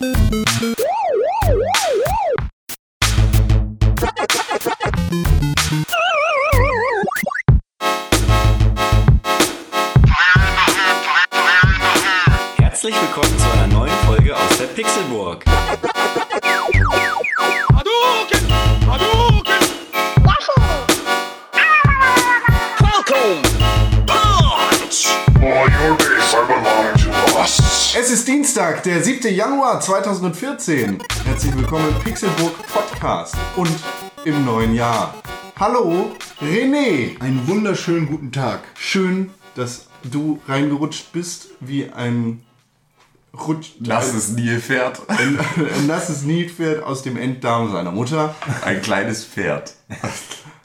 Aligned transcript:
Boop 0.00 0.16
boop 0.30 0.48
boop. 0.60 0.95
Januar 29.56 29.80
2014. 29.80 30.98
Herzlich 31.24 31.56
willkommen 31.56 31.88
im 31.88 31.98
Pixelburg 32.04 32.52
Podcast 32.66 33.34
und 33.56 33.70
im 34.26 34.44
neuen 34.44 34.74
Jahr. 34.74 35.14
Hallo, 35.58 36.14
René. 36.42 37.18
Einen 37.22 37.48
wunderschönen 37.48 38.06
guten 38.06 38.32
Tag. 38.32 38.60
Schön, 38.78 39.30
dass 39.54 39.86
du 40.02 40.40
reingerutscht 40.46 41.10
bist 41.14 41.48
wie 41.60 41.88
ein 41.90 42.44
Rutsch. 43.32 43.70
Nasses 43.80 44.28
Nilpferd. 44.28 45.00
Ein, 45.08 45.38
ein 45.74 45.86
nasses 45.86 46.24
Nilpferd 46.24 46.82
aus 46.82 47.02
dem 47.02 47.16
Enddarm 47.16 47.72
seiner 47.72 47.92
Mutter. 47.92 48.34
Ein 48.62 48.82
kleines 48.82 49.24
Pferd. 49.24 49.74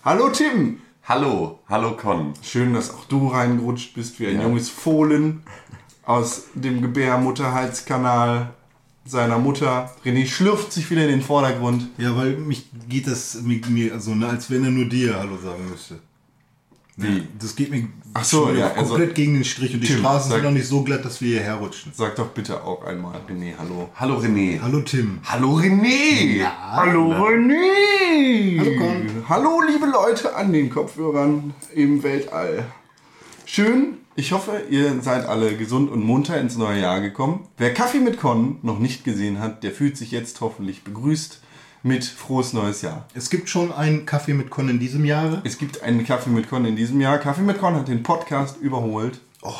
Hallo 0.04 0.32
Tim. 0.32 0.82
Hallo, 1.04 1.60
hallo 1.70 1.96
Con. 1.96 2.34
Schön, 2.44 2.73
dass 2.73 2.94
auch 2.94 3.05
du 3.05 3.30
reingerutscht 3.30 3.94
bist 3.94 4.20
wie 4.20 4.27
ein 4.27 4.41
junges 4.41 4.70
Fohlen 4.70 5.44
aus 6.04 6.48
dem 6.55 6.82
Gebärmutterhalskanal 6.82 8.54
seiner 9.05 9.38
Mutter. 9.40 9.91
René 10.05 10.26
schlürft 10.28 10.71
sich 10.71 10.90
wieder 10.91 11.04
in 11.04 11.10
den 11.10 11.21
Vordergrund. 11.21 11.88
Ja, 11.98 12.16
weil 12.16 12.38
mich 12.38 12.66
geht 12.88 13.07
das 13.07 13.41
mit 13.44 13.70
mir 13.70 13.99
so, 13.99 14.13
ne, 14.16 14.27
als 14.27 14.49
wenn 14.52 14.63
er 14.63 14.71
nur 14.71 14.85
dir 14.85 15.18
Hallo 15.18 15.38
sagen 15.38 15.70
müsste. 15.70 15.99
Wie? 16.98 17.24
Das 17.40 17.55
geht 17.55 17.72
mir 17.72 17.88
Ach 18.13 18.24
so, 18.24 18.52
ja, 18.54 18.74
also- 18.74 18.90
komplett 18.90 19.16
gegen 19.16 19.34
den 19.35 19.44
Strich 19.46 19.74
und 19.74 19.79
die 19.79 19.88
Tim, 19.88 19.99
Straßen 19.99 20.29
sag- 20.29 20.35
sind 20.41 20.46
noch 20.46 20.52
nicht 20.52 20.68
so 20.68 20.84
glatt, 20.84 21.04
dass 21.04 21.20
wir 21.22 21.29
hierher 21.40 21.55
rutschen. 21.55 21.91
Sag 21.96 22.16
doch 22.18 22.27
bitte 22.27 22.62
auch 22.63 22.84
einmal, 22.85 23.20
René, 23.27 23.54
hallo. 23.57 23.90
Hallo 23.96 24.18
René. 24.20 24.60
Hallo 24.62 24.82
Tim. 24.82 25.20
Hallo 25.24 25.55
René. 25.57 26.44
Hallo 26.46 27.12
René! 27.13 28.60
Hallo, 28.60 28.77
Con. 28.77 29.24
Hallo 29.29 29.62
liebe 29.68 29.85
Leute 29.88 30.35
an 30.35 30.52
den 30.54 30.70
Kopfhörern 30.70 31.54
im 31.74 32.04
Weltall. 32.04 32.66
Schön, 33.46 33.98
ich 34.22 34.34
hoffe, 34.34 34.62
ihr 34.70 35.02
seid 35.02 35.26
alle 35.26 35.58
gesund 35.58 35.90
und 35.90 36.05
munter 36.05 36.40
ins 36.40 36.55
neue 36.55 36.80
Jahr 36.80 37.02
gekommen. 37.02 37.48
Wer 37.58 37.74
Kaffee 37.74 38.00
mit 38.00 38.20
Con 38.20 38.60
noch 38.62 38.78
nicht 38.78 39.04
gesehen 39.04 39.40
hat, 39.40 39.63
der 39.63 39.72
fühlt 39.72 39.98
sich 39.98 40.12
jetzt 40.12 40.40
hoffentlich 40.41 40.84
begrüßt 40.84 41.41
mit 41.82 42.05
frohes 42.05 42.54
neues 42.54 42.84
Jahr. 42.84 43.08
Es 43.16 43.32
gibt 43.32 43.50
schon 43.50 43.74
einen 43.74 44.05
Kaffee 44.05 44.36
mit 44.36 44.52
Con 44.52 44.70
in 44.70 44.80
diesem 44.80 45.05
Jahre. 45.05 45.41
Es 45.44 45.58
gibt 45.58 45.82
einen 45.82 46.05
Kaffee 46.05 46.30
mit 46.30 46.48
Con 46.48 46.66
in 46.66 46.76
diesem 46.76 47.02
Jahr. 47.02 47.18
Kaffee 47.18 47.41
mit 47.41 47.58
Con 47.60 47.74
hat 47.76 47.88
den 47.88 48.04
Podcast 48.04 48.58
überholt. 48.58 49.20
Oh, 49.41 49.55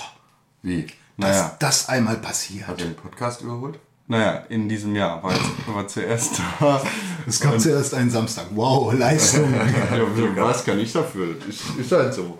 Wie? 0.62 0.86
dass 1.18 1.38
Naja. 1.38 1.56
das 1.58 1.90
einmal 1.90 2.18
passiert. 2.18 2.68
Hat 2.68 2.80
den 2.82 2.94
Podcast 2.96 3.42
überholt? 3.42 3.80
Naja, 4.08 4.44
in 4.50 4.70
diesem 4.70 4.96
Jahr 4.96 5.24
war, 5.24 5.32
jetzt, 5.32 5.50
war 5.74 5.88
zuerst 5.88 6.40
da. 6.60 6.84
Es 7.26 7.40
gab 7.40 7.60
zuerst 7.60 7.96
einen 7.96 8.12
Samstag. 8.12 8.46
Wow, 8.54 8.94
Leistung. 8.94 9.52
Ja, 9.54 10.44
was 10.44 10.64
kann 10.64 10.78
ich 10.80 10.94
dafür? 10.94 11.36
Ist, 11.50 11.62
ist 11.80 11.92
halt 11.92 12.14
so. 12.14 12.38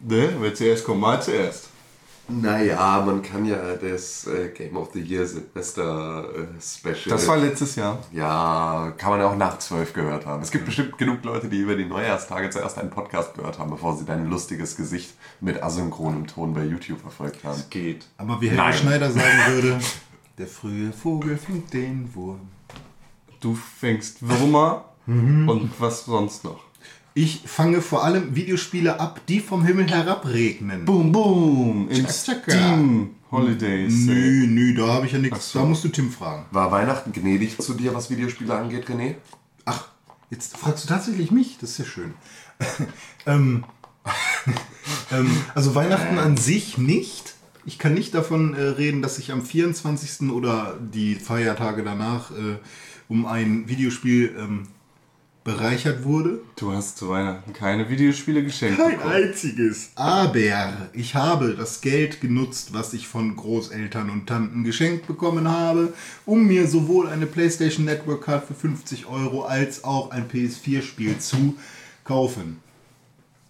Ne? 0.00 0.34
Wer 0.38 0.54
zuerst 0.54 0.84
kommt, 0.84 1.00
mal 1.00 1.20
zuerst. 1.22 1.70
Naja, 2.28 3.04
man 3.06 3.22
kann 3.22 3.44
ja 3.44 3.76
das 3.76 4.26
äh, 4.26 4.48
Game 4.48 4.76
of 4.76 4.90
the 4.92 5.00
Year 5.00 5.24
Silvester 5.24 6.28
äh, 6.34 6.60
Special. 6.60 7.16
Das 7.16 7.28
war 7.28 7.36
letztes 7.36 7.76
Jahr. 7.76 7.98
ja, 8.10 8.92
kann 8.98 9.10
man 9.10 9.20
ja 9.20 9.30
auch 9.30 9.36
nach 9.36 9.58
zwölf 9.58 9.92
gehört 9.92 10.26
haben. 10.26 10.42
Es 10.42 10.50
gibt 10.50 10.66
bestimmt 10.66 10.98
genug 10.98 11.22
Leute, 11.24 11.48
die 11.48 11.58
über 11.58 11.76
die 11.76 11.84
Neujahrstage 11.84 12.50
zuerst 12.50 12.78
einen 12.78 12.90
Podcast 12.90 13.34
gehört 13.34 13.60
haben, 13.60 13.70
bevor 13.70 13.96
sie 13.96 14.04
dein 14.04 14.28
lustiges 14.28 14.76
Gesicht 14.76 15.14
mit 15.40 15.62
asynchronem 15.62 16.26
Ton 16.26 16.52
bei 16.52 16.64
YouTube 16.64 17.00
verfolgt 17.00 17.44
haben. 17.44 17.62
Geht. 17.70 18.06
Aber 18.16 18.40
wie 18.40 18.50
Helge. 18.50 18.72
Schneider 18.72 19.10
sagen 19.12 19.38
würde, 19.48 19.78
der 20.36 20.48
frühe 20.48 20.92
Vogel 20.92 21.36
fängt 21.36 21.72
den 21.72 22.12
Wurm. 22.12 22.40
Du 23.40 23.54
fängst 23.54 24.26
Würmer 24.26 24.86
und 25.06 25.70
was 25.78 26.06
sonst 26.06 26.42
noch. 26.42 26.58
Ich 27.18 27.40
fange 27.46 27.80
vor 27.80 28.04
allem 28.04 28.36
Videospiele 28.36 29.00
ab, 29.00 29.22
die 29.26 29.40
vom 29.40 29.64
Himmel 29.64 29.88
herabregnen. 29.88 30.84
Boom, 30.84 31.12
boom. 31.12 31.88
In 31.88 32.06
Tschakka. 32.06 32.50
Steam 32.50 33.14
Holidays. 33.30 33.94
Nö, 34.04 34.46
nö, 34.46 34.74
da 34.74 34.88
habe 34.88 35.06
ich 35.06 35.12
ja 35.12 35.18
nichts. 35.18 35.52
so. 35.52 35.60
Da 35.60 35.64
musst 35.64 35.82
du 35.82 35.88
Tim 35.88 36.12
fragen. 36.12 36.44
War 36.50 36.70
Weihnachten 36.70 37.12
gnädig 37.12 37.56
zu 37.56 37.72
dir, 37.72 37.94
was 37.94 38.10
Videospiele 38.10 38.54
angeht, 38.54 38.90
René? 38.90 39.14
Ach, 39.64 39.88
jetzt 40.28 40.58
fragst 40.58 40.84
du 40.84 40.88
tatsächlich 40.88 41.30
mich? 41.30 41.56
Das 41.58 41.70
ist 41.70 41.78
ja 41.78 41.84
schön. 41.86 42.12
ähm, 43.26 43.64
ähm, 45.10 45.30
also 45.54 45.74
Weihnachten 45.74 46.18
an 46.18 46.36
sich 46.36 46.76
nicht. 46.76 47.32
Ich 47.64 47.78
kann 47.78 47.94
nicht 47.94 48.14
davon 48.14 48.52
äh, 48.52 48.60
reden, 48.60 49.00
dass 49.00 49.18
ich 49.18 49.32
am 49.32 49.40
24. 49.40 50.30
oder 50.30 50.78
die 50.78 51.14
Feiertage 51.14 51.82
danach 51.82 52.30
äh, 52.32 52.58
um 53.08 53.24
ein 53.24 53.70
Videospiel 53.70 54.36
ähm, 54.38 54.68
bereichert 55.46 56.02
wurde. 56.04 56.40
Du 56.56 56.72
hast 56.72 56.98
zu 56.98 57.08
Weihnachten 57.08 57.52
keine 57.52 57.88
Videospiele 57.88 58.42
geschenkt 58.42 58.78
bekommen. 58.78 59.00
einziges. 59.00 59.90
Aber 59.94 60.72
ich 60.92 61.14
habe 61.14 61.54
das 61.54 61.80
Geld 61.80 62.20
genutzt, 62.20 62.70
was 62.72 62.92
ich 62.92 63.06
von 63.06 63.36
Großeltern 63.36 64.10
und 64.10 64.26
Tanten 64.26 64.64
geschenkt 64.64 65.06
bekommen 65.06 65.48
habe, 65.48 65.92
um 66.26 66.48
mir 66.48 66.66
sowohl 66.66 67.06
eine 67.08 67.26
PlayStation 67.26 67.84
Network 67.84 68.24
Card 68.24 68.44
für 68.44 68.54
50 68.54 69.06
Euro 69.06 69.44
als 69.44 69.84
auch 69.84 70.10
ein 70.10 70.28
PS4-Spiel 70.28 71.18
zu 71.18 71.54
kaufen. 72.02 72.60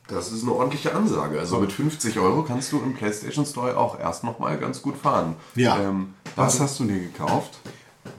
Das 0.07 0.31
ist 0.31 0.43
eine 0.43 0.53
ordentliche 0.53 0.95
Ansage. 0.95 1.41
Also 1.41 1.59
mit 1.59 1.73
50 1.73 2.19
Euro 2.19 2.43
kannst 2.43 2.71
du 2.73 2.79
im 2.79 2.93
PlayStation 2.93 3.47
Store 3.47 3.75
auch 3.77 3.99
erst 3.99 4.23
noch 4.23 4.39
mal 4.39 4.59
ganz 4.59 4.83
gut 4.83 4.99
fahren. 4.99 5.35
Ja. 5.55 5.81
Ähm, 5.81 6.13
Was 6.37 6.61
hast 6.61 6.79
du 6.79 6.85
dir 6.85 7.01
gekauft? 7.01 7.59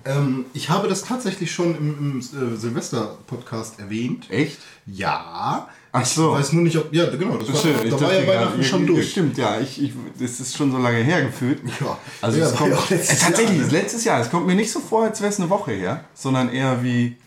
Ähm, 0.08 0.46
ich 0.54 0.70
habe 0.70 0.88
das 0.88 1.04
tatsächlich 1.04 1.52
schon 1.52 1.76
im, 1.78 1.98
im 2.00 2.20
äh, 2.20 2.56
Silvester-Podcast 2.56 3.80
erwähnt. 3.80 4.30
Echt? 4.30 4.58
Ja. 4.86 5.68
Ach 5.92 6.06
so. 6.06 6.34
Ich 6.34 6.40
weiß 6.40 6.54
nur 6.54 6.64
nicht, 6.64 6.78
ob. 6.78 6.94
Ja, 6.94 7.10
genau. 7.10 7.38
Das 7.38 7.50
war, 7.50 7.56
Schön, 7.56 7.76
ich 7.84 7.94
da 7.94 8.02
war 8.02 8.14
ja 8.14 8.28
Weihnachten 8.28 8.64
schon 8.64 8.82
ja, 8.82 8.88
durch. 8.88 9.12
Stimmt, 9.12 9.38
ja. 9.38 9.60
Ich, 9.60 9.82
ich, 9.82 9.92
das 10.20 10.40
ist 10.40 10.56
schon 10.56 10.72
so 10.72 10.78
lange 10.78 10.98
her 10.98 11.24
gefühlt. 11.24 11.62
Ja. 11.82 11.98
Also 12.22 12.40
Ja, 12.40 12.46
es 12.46 12.52
war 12.52 12.58
kommt, 12.60 12.72
ja 12.72 12.78
auch 12.78 12.90
letztes 12.90 13.22
äh, 13.22 13.26
tatsächlich, 13.26 13.58
Jahr. 13.58 13.64
das 13.64 13.72
letztes 13.72 14.04
Jahr. 14.06 14.22
Es 14.22 14.30
kommt 14.30 14.48
mir 14.48 14.56
nicht 14.56 14.72
so 14.72 14.80
vor, 14.80 15.04
als 15.04 15.22
wäre 15.22 15.32
es 15.32 15.40
eine 15.40 15.50
Woche 15.50 15.72
her, 15.72 16.06
sondern 16.14 16.50
eher 16.50 16.84
wie 16.84 17.18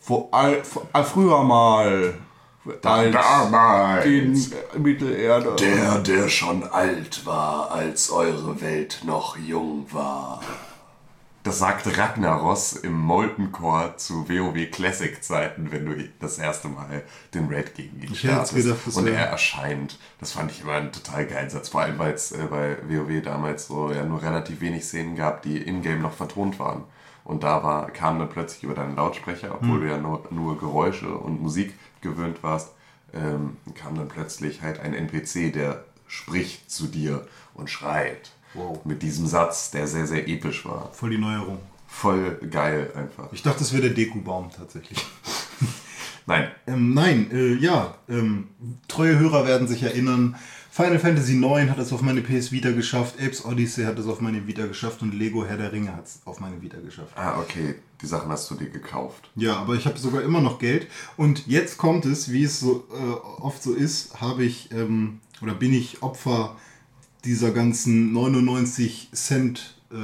vor, 0.00 0.28
all, 0.32 0.64
vor, 0.64 0.86
all, 0.92 1.04
früher 1.04 1.42
mal. 1.42 2.14
Als 2.82 3.12
damals. 3.12 4.06
in 4.06 4.34
äh, 4.34 4.78
Mittelerde. 4.78 5.54
Der, 5.54 5.98
der 5.98 6.28
schon 6.28 6.64
alt 6.64 7.24
war, 7.24 7.70
als 7.70 8.10
eure 8.10 8.60
Welt 8.60 9.02
noch 9.04 9.36
jung 9.36 9.86
war. 9.92 10.40
Das 11.46 11.60
sagt 11.60 11.96
Ragnaros 11.96 12.72
im 12.72 12.98
Molten 12.98 13.52
Core 13.52 13.94
zu 13.98 14.28
WoW 14.28 14.68
Classic 14.68 15.22
Zeiten, 15.22 15.70
wenn 15.70 15.86
du 15.86 15.94
das 16.18 16.38
erste 16.38 16.66
Mal 16.66 17.04
den 17.34 17.46
Raid 17.48 17.76
gegen 17.76 18.02
ihn 18.02 18.16
startest 18.16 18.56
gedacht, 18.56 18.96
und 18.96 19.06
er 19.06 19.26
erscheint. 19.26 20.00
Das 20.18 20.32
fand 20.32 20.50
ich 20.50 20.62
immer 20.62 20.72
einen 20.72 20.90
total 20.90 21.24
geilen 21.24 21.48
Satz, 21.48 21.68
vor 21.68 21.82
allem 21.82 22.00
weil 22.00 22.14
es 22.14 22.32
äh, 22.32 22.48
bei 22.50 22.78
WoW 22.88 23.22
damals 23.22 23.68
so 23.68 23.92
ja 23.92 24.04
nur 24.04 24.22
relativ 24.22 24.60
wenig 24.60 24.86
Szenen 24.86 25.14
gab, 25.14 25.42
die 25.42 25.58
in-game 25.58 26.02
noch 26.02 26.14
vertont 26.14 26.58
waren. 26.58 26.82
Und 27.22 27.44
da 27.44 27.62
war, 27.62 27.92
kam 27.92 28.18
dann 28.18 28.28
plötzlich 28.28 28.64
über 28.64 28.74
deinen 28.74 28.96
Lautsprecher, 28.96 29.54
obwohl 29.54 29.82
du 29.82 29.88
ja 29.88 29.98
nur, 29.98 30.24
nur 30.30 30.58
Geräusche 30.58 31.16
und 31.16 31.40
Musik 31.40 31.74
gewöhnt 32.00 32.42
warst, 32.42 32.72
ähm, 33.14 33.56
kam 33.76 33.94
dann 33.94 34.08
plötzlich 34.08 34.62
halt 34.62 34.80
ein 34.80 34.94
NPC, 34.94 35.52
der 35.52 35.84
spricht 36.08 36.72
zu 36.72 36.88
dir 36.88 37.24
und 37.54 37.70
schreit. 37.70 38.32
Wow. 38.56 38.80
Mit 38.84 39.02
diesem 39.02 39.26
Satz, 39.26 39.70
der 39.70 39.86
sehr, 39.86 40.06
sehr 40.06 40.26
episch 40.28 40.64
war. 40.64 40.90
Voll 40.92 41.10
die 41.10 41.18
Neuerung. 41.18 41.58
Voll 41.88 42.38
geil 42.50 42.90
einfach. 42.94 43.32
Ich 43.32 43.42
dachte, 43.42 43.60
das 43.60 43.72
wäre 43.72 43.82
der 43.82 43.92
Dekubaum 43.92 44.50
tatsächlich. 44.56 44.98
Nein, 46.28 46.48
Ähm, 46.66 46.92
nein, 46.92 47.30
äh, 47.30 47.54
ja, 47.54 47.94
ähm, 48.08 48.48
treue 48.88 49.16
Hörer 49.16 49.46
werden 49.46 49.68
sich 49.68 49.84
erinnern. 49.84 50.34
Final 50.72 50.98
Fantasy 50.98 51.36
IX 51.36 51.70
hat 51.70 51.78
es 51.78 51.92
auf 51.92 52.02
meine 52.02 52.20
PS 52.20 52.50
Vita 52.50 52.72
geschafft, 52.72 53.14
Apes 53.22 53.44
Odyssey 53.44 53.84
hat 53.84 53.96
es 53.98 54.06
auf 54.08 54.20
meine 54.20 54.46
Vita 54.46 54.66
geschafft 54.66 55.02
und 55.02 55.14
Lego 55.14 55.46
Herr 55.46 55.56
der 55.56 55.70
Ringe 55.72 55.94
hat 55.94 56.06
es 56.06 56.20
auf 56.24 56.40
meine 56.40 56.60
Vita 56.60 56.78
geschafft. 56.80 57.12
ah, 57.16 57.38
okay, 57.40 57.76
die 58.02 58.06
Sachen 58.06 58.28
hast 58.30 58.50
du 58.50 58.56
dir 58.56 58.68
gekauft. 58.68 59.30
Ja, 59.36 59.54
aber 59.56 59.74
ich 59.74 59.86
habe 59.86 59.98
sogar 59.98 60.22
immer 60.22 60.40
noch 60.40 60.58
Geld. 60.58 60.88
Und 61.16 61.46
jetzt 61.46 61.78
kommt 61.78 62.04
es, 62.04 62.30
wie 62.32 62.42
es 62.42 62.58
so 62.58 62.84
äh, 62.92 63.40
oft 63.40 63.62
so 63.62 63.72
ist, 63.72 64.20
habe 64.20 64.42
ich 64.44 64.70
ähm, 64.72 65.20
oder 65.40 65.54
bin 65.54 65.72
ich 65.72 66.02
Opfer 66.02 66.56
dieser 67.26 67.50
ganzen 67.50 68.12
99 68.12 69.10
Cent, 69.12 69.76
äh, 69.90 69.96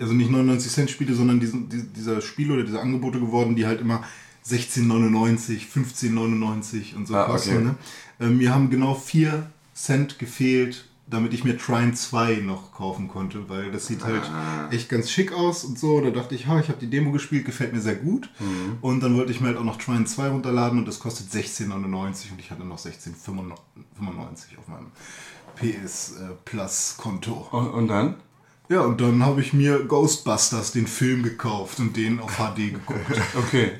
also 0.00 0.12
nicht 0.12 0.30
99 0.30 0.70
Cent 0.70 0.90
Spiele, 0.90 1.14
sondern 1.14 1.40
diesen, 1.40 1.68
die- 1.68 1.86
dieser 1.86 2.20
Spiele 2.20 2.54
oder 2.54 2.64
diese 2.64 2.80
Angebote 2.80 3.18
geworden, 3.20 3.56
die 3.56 3.66
halt 3.66 3.80
immer 3.80 4.02
16,99, 4.44 5.66
15,99 5.66 6.94
und 6.94 7.06
so 7.06 7.14
Ah, 7.16 7.24
kosten. 7.24 7.50
okay. 7.56 7.64
Ne? 7.64 7.74
Ähm, 8.20 8.38
mir 8.38 8.54
haben 8.54 8.70
genau 8.70 8.94
4 8.94 9.50
Cent 9.74 10.18
gefehlt, 10.18 10.88
damit 11.08 11.32
ich 11.34 11.44
mir 11.44 11.56
Trine 11.58 11.92
2 11.94 12.36
noch 12.36 12.72
kaufen 12.72 13.06
konnte, 13.08 13.48
weil 13.48 13.70
das 13.70 13.86
sieht 13.86 14.02
halt 14.04 14.22
Ah. 14.24 14.68
echt 14.70 14.88
ganz 14.88 15.10
schick 15.10 15.32
aus 15.32 15.62
und 15.64 15.78
so. 15.78 16.00
Da 16.00 16.10
dachte 16.10 16.34
ich, 16.34 16.46
ha, 16.48 16.58
ich 16.60 16.68
habe 16.68 16.78
die 16.80 16.88
Demo 16.90 17.12
gespielt, 17.12 17.44
gefällt 17.44 17.72
mir 17.72 17.80
sehr 17.80 17.94
gut. 17.96 18.28
Mhm. 18.40 18.78
Und 18.80 19.00
dann 19.02 19.16
wollte 19.16 19.30
ich 19.32 19.40
mir 19.40 19.48
halt 19.48 19.56
auch 19.58 19.64
noch 19.64 19.78
Trine 19.78 20.04
2 20.04 20.28
runterladen 20.28 20.78
und 20.78 20.86
das 20.88 20.98
kostet 20.98 21.30
16,99 21.30 22.32
und 22.32 22.40
ich 22.40 22.50
hatte 22.50 22.64
noch 22.64 22.78
16,95 22.78 24.58
auf 24.58 24.68
meinem 24.68 24.86
PS 25.56 26.12
äh, 26.12 26.34
Plus 26.44 26.94
Konto. 26.96 27.48
Und, 27.50 27.70
und 27.70 27.88
dann? 27.88 28.16
Ja, 28.68 28.80
und 28.80 29.00
dann 29.00 29.24
habe 29.24 29.40
ich 29.40 29.52
mir 29.52 29.84
Ghostbusters, 29.84 30.72
den 30.72 30.88
Film, 30.88 31.22
gekauft 31.22 31.78
und 31.78 31.96
den 31.96 32.18
auf 32.18 32.38
HD 32.38 32.72
geguckt. 32.72 33.00
Okay. 33.36 33.72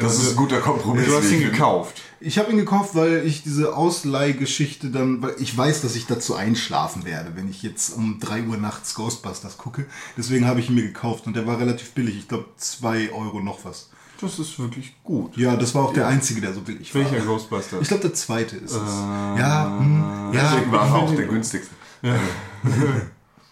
Das 0.00 0.18
ist 0.18 0.30
ein 0.30 0.36
guter 0.36 0.60
Kompromiss. 0.60 1.06
Du 1.06 1.16
hast 1.16 1.30
ihn 1.30 1.40
gekauft. 1.40 2.02
Ich 2.20 2.38
habe 2.38 2.50
ihn 2.50 2.58
gekauft, 2.58 2.94
weil 2.94 3.26
ich 3.26 3.42
diese 3.42 3.74
Ausleihgeschichte 3.74 4.90
dann, 4.90 5.22
weil 5.22 5.34
ich 5.38 5.56
weiß, 5.56 5.80
dass 5.80 5.96
ich 5.96 6.06
dazu 6.06 6.34
einschlafen 6.34 7.06
werde, 7.06 7.36
wenn 7.36 7.48
ich 7.48 7.62
jetzt 7.62 7.96
um 7.96 8.18
3 8.20 8.42
Uhr 8.42 8.58
nachts 8.58 8.94
Ghostbusters 8.94 9.56
gucke. 9.56 9.86
Deswegen 10.16 10.46
habe 10.46 10.60
ich 10.60 10.68
ihn 10.68 10.74
mir 10.74 10.82
gekauft 10.82 11.26
und 11.26 11.34
der 11.34 11.46
war 11.46 11.58
relativ 11.58 11.92
billig. 11.92 12.18
Ich 12.18 12.28
glaube 12.28 12.46
2 12.56 13.12
Euro 13.12 13.40
noch 13.40 13.64
was. 13.64 13.88
Das 14.20 14.38
ist 14.38 14.58
wirklich 14.58 14.96
gut. 15.04 15.36
Ja, 15.36 15.56
das 15.56 15.74
war 15.74 15.84
auch 15.84 15.92
der 15.92 16.06
einzige, 16.08 16.40
der 16.40 16.52
so 16.52 16.60
billig 16.60 16.94
war. 16.94 17.02
Welcher 17.02 17.24
Ghostbuster? 17.24 17.80
Ich 17.80 17.88
glaube, 17.88 18.02
der 18.02 18.14
zweite 18.14 18.56
ist 18.56 18.72
es. 18.72 18.94
ja, 18.94 19.78
hm, 19.78 20.30
Deswegen 20.32 20.72
ja. 20.72 20.72
war 20.72 20.88
er 20.88 20.94
auch 20.94 21.14
der 21.14 21.26
günstigste. 21.28 21.74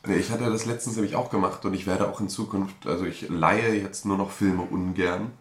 Nee, 0.09 0.19
ich 0.19 0.31
hatte 0.31 0.45
das 0.45 0.67
letztens 0.67 0.95
nämlich 0.95 1.17
auch 1.17 1.31
gemacht 1.31 1.65
und 1.65 1.75
ich 1.75 1.89
werde 1.89 2.09
auch 2.09 2.21
in 2.21 2.29
Zukunft, 2.29 2.87
also 2.87 3.05
ich 3.05 3.29
leihe 3.29 3.75
jetzt 3.75 4.07
nur 4.07 4.17
noch 4.17 4.31
Filme 4.31 4.63
ungern, 4.63 5.33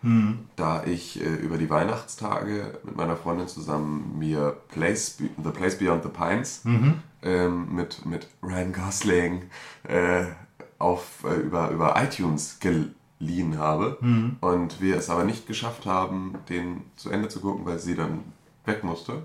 da 0.55 0.83
ich 0.83 1.21
äh, 1.21 1.35
über 1.35 1.59
die 1.59 1.69
Weihnachtstage 1.69 2.79
mit 2.83 2.95
meiner 2.95 3.15
Freundin 3.15 3.47
zusammen 3.47 4.15
mir 4.17 4.57
Place, 4.69 5.17
The 5.19 5.51
Place 5.51 5.77
Beyond 5.77 6.01
the 6.01 6.09
Pines 6.09 6.63
ähm, 7.21 7.75
mit, 7.75 8.05
mit 8.05 8.27
Ryan 8.41 8.73
Gosling 8.73 9.43
äh, 9.83 10.25
auf, 10.79 11.23
äh, 11.23 11.35
über, 11.35 11.69
über 11.69 11.95
iTunes 12.01 12.57
geliehen 13.25 13.57
habe 13.57 13.97
und 14.41 14.81
wir 14.81 14.97
es 14.97 15.09
aber 15.09 15.23
nicht 15.23 15.47
geschafft 15.47 15.85
haben, 15.85 16.35
den 16.49 16.81
zu 16.95 17.09
Ende 17.09 17.27
zu 17.29 17.39
gucken, 17.39 17.65
weil 17.65 17.79
sie 17.79 17.95
dann 17.95 18.19
weg 18.65 18.83
musste. 18.83 19.23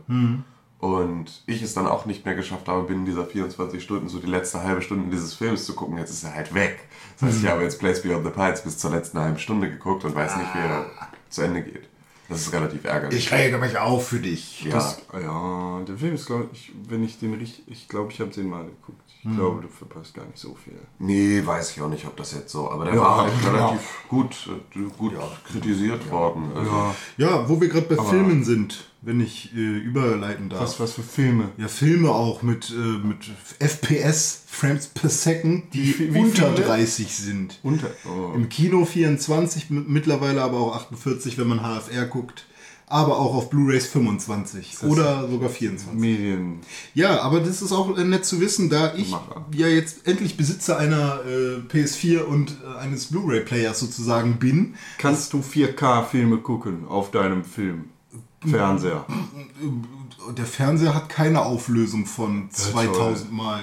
Und 0.78 1.42
ich 1.46 1.60
es 1.60 1.74
dann 1.74 1.86
auch 1.86 2.06
nicht 2.06 2.24
mehr 2.24 2.34
geschafft 2.34 2.66
habe, 2.66 2.84
binnen 2.86 3.04
dieser 3.04 3.26
24 3.26 3.82
Stunden 3.82 4.08
so 4.08 4.18
die 4.18 4.26
letzte 4.26 4.62
halbe 4.62 4.80
Stunde 4.80 5.10
dieses 5.10 5.34
Films 5.34 5.66
zu 5.66 5.74
gucken. 5.74 5.98
Jetzt 5.98 6.10
ist 6.10 6.24
er 6.24 6.34
halt 6.34 6.54
weg. 6.54 6.88
Das 7.18 7.28
heißt, 7.28 7.44
ich 7.44 7.50
habe 7.50 7.62
jetzt 7.62 7.78
Place 7.78 8.00
Beyond 8.02 8.24
the 8.24 8.30
Pines 8.30 8.62
bis 8.62 8.78
zur 8.78 8.90
letzten 8.90 9.18
halben 9.18 9.38
Stunde 9.38 9.68
geguckt 9.68 10.06
und 10.06 10.14
weiß 10.14 10.36
nicht, 10.36 10.54
wie 10.54 10.58
er 10.58 10.86
zu 11.28 11.42
Ende 11.42 11.62
geht. 11.62 11.86
Das 12.30 12.40
ist 12.42 12.52
relativ 12.52 12.84
ärgerlich. 12.84 13.18
Ich 13.18 13.32
rege 13.32 13.58
mich 13.58 13.76
auf 13.76 14.06
für 14.08 14.20
dich. 14.20 14.62
ja. 14.62 14.70
Das, 14.70 15.02
ja, 15.12 15.80
der 15.86 15.96
Film 15.98 16.14
ist, 16.14 16.26
glaube 16.26 16.48
ich, 16.52 16.72
wenn 16.88 17.02
ich 17.04 17.18
den 17.18 17.34
richtig, 17.34 17.64
ich 17.66 17.88
glaube, 17.88 18.12
ich 18.12 18.20
habe 18.20 18.30
den 18.30 18.48
mal 18.48 18.64
geguckt. 18.64 19.09
Ich 19.22 19.36
glaube, 19.36 19.60
du 19.60 19.68
verpasst 19.68 20.14
gar 20.14 20.24
nicht 20.24 20.38
so 20.38 20.54
viel. 20.64 20.78
Nee, 20.98 21.42
weiß 21.44 21.72
ich 21.72 21.82
auch 21.82 21.90
nicht, 21.90 22.06
ob 22.06 22.16
das 22.16 22.32
jetzt 22.32 22.50
so, 22.52 22.70
aber 22.70 22.86
der 22.86 22.98
war 22.98 23.24
halt 23.24 23.32
relativ 23.46 23.80
gut, 24.08 24.48
äh, 24.74 24.78
gut 24.96 25.12
kritisiert 25.46 26.10
worden. 26.10 26.50
Also, 26.54 26.94
Ja, 27.18 27.46
wo 27.46 27.60
wir 27.60 27.68
gerade 27.68 27.94
bei 27.94 28.02
Filmen 28.02 28.44
sind, 28.44 28.86
wenn 29.02 29.20
ich 29.20 29.54
äh, 29.54 29.58
überleiten 29.58 30.48
darf. 30.48 30.62
Was, 30.62 30.80
was 30.80 30.92
für 30.94 31.02
Filme? 31.02 31.50
Ja, 31.58 31.68
Filme 31.68 32.10
auch 32.10 32.40
mit, 32.42 32.70
äh, 32.70 32.74
mit 33.06 33.18
FPS, 33.58 34.44
Frames 34.46 34.86
per 34.88 35.10
Second, 35.10 35.72
die 35.74 35.98
Wie- 35.98 36.14
wie 36.14 36.18
unter 36.18 36.52
viele? 36.54 36.66
30 36.66 37.14
sind. 37.14 37.58
Unter. 37.62 37.88
Oh. 38.06 38.32
Im 38.34 38.48
Kino 38.48 38.84
24, 38.86 39.70
m- 39.70 39.84
mittlerweile 39.88 40.42
aber 40.42 40.58
auch 40.60 40.76
48, 40.76 41.36
wenn 41.38 41.46
man 41.48 41.60
HFR 41.62 42.06
guckt. 42.06 42.46
Aber 42.90 43.18
auch 43.18 43.34
auf 43.34 43.50
Blu-rays 43.50 43.86
25 43.86 44.82
oder 44.82 45.28
sogar 45.28 45.48
24. 45.48 45.98
Medien. 45.98 46.58
Ja, 46.92 47.22
aber 47.22 47.40
das 47.40 47.62
ist 47.62 47.72
auch 47.72 47.96
äh, 47.96 48.04
nett 48.04 48.24
zu 48.24 48.40
wissen, 48.40 48.68
da 48.68 48.94
ich 48.94 49.10
Macher. 49.10 49.46
ja 49.54 49.68
jetzt 49.68 50.08
endlich 50.08 50.36
Besitzer 50.36 50.76
einer 50.76 51.20
äh, 51.24 51.60
PS4 51.72 52.22
und 52.22 52.56
äh, 52.64 52.78
eines 52.78 53.06
Blu-ray-Players 53.06 53.78
sozusagen 53.78 54.38
bin. 54.40 54.74
Kannst 54.98 55.32
du 55.32 55.38
4K-Filme 55.38 56.38
gucken 56.38 56.88
auf 56.88 57.12
deinem 57.12 57.44
Film? 57.44 57.84
Fernseher. 58.44 59.04
Der 60.36 60.46
Fernseher 60.46 60.94
hat 60.94 61.08
keine 61.08 61.42
Auflösung 61.42 62.06
von 62.06 62.50
toll. 62.50 62.72
2000 62.72 63.32
mal. 63.32 63.62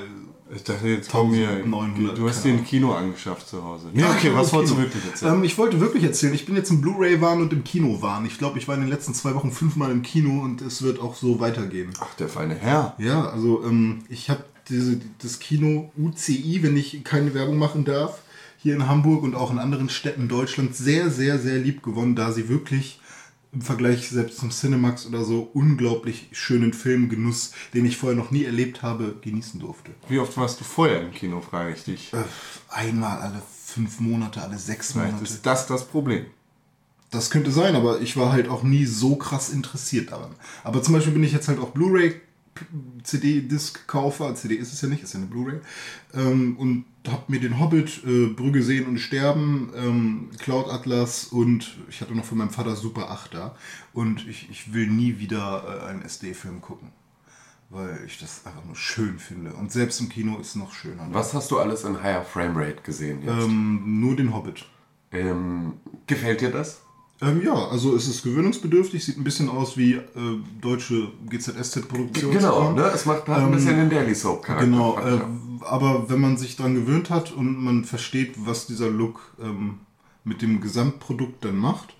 Ich 0.56 0.64
dachte, 0.64 0.88
jetzt 0.88 1.12
komm 1.12 1.34
hier. 1.34 1.50
1900, 1.50 2.18
Du 2.18 2.28
hast 2.28 2.44
dir 2.44 2.54
ein 2.54 2.64
Kino 2.64 2.94
angeschafft 2.94 3.50
zu 3.50 3.64
Hause. 3.64 3.90
Ja, 3.94 4.12
okay, 4.12 4.32
was 4.34 4.54
wolltest 4.54 4.76
du 4.76 4.80
wirklich 4.80 5.06
erzählen? 5.06 5.34
Ähm, 5.34 5.44
ich 5.44 5.58
wollte 5.58 5.80
wirklich 5.80 6.04
erzählen, 6.04 6.34
ich 6.34 6.46
bin 6.46 6.56
jetzt 6.56 6.70
im 6.70 6.82
Blu-ray-Wahn 6.82 7.42
und 7.42 7.52
im 7.54 7.64
Kino-Wahn. 7.64 8.26
Ich 8.26 8.38
glaube, 8.38 8.58
ich 8.58 8.68
war 8.68 8.76
in 8.76 8.82
den 8.82 8.90
letzten 8.90 9.14
zwei 9.14 9.36
Wochen 9.36 9.52
fünfmal 9.52 9.92
im 9.92 10.04
Kino 10.04 10.42
und 10.42 10.62
es 10.62 10.82
wird 10.82 11.00
auch 11.00 11.16
so 11.16 11.40
weitergehen. 11.40 11.92
Ach, 12.00 12.14
der 12.16 12.30
feine 12.30 12.56
Herr. 12.56 12.96
Ja, 12.98 13.30
also 13.30 13.64
ähm, 13.64 14.04
ich 14.10 14.30
habe 14.30 14.44
diese 14.70 15.00
das 15.22 15.40
Kino 15.40 15.92
UCI, 15.98 16.60
wenn 16.64 16.78
ich 16.78 17.04
keine 17.04 17.34
Werbung 17.34 17.58
machen 17.58 17.86
darf, 17.86 18.22
hier 18.58 18.76
in 18.76 18.88
Hamburg 18.88 19.24
und 19.24 19.36
auch 19.36 19.52
in 19.52 19.60
anderen 19.60 19.90
Städten 19.90 20.28
Deutschlands 20.28 20.78
sehr, 20.78 21.10
sehr, 21.10 21.40
sehr 21.40 21.58
lieb 21.58 21.84
gewonnen, 21.84 22.16
da 22.16 22.32
sie 22.32 22.50
wirklich 22.50 23.00
im 23.54 23.62
Vergleich 23.62 24.10
selbst 24.10 24.38
zum 24.40 24.52
Cinemax 24.52 25.06
oder 25.06 25.24
so 25.24 25.50
unglaublich 25.54 26.28
schönen 26.32 26.74
Filmgenuss, 26.74 27.54
den 27.74 27.86
ich 27.86 27.98
vorher 27.98 28.18
noch 28.18 28.32
nie 28.32 28.44
erlebt 28.44 28.84
habe, 28.84 29.16
genießen 29.22 29.60
durfte. 29.60 29.92
Wie 30.10 30.20
oft 30.20 30.36
warst 30.38 30.60
du 30.60 30.64
vorher 30.64 31.02
im 31.02 31.12
Kino, 31.12 31.42
frage 31.42 31.74
ich 31.74 31.84
dich. 31.84 32.14
Äh, 32.14 32.24
einmal 32.70 33.20
alle 33.20 33.42
fünf 33.66 34.00
Monate, 34.00 34.42
alle 34.42 34.58
sechs 34.58 34.92
Vielleicht 34.92 35.14
Monate. 35.14 35.34
ist 35.34 35.46
das 35.46 35.68
das 35.68 35.88
Problem. 35.88 36.26
Das 37.10 37.30
könnte 37.30 37.52
sein, 37.52 37.76
aber 37.76 38.02
ich 38.02 38.18
war 38.18 38.34
halt 38.34 38.50
auch 38.50 38.64
nie 38.64 38.86
so 38.86 39.16
krass 39.16 39.50
interessiert 39.50 40.12
daran. 40.12 40.32
Aber 40.64 40.84
zum 40.84 40.94
Beispiel 40.94 41.14
bin 41.14 41.24
ich 41.24 41.32
jetzt 41.32 41.48
halt 41.48 41.60
auch 41.60 41.70
Blu-ray 41.70 42.20
CD-Disc-Kaufer, 43.04 44.36
CD 44.36 44.56
ist 44.56 44.74
es 44.74 44.82
ja 44.82 44.88
nicht, 44.88 45.04
ist 45.04 45.14
ja 45.14 45.20
eine 45.20 45.28
Blu-ray, 45.28 45.60
ähm, 46.14 46.58
und 46.58 46.86
habe 47.08 47.24
mir 47.28 47.40
den 47.40 47.60
Hobbit, 47.60 48.04
äh, 48.06 48.28
Brügge 48.28 48.64
sehen 48.64 48.86
und 48.86 48.98
sterben, 49.00 49.72
ähm, 49.76 50.30
Cloud 50.40 50.70
Atlas 50.70 51.26
und 51.26 51.78
ich 51.90 52.02
hatte 52.02 52.14
noch 52.16 52.26
von 52.26 52.38
meinem 52.38 52.50
Vater 52.50 52.76
Super 52.76 53.10
8 53.12 53.34
da 53.34 53.56
und 53.94 54.28
ich, 54.28 54.50
ich 54.50 54.74
will 54.74 54.88
nie 54.88 55.20
wieder 55.20 55.84
äh, 55.84 55.86
einen 55.90 56.02
SD-Film 56.02 56.62
gucken, 56.62 56.92
weil 57.70 58.00
ich 58.06 58.20
das 58.20 58.46
einfach 58.46 58.66
nur 58.66 58.76
schön 58.76 59.20
finde 59.20 59.54
und 59.54 59.72
selbst 59.72 60.00
im 60.02 60.10
Kino 60.10 60.38
ist 60.38 60.50
es 60.50 60.56
noch 60.56 60.74
schöner. 60.74 61.08
Was 61.12 61.34
hast 61.34 61.52
du 61.52 61.60
alles 61.60 61.84
in 61.84 62.02
Higher 62.02 62.24
Framerate 62.24 62.82
gesehen 62.84 63.22
jetzt? 63.24 63.46
Ähm, 63.46 64.02
nur 64.02 64.16
den 64.16 64.34
Hobbit. 64.34 64.66
Ähm, 65.12 65.74
gefällt 66.06 66.42
dir 66.42 66.52
das? 66.52 66.82
Ähm, 67.20 67.42
ja, 67.44 67.68
also 67.70 67.96
es 67.96 68.08
ist 68.08 68.24
gewöhnungsbedürftig, 68.24 69.04
sieht 69.04 69.18
ein 69.18 69.24
bisschen 69.24 69.50
aus 69.50 69.76
wie 69.76 69.94
äh, 69.94 70.04
deutsche 70.62 71.12
GZSZ-Produktion. 71.28 72.32
Genau, 72.32 72.74
ne? 72.74 72.84
Es 72.94 73.06
macht 73.06 73.28
halt 73.28 73.44
ein 73.44 73.52
bisschen 73.52 73.78
den 73.78 73.90
Daily 73.90 74.14
Soap 74.14 74.44
Charakter. 74.44 74.66
Genau, 74.66 75.00
äh, 75.00 75.20
aber 75.62 76.10
wenn 76.10 76.22
man 76.22 76.38
sich 76.38 76.56
dran 76.56 76.76
gewöhnt 76.76 77.10
hat 77.10 77.32
und 77.32 77.64
man 77.64 77.86
versteht, 77.86 78.36
was 78.38 78.68
dieser 78.68 78.90
Look 78.90 79.20
ähm, 79.42 79.80
mit 80.24 80.44
dem 80.44 80.62
Gesamtprodukt 80.62 81.44
dann 81.44 81.58
macht, 81.58 81.96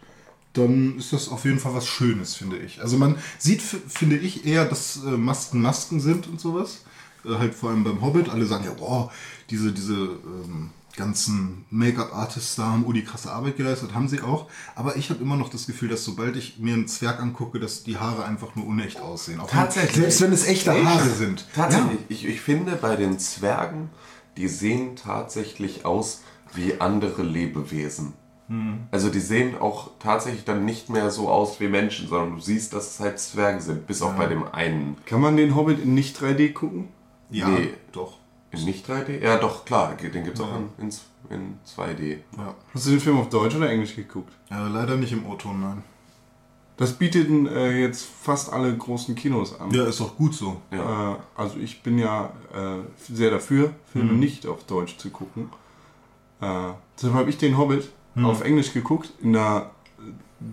dann 0.54 0.98
ist 0.98 1.14
das 1.14 1.30
auf 1.30 1.46
jeden 1.46 1.60
Fall 1.60 1.74
was 1.74 1.88
Schönes, 1.88 2.36
finde 2.36 2.58
ich. 2.58 2.82
Also 2.82 2.98
man 2.98 3.16
sieht, 3.40 3.62
finde 3.62 4.18
ich, 4.18 4.46
eher, 4.46 4.66
dass 4.66 5.04
äh, 5.04 5.18
Masken 5.18 5.62
Masken 5.62 6.00
sind 6.00 6.28
und 6.28 6.40
sowas. 6.40 6.84
Äh, 7.26 7.36
halt 7.38 7.56
vor 7.56 7.70
allem 7.70 7.84
beim 7.84 8.02
Hobbit. 8.02 8.30
Alle 8.30 8.46
sagen 8.46 8.66
ja, 8.66 8.74
boah, 8.74 9.12
diese, 9.50 9.72
diese 9.72 9.96
ähm, 9.96 10.70
ganzen 10.98 11.66
Make-up-Artists 11.70 12.56
da 12.58 12.66
haben 12.66 12.84
oh, 12.86 12.92
die 12.92 13.06
krasse 13.06 13.32
Arbeit 13.32 13.56
geleistet, 13.56 13.94
haben 13.94 14.10
sie 14.10 14.22
auch. 14.22 14.48
Aber 14.76 14.98
ich 14.98 15.10
habe 15.10 15.22
immer 15.22 15.38
noch 15.38 15.48
das 15.50 15.66
Gefühl, 15.68 15.88
dass 15.88 16.04
sobald 16.04 16.36
ich 16.36 16.60
mir 16.60 16.74
einen 16.74 16.88
Zwerg 16.88 17.22
angucke, 17.22 17.60
dass 17.60 17.84
die 17.84 17.98
Haare 17.98 18.26
einfach 18.26 18.56
nur 18.56 18.66
unecht 18.68 19.00
aussehen. 19.00 19.40
Auch 19.40 19.50
Tatsächlich. 19.50 19.96
Selbst 19.96 20.22
wenn 20.22 20.34
es 20.34 20.46
echte 20.48 20.84
Haare 20.84 21.10
sind. 21.10 21.48
Tatsächlich. 21.56 22.00
Ich, 22.10 22.26
ich 22.26 22.42
finde 22.42 22.76
bei 22.76 22.98
den 22.98 23.20
Zwergen, 23.20 23.90
die 24.36 24.50
sehen 24.50 24.98
tatsächlich 24.98 25.86
aus 25.86 26.24
wie 26.54 26.82
andere 26.82 27.24
Lebewesen. 27.24 28.14
Also 28.92 29.10
die 29.10 29.20
sehen 29.20 29.58
auch 29.58 29.92
tatsächlich 30.00 30.46
dann 30.46 30.64
nicht 30.64 30.90
mehr 30.90 31.12
so 31.12 31.28
aus 31.28 31.60
wie 31.60 31.68
Menschen, 31.68 32.08
sondern 32.08 32.36
du 32.36 32.40
siehst, 32.40 32.72
dass 32.72 32.92
es 32.92 33.00
halt 33.02 33.20
Zwerge 33.20 33.60
sind, 33.60 33.88
bis 33.88 34.02
auf 34.02 34.16
bei 34.16 34.26
dem 34.28 34.46
einen. 34.46 34.96
Kann 35.06 35.20
man 35.20 35.36
den 35.36 35.54
Hobbit 35.54 35.84
in 35.84 35.94
nicht 35.94 36.18
3D 36.18 36.54
gucken? 36.54 36.88
Ja, 37.30 37.50
Nee. 37.50 37.74
doch. 37.92 38.14
In 38.52 38.66
nicht 38.66 38.90
3D? 38.90 39.22
Ja, 39.22 39.38
doch, 39.38 39.66
klar, 39.66 39.96
den 39.96 40.24
gibt 40.24 40.36
es 40.36 40.42
auch 40.42 40.56
in, 40.56 40.70
in, 40.86 40.94
in 41.30 41.60
2D. 41.66 42.20
Ja. 42.38 42.56
Hast 42.74 42.86
du 42.88 42.92
den 42.92 43.00
Film 43.00 43.20
auf 43.20 43.30
Deutsch 43.30 43.56
oder 43.56 43.70
Englisch 43.70 43.96
geguckt? 43.96 44.32
Ja, 44.50 44.68
leider 44.68 44.96
nicht 44.96 45.12
im 45.12 45.26
O-Ton, 45.26 45.60
nein. 45.60 45.84
Das 46.78 46.94
bieten 46.94 47.48
äh, 47.48 47.82
jetzt 47.82 48.06
fast 48.06 48.54
alle 48.54 48.76
großen 48.76 49.16
Kinos 49.16 49.60
an. 49.60 49.72
Ja, 49.72 49.86
ist 49.86 50.00
doch 50.00 50.16
gut 50.16 50.36
so. 50.36 50.62
Ja. 50.72 51.14
Äh, 51.14 51.18
also 51.36 51.58
ich 51.58 51.82
bin 51.82 51.98
ja 51.98 52.32
äh, 52.54 53.12
sehr 53.12 53.32
dafür, 53.32 53.74
Filme 53.92 54.14
nicht 54.14 54.46
auf 54.46 54.64
Deutsch 54.64 54.98
zu 54.98 55.10
gucken. 55.10 55.50
Äh, 56.40 56.70
deshalb 56.96 57.16
habe 57.16 57.30
ich 57.32 57.38
den 57.38 57.58
Hobbit 57.58 57.90
auf 58.16 58.42
Englisch 58.42 58.74
geguckt 58.74 59.12
in 59.22 59.34
der 59.34 59.72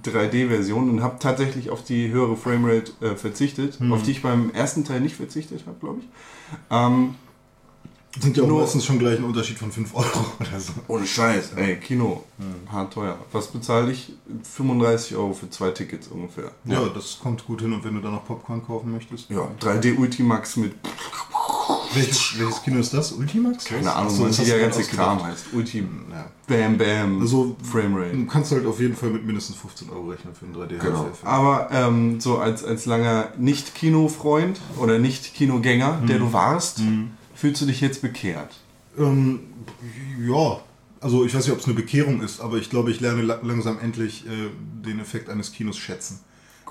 3D-Version 0.05 0.89
und 0.91 1.03
habe 1.03 1.19
tatsächlich 1.19 1.71
auf 1.71 1.85
die 1.85 2.11
höhere 2.11 2.37
Framerate 2.37 2.93
äh, 3.01 3.17
verzichtet, 3.17 3.79
auf 3.91 4.03
die 4.03 4.13
ich 4.13 4.23
beim 4.23 4.51
ersten 4.51 4.85
Teil 4.85 5.01
nicht 5.01 5.17
verzichtet 5.17 5.65
habe, 5.67 5.77
glaube 5.79 6.01
ich. 6.01 6.09
Ähm, 6.71 7.15
Sind 8.21 8.37
ja 8.37 8.45
auch 8.45 8.49
meistens 8.49 8.85
schon 8.85 8.99
gleich 8.99 9.19
ein 9.19 9.25
Unterschied 9.25 9.59
von 9.59 9.73
5 9.73 9.95
Euro 9.95 10.27
oder 10.41 10.61
so. 10.61 10.73
ohne 10.89 11.07
Scheiß, 11.07 11.53
ey, 11.57 11.77
Kino, 11.77 12.23
hart 12.71 12.93
teuer. 12.93 13.19
Was 13.33 13.49
bezahle 13.49 13.91
ich? 13.93 14.13
35 14.55 15.17
Euro 15.17 15.33
für 15.33 15.51
zwei 15.51 15.71
Tickets 15.71 16.09
ungefähr. 16.09 16.51
Ja, 16.65 16.87
das 16.95 17.19
kommt 17.21 17.45
gut 17.47 17.61
hin 17.63 17.73
und 17.73 17.85
wenn 17.85 17.95
du 17.95 18.01
dann 18.01 18.13
noch 18.13 18.25
Popcorn 18.25 18.65
kaufen 18.65 18.93
möchtest. 18.93 19.31
Ja, 19.31 19.49
3D 19.61 19.99
Ultimax 19.99 20.57
mit 20.57 20.75
Welches, 21.95 22.39
welches 22.39 22.63
Kino 22.63 22.79
ist 22.81 22.93
das? 22.93 23.13
Ultimax? 23.13 23.65
Keine 23.65 23.93
Ahnung, 23.93 24.11
Achso, 24.13 24.23
man 24.23 24.33
du 24.33 24.37
ganze 24.61 24.81
ausgedacht. 24.81 24.91
Kram 24.91 25.25
heißt. 25.25 25.47
Ulti, 25.53 25.79
Ja. 26.11 26.27
Bam 26.47 26.77
Bam, 26.77 27.21
Also, 27.21 27.57
Framerate. 27.63 28.17
Du 28.17 28.27
kannst 28.27 28.53
halt 28.53 28.67
auf 28.67 28.81
jeden 28.81 28.95
Fall 28.97 29.11
mit 29.11 29.25
mindestens 29.25 29.57
15 29.57 29.91
Euro 29.91 30.11
rechnen 30.11 30.35
für 30.35 30.45
einen 30.45 30.55
3D. 30.55 30.79
Genau. 30.79 31.09
Aber 31.23 31.69
ähm, 31.73 32.21
so 32.21 32.39
als, 32.39 32.65
als 32.65 32.87
langer 32.87 33.29
Nicht-Kino-Freund 33.39 34.61
oder 34.79 34.99
Nicht-Kinogänger, 34.99 36.03
der 36.09 36.19
du 36.19 36.33
warst, 36.33 36.81
fühlst 37.45 37.61
du 37.61 37.67
dich 37.67 37.83
jetzt 37.83 38.01
bekehrt? 38.01 38.55
Ähm, 38.97 39.41
ja, 40.27 40.63
also 40.99 41.27
ich 41.27 41.35
weiß 41.35 41.45
nicht, 41.45 41.53
ob 41.53 41.59
es 41.59 41.67
eine 41.67 41.75
Bekehrung 41.75 42.23
ist, 42.23 42.41
aber 42.41 42.57
ich 42.57 42.71
glaube, 42.71 42.91
ich 42.91 43.01
lerne 43.01 43.21
la 43.21 43.39
langsam 43.43 43.79
endlich 43.81 44.25
äh, 44.25 44.49
den 44.83 44.99
Effekt 44.99 45.29
eines 45.29 45.53
Kinos 45.53 45.77
schätzen. 45.77 46.21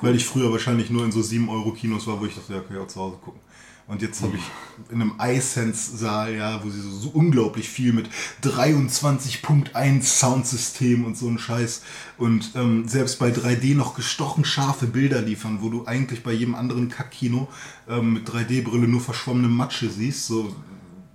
Weil 0.01 0.15
ich 0.15 0.25
früher 0.25 0.51
wahrscheinlich 0.51 0.89
nur 0.89 1.06
in 1.06 1.12
so 1.12 1.20
7-Euro-Kinos 1.20 2.08
war, 2.08 2.20
wo 2.20 2.25
ich 2.25 2.34
dachte, 2.34 2.53
ja, 2.53 2.60
kann 2.62 2.75
ich 2.75 2.82
auch 2.82 2.88
zu 2.88 3.00
Hause 3.00 3.18
gucken. 3.24 3.39
Und 3.87 4.01
jetzt 4.01 4.21
habe 4.21 4.37
ich 4.37 4.43
in 4.89 5.01
einem 5.01 5.15
iSense-Saal, 5.19 6.35
ja, 6.35 6.63
wo 6.63 6.69
sie 6.69 6.79
so, 6.79 6.89
so 6.89 7.09
unglaublich 7.09 7.67
viel 7.67 7.91
mit 7.91 8.09
23.1 8.41 10.03
Soundsystem 10.03 11.03
und 11.03 11.17
so 11.17 11.27
ein 11.27 11.37
Scheiß 11.37 11.81
und 12.17 12.51
ähm, 12.55 12.87
selbst 12.87 13.19
bei 13.19 13.29
3D 13.29 13.75
noch 13.75 13.93
gestochen 13.93 14.45
scharfe 14.45 14.87
Bilder 14.87 15.21
liefern, 15.21 15.59
wo 15.61 15.69
du 15.69 15.85
eigentlich 15.85 16.23
bei 16.23 16.31
jedem 16.31 16.55
anderen 16.55 16.87
Kackkino 16.87 17.49
ähm, 17.89 18.13
mit 18.13 18.29
3D-Brille 18.29 18.87
nur 18.87 19.01
verschwommene 19.01 19.49
Matsche 19.49 19.89
siehst, 19.89 20.27
so 20.27 20.55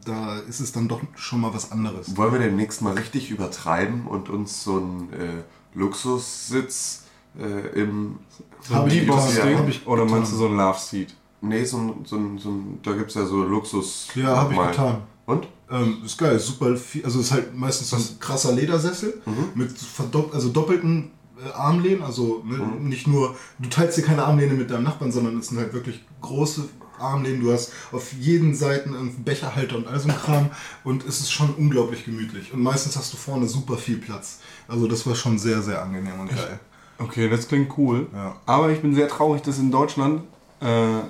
da 0.05 0.39
ist 0.39 0.61
es 0.61 0.73
dann 0.73 0.89
doch 0.89 1.01
schon 1.17 1.41
mal 1.41 1.53
was 1.55 1.71
anderes. 1.71 2.17
Wollen 2.17 2.33
wir 2.33 2.41
demnächst 2.41 2.83
mal 2.83 2.95
richtig 2.95 3.31
übertreiben 3.31 4.07
und 4.07 4.29
uns 4.29 4.65
so 4.65 4.77
einen 4.77 5.13
äh, 5.13 5.43
Luxussitz 5.75 7.05
äh, 7.39 7.81
im. 7.81 8.19
Hab 8.71 8.87
ich 8.87 9.01
D-Box 9.01 9.35
getan, 9.35 9.49
Ding? 9.49 9.59
hab 9.59 9.69
ich 9.69 9.87
oder 9.87 10.05
meinst 10.05 10.33
du 10.33 10.37
so 10.37 10.47
ein 10.47 10.57
Love 10.57 10.79
Seat? 10.79 11.15
Nee, 11.41 11.65
so 11.65 11.79
ein, 11.79 12.05
so 12.05 12.17
ein, 12.17 12.39
so 12.39 12.51
ein 12.51 12.81
da 12.83 12.93
gibt 12.93 13.11
es 13.11 13.15
ja 13.15 13.25
so 13.25 13.43
Luxus. 13.43 14.09
Ja, 14.15 14.37
hab 14.37 14.51
ich 14.51 14.59
getan. 14.59 15.03
Und? 15.27 15.47
Ähm, 15.71 15.99
ist 16.05 16.17
geil, 16.17 16.37
ist 16.37 16.47
super 16.47 16.75
viel. 16.77 17.05
Also 17.05 17.21
ist 17.21 17.31
halt 17.31 17.55
meistens 17.55 17.91
so 17.91 17.97
ein 17.97 18.19
krasser 18.19 18.53
Ledersessel 18.53 19.21
mit 19.55 19.71
verdopp 19.73 20.35
also 20.35 20.49
doppelten 20.49 21.11
äh, 21.45 21.51
Armlehnen. 21.53 22.03
Also 22.03 22.43
ne, 22.47 22.57
nicht 22.81 23.07
nur, 23.07 23.37
du 23.59 23.69
teilst 23.69 23.99
dir 23.99 24.03
keine 24.03 24.25
Armlehne 24.25 24.55
mit 24.55 24.71
deinem 24.71 24.85
Nachbarn, 24.85 25.13
sondern 25.13 25.39
es 25.39 25.49
sind 25.49 25.59
halt 25.59 25.75
wirklich 25.75 26.03
große 26.23 26.65
Armlehnen. 26.99 27.41
Du 27.41 27.53
hast 27.53 27.73
auf 27.93 28.13
jeden 28.15 28.55
Seiten 28.55 28.95
einen 28.95 29.25
Becherhalter 29.25 29.77
und 29.77 29.87
all 29.87 30.01
so 30.01 30.09
ein 30.09 30.17
Kram. 30.17 30.51
Und 30.85 31.07
es 31.07 31.21
ist 31.21 31.31
schon 31.31 31.55
unglaublich 31.55 32.05
gemütlich. 32.05 32.53
Und 32.53 32.63
meistens 32.63 32.97
hast 32.97 33.13
du 33.13 33.17
vorne 33.17 33.47
super 33.47 33.77
viel 33.77 33.99
Platz. 33.99 34.41
Also 34.67 34.89
das 34.89 35.07
war 35.07 35.15
schon 35.15 35.39
sehr, 35.39 35.63
sehr 35.63 35.83
angenehm 35.83 36.19
und 36.21 36.31
geil. 36.31 36.59
Okay, 36.99 37.29
das 37.29 37.47
klingt 37.47 37.77
cool. 37.79 38.09
Ja. 38.13 38.37
Aber 38.47 38.71
ich 38.71 38.81
bin 38.81 38.95
sehr 38.95 39.09
traurig, 39.09 39.43
dass 39.43 39.59
in 39.59 39.71
Deutschland, 39.71 40.23
äh, 40.61 41.01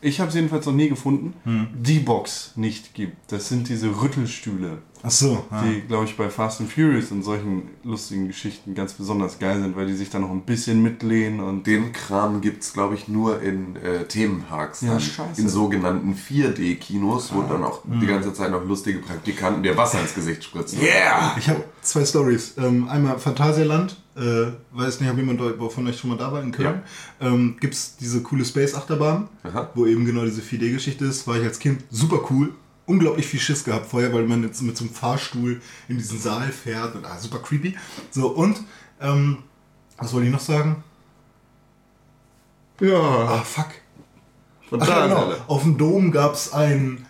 ich 0.00 0.20
habe 0.20 0.28
es 0.28 0.34
jedenfalls 0.36 0.64
noch 0.66 0.74
nie 0.74 0.88
gefunden, 0.88 1.34
die 1.74 1.98
Box 1.98 2.52
nicht 2.54 2.94
gibt. 2.94 3.32
Das 3.32 3.48
sind 3.48 3.68
diese 3.68 4.00
Rüttelstühle, 4.00 4.78
Ach 5.02 5.10
so, 5.10 5.44
ja. 5.50 5.62
die, 5.62 5.82
glaube 5.82 6.04
ich, 6.04 6.16
bei 6.16 6.28
Fast 6.28 6.60
and 6.60 6.72
Furious 6.72 7.12
und 7.12 7.22
solchen 7.22 7.70
lustigen 7.84 8.26
Geschichten 8.26 8.74
ganz 8.74 8.94
besonders 8.94 9.38
geil 9.38 9.60
sind, 9.60 9.76
weil 9.76 9.86
die 9.86 9.94
sich 9.94 10.10
dann 10.10 10.22
noch 10.22 10.30
ein 10.30 10.42
bisschen 10.42 10.82
mitlehnen 10.82 11.40
und 11.40 11.66
Den 11.66 11.92
Kram 11.92 12.40
gibt 12.40 12.62
es, 12.62 12.72
glaube 12.72 12.94
ich, 12.94 13.06
nur 13.08 13.40
in 13.42 13.76
äh, 13.76 14.04
Themenparks. 14.04 14.82
Ja, 14.82 14.98
scheiße. 14.98 15.40
In 15.40 15.48
sogenannten 15.48 16.14
4D-Kinos, 16.14 17.32
wo 17.34 17.42
dann 17.42 17.62
auch 17.62 17.82
die 17.84 18.06
ganze 18.06 18.32
Zeit 18.32 18.50
noch 18.50 18.64
lustige 18.64 18.98
Praktikanten 18.98 19.62
dir 19.62 19.76
Wasser 19.76 20.00
ins 20.00 20.14
Gesicht 20.14 20.42
spritzen. 20.44 20.80
Yeah! 20.80 21.36
Ich 21.38 21.48
habe 21.48 21.64
zwei 21.82 22.04
Stories. 22.04 22.54
Ähm, 22.58 22.88
einmal 22.88 23.18
Phantasialand. 23.18 23.96
Äh, 24.18 24.52
weiß 24.72 25.00
nicht, 25.00 25.08
ob 25.10 25.16
jemand 25.16 25.40
von 25.72 25.86
euch 25.86 25.96
schon 25.98 26.10
mal 26.10 26.16
da 26.16 26.32
war 26.32 26.42
in 26.42 26.50
Köln. 26.50 26.82
Ähm, 27.20 27.56
Gibt 27.60 27.74
es 27.74 27.96
diese 27.96 28.20
coole 28.22 28.44
Space-Achterbahn, 28.44 29.28
wo 29.74 29.86
eben 29.86 30.04
genau 30.04 30.24
diese 30.24 30.42
4D-Geschichte 30.42 31.04
ist. 31.04 31.26
War 31.28 31.36
ich 31.36 31.44
als 31.44 31.58
Kind 31.60 31.84
super 31.90 32.20
cool. 32.30 32.52
Unglaublich 32.86 33.26
viel 33.26 33.38
Schiss 33.40 33.62
gehabt 33.64 33.86
vorher, 33.86 34.12
weil 34.12 34.26
man 34.26 34.42
jetzt 34.42 34.60
mit 34.62 34.76
so 34.76 34.84
einem 34.84 34.92
Fahrstuhl 34.94 35.60
in 35.88 35.98
diesen 35.98 36.18
Saal 36.18 36.50
fährt. 36.50 36.96
Und, 36.96 37.04
ah, 37.04 37.18
super 37.18 37.38
creepy. 37.38 37.76
So, 38.10 38.28
und 38.28 38.60
ähm, 39.00 39.38
was 39.98 40.12
wollte 40.12 40.26
ich 40.26 40.32
noch 40.32 40.40
sagen? 40.40 40.82
Ja, 42.80 42.98
Ah, 42.98 43.42
fuck. 43.42 43.68
von 44.68 44.82
Ach, 44.82 44.88
ja, 44.88 45.06
genau. 45.06 45.32
Auf 45.48 45.62
dem 45.64 45.76
Dom 45.78 46.10
gab 46.10 46.34
es 46.34 46.52
ein 46.52 47.06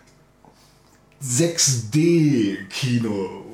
6D-Kino. 1.23 3.45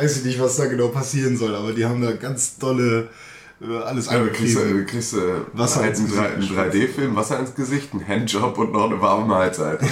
Weiß 0.00 0.18
ich 0.18 0.24
nicht, 0.24 0.40
was 0.40 0.56
da 0.56 0.66
genau 0.66 0.88
passieren 0.88 1.36
soll, 1.36 1.54
aber 1.54 1.72
die 1.72 1.84
haben 1.84 2.00
da 2.00 2.12
ganz 2.12 2.56
tolle 2.58 3.08
äh, 3.62 3.76
alles 3.84 4.06
Ja, 4.06 4.18
du 4.18 4.30
kriegst, 4.30 4.56
du 4.56 4.84
kriegst 4.86 5.12
äh, 5.12 5.18
Wasser 5.52 5.82
einen, 5.82 5.92
Gesicht. 5.92 6.18
3D-Film, 6.56 7.14
Wasser 7.14 7.38
ins 7.40 7.54
Gesicht, 7.54 7.92
einen 7.92 8.08
Handjob 8.08 8.56
und 8.56 8.72
noch 8.72 8.86
eine 8.90 8.98
warme 9.02 9.26
Mahlzeit. 9.26 9.82
Äh, 9.82 9.86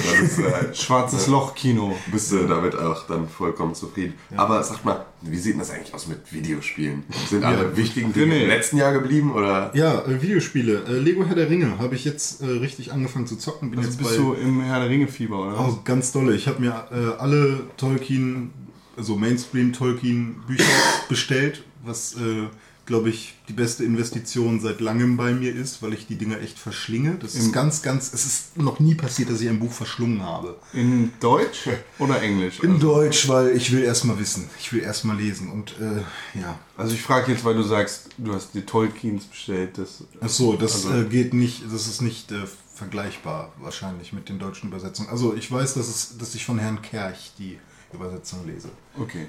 halt, 0.53 0.75
Schwarzes 0.79 1.27
Loch-Kino. 1.27 1.95
bist 2.11 2.33
du 2.33 2.47
damit 2.47 2.75
auch 2.79 3.07
dann 3.07 3.29
vollkommen 3.29 3.75
zufrieden. 3.75 4.15
Aber 4.35 4.63
sag 4.63 4.87
mal, 4.87 5.05
wie 5.21 5.37
sieht 5.37 5.53
denn 5.53 5.59
das 5.59 5.71
eigentlich 5.71 5.93
aus 5.93 6.07
mit 6.07 6.33
Videospielen? 6.33 7.03
Sind 7.29 7.45
alle 7.45 7.77
wichtigen 7.77 8.15
Dinge 8.15 8.35
Nee. 8.37 8.43
im 8.45 8.49
letzten 8.49 8.79
Jahr 8.79 8.93
geblieben 8.95 9.33
oder? 9.35 9.71
Ja, 9.75 10.01
äh, 10.07 10.23
Videospiele. 10.23 10.85
Äh, 10.89 10.93
Lego 10.93 11.27
Herr 11.27 11.35
der 11.35 11.51
Ringe 11.51 11.79
habe 11.79 11.95
ich 11.95 12.07
jetzt 12.07 12.41
äh, 12.41 12.47
richtig 12.47 12.91
angefangen 12.93 13.27
zu 13.27 13.37
zocken. 13.37 13.69
Bin 13.71 13.81
Also 13.81 13.91
jetzt 13.91 13.99
bist 13.99 14.17
du 14.17 14.33
im 14.33 14.63
Herr 14.63 14.81
der 14.81 14.89
Ringe-Fieber, 14.89 15.41
oder? 15.47 15.61
Oh, 15.61 15.79
ganz 15.85 16.11
dolle. 16.13 16.35
Ich 16.35 16.49
habe 16.49 16.61
mir 16.63 16.87
äh, 16.91 17.21
alle 17.21 17.61
Tolkien, 17.77 18.51
also 18.99 19.17
Mainstream-Tolkien-Bücher 19.17 20.65
bestellt, 21.09 21.63
was, 21.85 22.15
äh, 22.15 22.49
glaube 22.87 23.11
ich, 23.11 23.35
die 23.49 23.53
beste 23.53 23.85
Investition 23.85 24.61
seit 24.61 24.81
langem 24.81 25.19
bei 25.19 25.33
mir 25.35 25.55
ist, 25.55 25.83
weil 25.83 25.93
ich 25.93 26.07
die 26.07 26.17
Dinger 26.17 26.41
echt 26.41 26.59
verschlinge. 26.59 27.17
Das 27.21 27.35
ist 27.35 27.53
ganz, 27.53 27.83
ganz, 27.83 28.15
es 28.15 28.25
ist 28.25 28.57
noch 28.57 28.81
nie 28.81 28.95
passiert, 28.95 29.29
dass 29.29 29.43
ich 29.43 29.49
ein 29.49 29.59
Buch 29.61 29.71
verschlungen 29.73 30.23
habe. 30.23 30.57
In 30.73 31.13
Deutsch 31.21 31.69
oder 31.99 32.23
Englisch? 32.23 32.61
In 32.61 32.73
Also, 32.77 32.87
Deutsch, 32.95 33.29
weil 33.29 33.55
ich 33.55 33.71
will 33.73 33.83
erstmal 33.83 34.19
wissen. 34.19 34.49
Ich 34.59 34.73
will 34.73 34.81
erstmal 34.81 35.19
lesen 35.19 35.51
und 35.53 35.73
äh, 35.79 36.41
ja. 36.41 36.59
also 36.79 36.95
ich 36.95 37.03
frage 37.03 37.31
jetzt, 37.33 37.45
weil 37.45 37.55
du 37.57 37.63
sagst, 37.63 38.09
du 38.17 38.33
hast 38.33 38.55
die 38.55 38.63
Tolkiens 38.63 39.25
bestellt. 39.25 39.77
Das, 39.77 40.05
Ach 40.23 40.29
so, 40.31 40.55
das 40.57 40.87
Also- 40.87 41.03
äh, 41.03 41.05
geht 41.05 41.35
nicht, 41.35 41.65
das 41.71 41.87
ist 41.89 42.01
nicht 42.01 42.33
äh, 42.33 42.47
vergleichbar 42.75 43.53
wahrscheinlich 43.61 44.15
mit 44.15 44.31
den 44.31 44.39
deutschen 44.39 44.71
Übersetzungen. 44.71 45.11
Also 45.11 45.35
ich 45.35 45.53
weiß, 45.53 45.75
dass, 45.75 45.89
es, 45.89 46.17
dass 46.17 46.35
ich 46.35 46.45
von 46.47 46.59
Herrn 46.59 46.81
Kerch 46.81 47.33
die 47.39 47.59
Übersetzung 47.93 48.47
lese. 48.47 48.69
okay. 49.01 49.27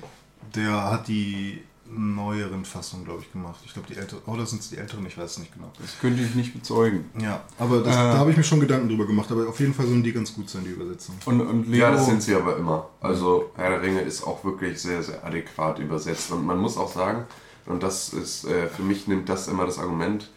Der 0.56 0.72
hat 0.92 1.08
die 1.08 1.62
neueren 1.92 2.64
Fassungen, 2.64 3.04
glaube 3.04 3.22
ich, 3.22 3.32
gemacht. 3.32 3.60
Ich 3.66 3.74
glaube, 3.74 3.88
die 3.92 3.98
älteren, 3.98 4.22
oder 4.26 4.46
sind 4.46 4.62
es 4.62 4.70
die 4.70 4.78
älteren? 4.78 5.06
Ich 5.06 5.18
weiß 5.18 5.32
es 5.32 5.38
nicht 5.40 5.54
genau. 5.54 5.72
Das 5.82 6.00
könnte 6.00 6.22
ich 6.24 6.34
nicht 6.36 6.54
bezeugen. 6.54 7.10
Ja, 7.20 7.44
aber 7.58 7.80
das, 7.82 7.96
Äh. 7.96 8.00
da 8.00 8.18
habe 8.18 8.32
ich 8.32 8.38
mir 8.38 8.44
schon 8.44 8.60
Gedanken 8.60 8.88
drüber 8.90 9.06
gemacht. 9.06 9.30
Aber 9.32 9.48
auf 9.50 9.60
jeden 9.60 9.74
Fall 9.74 9.86
sollen 9.88 10.04
die 10.04 10.14
ganz 10.14 10.34
gut 10.34 10.50
sein, 10.50 10.64
die 10.64 10.70
Übersetzung. 10.72 11.16
Und, 11.26 11.42
und 11.42 11.64
Lego, 11.68 11.84
Ja, 11.84 11.92
das 11.92 12.06
sind 12.06 12.22
sie 12.24 12.36
aber 12.36 12.58
immer. 12.58 12.90
Also 13.02 13.52
Herr 13.56 13.70
der 13.72 13.82
Ringe 13.82 14.02
ist 14.02 14.24
auch 14.24 14.44
wirklich 14.46 14.80
sehr, 14.82 15.04
sehr 15.04 15.24
adäquat 15.26 15.80
übersetzt. 15.80 16.32
Und 16.32 16.46
man 16.46 16.58
muss 16.60 16.78
auch 16.78 16.92
sagen, 16.92 17.26
und 17.66 17.84
das 17.84 18.10
ist, 18.14 18.46
äh, 18.46 18.68
für 18.68 18.84
mich 18.84 19.08
nimmt 19.08 19.28
das 19.28 19.48
immer 19.48 19.66
das 19.66 19.78
Argument 19.80 20.30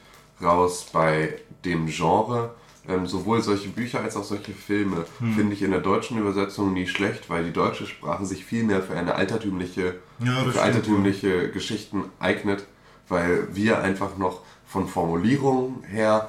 raus 0.42 0.86
bei 0.92 1.38
dem 1.64 1.86
Genre. 1.86 2.54
Ähm, 2.88 3.06
sowohl 3.06 3.40
solche 3.42 3.68
Bücher 3.68 4.00
als 4.00 4.16
auch 4.16 4.24
solche 4.24 4.52
Filme 4.52 5.04
Hm. 5.20 5.34
finde 5.34 5.52
ich 5.54 5.62
in 5.62 5.70
der 5.70 5.80
deutschen 5.80 6.18
Übersetzung 6.18 6.72
nie 6.72 6.86
schlecht, 6.88 7.30
weil 7.30 7.44
die 7.44 7.52
deutsche 7.52 7.86
Sprache 7.86 8.26
sich 8.26 8.44
viel 8.44 8.64
mehr 8.64 8.82
für 8.82 8.94
eine 8.96 9.14
altertümliche, 9.14 9.96
Ja, 10.18 10.42
für 10.44 10.60
altertümliche 10.60 11.50
Geschichten 11.50 12.04
eignet, 12.18 12.66
weil 13.08 13.46
wir 13.54 13.80
einfach 13.80 14.16
noch 14.18 14.40
von 14.66 14.88
Formulierungen 14.88 15.84
her 15.84 16.28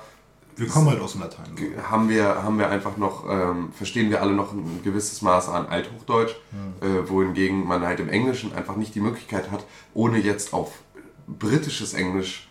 Wir 0.55 0.67
kommen 0.67 0.89
halt 0.89 1.01
aus 1.01 1.13
dem 1.13 1.21
Latein. 1.21 1.45
so. 1.57 1.89
haben 1.89 2.07
wir, 2.09 2.43
haben 2.43 2.59
wir 2.59 2.69
einfach 2.69 2.97
noch, 2.97 3.25
ähm, 3.27 3.71
verstehen 3.73 4.11
wir 4.11 4.21
alle 4.21 4.33
noch 4.33 4.53
ein 4.53 4.81
gewisses 4.83 5.23
Maß 5.23 5.49
an 5.49 5.65
Althochdeutsch, 5.65 6.35
äh, 6.81 7.09
wohingegen 7.09 7.65
man 7.65 7.83
halt 7.83 7.99
im 7.99 8.09
Englischen 8.09 8.53
einfach 8.53 8.75
nicht 8.75 8.93
die 8.93 8.99
Möglichkeit 9.01 9.49
hat, 9.49 9.65
ohne 9.95 10.19
jetzt 10.19 10.53
auf 10.53 10.71
britisches 11.27 11.95
Englisch 11.95 12.47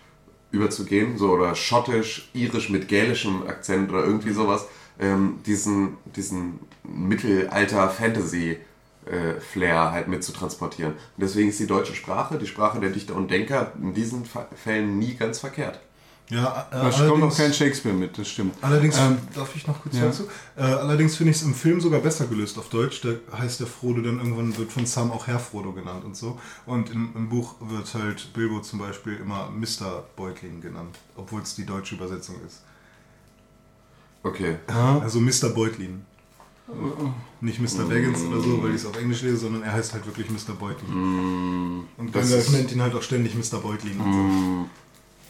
überzugehen, 0.52 1.18
so 1.18 1.30
oder 1.30 1.54
schottisch, 1.54 2.30
irisch 2.34 2.68
mit 2.70 2.86
gälischem 2.88 3.46
Akzent 3.46 3.90
oder 3.90 4.04
irgendwie 4.04 4.32
sowas, 4.32 4.66
ähm, 5.00 5.40
diesen, 5.46 5.96
diesen 6.14 6.60
Mittelalter-Fantasy- 6.84 8.58
äh, 9.06 9.40
Flair 9.40 9.90
halt 9.90 10.06
mit 10.06 10.22
zu 10.22 10.32
transportieren. 10.32 10.92
Und 10.92 11.22
deswegen 11.22 11.48
ist 11.48 11.58
die 11.58 11.66
deutsche 11.66 11.94
Sprache, 11.94 12.38
die 12.38 12.46
Sprache 12.46 12.78
der 12.78 12.90
Dichter 12.90 13.16
und 13.16 13.30
Denker, 13.30 13.72
in 13.80 13.94
diesen 13.94 14.24
Fällen 14.54 14.98
nie 14.98 15.14
ganz 15.14 15.40
verkehrt. 15.40 15.80
Ja, 16.32 16.66
äh, 16.70 16.90
da 16.90 17.08
kommt 17.08 17.20
noch 17.20 17.36
kein 17.36 17.52
Shakespeare 17.52 17.94
mit, 17.94 18.16
das 18.16 18.28
stimmt. 18.28 18.54
Allerdings, 18.62 18.96
Ähm, 18.98 19.18
darf 19.34 19.54
ich 19.54 19.66
noch 19.66 19.82
kurz 19.82 19.96
ja. 19.96 20.06
dazu? 20.06 20.24
Äh, 20.56 20.62
allerdings 20.62 21.16
finde 21.16 21.32
ich 21.32 21.36
es 21.36 21.42
im 21.42 21.54
Film 21.54 21.80
sogar 21.80 22.00
besser 22.00 22.26
gelöst 22.26 22.58
auf 22.58 22.70
Deutsch. 22.70 23.02
Da 23.02 23.10
heißt 23.36 23.60
der 23.60 23.66
Frodo 23.66 24.00
dann 24.00 24.16
irgendwann, 24.18 24.56
wird 24.56 24.72
von 24.72 24.86
Sam 24.86 25.12
auch 25.12 25.26
Herr 25.26 25.38
Frodo 25.38 25.72
genannt 25.72 26.04
und 26.04 26.16
so. 26.16 26.38
Und 26.64 26.90
im, 26.90 27.10
im 27.14 27.28
Buch 27.28 27.56
wird 27.60 27.92
halt 27.94 28.32
Bilbo 28.32 28.60
zum 28.60 28.78
Beispiel 28.78 29.16
immer 29.16 29.50
Mr. 29.50 30.04
Beutling 30.16 30.62
genannt, 30.62 30.98
obwohl 31.16 31.42
es 31.42 31.54
die 31.54 31.66
deutsche 31.66 31.96
Übersetzung 31.96 32.36
ist. 32.46 32.62
Okay. 34.22 34.56
Also 34.66 35.20
Mr. 35.20 35.50
Beutlin. 35.54 36.06
Nicht 37.40 37.60
Mr. 37.60 37.84
Baggins 37.84 38.22
oder 38.22 38.40
so, 38.40 38.62
weil 38.62 38.70
ich 38.70 38.76
es 38.76 38.86
auf 38.86 38.96
Englisch 38.96 39.20
lese, 39.22 39.36
sondern 39.36 39.62
er 39.64 39.72
heißt 39.72 39.92
halt 39.92 40.06
wirklich 40.06 40.30
Mr. 40.30 40.54
Beutlin. 40.54 41.84
Und 41.98 42.14
das 42.14 42.22
Gandalf 42.30 42.50
nennt 42.52 42.72
ihn 42.72 42.80
halt 42.80 42.94
auch 42.94 43.02
ständig 43.02 43.34
Mr. 43.34 43.58
Beutlin. 43.58 44.00
Und 44.00 44.12
so. 44.12 44.70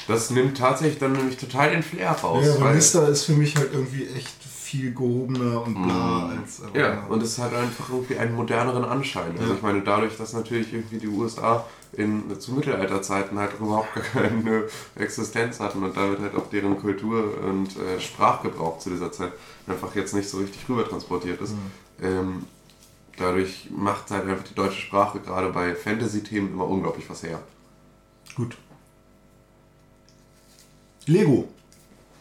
Das 0.08 0.30
nimmt 0.30 0.58
tatsächlich 0.58 0.98
dann 0.98 1.12
nämlich 1.12 1.36
total 1.36 1.70
den 1.70 1.82
Flair 1.82 2.10
raus. 2.12 2.44
Ja, 2.58 2.74
Vista 2.74 3.06
ist 3.06 3.24
für 3.24 3.32
mich 3.34 3.56
halt 3.56 3.72
irgendwie 3.72 4.06
echt 4.08 4.42
viel 4.42 4.92
gehobener 4.94 5.62
und 5.66 5.74
bla 5.82 6.30
als. 6.30 6.60
äh, 6.60 6.62
Mm. 6.76 6.80
Ja, 6.80 7.04
und 7.08 7.22
es 7.22 7.38
hat 7.38 7.52
einfach 7.54 7.88
irgendwie 7.90 8.16
einen 8.16 8.34
moderneren 8.34 8.84
Anschein. 8.84 9.32
Also 9.38 9.50
Ja. 9.50 9.56
ich 9.56 9.62
meine, 9.62 9.82
dadurch, 9.82 10.16
dass 10.16 10.32
natürlich 10.32 10.72
irgendwie 10.72 10.98
die 10.98 11.08
USA 11.08 11.64
in, 11.92 12.22
zu 12.40 12.52
Mittelalterzeiten 12.54 13.38
halt 13.38 13.50
überhaupt 13.60 13.94
gar 13.94 14.02
keine 14.04 14.64
Existenz 14.96 15.60
hatten 15.60 15.82
und 15.82 15.94
damit 15.96 16.20
halt 16.20 16.34
auch 16.34 16.48
deren 16.48 16.78
Kultur 16.80 17.34
und 17.44 17.68
äh, 17.76 18.00
Sprachgebrauch 18.00 18.78
zu 18.78 18.88
dieser 18.90 19.12
Zeit 19.12 19.32
einfach 19.66 19.94
jetzt 19.94 20.14
nicht 20.14 20.28
so 20.28 20.38
richtig 20.38 20.66
rüber 20.68 20.88
transportiert 20.88 21.40
ist. 21.42 21.54
Ähm, 22.02 22.46
dadurch 23.18 23.68
macht 23.76 24.10
halt 24.10 24.26
einfach 24.26 24.44
die 24.44 24.54
deutsche 24.54 24.80
Sprache 24.80 25.20
gerade 25.20 25.50
bei 25.50 25.74
Fantasy-Themen 25.74 26.52
immer 26.54 26.66
unglaublich 26.66 27.08
was 27.10 27.22
her. 27.22 27.40
Gut. 28.34 28.56
Lego, 31.06 31.48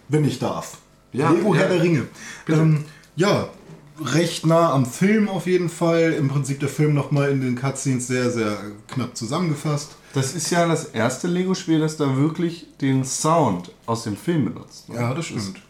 wenn 0.10 0.26
ich 0.26 0.40
darf. 0.40 0.78
Ja, 1.14 1.32
Lego 1.32 1.54
ja. 1.54 1.62
Herr 1.62 1.70
der 1.70 1.82
Ringe. 1.82 2.08
Ähm, 2.48 2.86
ja, 3.16 3.50
recht 4.04 4.46
nah 4.46 4.72
am 4.72 4.86
Film 4.86 5.30
auf 5.30 5.48
jeden 5.48 5.70
Fall. 5.70 6.14
Im 6.14 6.30
Prinzip 6.30 6.60
der 6.60 6.70
Film 6.70 6.94
nochmal 6.94 7.32
in 7.32 7.42
den 7.42 7.56
Cutscenes 7.56 8.08
sehr, 8.08 8.32
sehr 8.32 8.58
knapp 8.88 9.16
zusammengefasst. 9.16 9.96
Das 10.14 10.34
ist 10.34 10.50
ja 10.50 10.68
das 10.68 10.86
erste 10.86 11.28
Lego-Spiel, 11.28 11.80
das 11.80 11.98
da 11.98 12.18
wirklich 12.18 12.68
den 12.82 13.06
Sound 13.06 13.72
aus 13.86 14.04
dem 14.04 14.18
Film 14.18 14.46
benutzt. 14.46 14.86
Ja, 14.94 15.14
das 15.14 15.26
stimmt. 15.26 15.62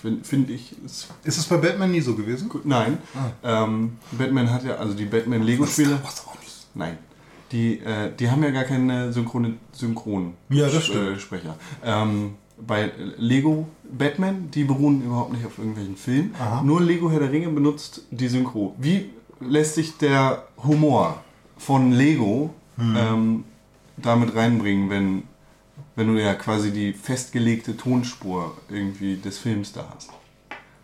Finde 0.00 0.24
find 0.24 0.50
ich. 0.50 0.74
Ist 0.84 1.08
Ist 1.24 1.38
es 1.38 1.44
bei 1.44 1.58
Batman 1.58 1.90
nie 1.90 2.00
so 2.00 2.14
gewesen? 2.14 2.48
gut. 2.48 2.64
Nein. 2.64 2.98
Ah. 3.42 3.64
Ähm, 3.64 3.98
Batman 4.12 4.50
hat 4.50 4.64
ja, 4.64 4.76
also 4.76 4.94
die 4.94 5.04
Batman-Lego-Spiele. 5.04 6.00
Nein. 6.74 6.96
Die, 7.52 7.80
äh, 7.80 8.14
die 8.16 8.30
haben 8.30 8.42
ja 8.42 8.50
gar 8.50 8.64
keine 8.64 9.12
Synchrone, 9.12 9.54
Synchron 9.72 10.34
Ja, 10.48 10.68
das 10.68 10.86
stimmt. 10.86 11.16
Äh, 11.16 11.20
Sprecher. 11.20 11.56
Ähm, 11.84 12.34
bei 12.66 12.90
Lego 13.16 13.66
Batman, 13.90 14.50
die 14.52 14.64
beruhen 14.64 15.02
überhaupt 15.02 15.32
nicht 15.32 15.44
auf 15.44 15.58
irgendwelchen 15.58 15.96
Filmen. 15.96 16.34
Aha. 16.38 16.62
Nur 16.62 16.80
Lego 16.80 17.10
Herr 17.10 17.20
der 17.20 17.32
Ringe 17.32 17.48
benutzt 17.48 18.02
die 18.10 18.28
Synchro. 18.28 18.74
Wie 18.78 19.10
lässt 19.40 19.74
sich 19.76 19.96
der 19.98 20.44
Humor 20.62 21.22
von 21.58 21.92
Lego 21.92 22.50
Hm. 22.76 22.96
ähm, 22.96 23.44
damit 23.98 24.34
reinbringen, 24.34 24.88
wenn, 24.88 25.22
wenn 25.96 26.06
du 26.14 26.18
ja 26.22 26.32
quasi 26.34 26.70
die 26.70 26.92
festgelegte 26.94 27.76
Tonspur 27.76 28.56
irgendwie 28.70 29.16
des 29.16 29.36
Films 29.38 29.72
da 29.72 29.84
hast? 29.94 30.08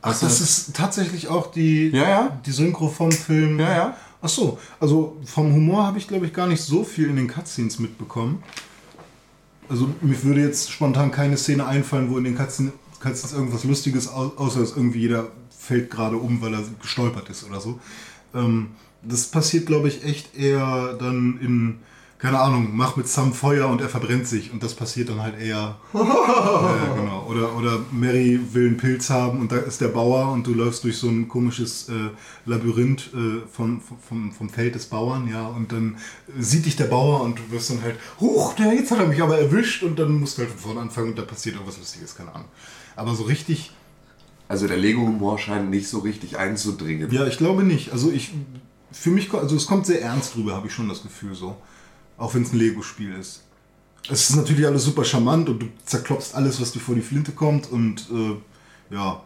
Ach, 0.03 0.11
Hast 0.11 0.23
du 0.23 0.27
das 0.27 0.41
ist 0.43 0.77
tatsächlich 0.77 1.29
auch 1.29 1.51
die, 1.51 1.89
Ja, 1.89 2.09
ja. 2.09 2.39
die 2.45 2.51
Synchro 2.51 2.89
vom 2.89 3.11
Film. 3.13 3.59
Ja, 3.61 3.73
ja. 3.75 3.97
Ach 4.21 4.29
so, 4.29 4.59
also 4.81 5.17
vom 5.25 5.53
Humor 5.55 5.87
habe 5.87 5.99
ich 5.99 6.07
glaube 6.09 6.27
ich 6.27 6.33
gar 6.35 6.47
nicht 6.49 6.61
so 6.63 6.85
viel 6.85 7.09
in 7.09 7.17
den 7.17 7.29
Cutscenes 7.29 7.79
mitbekommen. 7.79 8.43
Also 9.69 9.89
mir 10.01 10.23
würde 10.23 10.41
jetzt 10.43 10.71
spontan 10.71 11.11
keine 11.11 11.37
Szene 11.37 11.67
einfallen, 11.67 12.11
wo 12.11 12.19
in 12.19 12.25
den 12.25 12.37
Cutscenes, 12.37 12.73
Cutscenes 13.01 13.33
irgendwas 13.33 13.65
Lustiges, 13.65 14.09
au- 14.09 14.33
außer 14.37 14.61
dass 14.61 14.77
irgendwie 14.77 15.01
jeder 15.01 15.29
fällt 15.57 15.91
gerade 15.91 16.17
um, 16.17 16.41
weil 16.41 16.55
er 16.55 16.63
gestolpert 16.81 17.29
ist 17.31 17.45
oder 17.45 17.61
so. 17.61 17.81
Ähm, 18.35 18.69
das 19.03 19.27
passiert 19.27 19.67
glaube 19.67 19.89
ich 19.89 20.05
echt 20.05 20.37
eher 20.37 20.95
dann 20.95 21.39
in, 21.41 21.79
keine 22.27 22.41
Ahnung, 22.41 22.71
mach 22.73 22.97
mit 22.97 23.07
Sam 23.07 23.33
Feuer 23.33 23.69
und 23.69 23.81
er 23.81 23.89
verbrennt 23.89 24.27
sich 24.27 24.53
und 24.53 24.61
das 24.61 24.75
passiert 24.75 25.11
dann 25.11 25.23
halt 25.23 25.39
eher 25.39 25.77
ja, 25.95 26.95
genau. 26.97 27.25
Oder, 27.29 27.57
oder 27.57 27.79
Mary 27.93 28.41
will 28.53 28.67
einen 28.67 28.77
Pilz 28.79 29.11
haben 29.11 29.39
und 29.39 29.53
da 29.53 29.59
ist 29.59 29.81
der 29.81 29.89
Bauer 29.89 30.33
und 30.33 30.45
du 30.45 30.53
läufst 30.53 30.83
durch 30.83 30.99
so 30.99 31.09
ein 31.09 31.29
komisches 31.29 31.89
äh, 31.89 32.11
Labyrinth 32.45 33.11
äh, 33.15 33.47
vom, 33.49 33.81
vom, 33.81 34.33
vom 34.33 34.51
Feld 34.51 34.75
des 34.75 34.87
Bauern, 34.87 35.29
ja, 35.29 35.47
und 35.47 35.71
dann 35.71 35.99
sieht 36.37 36.67
dich 36.67 36.75
der 36.75 36.87
Bauer 36.87 37.21
und 37.21 37.39
du 37.39 37.43
wirst 37.53 37.71
dann 37.71 37.81
halt, 37.83 37.95
huch, 38.19 38.55
der, 38.55 38.75
jetzt 38.75 38.91
hat 38.91 38.99
er 38.99 39.07
mich 39.07 39.23
aber 39.23 39.39
erwischt 39.39 39.85
und 39.85 39.97
dann 39.97 40.19
musst 40.19 40.37
du 40.37 40.43
halt 40.43 40.51
von 40.51 40.59
vorne 40.59 40.81
anfangen 40.81 41.11
und 41.11 41.19
da 41.19 41.23
passiert 41.23 41.55
irgendwas 41.55 41.79
Lustiges, 41.79 42.17
keine 42.17 42.35
Ahnung. 42.35 42.49
Aber 42.97 43.15
so 43.15 43.23
richtig, 43.23 43.71
Also 44.49 44.67
der 44.67 44.79
Lego-Humor 44.79 45.39
scheint 45.39 45.71
nicht 45.71 45.89
so 45.89 46.01
richtig 46.01 46.39
einzudringen. 46.39 47.09
ja, 47.13 47.25
ich 47.29 47.39
glaube 47.39 47.63
nicht. 47.63 47.93
Also 47.93 48.11
ich, 48.11 48.33
für 48.91 49.11
mich, 49.11 49.33
also 49.33 49.55
es 49.55 49.67
kommt 49.69 49.87
sehr 49.87 50.03
ernst 50.03 50.35
drüber, 50.35 50.55
habe 50.57 50.67
ich 50.67 50.73
schon 50.73 50.89
das 50.89 51.05
Gefühl 51.05 51.37
so. 51.37 51.57
Auch 52.19 52.35
wenn 52.35 52.43
es 52.43 52.53
ein 52.53 52.59
Lego-Spiel 52.59 53.15
ist. 53.15 53.43
Es 54.09 54.31
ist 54.31 54.37
natürlich 54.37 54.65
alles 54.67 54.85
super 54.85 55.05
charmant 55.05 55.49
und 55.49 55.59
du 55.61 55.67
zerklopfst 55.85 56.35
alles, 56.35 56.61
was 56.61 56.73
dir 56.73 56.81
vor 56.81 56.95
die 56.95 57.01
Flinte 57.03 57.33
kommt 57.33 57.71
und 57.71 58.07
äh, 58.11 58.95
ja. 58.95 59.23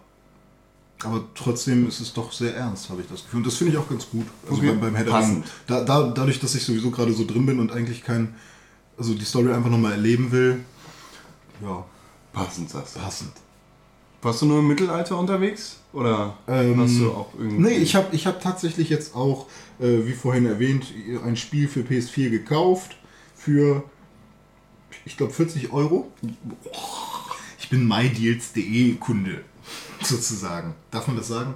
Aber 1.02 1.24
trotzdem 1.34 1.86
ist 1.88 2.00
es 2.00 2.12
doch 2.12 2.30
sehr 2.32 2.54
ernst, 2.56 2.90
habe 2.90 3.00
ich 3.02 3.08
das 3.08 3.22
Gefühl. 3.24 3.38
Und 3.38 3.46
das 3.46 3.54
finde 3.56 3.72
ich 3.72 3.78
auch 3.78 3.88
ganz 3.88 4.08
gut. 4.10 4.26
Also 4.44 4.56
Okay. 4.58 4.68
beim, 4.72 4.80
beim 4.80 4.94
der 4.94 5.10
Passend. 5.10 5.46
Da, 5.66 5.82
da, 5.84 6.08
dadurch, 6.10 6.40
dass 6.40 6.54
ich 6.54 6.62
sowieso 6.64 6.90
gerade 6.90 7.12
so 7.14 7.24
drin 7.26 7.46
bin 7.46 7.58
und 7.58 7.72
eigentlich 7.72 8.02
kein, 8.04 8.34
also 8.98 9.14
die 9.14 9.24
Story 9.24 9.52
einfach 9.52 9.70
nochmal 9.70 9.92
erleben 9.92 10.30
will, 10.32 10.60
ja, 11.62 11.84
Passend 12.32 12.72
das. 12.74 12.92
passend. 12.94 13.32
Warst 14.22 14.42
du 14.42 14.46
nur 14.46 14.58
im 14.58 14.68
Mittelalter 14.68 15.18
unterwegs? 15.18 15.78
Oder 15.92 16.36
Ähm, 16.46 16.78
hast 16.78 16.98
du 16.98 17.10
auch 17.10 17.32
irgendwie. 17.38 17.62
Nee, 17.62 17.76
ich 17.78 17.94
habe 17.94 18.14
ich 18.14 18.26
hab 18.26 18.40
tatsächlich 18.42 18.90
jetzt 18.90 19.14
auch, 19.14 19.46
äh, 19.80 20.06
wie 20.06 20.12
vorhin 20.12 20.46
erwähnt, 20.46 20.86
ein 21.24 21.36
Spiel 21.36 21.68
für 21.68 21.80
PS4 21.80 22.30
gekauft. 22.30 22.96
Für, 23.34 23.82
ich 25.04 25.16
glaube, 25.16 25.32
40 25.32 25.72
Euro. 25.72 26.12
Ich 27.58 27.70
bin 27.70 27.88
mydeals.de 27.88 28.94
Kunde, 28.96 29.40
sozusagen. 30.02 30.74
Darf 30.90 31.06
man 31.06 31.16
das 31.16 31.28
sagen? 31.28 31.54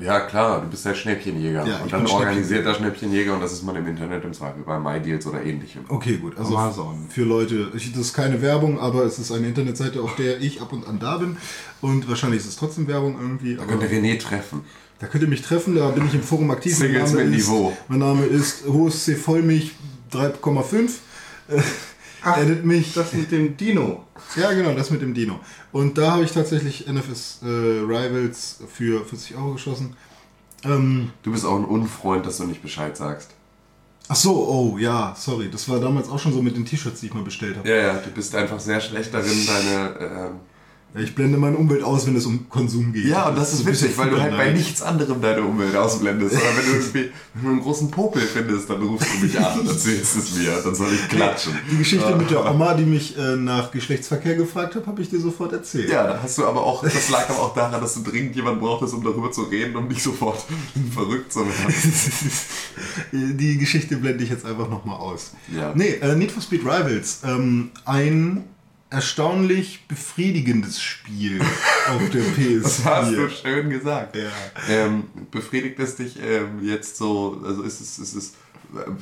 Ja, 0.00 0.20
klar, 0.20 0.62
du 0.62 0.68
bist 0.68 0.84
der 0.86 0.94
Schnäppchenjäger. 0.94 1.66
Ja, 1.66 1.78
und 1.82 1.92
dann 1.92 2.04
bin 2.04 2.12
organisiert 2.12 2.64
der 2.64 2.74
Schnäppchenjäger 2.74 3.34
und 3.34 3.40
das 3.40 3.52
ist 3.52 3.62
man 3.62 3.76
im 3.76 3.86
Internet 3.86 4.24
im 4.24 4.32
Zweifel 4.32 4.62
bei 4.64 4.78
MyDeals 4.78 5.26
oder 5.26 5.42
ähnlichem. 5.44 5.84
Okay, 5.88 6.16
gut. 6.16 6.36
Also 6.38 6.56
Amazon. 6.56 7.06
für 7.10 7.24
Leute, 7.24 7.70
ich, 7.76 7.92
das 7.92 8.00
ist 8.00 8.14
keine 8.14 8.40
Werbung, 8.40 8.80
aber 8.80 9.04
es 9.04 9.18
ist 9.18 9.30
eine 9.32 9.46
Internetseite, 9.46 10.00
auf 10.00 10.16
der 10.16 10.40
ich 10.40 10.62
ab 10.62 10.72
und 10.72 10.86
an 10.88 10.98
da 10.98 11.18
bin. 11.18 11.36
Und 11.82 12.08
wahrscheinlich 12.08 12.40
ist 12.40 12.48
es 12.48 12.56
trotzdem 12.56 12.86
Werbung 12.88 13.16
irgendwie. 13.20 13.56
Da 13.56 13.62
aber- 13.62 13.72
könnt 13.72 13.82
ihr 13.82 13.90
René 14.02 14.18
treffen. 14.18 14.64
Da 14.98 15.08
könnt 15.08 15.24
ihr 15.24 15.28
mich 15.28 15.42
treffen, 15.42 15.74
da 15.74 15.88
bin 15.88 16.06
ich 16.06 16.14
im 16.14 16.22
Forum 16.22 16.50
aktiv. 16.52 16.78
Mein 16.78 16.88
Singles 16.92 17.12
Name 17.12 17.24
mit 17.24 17.38
ist, 17.38 17.48
Niveau. 17.48 17.76
Mein 17.88 17.98
Name 17.98 18.24
ist 18.24 18.64
HOSC 18.68 19.16
Vollmilch 19.16 19.72
3,5. 20.12 20.90
Äh, 22.24 22.42
Edit 22.42 22.64
mich. 22.64 22.94
Das 22.94 23.12
mit 23.12 23.30
dem 23.32 23.56
Dino. 23.56 24.04
Ja, 24.36 24.52
genau, 24.52 24.74
das 24.74 24.90
mit 24.90 25.02
dem 25.02 25.14
Dino. 25.14 25.40
Und 25.72 25.98
da 25.98 26.12
habe 26.12 26.24
ich 26.24 26.32
tatsächlich 26.32 26.86
NFS 26.86 27.40
äh, 27.42 27.46
Rivals 27.46 28.58
für 28.72 29.04
40 29.04 29.36
Euro 29.36 29.52
geschossen. 29.54 29.96
Ähm, 30.64 31.10
Du 31.22 31.32
bist 31.32 31.44
auch 31.44 31.56
ein 31.56 31.64
Unfreund, 31.64 32.24
dass 32.26 32.36
du 32.36 32.44
nicht 32.44 32.62
Bescheid 32.62 32.96
sagst. 32.96 33.30
ach 34.08 34.16
so, 34.16 34.46
oh 34.48 34.78
ja, 34.78 35.14
sorry. 35.18 35.50
Das 35.50 35.68
war 35.68 35.80
damals 35.80 36.08
auch 36.08 36.18
schon 36.18 36.32
so 36.32 36.42
mit 36.42 36.56
den 36.56 36.64
T-Shirts, 36.64 37.00
die 37.00 37.06
ich 37.06 37.14
mal 37.14 37.24
bestellt 37.24 37.56
habe. 37.56 37.68
Ja, 37.68 37.76
ja, 37.76 37.94
du 37.94 38.10
bist 38.10 38.34
einfach 38.34 38.60
sehr 38.60 38.80
schlecht 38.80 39.12
darin, 39.12 39.46
deine. 39.46 39.94
Ja, 40.00 40.30
ich 40.94 41.14
blende 41.14 41.38
meine 41.38 41.56
Umwelt 41.56 41.82
aus, 41.82 42.06
wenn 42.06 42.14
es 42.16 42.26
um 42.26 42.50
Konsum 42.50 42.92
geht. 42.92 43.06
ja, 43.06 43.28
und 43.28 43.38
das 43.38 43.54
ist 43.54 43.60
ein 43.60 43.64
bisschen 43.64 43.88
witzig, 43.88 43.98
weil 43.98 44.10
du 44.10 44.20
halt 44.20 44.36
bei 44.36 44.52
nichts 44.52 44.82
anderem 44.82 45.22
deine 45.22 45.40
Umwelt 45.40 45.74
ausblendest. 45.74 46.34
Oder 46.34 46.42
wenn 46.56 46.66
du 46.66 46.72
irgendwie 46.78 47.10
einen 47.42 47.60
großen 47.62 47.90
Popel 47.90 48.20
findest, 48.20 48.68
dann 48.68 48.82
rufst 48.82 49.08
du 49.14 49.24
mich 49.24 49.38
an 49.40 49.60
und 49.60 49.68
erzählst 49.68 50.16
es 50.16 50.36
mir. 50.36 50.52
Dann 50.62 50.74
soll 50.74 50.92
ich 50.92 51.08
klatschen. 51.08 51.54
Die 51.70 51.78
Geschichte 51.78 52.14
mit 52.14 52.30
der 52.30 52.50
Oma, 52.50 52.74
die 52.74 52.84
mich 52.84 53.16
äh, 53.16 53.36
nach 53.36 53.70
Geschlechtsverkehr 53.70 54.34
gefragt 54.34 54.74
hat, 54.74 54.86
habe 54.86 55.00
ich 55.00 55.08
dir 55.08 55.18
sofort 55.18 55.54
erzählt. 55.54 55.88
Ja, 55.88 56.06
da 56.06 56.20
hast 56.22 56.36
du 56.36 56.44
aber 56.44 56.62
auch, 56.62 56.82
das 56.82 57.08
lag 57.08 57.28
aber 57.30 57.40
auch 57.40 57.54
daran, 57.54 57.80
dass 57.80 57.94
du 57.94 58.02
dringend 58.02 58.36
jemanden 58.36 58.60
brauchtest, 58.60 58.92
um 58.92 59.02
darüber 59.02 59.32
zu 59.32 59.44
reden, 59.44 59.74
um 59.76 59.88
nicht 59.88 60.02
sofort 60.02 60.44
verrückt 60.94 61.32
zu 61.32 61.40
werden. 61.40 61.74
Die 63.38 63.56
Geschichte 63.56 63.96
blende 63.96 64.24
ich 64.24 64.30
jetzt 64.30 64.44
einfach 64.44 64.68
nochmal 64.68 64.96
aus. 64.98 65.32
Ja. 65.56 65.72
Nee, 65.74 65.94
äh, 66.02 66.14
Need 66.14 66.32
for 66.32 66.42
Speed 66.42 66.62
Rivals. 66.64 67.20
Ähm, 67.24 67.70
ein 67.86 68.44
erstaunlich 68.92 69.86
befriedigendes 69.88 70.80
Spiel 70.80 71.40
auf 71.88 72.10
der 72.10 72.22
PS4. 72.36 72.62
Das 72.62 72.84
hast 72.84 73.12
du 73.12 73.28
schön 73.30 73.70
gesagt. 73.70 74.16
Ja. 74.16 74.30
Ähm, 74.68 75.04
befriedigt 75.30 75.78
es 75.80 75.96
dich 75.96 76.18
ähm, 76.22 76.62
jetzt 76.62 76.96
so, 76.96 77.40
also 77.44 77.62
ist 77.62 77.80
es, 77.80 77.98
ist 77.98 78.14
es 78.14 78.32
ähm, 78.74 78.98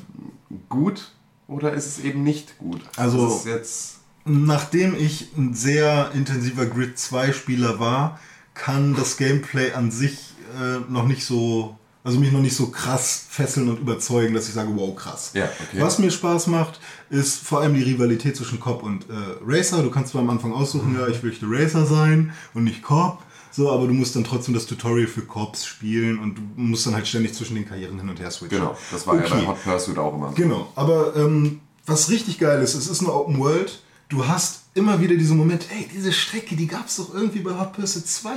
gut 0.68 1.10
oder 1.48 1.72
ist 1.72 1.86
es 1.86 2.04
eben 2.04 2.22
nicht 2.22 2.58
gut? 2.58 2.80
Also- 2.96 3.42
jetzt 3.46 3.96
Nachdem 4.26 4.94
ich 4.94 5.28
ein 5.36 5.54
sehr 5.54 6.10
intensiver 6.14 6.66
Grid 6.66 6.98
2 6.98 7.32
Spieler 7.32 7.80
war, 7.80 8.20
kann 8.52 8.94
das 8.94 9.16
Gameplay 9.16 9.72
an 9.72 9.90
sich 9.90 10.34
äh, 10.60 10.78
noch 10.92 11.06
nicht 11.06 11.24
so, 11.24 11.78
also 12.04 12.20
mich 12.20 12.30
noch 12.30 12.42
nicht 12.42 12.54
so 12.54 12.66
krass 12.70 13.24
fesseln 13.30 13.70
und 13.70 13.80
überzeugen, 13.80 14.34
dass 14.34 14.46
ich 14.46 14.52
sage, 14.54 14.68
wow, 14.74 14.94
krass. 14.94 15.30
Ja, 15.32 15.44
okay. 15.46 15.80
Was 15.80 15.98
mir 15.98 16.10
Spaß 16.10 16.48
macht, 16.48 16.80
ist 17.10 17.40
vor 17.40 17.60
allem 17.60 17.74
die 17.74 17.82
Rivalität 17.82 18.36
zwischen 18.36 18.60
Cop 18.60 18.82
und 18.82 19.10
äh, 19.10 19.14
Racer. 19.44 19.82
Du 19.82 19.90
kannst 19.90 20.12
zwar 20.12 20.22
am 20.22 20.30
Anfang 20.30 20.52
aussuchen, 20.52 20.96
ja, 20.98 21.08
ich 21.08 21.22
möchte 21.22 21.46
Racer 21.48 21.84
sein 21.84 22.32
und 22.54 22.64
nicht 22.64 22.82
Cop. 22.82 23.18
So, 23.52 23.70
aber 23.70 23.88
du 23.88 23.92
musst 23.92 24.14
dann 24.14 24.22
trotzdem 24.22 24.54
das 24.54 24.66
Tutorial 24.66 25.08
für 25.08 25.22
Cops 25.22 25.66
spielen 25.66 26.20
und 26.20 26.36
du 26.36 26.42
musst 26.54 26.86
dann 26.86 26.94
halt 26.94 27.08
ständig 27.08 27.34
zwischen 27.34 27.56
den 27.56 27.68
Karrieren 27.68 27.98
hin 27.98 28.08
und 28.08 28.20
her 28.20 28.30
switchen. 28.30 28.60
Genau, 28.60 28.76
das 28.92 29.06
war 29.06 29.16
ja 29.16 29.28
bei 29.28 29.46
Hot 29.46 29.62
Pursuit 29.64 29.98
auch 29.98 30.14
immer 30.14 30.28
so. 30.28 30.36
Genau, 30.36 30.72
aber 30.76 31.16
ähm, 31.16 31.60
was 31.84 32.10
richtig 32.10 32.38
geil 32.38 32.62
ist, 32.62 32.74
es 32.74 32.86
ist 32.86 33.00
eine 33.00 33.12
Open 33.12 33.38
World. 33.38 33.82
Du 34.08 34.26
hast 34.26 34.62
immer 34.74 35.00
wieder 35.00 35.16
diesen 35.16 35.36
Moment, 35.36 35.66
ey, 35.76 35.88
diese 35.92 36.12
Strecke, 36.12 36.54
die 36.54 36.66
gab 36.66 36.86
es 36.86 36.96
doch 36.96 37.12
irgendwie 37.12 37.40
bei 37.40 37.58
Hot 37.58 37.72
Pursuit 37.72 38.06
2. 38.06 38.30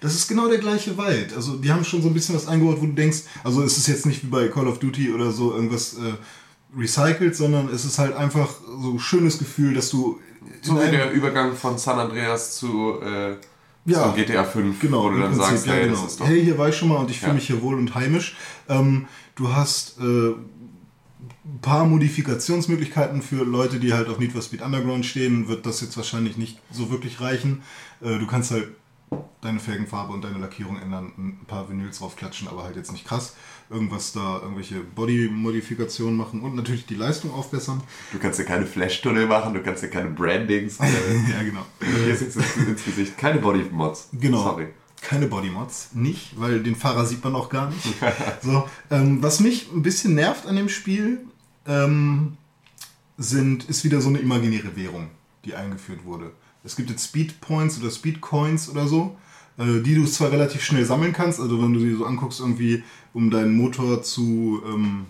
Das 0.00 0.14
ist 0.14 0.28
genau 0.28 0.48
der 0.48 0.58
gleiche 0.58 0.96
Wald. 0.96 1.34
Also 1.34 1.56
die 1.56 1.72
haben 1.72 1.84
schon 1.84 2.02
so 2.02 2.08
ein 2.08 2.14
bisschen 2.14 2.34
was 2.36 2.46
eingebaut, 2.46 2.78
wo 2.80 2.86
du 2.86 2.92
denkst, 2.92 3.22
also 3.42 3.62
es 3.62 3.78
ist 3.78 3.88
jetzt 3.88 4.06
nicht 4.06 4.22
wie 4.22 4.28
bei 4.28 4.48
Call 4.48 4.68
of 4.68 4.78
Duty 4.78 5.12
oder 5.12 5.32
so 5.32 5.52
irgendwas 5.54 5.94
äh, 5.94 6.14
recycelt, 6.76 7.36
sondern 7.36 7.68
es 7.68 7.84
ist 7.84 7.98
halt 7.98 8.16
einfach 8.16 8.48
so 8.80 8.92
ein 8.92 8.98
schönes 8.98 9.38
Gefühl, 9.38 9.74
dass 9.74 9.90
du 9.90 10.20
So 10.62 10.80
wie 10.80 10.90
der 10.90 11.12
Übergang 11.12 11.54
von 11.54 11.76
San 11.78 11.98
Andreas 11.98 12.56
zu, 12.56 13.00
äh, 13.02 13.36
Ja, 13.84 14.10
zu 14.10 14.12
GTA 14.14 14.44
5, 14.44 14.80
Genau, 14.80 15.04
wo 15.04 15.10
du 15.10 15.20
dann 15.20 15.32
Prinzip, 15.32 15.44
sagst, 15.50 15.66
ja, 15.66 15.72
hey, 15.74 15.84
genau. 15.88 16.00
das 16.02 16.12
ist 16.12 16.20
doch... 16.20 16.26
hey, 16.26 16.42
hier 16.42 16.56
war 16.58 16.68
ich 16.68 16.76
schon 16.76 16.88
mal 16.88 16.96
und 16.96 17.10
ich 17.10 17.18
fühle 17.18 17.30
Ja. 17.32 17.34
mich 17.34 17.46
hier 17.46 17.62
wohl 17.62 17.74
und 17.76 17.94
heimisch. 17.94 18.36
Ähm, 18.68 19.06
du 19.34 19.52
hast 19.52 19.98
äh, 20.00 20.02
ein 21.44 21.58
paar 21.60 21.84
Modifikationsmöglichkeiten 21.84 23.22
für 23.22 23.44
Leute, 23.44 23.78
die 23.78 23.92
halt 23.92 24.08
auf 24.08 24.18
Need 24.18 24.32
for 24.32 24.42
Speed 24.42 24.62
Underground 24.62 25.04
stehen, 25.06 25.48
wird 25.48 25.66
das 25.66 25.80
jetzt 25.80 25.96
wahrscheinlich 25.96 26.36
nicht 26.36 26.58
so 26.70 26.90
wirklich 26.90 27.20
reichen. 27.20 27.62
Äh, 28.00 28.18
du 28.18 28.26
kannst 28.26 28.50
halt 28.50 28.68
deine 29.42 29.60
Felgenfarbe 29.60 30.12
und 30.12 30.22
deine 30.24 30.38
Lackierung 30.38 30.78
ändern, 30.80 31.12
ein 31.18 31.44
paar 31.46 31.68
Vinyls 31.68 31.98
draufklatschen, 31.98 32.48
aber 32.48 32.62
halt 32.64 32.76
jetzt 32.76 32.92
nicht 32.92 33.04
krass. 33.06 33.34
Irgendwas 33.72 34.12
da, 34.12 34.40
irgendwelche 34.42 34.80
Body-Modifikationen 34.80 36.16
machen 36.16 36.42
und 36.42 36.54
natürlich 36.54 36.86
die 36.86 36.94
Leistung 36.94 37.32
aufbessern. 37.32 37.82
Du 38.12 38.18
kannst 38.18 38.38
dir 38.38 38.44
keine 38.44 38.66
Flash-Tunnel 38.66 39.26
machen, 39.26 39.54
du 39.54 39.62
kannst 39.62 39.82
dir 39.82 39.88
keine 39.88 40.10
Brandings, 40.10 40.78
äh, 40.78 40.84
ja, 41.30 41.42
genau. 41.42 41.64
hier 41.80 42.10
ins, 42.10 42.36
ins 42.36 42.84
Gesicht, 42.84 43.16
keine 43.16 43.38
Body-Mods. 43.40 44.10
Genau. 44.12 44.42
Sorry. 44.42 44.68
Keine 45.02 45.26
Bodymods, 45.26 45.90
nicht, 45.94 46.38
weil 46.38 46.62
den 46.62 46.76
Fahrer 46.76 47.04
sieht 47.04 47.24
man 47.24 47.34
auch 47.34 47.48
gar 47.48 47.68
nicht. 47.68 47.82
so, 48.40 48.68
ähm, 48.88 49.20
was 49.20 49.40
mich 49.40 49.70
ein 49.72 49.82
bisschen 49.82 50.14
nervt 50.14 50.46
an 50.46 50.54
dem 50.54 50.68
Spiel, 50.68 51.26
ähm, 51.66 52.36
sind, 53.18 53.68
ist 53.68 53.82
wieder 53.82 54.00
so 54.00 54.08
eine 54.08 54.20
imaginäre 54.20 54.76
Währung, 54.76 55.10
die 55.44 55.54
eingeführt 55.54 56.04
wurde. 56.04 56.30
Es 56.62 56.76
gibt 56.76 56.88
jetzt 56.88 57.04
Speed 57.04 57.40
Points 57.40 57.80
oder 57.80 57.90
Speed 57.90 58.20
Coins 58.20 58.68
oder 58.68 58.86
so, 58.86 59.16
äh, 59.58 59.80
die 59.80 59.94
du 59.94 60.04
zwar 60.06 60.30
relativ 60.32 60.62
schnell 60.62 60.84
sammeln 60.84 61.12
kannst, 61.12 61.40
also 61.40 61.62
wenn 61.62 61.74
du 61.74 61.80
die 61.80 61.94
so 61.94 62.04
anguckst, 62.04 62.40
irgendwie, 62.40 62.82
um 63.12 63.30
deinen 63.30 63.56
Motor 63.56 64.02
zu 64.02 64.62
ähm, 64.66 65.06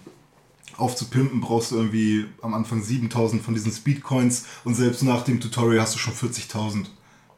aufzupimpen, 0.77 1.41
brauchst 1.41 1.71
du 1.71 1.77
irgendwie 1.77 2.27
am 2.41 2.55
Anfang 2.55 2.83
7000 2.83 3.43
von 3.43 3.55
diesen 3.55 3.73
Speed 3.73 4.03
Coins 4.03 4.47
und 4.65 4.75
selbst 4.75 5.03
nach 5.03 5.23
dem 5.23 5.41
Tutorial 5.41 5.83
hast 5.83 5.95
du 5.95 5.99
schon 5.99 6.15
40.000 6.15 6.87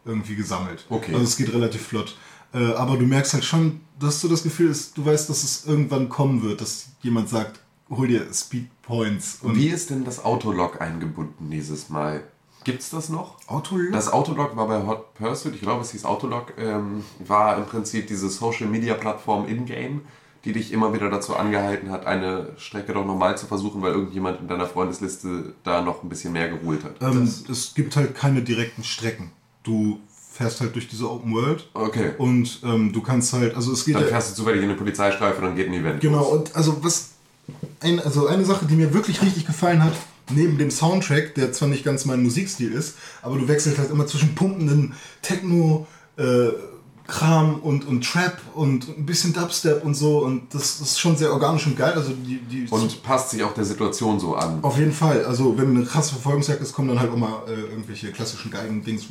irgendwie 0.05 0.37
gesammelt. 0.37 0.87
Okay. 0.89 1.13
Also 1.13 1.25
es 1.25 1.37
geht 1.37 1.53
relativ 1.53 1.83
flott. 1.83 2.17
Äh, 2.53 2.73
aber 2.75 2.97
du 2.97 3.05
merkst 3.05 3.35
halt 3.35 3.45
schon, 3.45 3.81
dass 3.99 4.21
du 4.21 4.29
das 4.29 4.43
Gefühl 4.43 4.71
hast, 4.71 4.97
du 4.97 5.05
weißt, 5.05 5.29
dass 5.29 5.43
es 5.43 5.67
irgendwann 5.67 6.09
kommen 6.09 6.43
wird, 6.43 6.61
dass 6.61 6.91
jemand 7.03 7.29
sagt, 7.29 7.61
hol 7.91 8.07
dir 8.07 8.33
Speed 8.33 8.69
Points. 8.83 9.39
Und 9.43 9.57
Wie 9.57 9.69
ist 9.69 9.91
denn 9.91 10.05
das 10.05 10.25
Autolog 10.25 10.81
eingebunden 10.81 11.51
dieses 11.51 11.89
Mal? 11.89 12.25
Gibt's 12.65 12.91
das 12.91 13.09
noch? 13.11 13.37
Autolog? 13.47 13.93
Das 13.93 14.13
Autolog 14.13 14.57
war 14.57 14.67
bei 14.67 14.87
Hot 14.87 15.15
Pursuit, 15.15 15.55
ich 15.55 15.61
glaube 15.61 15.83
es 15.83 15.93
hieß 15.93 16.05
Autolog, 16.05 16.55
ähm, 16.59 17.05
war 17.27 17.57
im 17.59 17.65
Prinzip 17.67 18.07
diese 18.07 18.29
Social 18.29 18.67
Media 18.69 18.95
Plattform 18.95 19.47
in-game, 19.47 20.01
die 20.45 20.53
dich 20.53 20.73
immer 20.73 20.93
wieder 20.93 21.09
dazu 21.11 21.37
angehalten 21.37 21.91
hat, 21.91 22.07
eine 22.07 22.49
Strecke 22.59 22.93
doch 22.93 23.05
nochmal 23.07 23.37
zu 23.39 23.47
versuchen, 23.47 23.81
weil 23.83 23.93
irgendjemand 23.93 24.41
in 24.41 24.49
deiner 24.49 24.67
Freundesliste 24.67 25.55
da 25.63 25.81
noch 25.83 26.03
ein 26.03 26.09
bisschen 26.09 26.33
mehr 26.33 26.49
geholt 26.49 26.85
hat. 26.85 26.97
ähm, 27.01 27.23
es 27.51 27.75
gibt 27.75 27.97
halt 27.97 28.15
keine 28.15 28.43
direkten 28.43 28.83
Strecken. 28.85 29.31
Du 29.63 30.01
fährst 30.33 30.61
halt 30.61 30.75
durch 30.75 30.89
diese 30.89 31.09
Open 31.11 31.33
World 31.33 31.71
Okay. 31.75 32.11
und 32.19 32.61
ähm, 32.65 32.93
du 32.93 33.01
kannst 33.03 33.33
halt, 33.33 33.55
also 33.55 33.73
es 33.73 33.85
geht 33.85 33.95
Dann 33.95 34.05
fährst 34.05 34.33
du 34.33 34.35
zufällig 34.35 34.63
in 34.63 34.69
eine 34.71 34.77
Polizeistreife 34.79 35.39
und 35.39 35.45
dann 35.45 35.57
geht 35.57 35.69
ein 35.69 35.75
Event 35.75 36.01
Genau, 36.01 36.19
los. 36.19 36.33
und 36.33 36.57
also 36.57 36.83
was 36.83 37.11
ein, 37.81 38.01
also 38.01 38.27
eine 38.27 38.45
Sache, 38.45 38.67
die 38.67 38.75
mir 38.75 38.93
wirklich 38.93 39.23
richtig 39.23 39.47
gefallen 39.47 39.83
hat, 39.85 39.93
neben 40.31 40.59
dem 40.59 40.71
Soundtrack, 40.71 41.35
der 41.35 41.53
zwar 41.53 41.69
nicht 41.69 41.85
ganz 41.85 42.05
mein 42.05 42.23
Musikstil 42.23 42.73
ist, 42.73 42.97
aber 43.23 43.37
du 43.37 43.49
wechselst 43.49 43.79
halt 43.79 43.91
immer 43.91 44.07
zwischen 44.07 44.35
pumpenden 44.35 44.95
Techno, 45.23 45.87
äh, 46.17 46.49
Kram 47.07 47.57
und, 47.57 47.87
und 47.87 48.03
Trap 48.03 48.41
und 48.55 48.89
ein 48.89 49.05
bisschen 49.05 49.35
Dubstep 49.35 49.85
und 49.85 49.95
so 49.95 50.21
und 50.21 50.55
das, 50.55 50.79
das 50.79 50.93
ist 50.93 51.01
schon 51.01 51.19
sehr 51.19 51.33
organisch 51.33 51.67
und 51.67 51.77
geil. 51.77 51.93
Also 51.95 52.13
die, 52.15 52.39
die 52.39 52.67
Und 52.71 53.03
passt 53.03 53.31
sich 53.31 53.45
auch 53.45 53.53
der 53.53 53.67
Situation 53.67 54.19
so 54.19 54.35
an. 54.35 54.61
auf 54.63 54.79
jeden 54.79 54.93
Fall. 54.93 55.27
Also 55.27 55.59
wenn 55.59 55.77
eine 55.77 55.85
krasse 55.85 56.13
Verfolgungsjagd 56.13 56.63
ist, 56.63 56.73
kommen 56.73 56.89
dann 56.89 57.01
halt 57.01 57.11
auch 57.11 57.17
mal 57.17 57.43
äh, 57.47 57.61
irgendwelche 57.61 58.11
klassischen 58.11 58.51
Geigen-Dings, 58.51 59.09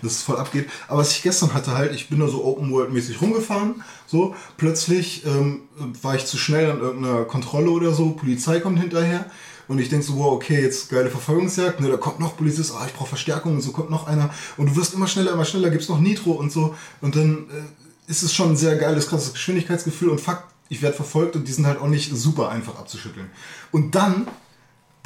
dass 0.00 0.12
es 0.12 0.22
voll 0.22 0.36
abgeht. 0.36 0.68
Aber 0.86 1.00
was 1.00 1.10
ich 1.10 1.22
gestern 1.22 1.52
hatte 1.54 1.76
halt, 1.76 1.92
ich 1.92 2.08
bin 2.08 2.20
da 2.20 2.28
so 2.28 2.44
Open-World-mäßig 2.44 3.20
rumgefahren, 3.20 3.82
so, 4.06 4.36
plötzlich 4.56 5.26
ähm, 5.26 5.62
war 6.02 6.14
ich 6.14 6.26
zu 6.26 6.38
schnell 6.38 6.70
an 6.70 6.80
irgendeiner 6.80 7.24
Kontrolle 7.24 7.70
oder 7.70 7.92
so, 7.92 8.10
Polizei 8.10 8.60
kommt 8.60 8.78
hinterher 8.78 9.26
und 9.72 9.78
ich 9.78 9.88
denke 9.88 10.04
so, 10.04 10.18
wow, 10.18 10.34
okay, 10.34 10.60
jetzt 10.60 10.90
geile 10.90 11.08
Verfolgungsjagd, 11.08 11.80
ne, 11.80 11.88
da 11.88 11.96
kommt 11.96 12.20
noch 12.20 12.36
Polizist, 12.36 12.74
ah, 12.76 12.84
ich 12.86 12.92
brauche 12.92 13.08
Verstärkung 13.08 13.54
und 13.54 13.62
so 13.62 13.72
kommt 13.72 13.88
noch 13.88 14.06
einer. 14.06 14.28
Und 14.58 14.66
du 14.66 14.76
wirst 14.76 14.92
immer 14.92 15.06
schneller, 15.06 15.32
immer 15.32 15.46
schneller, 15.46 15.70
gibt's 15.70 15.88
noch 15.88 15.98
Nitro 15.98 16.32
und 16.32 16.52
so. 16.52 16.74
Und 17.00 17.16
dann 17.16 17.46
äh, 17.50 18.10
ist 18.10 18.22
es 18.22 18.34
schon 18.34 18.50
ein 18.50 18.56
sehr 18.56 18.76
geiles, 18.76 19.08
krasses 19.08 19.32
Geschwindigkeitsgefühl. 19.32 20.10
Und 20.10 20.20
fuck, 20.20 20.44
ich 20.68 20.82
werde 20.82 20.94
verfolgt 20.94 21.36
und 21.36 21.48
die 21.48 21.52
sind 21.52 21.66
halt 21.66 21.80
auch 21.80 21.88
nicht 21.88 22.14
super 22.14 22.50
einfach 22.50 22.78
abzuschütteln. 22.78 23.30
Und 23.70 23.94
dann 23.94 24.26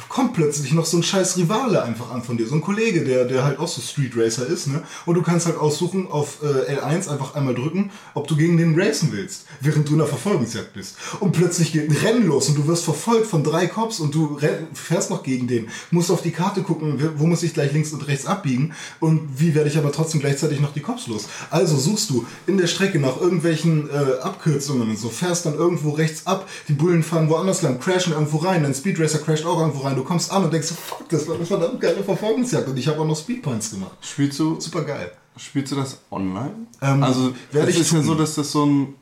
kommt 0.09 0.33
plötzlich 0.33 0.71
noch 0.71 0.85
so 0.85 0.97
ein 0.97 1.03
scheiß 1.03 1.37
Rivale 1.37 1.83
einfach 1.83 2.11
an 2.11 2.23
von 2.23 2.37
dir, 2.37 2.47
so 2.47 2.55
ein 2.55 2.61
Kollege, 2.61 3.03
der, 3.03 3.25
der 3.25 3.43
halt 3.43 3.59
auch 3.59 3.67
so 3.67 3.81
Street 3.81 4.13
Racer 4.15 4.47
ist, 4.47 4.67
ne? 4.67 4.83
Und 5.05 5.15
du 5.15 5.21
kannst 5.21 5.45
halt 5.45 5.57
aussuchen, 5.57 6.07
auf 6.09 6.39
äh, 6.43 6.75
L1 6.75 7.09
einfach 7.09 7.35
einmal 7.35 7.55
drücken, 7.55 7.91
ob 8.13 8.27
du 8.27 8.35
gegen 8.35 8.57
den 8.57 8.79
racen 8.79 9.09
willst, 9.11 9.45
während 9.59 9.87
du 9.87 9.93
in 9.93 9.99
der 9.99 10.07
Verfolgungsjagd 10.07 10.73
bist. 10.73 10.95
Und 11.19 11.33
plötzlich 11.33 11.73
geht 11.73 11.89
ein 11.89 11.95
Rennen 11.95 12.27
los 12.27 12.47
und 12.49 12.57
du 12.57 12.67
wirst 12.67 12.83
verfolgt 12.83 13.27
von 13.27 13.43
drei 13.43 13.67
Cops 13.67 13.99
und 13.99 14.13
du 14.13 14.39
fährst 14.73 15.09
noch 15.09 15.23
gegen 15.23 15.47
den, 15.47 15.69
musst 15.91 16.11
auf 16.11 16.21
die 16.21 16.31
Karte 16.31 16.61
gucken, 16.61 17.11
wo 17.17 17.25
muss 17.25 17.43
ich 17.43 17.53
gleich 17.53 17.73
links 17.73 17.91
und 17.91 18.07
rechts 18.07 18.25
abbiegen 18.25 18.73
und 18.99 19.39
wie 19.39 19.55
werde 19.55 19.69
ich 19.69 19.77
aber 19.77 19.91
trotzdem 19.91 20.21
gleichzeitig 20.21 20.59
noch 20.59 20.73
die 20.73 20.81
Cops 20.81 21.07
los. 21.07 21.27
Also 21.49 21.77
suchst 21.77 22.09
du 22.09 22.25
in 22.45 22.57
der 22.57 22.67
Strecke 22.67 22.99
nach 22.99 23.19
irgendwelchen 23.19 23.89
äh, 23.89 24.21
Abkürzungen 24.21 24.89
und 24.89 24.97
so, 24.97 25.09
fährst 25.09 25.45
dann 25.45 25.55
irgendwo 25.55 25.91
rechts 25.91 26.27
ab, 26.27 26.47
die 26.67 26.73
Bullen 26.73 27.03
fahren 27.03 27.29
woanders 27.29 27.61
lang, 27.61 27.79
crashen 27.79 28.13
irgendwo 28.13 28.37
rein, 28.37 28.63
dein 28.63 28.73
Speed 28.73 28.99
Racer 28.99 29.19
crasht 29.19 29.45
auch 29.45 29.59
irgendwo 29.59 29.81
rein, 29.81 29.86
du 29.95 30.03
kommst 30.03 30.31
an 30.31 30.43
und 30.45 30.53
denkst 30.53 30.69
fuck, 30.71 31.07
das 31.09 31.27
war 31.27 31.35
eine 31.35 31.45
verdammt 31.45 31.79
geile 31.81 32.03
Verfolgungsjagd 32.03 32.67
und 32.67 32.77
ich 32.77 32.87
habe 32.87 32.99
auch 32.99 33.05
noch 33.05 33.17
Speedpoints 33.17 33.71
gemacht. 33.71 33.91
Spielst 34.01 34.39
du, 34.39 34.59
Super 34.59 34.83
geil. 34.83 35.11
spielst 35.37 35.71
du 35.71 35.75
das 35.77 35.99
online? 36.11 36.51
Ähm, 36.81 37.03
also 37.03 37.33
werde 37.51 37.69
es 37.69 37.75
ich 37.75 37.81
ist 37.81 37.91
ja 37.91 37.99
tun. 37.99 38.07
so, 38.07 38.15
dass 38.15 38.35
das 38.35 38.51
so 38.51 38.65
ein 38.65 38.95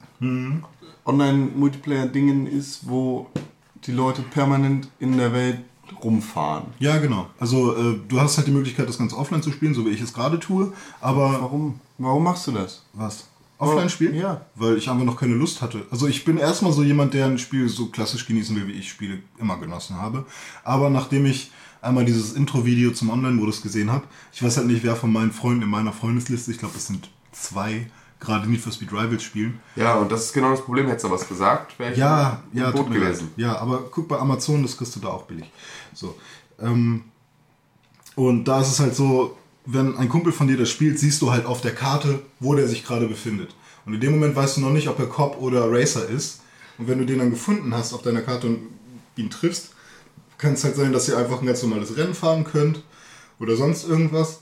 Online-Multiplayer-Dingen 1.05 2.47
ist, 2.47 2.87
wo 2.89 3.27
die 3.85 3.91
Leute 3.91 4.21
permanent 4.23 4.87
in 4.99 5.17
der 5.17 5.33
Welt 5.33 5.59
rumfahren. 6.03 6.65
Ja, 6.79 6.97
genau. 6.97 7.27
Also 7.39 7.75
äh, 7.75 7.99
du 8.07 8.19
hast 8.19 8.37
halt 8.37 8.47
die 8.47 8.51
Möglichkeit, 8.51 8.89
das 8.89 8.97
Ganze 8.97 9.15
offline 9.17 9.43
zu 9.43 9.51
spielen, 9.51 9.73
so 9.75 9.85
wie 9.85 9.89
ich 9.89 10.01
es 10.01 10.13
gerade 10.13 10.39
tue, 10.39 10.73
aber 11.01 11.41
Warum? 11.41 11.79
Warum 11.97 12.23
machst 12.23 12.47
du 12.47 12.51
das? 12.51 12.81
Was? 12.93 13.25
Offline 13.57 13.89
spielen? 13.89 14.15
Ja. 14.15 14.41
Weil 14.55 14.77
ich 14.77 14.89
einfach 14.89 15.05
noch 15.05 15.17
keine 15.17 15.35
Lust 15.35 15.61
hatte. 15.61 15.85
Also 15.91 16.07
ich 16.07 16.25
bin 16.25 16.37
erstmal 16.37 16.73
so 16.73 16.83
jemand, 16.83 17.13
der 17.13 17.25
ein 17.25 17.37
Spiel 17.37 17.69
so 17.69 17.87
klassisch 17.87 18.25
genießen 18.25 18.55
will, 18.55 18.67
wie 18.67 18.73
ich 18.73 18.89
Spiele 18.89 19.19
immer 19.39 19.57
genossen 19.57 19.95
habe. 20.01 20.25
Aber 20.63 20.89
nachdem 20.89 21.25
ich 21.25 21.51
einmal 21.81 22.03
dieses 22.05 22.33
Intro-Video 22.33 22.91
zum 22.91 23.09
Online-Modus 23.11 23.61
gesehen 23.61 23.91
habe, 23.91 24.05
ich 24.33 24.43
weiß 24.43 24.57
halt 24.57 24.67
nicht, 24.67 24.83
wer 24.83 24.95
von 24.95 25.11
meinen 25.13 25.31
Freunden 25.31 25.63
in 25.63 25.69
meiner 25.69 25.93
Freundesliste, 25.93 26.51
ich 26.51 26.57
glaube, 26.57 26.75
es 26.75 26.87
sind 26.87 27.09
zwei, 27.31 27.87
gerade 28.19 28.49
Need 28.49 28.61
for 28.61 28.71
Speed 28.73 28.91
Rivals 28.91 29.23
spielen. 29.23 29.59
Ja, 29.75 29.95
und 29.95 30.11
das 30.11 30.25
ist 30.25 30.33
genau 30.33 30.51
das 30.51 30.61
Problem. 30.61 30.87
Hättest 30.87 31.05
du 31.05 31.11
was 31.11 31.27
gesagt, 31.27 31.77
wäre 31.79 31.91
ich 31.93 31.97
Ja, 31.97 32.43
ja, 32.53 32.69
leid. 32.69 32.91
gewesen. 32.91 33.29
Ja, 33.37 33.57
aber 33.59 33.83
guck 33.91 34.07
bei 34.07 34.17
Amazon, 34.17 34.63
das 34.63 34.75
kriegst 34.75 34.95
du 34.95 34.99
da 34.99 35.09
auch 35.09 35.23
billig. 35.23 35.49
So. 35.93 36.15
Ähm, 36.59 37.03
und 38.15 38.45
da 38.45 38.61
ist 38.61 38.69
es 38.71 38.79
halt 38.79 38.95
so, 38.95 39.37
wenn 39.65 39.97
ein 39.97 40.09
Kumpel 40.09 40.31
von 40.31 40.47
dir 40.47 40.57
das 40.57 40.69
spielt, 40.69 40.99
siehst 40.99 41.21
du 41.21 41.31
halt 41.31 41.45
auf 41.45 41.61
der 41.61 41.73
Karte, 41.73 42.21
wo 42.39 42.55
der 42.55 42.67
sich 42.67 42.85
gerade 42.85 43.07
befindet. 43.07 43.55
Und 43.85 43.93
in 43.93 44.01
dem 44.01 44.11
Moment 44.11 44.35
weißt 44.35 44.57
du 44.57 44.61
noch 44.61 44.71
nicht, 44.71 44.87
ob 44.87 44.99
er 44.99 45.07
Cop 45.07 45.39
oder 45.39 45.71
Racer 45.71 46.07
ist. 46.07 46.41
Und 46.77 46.87
wenn 46.87 46.99
du 46.99 47.05
den 47.05 47.19
dann 47.19 47.29
gefunden 47.29 47.73
hast 47.73 47.93
auf 47.93 48.01
deiner 48.01 48.21
Karte 48.21 48.47
und 48.47 48.59
ihn 49.15 49.29
triffst, 49.29 49.71
kann 50.37 50.53
es 50.53 50.63
halt 50.63 50.75
sein, 50.75 50.91
dass 50.91 51.07
ihr 51.07 51.17
einfach 51.17 51.39
ein 51.39 51.47
ganz 51.47 51.63
normales 51.63 51.95
Rennen 51.95 52.13
fahren 52.13 52.43
könnt 52.43 52.83
oder 53.39 53.55
sonst 53.55 53.87
irgendwas. 53.87 54.41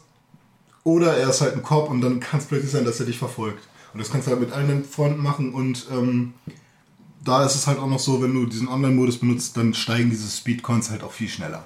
Oder 0.84 1.16
er 1.16 1.30
ist 1.30 1.42
halt 1.42 1.54
ein 1.54 1.64
Cop 1.64 1.90
und 1.90 2.02
dann 2.02 2.20
kann 2.20 2.40
es 2.40 2.46
plötzlich 2.46 2.72
sein, 2.72 2.86
dass 2.86 3.00
er 3.00 3.06
dich 3.06 3.18
verfolgt. 3.18 3.68
Und 3.94 4.00
das 4.00 4.12
kannst 4.12 4.28
du 4.28 4.32
halt 4.32 4.42
mit 4.42 4.52
allen 4.52 4.84
Freunden 4.84 5.22
machen 5.22 5.54
und 5.54 5.88
ähm, 5.92 6.34
da 7.24 7.46
ist 7.46 7.56
es 7.56 7.68
halt 7.68 7.80
auch 7.80 7.88
noch 7.88 8.00
so, 8.00 8.22
wenn 8.22 8.34
du 8.34 8.46
diesen 8.46 8.68
Online-Modus 8.68 9.20
benutzt, 9.20 9.56
dann 9.56 9.74
steigen 9.74 10.10
diese 10.10 10.30
Speedcoins 10.30 10.90
halt 10.90 11.04
auch 11.04 11.12
viel 11.12 11.30
schneller. 11.30 11.64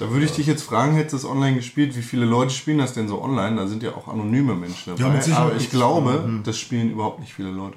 Da 0.00 0.10
würde 0.10 0.24
ich 0.24 0.32
dich 0.32 0.46
jetzt 0.46 0.62
fragen, 0.62 0.94
hättest 0.94 1.12
du 1.12 1.16
es 1.18 1.24
online 1.26 1.56
gespielt, 1.56 1.94
wie 1.94 2.00
viele 2.00 2.24
Leute 2.24 2.54
spielen 2.54 2.78
das 2.78 2.94
denn 2.94 3.06
so 3.06 3.20
online? 3.20 3.56
Da 3.56 3.66
sind 3.66 3.82
ja 3.82 3.90
auch 3.90 4.08
anonyme 4.08 4.54
Menschen 4.54 4.96
dabei. 4.96 5.02
Ja, 5.02 5.08
mit 5.10 5.22
Sicherheit. 5.22 5.50
Aber 5.50 5.56
ich 5.56 5.68
glaube, 5.68 6.40
das 6.42 6.58
spielen 6.58 6.90
überhaupt 6.90 7.20
nicht 7.20 7.34
viele 7.34 7.50
Leute. 7.50 7.76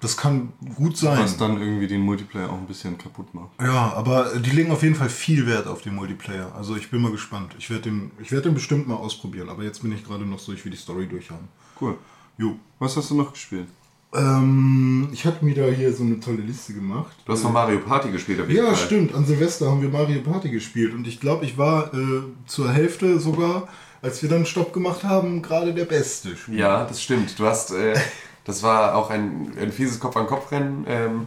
Das 0.00 0.16
kann 0.16 0.52
gut 0.76 0.96
sein. 0.96 1.18
Was 1.18 1.36
dann 1.36 1.60
irgendwie 1.60 1.88
den 1.88 2.02
Multiplayer 2.02 2.48
auch 2.48 2.58
ein 2.58 2.68
bisschen 2.68 2.96
kaputt 2.96 3.34
macht. 3.34 3.50
Ja, 3.60 3.92
aber 3.94 4.38
die 4.38 4.50
legen 4.50 4.70
auf 4.70 4.84
jeden 4.84 4.94
Fall 4.94 5.08
viel 5.08 5.48
Wert 5.48 5.66
auf 5.66 5.82
den 5.82 5.96
Multiplayer. 5.96 6.54
Also 6.54 6.76
ich 6.76 6.92
bin 6.92 7.02
mal 7.02 7.10
gespannt. 7.10 7.56
Ich 7.58 7.68
werde 7.70 7.82
den, 7.82 8.12
ich 8.22 8.30
werd 8.30 8.44
den 8.44 8.54
bestimmt 8.54 8.86
mal 8.86 8.94
ausprobieren. 8.94 9.48
Aber 9.48 9.64
jetzt 9.64 9.82
bin 9.82 9.90
ich 9.90 10.04
gerade 10.04 10.24
noch 10.24 10.38
so, 10.38 10.52
ich 10.52 10.64
will 10.64 10.70
die 10.70 10.78
Story 10.78 11.08
durchhaben. 11.08 11.48
Cool. 11.80 11.98
Jo. 12.36 12.54
Was 12.78 12.96
hast 12.96 13.10
du 13.10 13.16
noch 13.16 13.32
gespielt? 13.32 13.66
Ähm, 14.14 15.08
ich 15.12 15.26
habe 15.26 15.44
mir 15.44 15.54
da 15.54 15.66
hier 15.66 15.92
so 15.92 16.02
eine 16.02 16.18
tolle 16.18 16.38
Liste 16.38 16.72
gemacht. 16.72 17.14
Du 17.26 17.32
hast 17.32 17.42
noch 17.42 17.52
Mario 17.52 17.80
Party 17.80 18.10
gespielt, 18.10 18.40
auf 18.40 18.48
jeden 18.48 18.64
Ja, 18.64 18.74
stimmt. 18.74 19.14
An 19.14 19.26
Silvester 19.26 19.70
haben 19.70 19.82
wir 19.82 19.90
Mario 19.90 20.22
Party 20.22 20.48
gespielt. 20.48 20.94
Und 20.94 21.06
ich 21.06 21.20
glaube, 21.20 21.44
ich 21.44 21.58
war 21.58 21.92
äh, 21.92 22.22
zur 22.46 22.72
Hälfte 22.72 23.20
sogar, 23.20 23.68
als 24.00 24.22
wir 24.22 24.30
dann 24.30 24.46
Stopp 24.46 24.72
gemacht 24.72 25.04
haben, 25.04 25.42
gerade 25.42 25.74
der 25.74 25.84
beste 25.84 26.36
Spieler. 26.36 26.58
Ja, 26.58 26.84
das 26.84 27.02
stimmt. 27.02 27.38
Du 27.38 27.44
hast, 27.44 27.72
äh, 27.72 27.94
das 28.44 28.62
war 28.62 28.94
auch 28.94 29.10
ein, 29.10 29.52
ein 29.60 29.72
fieses 29.72 30.00
Kopf-an-Kopf-Rennen. 30.00 30.86
Ähm, 30.88 31.26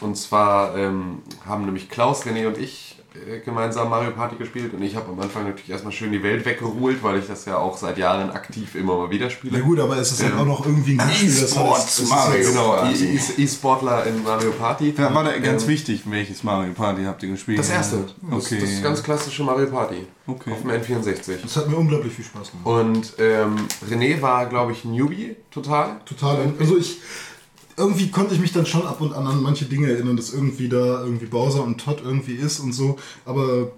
und 0.00 0.16
zwar 0.16 0.76
ähm, 0.76 1.22
haben 1.46 1.64
nämlich 1.64 1.88
Klaus, 1.88 2.24
René 2.26 2.46
und 2.46 2.58
ich 2.58 2.96
äh, 2.98 3.03
gemeinsam 3.44 3.88
Mario 3.90 4.10
Party 4.10 4.36
gespielt 4.36 4.74
und 4.74 4.82
ich 4.82 4.96
habe 4.96 5.10
am 5.10 5.20
Anfang 5.20 5.44
natürlich 5.44 5.70
erstmal 5.70 5.92
schön 5.92 6.10
die 6.10 6.22
Welt 6.22 6.44
weggeruht, 6.44 7.02
weil 7.02 7.18
ich 7.18 7.26
das 7.26 7.44
ja 7.44 7.58
auch 7.58 7.76
seit 7.76 7.96
Jahren 7.96 8.30
aktiv 8.30 8.74
immer 8.74 8.96
mal 8.96 9.10
wieder 9.10 9.30
spiele. 9.30 9.58
Na 9.58 9.64
gut, 9.64 9.78
aber 9.78 9.96
es 9.98 10.10
ist 10.12 10.22
halt 10.24 10.34
auch 10.34 10.44
noch 10.44 10.66
irgendwie 10.66 10.98
ein 10.98 11.10
Spiel, 11.10 11.28
das 11.28 11.52
E-Sports, 11.52 11.78
heißt, 11.84 11.88
es 11.90 11.98
ist 12.00 12.10
Mario. 12.10 12.48
Genau. 12.48 12.84
E- 12.84 13.16
E- 13.38 13.42
E-Sportler 13.44 14.06
in 14.06 14.22
Mario 14.24 14.50
Party. 14.52 14.94
Ja, 14.98 15.14
war 15.14 15.22
da 15.24 15.38
ganz 15.38 15.62
Ähm, 15.62 15.68
wichtig, 15.68 16.02
welches 16.06 16.42
Mario 16.42 16.72
Party 16.72 17.04
habt 17.04 17.22
ihr 17.22 17.28
gespielt? 17.30 17.58
Das 17.60 17.70
erste. 17.70 18.04
Das, 18.30 18.46
Okay. 18.46 18.58
das 18.60 18.82
ganz 18.82 19.02
klassische 19.02 19.44
Mario 19.44 19.66
Party. 19.66 20.06
Okay. 20.26 20.50
Auf 20.52 20.62
dem 20.62 20.70
N64. 20.70 21.42
Das 21.42 21.56
hat 21.56 21.68
mir 21.68 21.76
unglaublich 21.76 22.12
viel 22.12 22.24
Spaß 22.24 22.50
gemacht. 22.50 22.66
Und 22.66 23.12
ähm, 23.18 23.56
René 23.90 24.20
war, 24.22 24.46
glaube 24.46 24.72
ich, 24.72 24.84
Newbie 24.84 25.36
total. 25.50 26.00
Total. 26.04 26.52
Also 26.58 26.76
ich 26.78 26.98
irgendwie 27.76 28.10
konnte 28.10 28.34
ich 28.34 28.40
mich 28.40 28.52
dann 28.52 28.66
schon 28.66 28.86
ab 28.86 29.00
und 29.00 29.12
an 29.12 29.26
an 29.26 29.42
manche 29.42 29.64
Dinge 29.64 29.90
erinnern, 29.90 30.16
dass 30.16 30.32
irgendwie 30.32 30.68
da 30.68 31.02
irgendwie 31.02 31.26
Bowser 31.26 31.64
und 31.64 31.80
Todd 31.80 32.02
irgendwie 32.04 32.34
ist 32.34 32.60
und 32.60 32.72
so. 32.72 32.98
Aber 33.24 33.72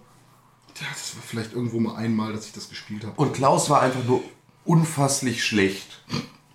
ja, 0.81 0.87
das 0.93 1.17
war 1.17 1.23
vielleicht 1.27 1.53
irgendwo 1.55 1.81
mal 1.81 1.97
einmal, 1.97 2.33
dass 2.33 2.47
ich 2.47 2.53
das 2.53 2.69
gespielt 2.69 3.05
habe. 3.05 3.15
Und 3.17 3.33
Klaus 3.33 3.71
war 3.71 3.83
einfach 3.83 4.05
nur 4.05 4.23
unfasslich 4.65 5.45
schlecht. 5.45 6.03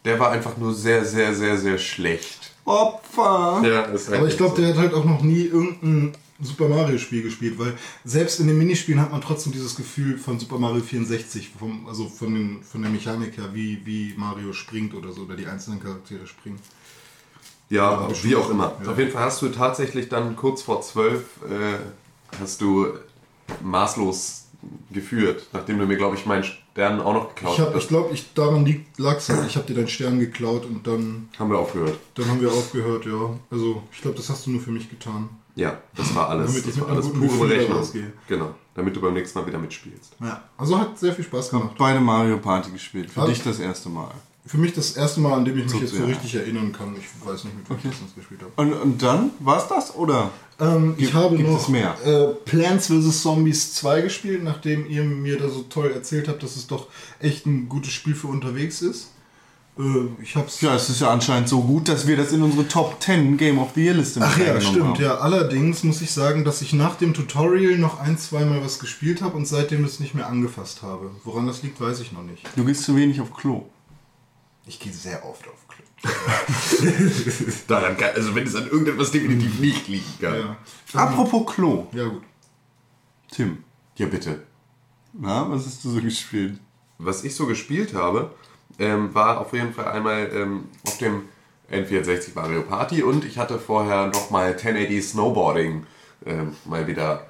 Der 0.06 0.20
war 0.20 0.32
einfach 0.32 0.58
nur 0.58 0.74
sehr, 0.74 1.06
sehr, 1.06 1.34
sehr, 1.34 1.58
sehr 1.58 1.78
schlecht. 1.78 2.52
Opfer! 2.66 3.62
Ja, 3.64 3.82
ist 3.84 4.10
halt 4.10 4.20
Aber 4.20 4.28
ich 4.28 4.38
glaube, 4.38 4.56
so. 4.56 4.62
der 4.62 4.72
hat 4.72 4.78
halt 4.78 4.94
auch 4.94 5.06
noch 5.06 5.22
nie 5.22 5.44
irgendein 5.44 6.14
Super 6.40 6.70
Mario 6.70 6.98
Spiel 6.98 7.22
gespielt, 7.22 7.58
weil 7.60 7.78
selbst 8.04 8.40
in 8.40 8.48
den 8.48 8.58
Minispielen 8.58 9.00
hat 9.00 9.12
man 9.12 9.22
trotzdem 9.22 9.52
dieses 9.52 9.76
Gefühl 9.76 10.18
von 10.18 10.40
Super 10.40 10.58
Mario 10.58 10.82
64, 10.82 11.52
vom, 11.58 11.88
also 11.88 12.08
von, 12.08 12.34
den, 12.34 12.64
von 12.64 12.82
der 12.82 12.92
Mechanik 12.92 13.38
her, 13.38 13.50
wie, 13.54 13.86
wie 13.86 14.14
Mario 14.18 14.54
springt 14.54 14.94
oder 14.96 15.12
so, 15.12 15.22
oder 15.22 15.36
die 15.36 15.46
einzelnen 15.46 15.80
Charaktere 15.80 16.26
springen. 16.26 16.60
Ja, 17.72 18.08
wie 18.24 18.36
auch 18.36 18.50
immer. 18.50 18.74
Ja. 18.84 18.92
Auf 18.92 18.98
jeden 19.00 19.12
Fall 19.12 19.24
hast 19.24 19.42
du 19.42 19.50
tatsächlich 19.50 20.10
dann 20.10 20.36
kurz 20.36 20.62
vor 20.62 20.82
zwölf 20.82 21.24
äh, 21.50 21.80
hast 22.40 22.62
du 22.62 22.88
maßlos 23.64 24.46
geführt, 24.92 25.48
nachdem 25.54 25.80
du 25.80 25.86
mir, 25.86 25.98
glaube 25.98 26.16
ich, 26.16 26.26
meinen 26.26 26.44
Stern 26.44 27.02
auch 27.02 27.14
noch 27.14 27.30
geklaut 27.30 27.54
Ich, 27.56 27.60
hab- 27.62 27.70
ich 27.70 27.76
hast. 27.82 27.88
glaube, 27.90 28.14
ich, 28.14 28.34
daran 28.34 28.64
liegt 28.66 29.00
lag's 29.00 29.28
halt. 29.30 29.48
Ich 29.48 29.56
habe 29.56 29.66
dir 29.66 29.74
deinen 29.76 29.88
Stern 29.88 30.20
geklaut 30.20 30.66
und 30.66 30.86
dann, 30.86 31.30
Haben 31.40 31.50
wir 31.50 31.58
aufgehört. 31.58 31.98
dann 32.16 32.28
haben 32.30 32.42
wir 32.42 32.52
aufgehört, 32.52 33.06
ja. 33.06 33.32
Also, 33.50 33.82
ich 33.92 34.02
glaube, 34.02 34.18
das 34.18 34.30
hast 34.30 34.46
du 34.46 34.52
nur 34.52 34.62
für 34.62 34.72
mich 34.72 34.90
getan. 34.90 35.30
Ja, 35.56 35.78
das 35.96 36.14
war 36.16 36.30
alles, 36.30 36.48
Damit 36.48 36.60
ich 36.62 36.66
das 36.68 36.76
mit 36.76 36.84
war 36.86 36.92
einem 36.92 37.02
alles 37.02 37.14
guten 37.14 37.28
pure 37.38 37.50
Gefühl 37.50 37.76
rausgehe. 37.76 38.14
Genau, 38.28 38.56
damit 38.76 38.96
du 38.96 39.02
beim 39.02 39.14
nächsten 39.14 39.40
Mal 39.40 39.48
wieder 39.48 39.60
mitspielst. 39.60 40.16
Ja. 40.22 40.42
Also 40.58 40.78
hat 40.80 40.98
sehr 40.98 41.14
viel 41.14 41.26
Spaß 41.26 41.50
gemacht. 41.50 41.72
Beide 41.78 42.00
Mario 42.00 42.38
Party 42.38 42.72
gespielt. 42.72 43.10
Für 43.12 43.22
Ah. 43.22 43.26
dich 43.26 43.44
das 43.44 43.60
erste 43.60 43.90
Mal. 43.90 44.12
Für 44.52 44.58
mich 44.58 44.74
das 44.74 44.98
erste 44.98 45.22
Mal, 45.22 45.32
an 45.32 45.46
dem 45.46 45.58
ich 45.58 45.72
mich 45.72 45.82
jetzt 45.82 45.94
so 45.94 46.00
ja. 46.00 46.08
richtig 46.08 46.36
erinnern 46.36 46.74
kann. 46.74 46.94
Ich 47.00 47.06
weiß 47.26 47.46
nicht, 47.46 47.56
mit 47.56 47.70
wem 47.70 47.90
ich 47.90 47.98
das 47.98 48.14
gespielt 48.14 48.42
habe. 48.42 48.52
Und, 48.58 48.74
und 48.74 49.02
dann? 49.02 49.30
War's 49.40 49.70
das? 49.70 49.96
Oder? 49.96 50.30
Ähm, 50.60 50.94
ich 50.98 51.14
habe 51.14 51.38
gibt 51.38 51.48
noch 51.48 51.70
es? 51.70 52.06
Äh, 52.06 52.28
Plants 52.44 52.88
vs. 52.88 53.22
Zombies 53.22 53.76
2 53.76 54.02
gespielt, 54.02 54.44
nachdem 54.44 54.90
ihr 54.90 55.06
mir 55.06 55.40
da 55.40 55.48
so 55.48 55.62
toll 55.62 55.92
erzählt 55.92 56.28
habt, 56.28 56.44
dass 56.44 56.58
es 56.58 56.68
doch 56.68 56.88
echt 57.22 57.46
ein 57.46 57.70
gutes 57.70 57.94
Spiel 57.94 58.14
für 58.14 58.28
unterwegs 58.28 58.82
ist. 58.82 59.12
Äh, 59.80 60.22
ich 60.22 60.36
hab's. 60.36 60.60
Ja, 60.60 60.76
es 60.76 60.90
ist 60.90 61.00
ja 61.00 61.10
anscheinend 61.12 61.48
so 61.48 61.62
gut, 61.62 61.88
dass 61.88 62.06
wir 62.06 62.18
das 62.18 62.34
in 62.34 62.42
unsere 62.42 62.68
Top 62.68 63.02
10 63.02 63.38
Game 63.38 63.58
of 63.58 63.70
the 63.74 63.86
Year 63.86 63.94
Liste 63.94 64.20
mit 64.20 64.28
Ach 64.30 64.38
ja, 64.38 64.60
stimmt, 64.60 64.98
haben. 64.98 65.02
ja. 65.02 65.18
Allerdings 65.20 65.86
muss 65.86 66.02
ich 66.02 66.12
sagen, 66.12 66.44
dass 66.44 66.62
ich 66.62 66.74
nach 66.74 66.96
dem 66.96 67.14
Tutorial 67.14 67.78
noch 67.78 68.02
ein, 68.02 68.18
zweimal 68.18 68.62
was 68.62 68.80
gespielt 68.80 69.22
habe 69.22 69.38
und 69.38 69.46
seitdem 69.46 69.86
es 69.86 70.02
nicht 70.02 70.14
mehr 70.14 70.28
angefasst 70.28 70.82
habe. 70.82 71.12
Woran 71.24 71.48
das 71.48 71.64
liegt, 71.64 71.80
weiß 71.80 72.02
ich 72.02 72.12
noch 72.12 72.24
nicht. 72.24 72.44
Du 72.58 72.66
gehst 72.66 72.84
zu 72.84 72.98
wenig 72.98 73.22
auf 73.22 73.34
Klo. 73.34 73.64
Ich 74.66 74.80
gehe 74.80 74.92
sehr 74.94 75.26
oft 75.26 75.46
auf 75.48 75.68
Klo. 75.68 75.84
Daran 77.68 77.98
kann, 77.98 78.12
also 78.16 78.34
wenn 78.36 78.46
es 78.46 78.56
an 78.56 78.66
irgendetwas 78.68 79.12
definitiv 79.12 79.60
nicht 79.60 79.88
liegen 79.88 80.14
kann. 80.20 80.36
Ja. 80.36 80.58
Apropos 81.02 81.54
Klo. 81.54 81.88
ja, 81.94 82.06
gut. 82.08 82.24
Tim, 83.32 83.64
Ja, 83.96 84.08
bitte. 84.08 84.44
na, 85.14 85.50
was 85.50 85.66
hast 85.66 85.84
du 85.84 85.90
so 85.92 86.02
gespielt? 86.02 86.60
Was 86.98 87.24
ich 87.24 87.34
so 87.36 87.46
gespielt 87.48 87.94
habe, 87.94 88.34
ähm, 88.78 89.14
war 89.16 89.40
auf 89.42 89.54
jeden 89.54 89.74
Fall 89.74 89.88
einmal 89.88 90.30
ähm, 90.34 90.66
auf 90.86 90.98
dem 90.98 91.24
N64 91.72 92.32
Mario 92.36 92.62
Party 92.64 93.02
und 93.04 93.24
ich 93.26 93.38
hatte 93.38 93.58
vorher 93.60 94.08
nochmal 94.08 94.52
1080 94.52 95.04
Snowboarding 95.08 95.86
ähm, 96.26 96.56
mal 96.66 96.86
wieder 96.88 97.26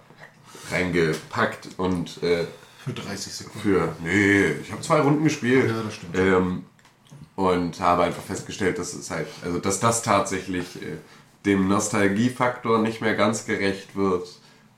reingepackt 0.71 1.69
und 1.77 2.21
äh, 2.23 2.45
Für 2.83 2.93
30 2.93 3.33
Sekunden. 3.33 3.59
für, 3.61 3.95
nee, 4.03 4.47
ich 4.61 4.71
habe 4.71 4.81
zwei 4.81 4.99
Runden 5.01 5.23
gespielt. 5.23 5.69
Ja, 5.69 5.83
das 5.83 5.93
stimmt. 5.95 6.17
Ähm, 6.17 6.63
und 7.49 7.80
habe 7.80 8.04
einfach 8.04 8.21
festgestellt, 8.23 8.77
dass 8.77 8.93
es 8.93 9.10
halt, 9.12 9.27
also 9.43 9.60
dass 9.60 9.80
das 9.80 10.04
tatsächlich 10.04 10.82
äh, 10.82 10.97
dem 11.45 11.67
Nostalgiefaktor 11.67 12.80
nicht 12.80 13.01
mehr 13.01 13.15
ganz 13.15 13.45
gerecht 13.45 13.95
wird, 13.95 14.27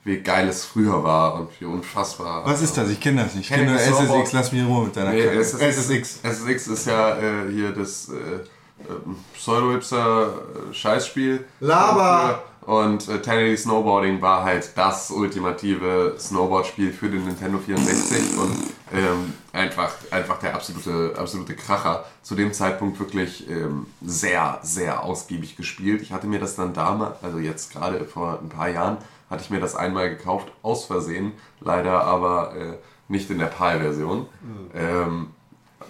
wie 0.05 0.17
geil 0.17 0.47
es 0.49 0.65
früher 0.65 1.03
war 1.03 1.35
und 1.35 1.49
wie 1.59 1.65
unfassbar. 1.65 2.45
Was 2.45 2.61
ist 2.61 2.77
das? 2.77 2.89
Ich 2.89 2.99
kenne 2.99 3.23
das 3.23 3.35
nicht. 3.35 3.49
Ich 3.49 3.55
Kenn 3.55 3.65
kenne 3.65 3.71
nur. 3.71 3.79
SSX. 3.79 4.33
Lass 4.33 4.51
mich 4.51 4.61
in 4.61 4.67
Ruhe 4.67 4.85
mit 4.85 4.95
deiner 4.95 5.11
Nee. 5.11 5.21
SSX, 5.21 5.77
SSX. 5.77 6.19
SSX 6.23 6.67
ist 6.67 6.87
ja 6.87 7.17
äh, 7.17 7.51
hier 7.51 7.71
das 7.71 8.09
äh, 8.09 8.13
äh, 8.13 8.95
Pseudo-Hipster 9.35 10.27
äh, 10.71 10.73
Scheißspiel. 10.73 11.45
Laber! 11.61 12.43
Und 12.65 13.09
äh, 13.09 13.13
1080 13.13 13.59
Snowboarding 13.59 14.21
war 14.21 14.43
halt 14.43 14.71
das 14.77 15.11
ultimative 15.11 16.15
Snowboard-Spiel 16.17 16.93
für 16.93 17.09
den 17.09 17.25
Nintendo 17.25 17.57
64 17.57 18.37
und 18.37 18.55
ähm, 18.93 19.33
einfach, 19.51 19.93
einfach 20.11 20.39
der 20.39 20.55
absolute, 20.55 21.13
absolute 21.17 21.55
Kracher. 21.55 22.05
Zu 22.21 22.35
dem 22.35 22.53
Zeitpunkt 22.53 22.99
wirklich 22.99 23.49
ähm, 23.49 23.87
sehr, 24.01 24.59
sehr 24.63 25.03
ausgiebig 25.03 25.57
gespielt. 25.57 26.01
Ich 26.01 26.13
hatte 26.13 26.27
mir 26.27 26.39
das 26.39 26.55
dann 26.55 26.73
damals, 26.73 27.21
also 27.21 27.37
jetzt 27.39 27.73
gerade 27.73 28.05
vor 28.05 28.39
ein 28.41 28.49
paar 28.49 28.69
Jahren, 28.69 28.97
hatte 29.29 29.43
ich 29.43 29.49
mir 29.49 29.59
das 29.59 29.75
einmal 29.75 30.09
gekauft, 30.09 30.51
aus 30.61 30.85
Versehen, 30.85 31.33
leider 31.59 32.03
aber 32.03 32.55
äh, 32.55 32.77
nicht 33.09 33.29
in 33.29 33.39
der 33.39 33.47
PAL-Version. 33.47 34.25
Ähm, 34.73 35.27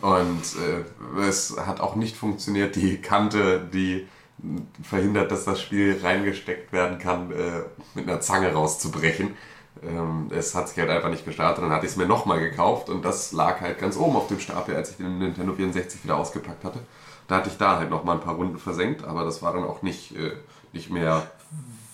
und 0.02 0.42
äh, 0.58 1.22
es 1.22 1.56
hat 1.58 1.80
auch 1.80 1.96
nicht 1.96 2.18
funktioniert. 2.18 2.76
Die 2.76 2.98
Kante, 2.98 3.62
die 3.72 4.08
verhindert, 4.82 5.32
dass 5.32 5.46
das 5.46 5.62
Spiel 5.62 6.00
reingesteckt 6.02 6.74
werden 6.74 7.00
kann, 7.00 7.32
äh, 7.32 7.64
mit 7.96 8.08
einer 8.08 8.22
Zange 8.22 8.52
rauszubrechen. 8.52 9.36
Ähm, 9.82 10.30
es 10.32 10.54
hat 10.56 10.70
sich 10.70 10.78
halt 10.78 10.90
einfach 10.90 11.10
nicht 11.10 11.26
gestartet. 11.26 11.64
Dann 11.64 11.72
hatte 11.72 11.86
ich 11.86 11.94
es 11.94 11.98
mir 11.98 12.06
nochmal 12.06 12.40
gekauft 12.40 12.90
und 12.90 13.04
das 13.04 13.32
lag 13.32 13.62
halt 13.62 13.80
ganz 13.80 13.98
oben 13.98 14.16
auf 14.16 14.28
dem 14.28 14.40
Stapel, 14.40 14.76
als 14.76 14.92
ich 14.92 14.98
den 14.98 15.20
Nintendo 15.20 15.54
64 15.54 16.04
wieder 16.04 16.18
ausgepackt 16.18 16.64
hatte. 16.64 16.80
Da 17.28 17.38
hatte 17.38 17.50
ich 17.50 17.58
da 17.58 17.78
halt 17.78 17.90
nochmal 17.90 18.18
ein 18.18 18.22
paar 18.22 18.36
Runden 18.36 18.58
versenkt, 18.58 19.04
aber 19.04 19.24
das 19.24 19.42
war 19.42 19.54
dann 19.54 19.64
auch 19.64 19.82
nicht, 19.82 20.16
äh, 20.16 20.34
nicht 20.74 20.90
mehr. 20.90 21.32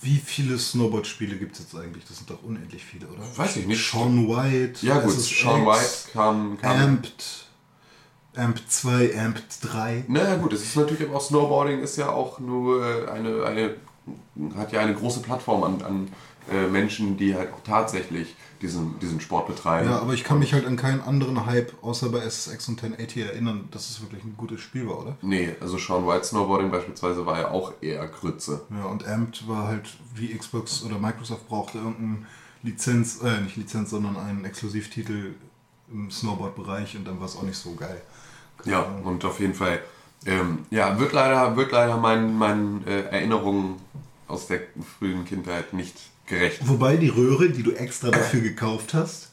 Wie 0.02 0.16
viele 0.16 0.58
Snowboard-Spiele 0.58 1.36
gibt 1.36 1.54
es 1.54 1.60
jetzt 1.60 1.74
eigentlich? 1.76 2.04
Das 2.06 2.16
sind 2.16 2.30
doch 2.30 2.42
unendlich 2.42 2.84
viele, 2.84 3.06
oder? 3.06 3.22
Weiß 3.36 3.56
ich 3.56 3.66
nicht. 3.66 3.90
Sean 3.90 4.28
White. 4.28 4.84
Ja 4.84 4.98
gut, 5.00 5.12
Sean 5.12 5.66
White 5.66 6.10
kam. 6.12 6.58
kam 6.58 6.76
Amped. 6.76 7.49
Amped 8.36 8.70
2, 8.70 9.18
Amped 9.18 9.58
3. 9.62 10.04
Naja 10.08 10.36
gut, 10.36 10.52
es 10.52 10.62
ist 10.62 10.76
natürlich 10.76 11.08
aber 11.08 11.16
auch 11.16 11.20
Snowboarding 11.20 11.80
ist 11.80 11.96
ja 11.96 12.10
auch 12.10 12.38
nur 12.38 12.84
äh, 12.84 13.10
eine, 13.10 13.44
eine 13.44 13.74
hat 14.56 14.72
ja 14.72 14.80
eine 14.80 14.94
große 14.94 15.20
Plattform 15.20 15.62
an, 15.64 15.82
an 15.82 16.08
äh, 16.50 16.66
Menschen, 16.66 17.16
die 17.16 17.34
halt 17.34 17.52
auch 17.52 17.62
tatsächlich 17.64 18.34
diesen, 18.62 18.98
diesen 18.98 19.20
Sport 19.20 19.46
betreiben. 19.46 19.88
Ja, 19.88 20.00
aber 20.00 20.14
ich 20.14 20.24
kann 20.24 20.38
mich 20.38 20.52
halt 20.52 20.66
an 20.66 20.76
keinen 20.76 21.00
anderen 21.00 21.46
Hype 21.46 21.72
außer 21.82 22.08
bei 22.10 22.20
SSX 22.20 22.68
und 22.68 22.82
1080 22.82 23.24
erinnern, 23.24 23.68
dass 23.70 23.90
es 23.90 24.00
wirklich 24.00 24.24
ein 24.24 24.34
gutes 24.36 24.60
Spiel 24.60 24.88
war, 24.88 25.00
oder? 25.00 25.16
Nee, 25.22 25.54
also 25.60 25.78
Sean 25.78 26.06
White 26.06 26.24
Snowboarding 26.24 26.70
beispielsweise 26.70 27.24
war 27.26 27.38
ja 27.38 27.50
auch 27.50 27.72
eher 27.80 28.06
Grütze. 28.08 28.62
Ja, 28.70 28.84
und 28.84 29.06
Amped 29.06 29.48
war 29.48 29.68
halt, 29.68 29.90
wie 30.14 30.36
Xbox 30.36 30.82
oder 30.82 30.98
Microsoft 30.98 31.48
brauchte, 31.48 31.78
irgendeine 31.78 32.26
Lizenz, 32.62 33.22
äh, 33.22 33.40
nicht 33.40 33.56
Lizenz, 33.56 33.90
sondern 33.90 34.16
einen 34.16 34.44
Exklusivtitel 34.44 35.34
im 35.90 36.10
Snowboard-Bereich 36.10 36.96
und 36.96 37.06
dann 37.06 37.18
war 37.18 37.26
es 37.26 37.36
auch 37.36 37.42
nicht 37.42 37.58
so 37.58 37.74
geil. 37.74 38.00
Ja, 38.64 38.84
und 39.04 39.24
auf 39.24 39.40
jeden 39.40 39.54
Fall, 39.54 39.80
ähm, 40.26 40.60
ja, 40.70 40.98
wird 40.98 41.12
leider, 41.12 41.56
wird 41.56 41.72
leider 41.72 41.96
meinen, 41.96 42.36
meinen 42.36 42.86
äh, 42.86 43.02
Erinnerungen 43.10 43.76
aus 44.28 44.46
der 44.46 44.60
frühen 44.98 45.24
Kindheit 45.24 45.72
nicht 45.72 45.94
gerecht. 46.26 46.60
Wobei 46.68 46.96
die 46.96 47.08
Röhre, 47.08 47.50
die 47.50 47.62
du 47.62 47.72
extra 47.72 48.10
dafür 48.10 48.40
gekauft 48.40 48.94
hast, 48.94 49.30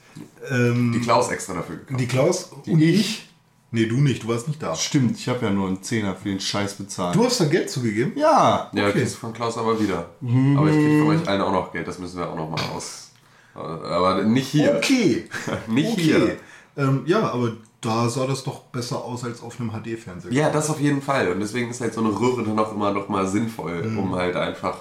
ähm, 0.50 0.92
Die 0.94 1.00
Klaus 1.02 1.30
extra 1.30 1.54
dafür 1.54 1.76
gekauft. 1.78 2.00
die 2.00 2.08
Klaus 2.08 2.52
und 2.66 2.82
ich, 2.82 3.30
nee, 3.72 3.86
du 3.86 3.98
nicht, 3.98 4.24
du 4.24 4.30
warst 4.30 4.48
nicht 4.48 4.64
da. 4.64 4.76
Stimmt, 4.76 5.18
ich 5.20 5.28
habe 5.30 5.46
ja 5.46 5.52
nur 5.52 5.68
einen 5.68 5.84
Zehner 5.84 6.16
für 6.16 6.30
den 6.30 6.40
Scheiß 6.40 6.74
bezahlt. 6.76 7.16
Du 7.16 7.24
hast 7.26 7.40
da 7.40 7.46
Geld 7.46 7.70
zugegeben? 7.70 8.14
ja, 8.16 8.72
Ja, 8.74 8.84
Okay. 8.88 9.00
kriegst 9.00 9.16
du 9.16 9.20
von 9.20 9.34
Klaus 9.34 9.58
aber 9.60 9.80
wieder. 9.80 10.10
Aber 10.22 10.70
ich 10.70 10.76
krieg 10.76 11.00
von 11.02 11.08
euch 11.10 11.28
allen 11.28 11.42
auch 11.42 11.52
noch 11.52 11.72
Geld, 11.72 11.88
das 11.88 12.00
müssen 12.00 12.18
wir 12.18 12.28
auch 12.30 12.36
noch 12.36 12.50
mal 12.50 12.62
aus. 12.76 13.12
Aber 13.54 14.24
nicht 14.24 14.48
hier. 14.50 14.76
Okay. 14.78 15.28
Nicht 15.68 15.92
okay. 15.94 16.02
hier. 16.02 16.38
Ähm, 16.78 17.02
ja, 17.08 17.32
aber 17.32 17.54
da 17.82 18.10
sah 18.10 18.26
das 18.26 18.44
doch 18.44 18.62
besser 18.64 19.04
aus 19.04 19.24
als 19.24 19.42
auf 19.42 19.60
einem 19.60 19.72
HD-Fernseher. 19.72 20.32
Ja, 20.34 20.50
das 20.50 20.70
auf 20.70 20.80
jeden 20.80 21.02
Fall. 21.02 21.32
Und 21.32 21.40
deswegen 21.40 21.70
ist 21.70 21.80
halt 21.82 21.94
so 21.94 22.02
eine 22.02 22.10
Röhre 22.10 22.44
dann 22.44 22.58
auch 22.58 22.74
immer 22.74 22.92
noch 22.92 23.08
mal 23.10 23.28
sinnvoll, 23.28 23.84
Mhm. 23.84 24.00
um 24.00 24.16
halt 24.16 24.36
einfach 24.36 24.80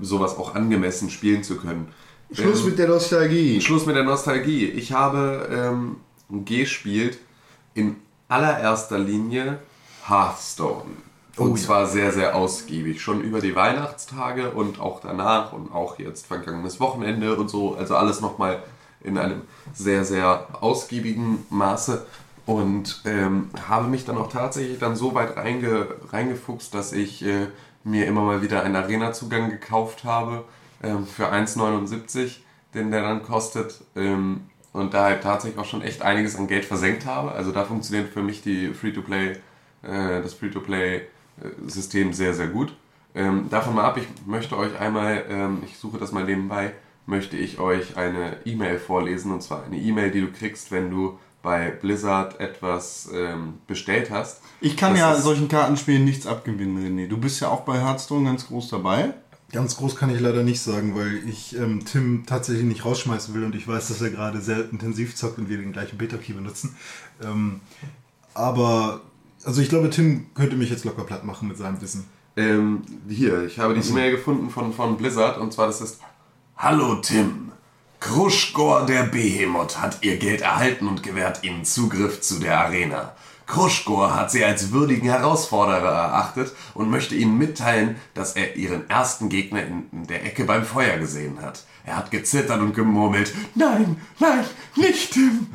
sowas 0.00 0.36
auch 0.36 0.54
angemessen 0.54 1.08
spielen 1.10 1.42
zu 1.44 1.56
können. 1.56 1.88
Schluss 2.32 2.60
Ähm, 2.60 2.66
mit 2.70 2.78
der 2.78 2.88
Nostalgie. 2.88 3.60
Schluss 3.60 3.86
mit 3.86 3.96
der 3.96 4.02
Nostalgie. 4.04 4.64
Ich 4.66 4.92
habe 4.92 5.48
ähm, 5.52 5.96
gespielt 6.44 7.18
in 7.74 7.96
allererster 8.28 8.98
Linie 8.98 9.58
Hearthstone. 10.08 10.82
Und 11.36 11.52
Oh 11.52 11.56
ja. 11.56 11.62
zwar 11.62 11.86
sehr, 11.86 12.12
sehr 12.12 12.36
ausgiebig. 12.36 13.00
Schon 13.02 13.20
über 13.20 13.40
die 13.40 13.56
Weihnachtstage 13.56 14.50
und 14.52 14.80
auch 14.80 15.00
danach 15.00 15.52
und 15.52 15.72
auch 15.72 15.98
jetzt 15.98 16.26
vergangenes 16.26 16.78
Wochenende 16.80 17.34
und 17.36 17.48
so. 17.50 17.74
Also 17.74 17.96
alles 17.96 18.20
nochmal 18.20 18.62
in 19.04 19.18
einem 19.18 19.42
sehr, 19.72 20.04
sehr 20.04 20.48
ausgiebigen 20.60 21.46
Maße. 21.50 22.06
Und 22.46 23.02
ähm, 23.06 23.48
habe 23.68 23.88
mich 23.88 24.04
dann 24.04 24.18
auch 24.18 24.28
tatsächlich 24.28 24.78
dann 24.78 24.96
so 24.96 25.14
weit 25.14 25.36
reinge, 25.36 25.86
reingefuchst, 26.10 26.74
dass 26.74 26.92
ich 26.92 27.24
äh, 27.24 27.46
mir 27.84 28.06
immer 28.06 28.22
mal 28.22 28.42
wieder 28.42 28.62
einen 28.62 28.76
Arena-Zugang 28.76 29.48
gekauft 29.50 30.04
habe 30.04 30.44
ähm, 30.82 31.06
für 31.06 31.32
1,79, 31.32 32.38
den 32.74 32.90
der 32.90 33.02
dann 33.02 33.22
kostet. 33.22 33.82
Ähm, 33.96 34.42
und 34.74 34.92
da 34.92 35.04
halt 35.04 35.22
tatsächlich 35.22 35.58
auch 35.58 35.64
schon 35.64 35.82
echt 35.82 36.02
einiges 36.02 36.36
an 36.36 36.48
Geld 36.48 36.64
versenkt 36.64 37.06
habe. 37.06 37.32
Also 37.32 37.52
da 37.52 37.64
funktioniert 37.64 38.12
für 38.12 38.22
mich 38.22 38.42
die 38.42 38.74
Free-to-Play, 38.74 39.36
äh, 39.82 40.20
das 40.20 40.34
Free-to-Play-System 40.34 42.12
sehr, 42.12 42.34
sehr 42.34 42.48
gut. 42.48 42.74
Ähm, 43.14 43.46
davon 43.48 43.76
mal 43.76 43.84
ab, 43.84 43.96
ich 43.96 44.08
möchte 44.26 44.58
euch 44.58 44.78
einmal, 44.78 45.24
ähm, 45.30 45.62
ich 45.64 45.78
suche 45.78 45.98
das 45.98 46.10
mal 46.10 46.24
nebenbei, 46.24 46.72
möchte 47.06 47.36
ich 47.36 47.58
euch 47.58 47.96
eine 47.96 48.38
E-Mail 48.44 48.78
vorlesen. 48.78 49.32
Und 49.32 49.42
zwar 49.42 49.64
eine 49.64 49.76
E-Mail, 49.78 50.10
die 50.10 50.20
du 50.20 50.32
kriegst, 50.32 50.70
wenn 50.70 50.90
du 50.90 51.18
bei 51.42 51.70
Blizzard 51.70 52.40
etwas 52.40 53.08
ähm, 53.14 53.58
bestellt 53.66 54.10
hast. 54.10 54.40
Ich 54.60 54.76
kann 54.76 54.92
Das 54.92 55.00
ja 55.00 55.14
solchen 55.16 55.46
Kartenspielen 55.46 56.04
nichts 56.04 56.26
abgewinnen, 56.26 56.78
René. 56.78 57.06
Du 57.06 57.18
bist 57.18 57.40
ja 57.40 57.48
auch 57.48 57.60
bei 57.60 57.80
Hearthstone 57.80 58.24
ganz 58.24 58.46
groß 58.48 58.70
dabei. 58.70 59.12
Ganz 59.52 59.76
groß 59.76 59.94
kann 59.94 60.10
ich 60.10 60.20
leider 60.20 60.42
nicht 60.42 60.60
sagen, 60.60 60.96
weil 60.96 61.22
ich 61.28 61.54
ähm, 61.54 61.84
Tim 61.84 62.24
tatsächlich 62.26 62.64
nicht 62.64 62.84
rausschmeißen 62.84 63.34
will 63.34 63.44
und 63.44 63.54
ich 63.54 63.68
weiß, 63.68 63.88
dass 63.88 64.00
er 64.00 64.10
gerade 64.10 64.40
sehr 64.40 64.68
intensiv 64.70 65.14
zockt 65.14 65.38
und 65.38 65.48
wir 65.48 65.58
den 65.58 65.72
gleichen 65.72 65.98
Beta-Key 65.98 66.32
benutzen. 66.32 66.74
Ähm, 67.22 67.60
aber, 68.32 69.02
also 69.44 69.60
ich 69.60 69.68
glaube, 69.68 69.90
Tim 69.90 70.26
könnte 70.34 70.56
mich 70.56 70.70
jetzt 70.70 70.84
locker 70.84 71.04
platt 71.04 71.24
machen 71.24 71.46
mit 71.46 71.58
seinem 71.58 71.80
Wissen. 71.82 72.06
Ähm, 72.36 72.82
hier, 73.06 73.44
ich 73.44 73.58
habe 73.60 73.78
die 73.78 73.88
E-Mail 73.88 74.12
gefunden 74.12 74.50
von, 74.50 74.72
von 74.72 74.96
Blizzard 74.96 75.38
und 75.38 75.52
zwar 75.52 75.66
das 75.66 75.80
ist 75.80 76.00
Hallo 76.56 76.94
Tim, 76.94 77.50
Kruschgor 77.98 78.86
der 78.86 79.02
Behemoth 79.02 79.80
hat 79.80 79.98
ihr 80.02 80.18
Geld 80.18 80.40
erhalten 80.40 80.86
und 80.86 81.02
gewährt 81.02 81.42
ihnen 81.42 81.64
Zugriff 81.64 82.20
zu 82.20 82.38
der 82.38 82.58
Arena. 82.58 83.12
Kruschgor 83.46 84.14
hat 84.14 84.30
sie 84.30 84.44
als 84.44 84.70
würdigen 84.70 85.08
Herausforderer 85.08 85.90
erachtet 85.90 86.52
und 86.74 86.90
möchte 86.90 87.16
ihnen 87.16 87.36
mitteilen, 87.38 87.96
dass 88.14 88.36
er 88.36 88.54
ihren 88.54 88.88
ersten 88.88 89.28
Gegner 89.28 89.66
in 89.66 89.88
in 89.90 90.06
der 90.06 90.24
Ecke 90.24 90.44
beim 90.44 90.64
Feuer 90.64 90.96
gesehen 90.98 91.42
hat. 91.42 91.64
Er 91.84 91.96
hat 91.96 92.12
gezittert 92.12 92.60
und 92.60 92.72
gemurmelt, 92.72 93.34
nein, 93.56 94.00
nein, 94.20 94.44
nicht 94.76 95.12
Tim. 95.12 95.48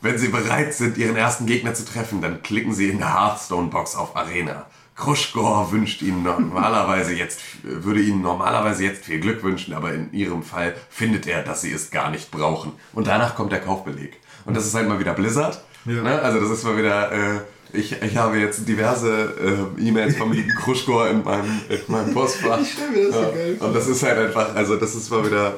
Wenn 0.00 0.16
Sie 0.16 0.28
bereit 0.28 0.72
sind, 0.72 0.96
Ihren 0.96 1.16
ersten 1.16 1.44
Gegner 1.44 1.74
zu 1.74 1.84
treffen, 1.84 2.22
dann 2.22 2.42
klicken 2.42 2.72
Sie 2.72 2.88
in 2.88 2.98
der 2.98 3.12
Hearthstone-Box 3.12 3.94
auf 3.94 4.16
Arena. 4.16 4.64
Kruschgor 5.00 5.72
wünscht 5.72 6.02
Ihnen 6.02 6.22
normalerweise 6.22 7.14
jetzt, 7.14 7.40
würde 7.62 8.00
Ihnen 8.02 8.20
normalerweise 8.22 8.84
jetzt 8.84 9.04
viel 9.06 9.18
Glück 9.18 9.42
wünschen, 9.42 9.72
aber 9.74 9.92
in 9.94 10.12
Ihrem 10.12 10.42
Fall 10.42 10.74
findet 10.90 11.26
er, 11.26 11.42
dass 11.42 11.62
Sie 11.62 11.72
es 11.72 11.90
gar 11.90 12.10
nicht 12.10 12.30
brauchen. 12.30 12.72
Und 12.92 13.06
danach 13.06 13.34
kommt 13.34 13.50
der 13.50 13.60
Kaufbeleg. 13.60 14.18
Und 14.44 14.56
das 14.56 14.66
ist 14.66 14.74
halt 14.74 14.88
mal 14.88 15.00
wieder 15.00 15.14
Blizzard. 15.14 15.64
Ja. 15.86 16.02
Ne? 16.02 16.20
Also 16.20 16.38
das 16.38 16.50
ist 16.50 16.64
mal 16.64 16.76
wieder, 16.76 17.10
äh, 17.12 17.40
ich, 17.72 18.00
ich 18.02 18.16
habe 18.18 18.38
jetzt 18.38 18.68
diverse 18.68 19.66
äh, 19.78 19.82
E-Mails 19.88 20.16
vom 20.16 20.32
lieben 20.32 20.54
Kruschgor 20.54 21.08
in 21.08 21.24
meinem, 21.24 21.60
in 21.70 21.80
meinem 21.88 22.12
Postfach. 22.12 22.58
Ich 22.62 22.72
stell 22.72 22.90
mir 22.90 23.06
das 23.06 23.14
so 23.14 23.22
Ja. 23.22 23.30
geil 23.30 23.56
vor. 23.58 23.68
Und 23.68 23.74
das 23.74 23.86
ist 23.86 24.02
halt 24.02 24.18
einfach, 24.18 24.54
also 24.54 24.76
das 24.76 24.94
ist 24.94 25.10
mal 25.10 25.24
wieder, 25.26 25.54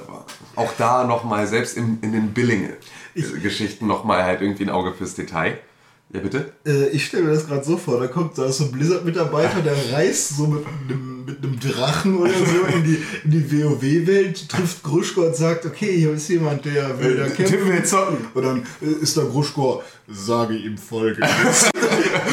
auch 0.55 0.73
da 0.79 1.05
nochmal, 1.05 1.47
selbst 1.49 1.77
in, 1.77 1.99
in 2.03 2.13
den 2.13 2.33
Billing-Geschichten 2.33 3.87
nochmal 3.89 4.23
halt 4.23 4.41
irgendwie 4.41 4.65
ein 4.65 4.71
Auge 4.71 4.93
fürs 4.95 5.15
Detail. 5.15 5.59
Ja, 6.15 6.21
bitte? 6.21 6.53
Äh, 6.67 6.89
ich 6.89 7.07
stelle 7.07 7.25
mir 7.25 7.31
das 7.31 7.47
gerade 7.47 7.65
so 7.65 7.77
vor, 7.79 7.99
da 7.99 8.07
kommt 8.07 8.37
da 8.37 8.45
ist 8.47 8.59
so 8.59 8.65
ein 8.65 8.73
Blizzard-Mitarbeiter, 8.73 9.61
der 9.63 9.75
reist 9.93 10.37
so 10.37 10.47
mit 10.47 10.63
einem, 10.67 11.25
mit 11.25 11.39
einem 11.43 11.59
Drachen 11.59 12.19
oder 12.19 12.33
so 12.33 12.77
in 12.77 12.85
die, 12.85 13.03
in 13.25 13.31
die 13.31 13.51
WoW-Welt, 13.65 14.47
trifft 14.49 14.83
Gruschko 14.83 15.23
und 15.23 15.35
sagt, 15.37 15.65
okay, 15.65 15.97
hier 15.97 16.13
ist 16.13 16.29
jemand, 16.29 16.67
der 16.67 16.99
will 17.01 17.17
da 17.17 17.29
kämpfen. 17.29 17.47
Tim 17.57 17.67
will 17.67 17.83
zocken. 17.85 18.19
Und 18.35 18.43
dann 18.45 18.63
äh, 18.83 19.03
ist 19.03 19.17
da 19.17 19.23
Gruschko, 19.23 19.83
sage 20.07 20.55
ihm 20.55 20.77
folgendes. 20.77 21.71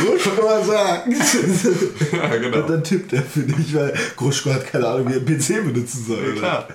Gruschko 0.04 0.64
sagt. 0.66 1.08
Ja, 2.12 2.36
genau. 2.36 2.58
Und 2.62 2.70
dann 2.70 2.84
tippt 2.84 3.14
er 3.14 3.22
für 3.22 3.42
dich, 3.42 3.74
weil 3.74 3.94
Gruschko 4.18 4.52
hat 4.54 4.68
keine 4.68 4.88
Ahnung, 4.88 5.08
wie 5.10 5.14
er 5.14 5.22
PC 5.22 5.64
benutzen 5.64 6.04
soll. 6.06 6.18
oder? 6.32 6.40
Klar. 6.40 6.68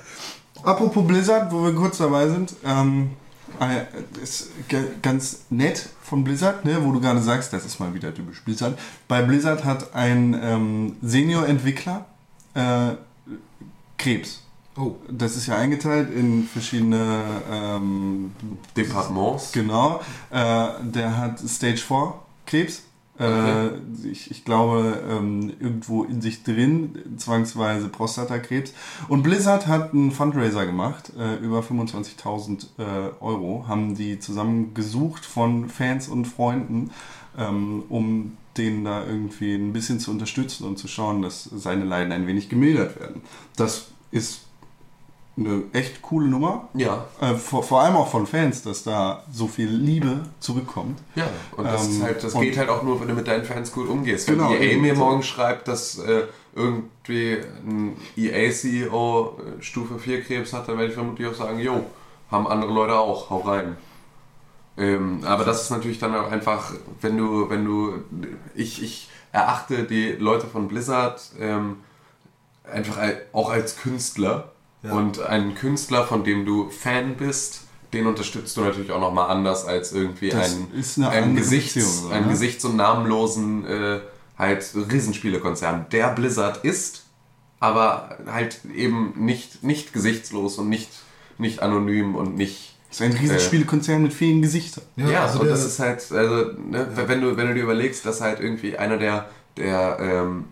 Apropos 0.62 1.06
Blizzard, 1.06 1.52
wo 1.52 1.64
wir 1.64 1.74
kurz 1.74 1.98
dabei 1.98 2.28
sind, 2.28 2.54
ähm, 2.64 3.10
äh, 3.10 3.23
ist 4.22 4.48
ge- 4.68 4.88
ganz 5.02 5.42
nett 5.50 5.88
von 6.02 6.24
Blizzard, 6.24 6.64
ne, 6.64 6.84
wo 6.84 6.92
du 6.92 7.00
gerade 7.00 7.20
sagst, 7.22 7.52
das 7.52 7.64
ist 7.64 7.78
mal 7.80 7.94
wieder 7.94 8.14
typisch 8.14 8.42
Blizzard. 8.42 8.78
Bei 9.08 9.22
Blizzard 9.22 9.64
hat 9.64 9.94
ein 9.94 10.38
ähm, 10.42 10.96
Senior-Entwickler 11.02 12.06
äh, 12.54 12.92
Krebs. 13.98 14.42
Oh. 14.76 14.96
Das 15.08 15.36
ist 15.36 15.46
ja 15.46 15.56
eingeteilt 15.56 16.12
in 16.12 16.48
verschiedene 16.52 17.22
ähm, 17.50 18.32
Departements. 18.76 19.52
Genau, 19.52 20.00
äh, 20.30 20.66
der 20.82 21.16
hat 21.16 21.38
Stage 21.40 21.78
4 21.78 22.14
Krebs. 22.46 22.82
Äh, 23.18 23.68
ich, 24.04 24.30
ich 24.30 24.44
glaube, 24.44 25.02
ähm, 25.08 25.52
irgendwo 25.60 26.04
in 26.04 26.20
sich 26.20 26.42
drin, 26.42 26.98
zwangsweise 27.16 27.88
Prostatakrebs. 27.88 28.72
Und 29.08 29.22
Blizzard 29.22 29.66
hat 29.66 29.92
einen 29.92 30.10
Fundraiser 30.10 30.66
gemacht, 30.66 31.12
äh, 31.18 31.36
über 31.36 31.60
25.000 31.60 32.66
äh, 32.78 32.82
Euro, 33.20 33.66
haben 33.68 33.94
die 33.94 34.18
zusammen 34.18 34.74
gesucht 34.74 35.24
von 35.24 35.68
Fans 35.68 36.08
und 36.08 36.26
Freunden, 36.26 36.90
ähm, 37.38 37.84
um 37.88 38.36
den 38.56 38.84
da 38.84 39.04
irgendwie 39.04 39.54
ein 39.54 39.72
bisschen 39.72 39.98
zu 39.98 40.10
unterstützen 40.10 40.64
und 40.64 40.78
zu 40.78 40.88
schauen, 40.88 41.22
dass 41.22 41.44
seine 41.44 41.84
Leiden 41.84 42.12
ein 42.12 42.26
wenig 42.26 42.48
gemildert 42.48 42.98
werden. 43.00 43.22
Das 43.56 43.88
ist 44.10 44.43
eine 45.36 45.62
echt 45.72 46.00
coole 46.00 46.28
Nummer. 46.28 46.68
Ja. 46.74 47.06
Äh, 47.20 47.34
vor, 47.34 47.62
vor 47.64 47.80
allem 47.82 47.96
auch 47.96 48.08
von 48.08 48.26
Fans, 48.26 48.62
dass 48.62 48.84
da 48.84 49.24
so 49.32 49.48
viel 49.48 49.68
Liebe 49.68 50.20
zurückkommt. 50.38 51.00
Ja, 51.16 51.28
und 51.56 51.64
das, 51.64 51.88
Ähm, 51.88 52.02
halt, 52.02 52.22
das 52.22 52.34
und- 52.34 52.42
geht 52.42 52.56
halt 52.56 52.68
auch 52.68 52.82
nur, 52.84 53.00
wenn 53.00 53.08
du 53.08 53.14
mit 53.14 53.26
deinen 53.26 53.44
Fans 53.44 53.72
gut 53.72 53.88
umgehst. 53.88 54.28
Wenn 54.28 54.36
Genau, 54.38 54.52
EA 54.52 54.60
eben. 54.60 54.82
mir 54.82 54.94
morgen 54.94 55.22
schreibt, 55.24 55.66
dass 55.66 55.98
äh, 55.98 56.22
irgendwie 56.54 57.38
ein 57.66 57.96
EA-CEO 58.16 59.38
äh, 59.58 59.62
Stufe 59.62 59.98
4 59.98 60.22
Krebs 60.22 60.52
hat, 60.52 60.68
dann 60.68 60.76
werde 60.76 60.88
ich 60.90 60.94
vermutlich 60.94 61.26
auch 61.26 61.34
sagen, 61.34 61.58
jo, 61.58 61.84
haben 62.30 62.46
andere 62.46 62.72
Leute 62.72 62.96
auch, 62.96 63.30
hau 63.30 63.38
rein. 63.38 63.76
Ähm, 64.76 65.20
aber 65.24 65.44
das 65.44 65.62
ist 65.62 65.70
natürlich 65.70 65.98
dann 65.98 66.14
auch 66.14 66.30
einfach, 66.30 66.72
wenn 67.00 67.16
du, 67.16 67.48
wenn 67.50 67.64
du, 67.64 67.94
ich, 68.54 68.82
ich 68.82 69.08
erachte 69.32 69.84
die 69.84 70.12
Leute 70.12 70.46
von 70.46 70.68
Blizzard 70.68 71.20
ähm, 71.40 71.76
einfach 72.70 72.98
auch 73.32 73.50
als 73.50 73.76
Künstler 73.76 74.52
Ja. 74.84 74.92
und 74.92 75.20
einen 75.20 75.54
Künstler, 75.54 76.04
von 76.06 76.24
dem 76.24 76.44
du 76.44 76.68
Fan 76.70 77.16
bist, 77.16 77.62
den 77.92 78.06
unterstützt 78.06 78.56
du 78.56 78.60
natürlich 78.62 78.90
auch 78.92 79.00
nochmal 79.00 79.30
anders 79.30 79.64
als 79.66 79.92
irgendwie 79.92 80.28
Das 80.28 80.54
ein, 80.56 80.68
ist 80.78 80.98
eine 80.98 81.08
ein 81.10 81.22
andere 81.24 81.42
Gesichts, 81.42 81.74
Beziehung, 81.74 82.12
einen 82.12 82.28
Gesichts- 82.28 82.64
und 82.64 82.76
namenlosen 82.76 83.64
äh, 83.66 84.00
halt 84.36 84.64
Riesenspielekonzern, 84.74 85.86
der 85.92 86.08
Blizzard 86.08 86.64
ist, 86.64 87.04
aber 87.60 88.18
halt 88.26 88.60
eben 88.74 89.12
nicht, 89.16 89.62
nicht 89.62 89.92
gesichtslos 89.92 90.58
und 90.58 90.68
nicht, 90.68 90.90
nicht 91.38 91.62
anonym 91.62 92.14
und 92.16 92.36
nicht 92.36 92.74
Das 92.90 93.00
ist 93.00 93.06
ein 93.06 93.12
Riesenspielekonzern 93.12 94.02
mit 94.02 94.12
vielen 94.12 94.42
Gesichtern. 94.42 94.84
ja, 94.96 95.22
also 95.24 95.38
und 95.40 95.46
der- 95.46 95.54
das 95.54 95.64
ist 95.64 95.78
halt, 95.78 96.00
also, 96.12 96.50
ne, 96.68 96.86
wenn, 97.06 97.20
du, 97.20 97.36
wenn 97.36 97.46
du 97.48 97.54
dir 97.54 97.62
überlegst, 97.62 98.04
dass 98.04 98.20
halt 98.20 98.40
irgendwie 98.40 98.76
einer 98.76 98.96
der, 98.98 99.28
der 99.56 99.98
ähm, 100.00 100.46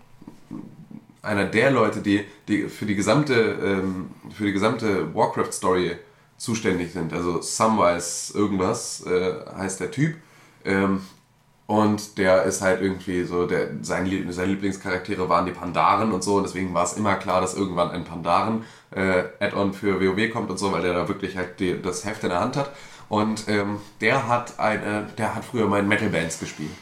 einer 1.23 1.45
der 1.45 1.71
Leute, 1.71 2.01
die, 2.01 2.25
die 2.49 2.69
für 2.69 2.85
die 2.85 2.95
gesamte, 2.95 3.35
ähm, 3.35 4.11
für 4.37 4.45
die 4.45 4.53
gesamte 4.53 5.15
Warcraft-Story 5.15 5.97
zuständig 6.37 6.93
sind, 6.93 7.13
also 7.13 7.41
Samwise 7.41 8.37
irgendwas 8.37 9.07
äh, 9.07 9.35
heißt 9.57 9.81
der 9.81 9.91
Typ, 9.91 10.17
ähm, 10.65 11.03
und 11.67 12.19
der 12.19 12.43
ist 12.43 12.61
halt 12.61 12.83
irgendwie 12.83 13.25
so, 13.25 13.47
der, 13.47 13.69
sein, 13.83 14.27
seine 14.31 14.53
Lieblingscharaktere 14.53 15.29
waren 15.29 15.47
die 15.47 15.53
Pandaren 15.53 16.13
und 16.13 16.23
so, 16.23 16.37
und 16.37 16.43
deswegen 16.43 16.75
war 16.75 16.85
es 16.85 16.95
immer 16.95 17.15
klar, 17.15 17.41
dass 17.41 17.55
irgendwann 17.55 17.91
ein 17.93 18.05
Pandaren 18.05 18.65
äh, 18.91 19.23
für 19.73 20.01
WoW 20.01 20.31
kommt 20.33 20.51
und 20.51 20.59
so, 20.59 20.71
weil 20.73 20.83
der 20.83 20.93
da 20.93 21.09
wirklich 21.09 21.37
halt 21.37 21.61
die, 21.61 21.81
das 21.81 22.05
Heft 22.05 22.25
in 22.25 22.31
der 22.31 22.41
Hand 22.41 22.57
hat. 22.57 22.73
Und 23.09 23.49
ähm, 23.49 23.79
der 24.01 24.29
hat 24.29 24.59
eine, 24.59 25.09
der 25.17 25.35
hat 25.35 25.45
früher 25.45 25.67
mal 25.67 25.81
in 25.81 25.89
Metal-Bands 25.89 26.41
gespielt. 26.41 26.73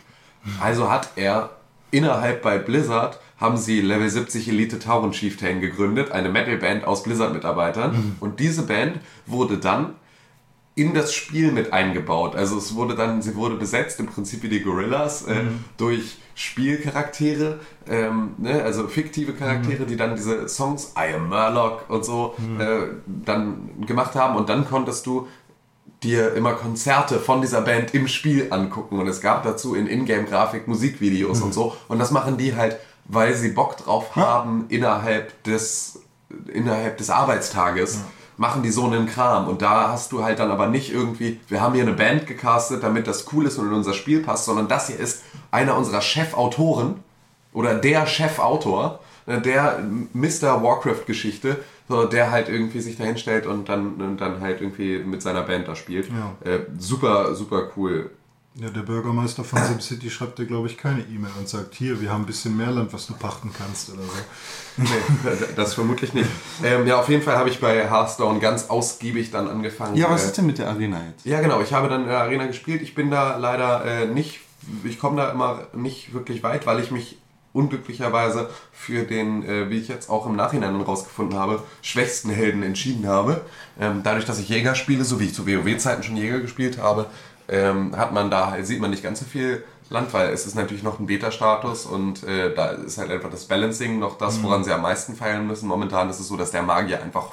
Also 0.60 0.90
hat 0.90 1.10
er 1.16 1.50
innerhalb 1.90 2.42
bei 2.42 2.58
Blizzard 2.58 3.20
haben 3.38 3.56
sie 3.56 3.80
Level 3.80 4.08
70 4.08 4.48
Elite 4.48 4.78
Tauren 4.78 5.12
Chieftain 5.12 5.60
gegründet, 5.60 6.12
eine 6.12 6.28
Metal-Band 6.28 6.84
aus 6.84 7.02
Blizzard-Mitarbeitern. 7.02 8.16
Und 8.20 8.38
diese 8.38 8.62
Band 8.62 9.00
wurde 9.26 9.56
dann 9.58 9.94
in 10.74 10.94
das 10.94 11.12
Spiel 11.12 11.50
mit 11.52 11.72
eingebaut. 11.72 12.36
Also 12.36 12.56
es 12.56 12.74
wurde 12.74 12.94
dann, 12.94 13.22
sie 13.22 13.34
wurde 13.34 13.56
besetzt, 13.56 13.98
im 14.00 14.06
Prinzip 14.06 14.42
wie 14.42 14.48
die 14.48 14.62
Gorillas, 14.62 15.22
äh, 15.26 15.42
durch 15.76 16.18
Spielcharaktere, 16.34 17.60
ähm, 17.88 18.30
ne, 18.38 18.62
also 18.62 18.86
fiktive 18.86 19.34
Charaktere, 19.34 19.84
die 19.84 19.96
dann 19.96 20.14
diese 20.16 20.48
Songs 20.48 20.94
I 20.96 21.14
am 21.14 21.28
Murloc 21.28 21.90
und 21.90 22.04
so 22.04 22.34
äh, 22.58 22.94
dann 23.06 23.84
gemacht 23.84 24.14
haben. 24.14 24.36
Und 24.36 24.48
dann 24.48 24.66
konntest 24.66 25.04
du 25.06 25.26
dir 26.02 26.34
immer 26.34 26.54
Konzerte 26.54 27.18
von 27.18 27.40
dieser 27.40 27.60
Band 27.60 27.94
im 27.94 28.08
Spiel 28.08 28.48
angucken 28.50 28.98
und 28.98 29.06
es 29.06 29.20
gab 29.20 29.42
dazu 29.42 29.74
in 29.74 29.86
Ingame-Grafik 29.86 30.66
Musikvideos 30.66 31.42
und 31.42 31.52
so 31.52 31.76
und 31.88 31.98
das 31.98 32.10
machen 32.10 32.38
die 32.38 32.56
halt 32.56 32.78
weil 33.12 33.34
sie 33.34 33.50
Bock 33.50 33.76
drauf 33.76 34.14
haben 34.16 34.66
innerhalb 34.68 35.42
des 35.44 36.00
innerhalb 36.52 36.96
des 36.98 37.10
Arbeitstages. 37.10 38.00
Machen 38.36 38.62
die 38.62 38.70
so 38.70 38.86
einen 38.86 39.06
Kram 39.06 39.48
und 39.48 39.60
da 39.60 39.90
hast 39.90 40.12
du 40.12 40.24
halt 40.24 40.38
dann 40.38 40.50
aber 40.50 40.66
nicht 40.66 40.90
irgendwie, 40.90 41.38
wir 41.48 41.60
haben 41.60 41.74
hier 41.74 41.82
eine 41.82 41.92
Band 41.92 42.26
gecastet, 42.26 42.82
damit 42.82 43.06
das 43.06 43.26
cool 43.32 43.46
ist 43.46 43.58
und 43.58 43.66
in 43.66 43.74
unser 43.74 43.92
Spiel 43.92 44.22
passt, 44.22 44.46
sondern 44.46 44.66
das 44.66 44.86
hier 44.86 44.98
ist 44.98 45.22
einer 45.50 45.76
unserer 45.76 46.00
Chefautoren 46.00 47.00
oder 47.52 47.74
der 47.74 48.06
Chefautor, 48.06 49.00
ne, 49.26 49.42
der 49.42 49.80
Mr. 50.14 50.62
Warcraft-Geschichte, 50.62 51.62
so, 51.90 52.04
der 52.04 52.30
halt 52.30 52.48
irgendwie 52.48 52.80
sich 52.80 52.96
da 52.96 53.04
hinstellt 53.04 53.46
und 53.46 53.68
dann, 53.68 53.94
und 53.94 54.18
dann 54.18 54.40
halt 54.40 54.60
irgendwie 54.60 54.98
mit 54.98 55.20
seiner 55.22 55.42
Band 55.42 55.68
da 55.68 55.74
spielt. 55.74 56.08
Ja. 56.08 56.50
Äh, 56.50 56.60
super, 56.78 57.34
super 57.34 57.70
cool. 57.76 58.10
Ja, 58.54 58.68
der 58.68 58.80
Bürgermeister 58.80 59.44
von 59.44 59.62
SimCity 59.62 60.10
schreibt 60.10 60.38
dir, 60.38 60.44
glaube 60.44 60.66
ich, 60.66 60.76
keine 60.76 61.02
E-Mail 61.02 61.30
und 61.38 61.48
sagt, 61.48 61.74
hier, 61.74 62.00
wir 62.00 62.10
haben 62.10 62.22
ein 62.22 62.26
bisschen 62.26 62.56
mehr 62.56 62.70
Land, 62.70 62.92
was 62.92 63.06
du 63.06 63.14
pachten 63.14 63.52
kannst 63.56 63.90
oder 63.90 64.02
so. 64.02 64.08
Nee, 64.76 64.88
das 65.54 65.74
vermutlich 65.74 66.14
nicht. 66.14 66.28
Ähm, 66.62 66.86
ja, 66.86 66.98
auf 66.98 67.08
jeden 67.08 67.22
Fall 67.22 67.36
habe 67.36 67.48
ich 67.48 67.60
bei 67.60 67.88
Hearthstone 67.88 68.40
ganz 68.40 68.68
ausgiebig 68.68 69.30
dann 69.30 69.48
angefangen. 69.48 69.96
Ja, 69.96 70.10
was 70.10 70.24
äh, 70.24 70.26
ist 70.26 70.38
denn 70.38 70.46
mit 70.46 70.58
der 70.58 70.68
Arena 70.68 71.00
jetzt? 71.10 71.24
Ja, 71.24 71.40
genau. 71.40 71.60
Ich 71.60 71.72
habe 71.72 71.88
dann 71.88 72.02
in 72.02 72.08
der 72.08 72.18
Arena 72.18 72.46
gespielt. 72.46 72.82
Ich 72.82 72.94
bin 72.94 73.10
da 73.10 73.36
leider 73.36 73.84
äh, 73.84 74.06
nicht, 74.06 74.40
ich 74.84 74.98
komme 74.98 75.16
da 75.16 75.30
immer 75.30 75.68
nicht 75.74 76.12
wirklich 76.12 76.42
weit, 76.42 76.66
weil 76.66 76.80
ich 76.80 76.90
mich 76.90 77.18
unglücklicherweise 77.52 78.48
für 78.72 79.04
den, 79.04 79.42
äh, 79.44 79.70
wie 79.70 79.78
ich 79.78 79.88
jetzt 79.88 80.08
auch 80.08 80.26
im 80.26 80.36
Nachhinein 80.36 80.76
herausgefunden 80.76 81.38
habe, 81.38 81.62
schwächsten 81.82 82.30
Helden 82.30 82.62
entschieden 82.62 83.06
habe. 83.06 83.40
Ähm, 83.78 84.02
dadurch, 84.04 84.24
dass 84.24 84.38
ich 84.38 84.48
Jäger 84.48 84.74
spiele, 84.74 85.04
so 85.04 85.18
wie 85.20 85.26
ich 85.26 85.34
zu 85.34 85.46
WoW-Zeiten 85.46 86.02
schon 86.02 86.16
Jäger 86.16 86.40
gespielt 86.40 86.78
habe, 86.78 87.06
ähm, 87.48 87.96
hat 87.96 88.12
man 88.12 88.30
da, 88.30 88.56
sieht 88.62 88.80
man 88.80 88.90
nicht 88.90 89.02
ganz 89.02 89.18
so 89.20 89.24
viel 89.24 89.64
Land, 89.88 90.12
weil 90.14 90.28
es 90.30 90.46
ist 90.46 90.54
natürlich 90.54 90.84
noch 90.84 91.00
ein 91.00 91.06
Beta-Status 91.06 91.86
und 91.86 92.22
äh, 92.22 92.54
da 92.54 92.68
ist 92.68 92.98
halt 92.98 93.10
einfach 93.10 93.30
das 93.30 93.46
Balancing 93.46 93.98
noch 93.98 94.16
das, 94.18 94.40
woran 94.42 94.62
sie 94.62 94.72
am 94.72 94.82
meisten 94.82 95.16
feiern 95.16 95.48
müssen. 95.48 95.68
Momentan 95.68 96.08
ist 96.08 96.20
es 96.20 96.28
so, 96.28 96.36
dass 96.36 96.52
der 96.52 96.62
Magier 96.62 97.02
einfach 97.02 97.32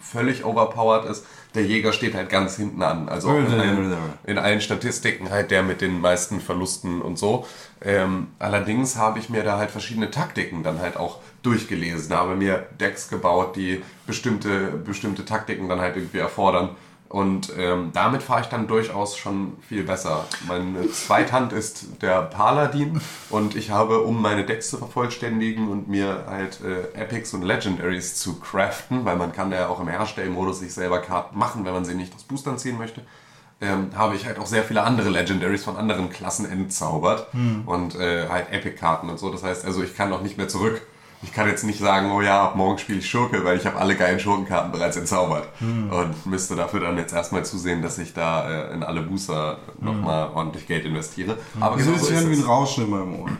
völlig 0.00 0.44
overpowered 0.44 1.08
ist. 1.08 1.24
Der 1.54 1.64
Jäger 1.64 1.92
steht 1.92 2.14
halt 2.14 2.30
ganz 2.30 2.56
hinten 2.56 2.82
an. 2.82 3.08
Also 3.08 3.36
in 3.36 3.46
allen, 3.46 3.96
in 4.24 4.38
allen 4.38 4.60
Statistiken 4.60 5.30
halt 5.30 5.50
der 5.50 5.62
mit 5.62 5.80
den 5.80 6.00
meisten 6.00 6.40
Verlusten 6.40 7.00
und 7.00 7.18
so. 7.18 7.46
Ähm, 7.80 8.28
allerdings 8.38 8.96
habe 8.96 9.18
ich 9.18 9.30
mir 9.30 9.44
da 9.44 9.58
halt 9.58 9.70
verschiedene 9.70 10.10
Taktiken 10.10 10.62
dann 10.62 10.80
halt 10.80 10.96
auch 10.96 11.20
durchgelesen, 11.42 12.14
habe 12.14 12.34
mir 12.34 12.66
Decks 12.80 13.08
gebaut, 13.08 13.54
die 13.56 13.82
bestimmte, 14.06 14.68
bestimmte 14.84 15.24
Taktiken 15.24 15.68
dann 15.68 15.80
halt 15.80 15.96
irgendwie 15.96 16.18
erfordern. 16.18 16.70
Und 17.08 17.52
ähm, 17.56 17.90
damit 17.92 18.22
fahre 18.22 18.40
ich 18.40 18.48
dann 18.48 18.66
durchaus 18.66 19.16
schon 19.16 19.56
viel 19.68 19.84
besser. 19.84 20.24
Meine 20.48 20.90
Zweithand 20.90 21.52
ist 21.52 22.02
der 22.02 22.22
Paladin 22.22 23.00
und 23.30 23.54
ich 23.54 23.70
habe, 23.70 24.00
um 24.00 24.20
meine 24.20 24.44
Decks 24.44 24.70
zu 24.70 24.78
vervollständigen 24.78 25.68
und 25.68 25.86
mir 25.86 26.24
halt 26.26 26.60
äh, 26.62 26.98
Epics 26.98 27.32
und 27.32 27.42
Legendaries 27.42 28.16
zu 28.16 28.40
craften, 28.40 29.04
weil 29.04 29.16
man 29.16 29.32
kann 29.32 29.52
ja 29.52 29.68
auch 29.68 29.80
im 29.80 29.86
Herstellmodus 29.88 30.58
sich 30.60 30.74
selber 30.74 30.98
Karten 30.98 31.38
machen, 31.38 31.64
wenn 31.64 31.72
man 31.72 31.84
sie 31.84 31.94
nicht 31.94 32.14
aus 32.16 32.24
Boostern 32.24 32.58
ziehen 32.58 32.78
möchte, 32.78 33.02
ähm, 33.60 33.90
habe 33.94 34.16
ich 34.16 34.26
halt 34.26 34.38
auch 34.38 34.46
sehr 34.46 34.64
viele 34.64 34.82
andere 34.82 35.10
Legendaries 35.10 35.62
von 35.62 35.76
anderen 35.76 36.10
Klassen 36.10 36.50
entzaubert 36.50 37.28
und 37.66 37.94
äh, 37.94 38.28
halt 38.28 38.50
Epic-Karten 38.50 39.08
und 39.08 39.18
so. 39.18 39.30
Das 39.30 39.44
heißt, 39.44 39.64
also 39.64 39.82
ich 39.82 39.94
kann 39.94 40.12
auch 40.12 40.22
nicht 40.22 40.36
mehr 40.36 40.48
zurück. 40.48 40.82
Ich 41.24 41.32
kann 41.32 41.48
jetzt 41.48 41.64
nicht 41.64 41.78
sagen, 41.78 42.12
oh 42.12 42.20
ja, 42.20 42.44
ab 42.44 42.54
morgen 42.54 42.78
spiele 42.78 42.98
ich 42.98 43.08
Schurke, 43.08 43.44
weil 43.44 43.56
ich 43.56 43.64
habe 43.66 43.78
alle 43.78 43.96
geilen 43.96 44.20
Schurkenkarten 44.20 44.70
bereits 44.72 44.96
entzaubert. 44.96 45.48
Und 45.60 46.26
müsste 46.26 46.54
dafür 46.54 46.80
dann 46.80 46.98
jetzt 46.98 47.14
erstmal 47.14 47.44
zusehen, 47.44 47.80
dass 47.82 47.96
ich 47.98 48.12
da 48.12 48.48
äh, 48.48 48.74
in 48.74 48.82
alle 48.82 49.00
Booster 49.00 49.56
nochmal 49.80 50.30
ordentlich 50.34 50.66
Geld 50.66 50.84
investiere. 50.84 51.38
Aber 51.58 51.78
Wieso 51.78 51.92
genau 51.92 52.02
ist 52.02 52.08
so 52.08 52.14
es 52.14 52.20
ist 52.20 52.30
wie 52.30 52.42
ein. 52.42 52.42
Rauschen 52.42 52.84
in 52.84 52.90
meinem 52.90 53.20
Ohr? 53.20 53.30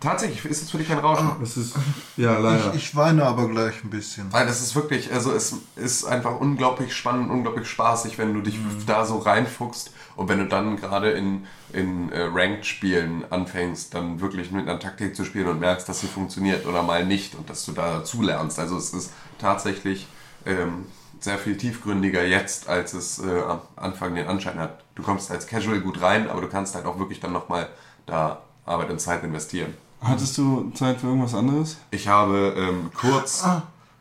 Tatsächlich 0.00 0.44
ist 0.44 0.62
es 0.62 0.70
für 0.70 0.78
dich 0.78 0.90
ein 0.92 0.98
Rauschen. 0.98 1.30
Das 1.40 1.56
ist, 1.56 1.74
ja, 2.16 2.38
leider. 2.38 2.72
Ich, 2.72 2.88
ich 2.88 2.96
weine 2.96 3.24
aber 3.24 3.48
gleich 3.48 3.82
ein 3.82 3.90
bisschen. 3.90 4.32
Weil 4.32 4.46
das 4.46 4.60
ist 4.60 4.76
wirklich, 4.76 5.12
also 5.12 5.32
es 5.32 5.56
ist 5.74 6.04
einfach 6.04 6.38
unglaublich 6.40 6.94
spannend, 6.94 7.30
unglaublich 7.30 7.68
spaßig, 7.68 8.16
wenn 8.16 8.32
du 8.32 8.40
dich 8.40 8.58
da 8.86 9.04
so 9.04 9.18
reinfuchst 9.18 9.92
und 10.14 10.28
wenn 10.28 10.38
du 10.38 10.46
dann 10.46 10.76
gerade 10.76 11.10
in, 11.10 11.46
in 11.72 12.12
äh, 12.12 12.28
Ranked-Spielen 12.32 13.24
anfängst, 13.30 13.92
dann 13.92 14.20
wirklich 14.20 14.52
mit 14.52 14.68
einer 14.68 14.78
Taktik 14.78 15.16
zu 15.16 15.24
spielen 15.24 15.48
und 15.48 15.58
merkst, 15.58 15.88
dass 15.88 16.00
sie 16.00 16.06
funktioniert 16.06 16.66
oder 16.66 16.82
mal 16.82 17.04
nicht 17.04 17.34
und 17.34 17.50
dass 17.50 17.64
du 17.64 17.72
da 17.72 17.98
dazu-lernst. 17.98 18.58
Also 18.60 18.76
es 18.76 18.92
ist 18.94 19.12
tatsächlich 19.38 20.06
ähm, 20.46 20.86
sehr 21.18 21.38
viel 21.38 21.56
tiefgründiger 21.56 22.24
jetzt, 22.24 22.68
als 22.68 22.92
es 22.92 23.18
äh, 23.18 23.42
am 23.42 23.62
Anfang 23.74 24.14
den 24.14 24.28
Anschein 24.28 24.60
hat. 24.60 24.84
Du 24.94 25.02
kommst 25.02 25.30
als 25.32 25.48
Casual 25.48 25.80
gut 25.80 26.00
rein, 26.00 26.30
aber 26.30 26.40
du 26.40 26.48
kannst 26.48 26.76
halt 26.76 26.86
auch 26.86 27.00
wirklich 27.00 27.18
dann 27.18 27.32
nochmal 27.32 27.68
da 28.06 28.42
Arbeit 28.64 28.90
und 28.90 29.00
Zeit 29.00 29.24
investieren. 29.24 29.74
Hattest 30.02 30.38
du 30.38 30.70
Zeit 30.74 31.00
für 31.00 31.08
irgendwas 31.08 31.34
anderes? 31.34 31.76
Ich 31.90 32.06
habe 32.08 32.54
ähm, 32.56 32.90
kurz... 32.94 33.44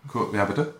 Kur 0.07 0.29
ja, 0.33 0.45
bitte? 0.45 0.73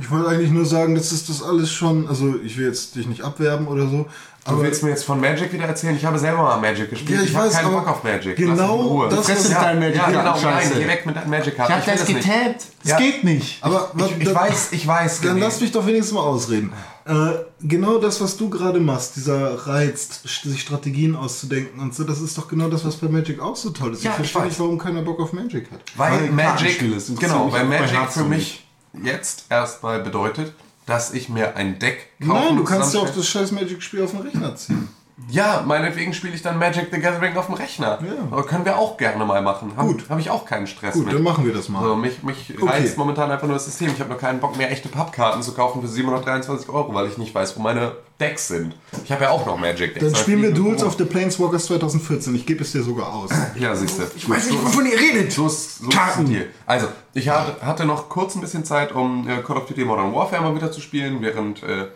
Ich 0.00 0.10
wollte 0.10 0.28
eigentlich 0.28 0.50
nur 0.50 0.66
sagen, 0.66 0.94
dass 0.94 1.12
ist 1.12 1.28
das 1.28 1.42
alles 1.42 1.72
schon, 1.72 2.06
also 2.08 2.34
ich 2.44 2.56
will 2.58 2.66
jetzt 2.66 2.94
dich 2.94 3.06
nicht 3.06 3.22
abwerben 3.22 3.66
oder 3.68 3.86
so, 3.88 4.06
Du 4.44 4.60
willst 4.60 4.82
mir 4.82 4.90
jetzt 4.90 5.04
von 5.04 5.20
Magic 5.20 5.52
wieder 5.52 5.66
erzählen? 5.66 5.94
Ich 5.96 6.04
habe 6.04 6.18
selber 6.18 6.42
mal 6.42 6.56
Magic 6.60 6.90
gespielt. 6.90 7.20
Ja, 7.20 7.24
ich 7.24 7.32
habe 7.36 7.46
weiß, 7.46 7.54
keinen 7.54 7.72
Bock 7.72 7.86
auf 7.86 8.02
Magic. 8.02 8.34
genau 8.34 9.06
das, 9.08 9.24
Fresse 9.26 9.50
was- 9.54 9.60
dein 9.60 9.78
Magic. 9.78 9.94
ja, 9.96 10.06
genau, 10.10 10.40
nein, 10.42 10.70
geh 10.74 10.88
weg 10.88 11.06
mit 11.06 11.14
deinen 11.14 11.30
Magic-Karten. 11.30 11.72
Ich 11.78 11.86
hab 11.88 11.96
das 11.96 12.06
getabbt. 12.06 12.64
Das 12.82 12.90
Ja. 12.90 12.98
geht 12.98 13.22
nicht. 13.22 13.62
aber 13.62 13.92
Ich, 13.96 14.18
ich 14.18 14.24
dann- 14.24 14.34
weiß, 14.34 14.72
ich 14.72 14.84
weiß. 14.84 15.20
Dann 15.20 15.38
lass 15.38 15.60
mich 15.60 15.70
doch 15.70 15.86
wenigstens 15.86 16.12
mal 16.14 16.22
ausreden. 16.22 16.72
Äh, 17.04 17.44
genau 17.60 17.98
das, 17.98 18.20
was 18.20 18.36
du 18.36 18.48
gerade 18.48 18.78
machst, 18.78 19.16
dieser 19.16 19.66
Reiz, 19.66 20.22
sich 20.22 20.60
Strategien 20.60 21.16
auszudenken 21.16 21.80
und 21.80 21.94
so, 21.94 22.04
das 22.04 22.20
ist 22.20 22.38
doch 22.38 22.48
genau 22.48 22.68
das, 22.68 22.84
was 22.84 22.96
bei 22.96 23.08
Magic 23.08 23.40
auch 23.40 23.56
so 23.56 23.70
toll 23.70 23.92
ist. 23.92 24.04
Ja, 24.04 24.10
ich 24.10 24.16
verstehe 24.16 24.44
nicht, 24.44 24.60
warum 24.60 24.78
keiner 24.78 25.02
Bock 25.02 25.18
auf 25.20 25.32
Magic 25.32 25.70
hat. 25.70 25.80
Weil 25.96 26.12
Weil 26.12 26.30
Magic, 26.30 26.80
interessiert 26.80 27.20
genau, 27.20 27.50
weil 27.50 27.64
Magic 27.64 28.10
für 28.10 28.24
mich 28.24 28.66
jetzt 29.02 29.46
erstmal 29.48 30.00
bedeutet, 30.00 30.54
dass 30.86 31.12
ich 31.12 31.28
mir 31.28 31.56
ein 31.56 31.78
Deck 31.78 32.08
kaufen 32.20 32.32
Nein, 32.32 32.56
du 32.56 32.64
kannst 32.64 32.94
ja 32.94 33.00
auch 33.00 33.10
das 33.10 33.26
scheiß 33.26 33.52
Magic-Spiel 33.52 34.02
auf 34.02 34.10
den 34.12 34.20
Rechner 34.20 34.54
ziehen. 34.56 34.88
Ja, 35.28 35.62
meinetwegen 35.66 36.14
spiele 36.14 36.34
ich 36.34 36.42
dann 36.42 36.58
Magic 36.58 36.88
the 36.90 36.98
Gathering 36.98 37.36
auf 37.36 37.46
dem 37.46 37.54
Rechner. 37.54 37.98
Ja. 38.02 38.12
Aber 38.30 38.44
können 38.44 38.64
wir 38.64 38.78
auch 38.78 38.96
gerne 38.96 39.24
mal 39.24 39.40
machen. 39.42 39.72
Hab, 39.76 39.86
Gut. 39.86 40.08
Habe 40.08 40.20
ich 40.20 40.30
auch 40.30 40.44
keinen 40.46 40.66
Stress 40.66 40.94
Gut, 40.94 41.04
mit. 41.06 41.14
dann 41.14 41.22
machen 41.22 41.44
wir 41.46 41.52
das 41.52 41.68
mal. 41.68 41.82
Also 41.82 41.96
mich 41.96 42.22
mich 42.22 42.52
Okay. 42.60 42.66
reizt 42.68 42.96
momentan 42.98 43.30
einfach 43.30 43.46
nur 43.46 43.54
das 43.56 43.66
System. 43.66 43.90
Ich 43.92 44.00
habe 44.00 44.08
nur 44.10 44.18
keinen 44.18 44.40
Bock 44.40 44.56
mehr, 44.56 44.70
echte 44.70 44.88
Pappkarten 44.88 45.42
zu 45.42 45.52
kaufen 45.52 45.80
für 45.82 45.88
723 45.88 46.68
Euro, 46.70 46.92
weil 46.94 47.06
ich 47.08 47.18
nicht 47.18 47.34
weiß, 47.34 47.56
wo 47.56 47.62
meine 47.62 47.92
Decks 48.18 48.48
sind. 48.48 48.74
Ich 49.04 49.12
habe 49.12 49.24
ja 49.24 49.30
auch 49.30 49.44
noch 49.46 49.58
Magic 49.58 49.94
Decks. 49.94 50.06
Dann 50.06 50.14
spielen 50.14 50.42
wir 50.42 50.52
Duels 50.52 50.82
of 50.82 50.96
the 50.96 51.04
Planeswalkers 51.04 51.66
2014. 51.66 52.34
Ich 52.34 52.46
gebe 52.46 52.62
es 52.62 52.72
dir 52.72 52.82
sogar 52.82 53.12
aus. 53.12 53.30
Ja, 53.56 53.74
siehst 53.74 53.98
du. 53.98 54.02
Ich 54.16 54.28
weiß 54.28 54.50
nicht, 54.50 54.64
wovon 54.64 54.86
ihr 54.86 54.98
redet. 54.98 55.32
So 55.32 55.46
ist, 55.46 55.78
so 55.78 55.88
ist 55.88 55.96
Karten. 55.96 56.26
Deal. 56.26 56.46
Also, 56.66 56.88
ich 57.14 57.28
hatte, 57.28 57.64
hatte 57.64 57.84
noch 57.84 58.08
kurz 58.08 58.34
ein 58.34 58.40
bisschen 58.40 58.64
Zeit, 58.64 58.92
um 58.92 59.28
äh, 59.28 59.38
Call 59.42 59.56
of 59.58 59.66
Duty 59.66 59.84
Modern 59.84 60.14
Warfare 60.14 60.42
mal 60.42 60.54
wieder 60.54 60.72
zu 60.72 60.80
spielen, 60.80 61.18
während 61.20 61.62
äh, 61.62 61.86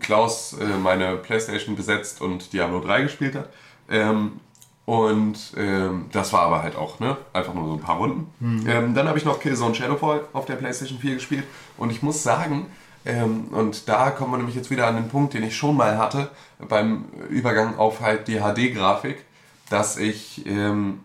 Klaus 0.00 0.54
äh, 0.54 0.64
meine 0.64 1.16
Playstation 1.16 1.76
besetzt 1.76 2.20
und 2.20 2.52
Diablo 2.52 2.80
3 2.80 3.02
gespielt 3.02 3.34
hat. 3.34 3.48
Ähm, 3.90 4.40
und 4.84 5.52
ähm, 5.56 6.06
das 6.12 6.32
war 6.32 6.42
aber 6.42 6.62
halt 6.62 6.74
auch, 6.76 6.98
ne? 6.98 7.16
Einfach 7.34 7.52
nur 7.52 7.66
so 7.66 7.72
ein 7.74 7.80
paar 7.80 7.98
Runden. 7.98 8.32
Ähm, 8.66 8.94
dann 8.94 9.06
habe 9.06 9.18
ich 9.18 9.24
noch 9.24 9.38
Killzone 9.38 9.74
Shadowfall 9.74 10.22
auf 10.32 10.46
der 10.46 10.56
PlayStation 10.56 10.98
4 10.98 11.14
gespielt. 11.14 11.44
Und 11.76 11.90
ich 11.90 12.02
muss 12.02 12.22
sagen, 12.22 12.66
ähm, 13.04 13.48
und 13.50 13.88
da 13.88 14.10
kommen 14.10 14.32
wir 14.32 14.38
nämlich 14.38 14.56
jetzt 14.56 14.70
wieder 14.70 14.86
an 14.86 14.96
den 14.96 15.08
Punkt, 15.08 15.34
den 15.34 15.42
ich 15.42 15.56
schon 15.56 15.76
mal 15.76 15.98
hatte, 15.98 16.30
beim 16.68 17.04
Übergang 17.28 17.76
auf 17.76 18.00
halt 18.00 18.28
die 18.28 18.40
HD-Grafik, 18.40 19.24
dass 19.68 19.98
ich 19.98 20.46
ähm, 20.46 21.00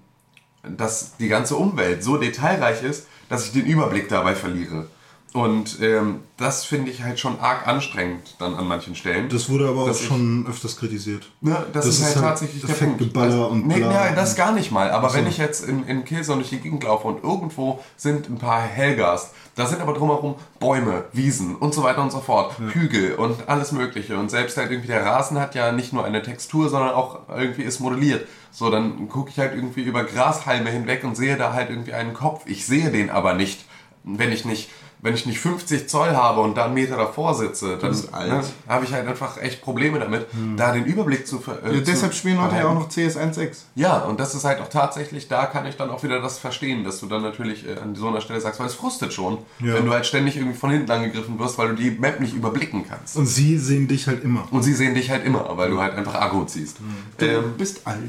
dass 0.64 1.18
die 1.18 1.28
ganze 1.28 1.56
Umwelt 1.56 2.04
so 2.04 2.18
detailreich 2.18 2.84
ist, 2.84 3.08
dass 3.30 3.46
ich 3.46 3.52
den 3.52 3.66
Überblick 3.66 4.10
dabei 4.10 4.36
verliere. 4.36 4.88
Und 5.34 5.80
ähm, 5.82 6.20
das 6.38 6.64
finde 6.64 6.92
ich 6.92 7.02
halt 7.02 7.20
schon 7.20 7.40
arg 7.40 7.68
anstrengend 7.68 8.36
dann 8.38 8.54
an 8.54 8.68
manchen 8.68 8.94
Stellen. 8.94 9.30
Das 9.30 9.50
wurde 9.50 9.68
aber 9.68 9.86
auch 9.86 9.96
schon 9.96 10.46
öfters 10.48 10.78
kritisiert. 10.78 11.28
Ne, 11.42 11.66
das, 11.74 11.88
ist, 11.88 12.04
halt 12.04 12.16
tatsächlich 12.16 12.62
der 12.64 12.74
Punkt. 12.74 13.02
Effektgeballer 13.02 13.50
und 13.50 13.66
nee, 13.66 13.78
bla. 13.78 14.10
nee, 14.10 14.16
das 14.16 14.36
gar 14.36 14.52
nicht 14.52 14.72
mal. 14.72 14.92
Aber 14.92 15.12
wenn 15.16 15.26
ich 15.26 15.40
jetzt 15.40 15.68
in, 15.68 15.88
in 15.88 16.06
Killzone 16.06 16.38
durch 16.38 16.52
die 16.52 16.60
Gegend 16.60 16.84
laufe 16.84 17.08
und 17.08 17.24
irgendwo 17.24 17.80
sind 17.98 18.30
ein 18.30 18.38
paar 18.38 18.62
Helgas, 18.62 19.34
da 19.56 19.66
sind 19.66 19.82
aber 19.82 19.94
drumherum 19.94 20.36
Bäume, 20.60 21.06
Wiesen 21.14 21.56
und 21.56 21.74
so 21.74 21.82
weiter 21.82 22.04
und 22.04 22.12
so 22.12 22.20
fort, 22.20 22.56
Hügel 22.60 23.16
und 23.16 23.50
alles 23.50 23.72
Mögliche. 23.72 24.18
Und 24.18 24.30
selbst 24.30 24.58
halt 24.58 24.70
irgendwie 24.70 24.88
der 24.90 25.04
Rasen 25.04 25.40
hat 25.40 25.56
ja 25.56 25.72
nicht 25.72 25.94
nur 25.94 26.06
eine 26.06 26.22
Textur, 26.22 26.70
sondern 26.70 26.92
auch 26.92 27.28
irgendwie 27.36 27.64
ist 27.64 27.80
modelliert. 27.80 28.28
So, 28.52 28.70
dann 28.70 29.10
gucke 29.10 29.32
ich 29.32 29.40
halt 29.40 29.56
irgendwie 29.56 29.82
über 29.82 30.04
Grashalme 30.04 30.70
hinweg 30.70 31.04
und 31.04 31.18
sehe 31.18 31.38
da 31.38 31.54
halt 31.54 31.72
irgendwie 31.72 31.94
einen 31.94 32.14
Kopf. 32.14 32.44
Ich 32.46 32.68
sehe 32.68 32.92
den 32.92 33.10
aber 33.10 33.34
nicht, 33.34 33.66
wenn 34.04 34.32
ich 34.32 34.46
nicht 34.46 34.70
wenn 35.04 35.14
ich 35.16 35.26
nicht 35.26 35.40
50 35.40 35.88
Zoll 35.90 36.16
habe 36.16 36.40
und 36.42 36.56
da 36.56 36.66
einen 36.66 36.74
Meter 36.74 36.96
davor 36.98 37.36
sitze, 37.36 37.78
dann 37.78 37.92
ne, 37.92 38.42
habe 38.70 38.86
ich 38.86 38.94
halt 38.94 39.06
einfach 39.06 39.38
echt 39.38 39.62
Probleme 39.62 40.00
damit, 40.00 40.26
da 40.56 40.72
den 40.72 40.86
Überblick 40.86 41.28
zu 41.28 41.40
ver 41.40 41.62
äh, 41.64 41.76
Ja, 41.76 41.82
deshalb 41.82 42.14
spielen 42.14 42.38
Leute 42.38 42.56
ja 42.56 42.68
auch 42.70 42.74
noch 42.74 42.88
CS 42.88 43.18
1.6. 43.18 43.64
Ja, 43.76 43.98
und 44.00 44.20
das 44.20 44.34
ist 44.34 44.46
halt 44.46 44.62
auch 44.62 44.70
tatsächlich, 44.70 45.28
da 45.28 45.46
kann 45.46 45.66
ich 45.66 45.76
dann 45.76 45.90
auch 45.90 46.02
wieder 46.04 46.22
das 46.22 46.40
verstehen, 46.40 46.86
dass 46.86 47.02
du 47.02 47.08
dann 47.08 47.22
natürlich 47.22 47.68
äh, 47.68 47.78
an 47.78 47.96
so 47.96 48.08
einer 48.08 48.22
Stelle 48.22 48.40
sagst, 48.40 48.60
weil 48.62 48.68
es 48.68 48.76
frustet 48.76 49.12
schon, 49.14 49.40
Ja. 49.60 49.74
wenn 49.74 49.86
du 49.86 49.92
halt 49.92 50.06
ständig 50.06 50.38
irgendwie 50.38 50.58
von 50.58 50.72
hinten 50.72 50.90
angegriffen 50.90 51.38
wirst, 51.38 51.58
weil 51.58 51.68
du 51.70 51.76
die 51.76 51.92
Map 51.92 52.22
nicht 52.22 52.34
überblicken 52.34 52.86
kannst. 52.88 53.18
Und 53.18 53.26
sie 53.26 53.58
sehen 53.58 53.90
dich 53.90 54.08
halt 54.08 54.24
immer. 54.24 54.48
Und 54.52 54.64
sie 54.64 54.74
sehen 54.74 54.96
dich 54.96 55.12
halt 55.12 55.26
immer, 55.26 55.46
weil 55.58 55.70
du 55.70 55.82
halt 55.82 55.96
einfach 55.98 56.16
Aggro 56.16 56.46
ziehst. 56.46 56.78
Du 57.18 57.26
Ähm, 57.26 57.56
bist 57.58 57.86
alt. 57.86 58.00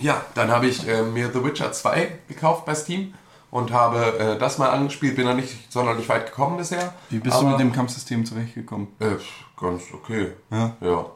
ja, 0.00 0.20
dann 0.34 0.50
habe 0.50 0.66
ich 0.66 0.88
äh, 0.88 1.02
mir 1.02 1.30
The 1.32 1.44
Witcher 1.44 1.70
2 1.72 2.10
gekauft 2.28 2.64
bei 2.66 2.74
Steam 2.74 3.14
und 3.50 3.72
habe 3.72 4.18
äh, 4.18 4.38
das 4.38 4.58
mal 4.58 4.70
angespielt, 4.70 5.16
bin 5.16 5.26
noch 5.26 5.34
nicht 5.34 5.72
sonderlich 5.72 6.08
weit 6.08 6.26
gekommen 6.26 6.56
bisher. 6.56 6.94
Wie 7.08 7.18
bist 7.18 7.36
aber, 7.36 7.44
du 7.44 7.50
mit 7.50 7.60
dem 7.60 7.72
Kampfsystem 7.72 8.24
zurechtgekommen? 8.24 8.88
Äh, 8.98 9.16
ganz 9.60 9.82
okay. 9.92 10.32
Ja. 10.50 10.76
ja. 10.80 11.06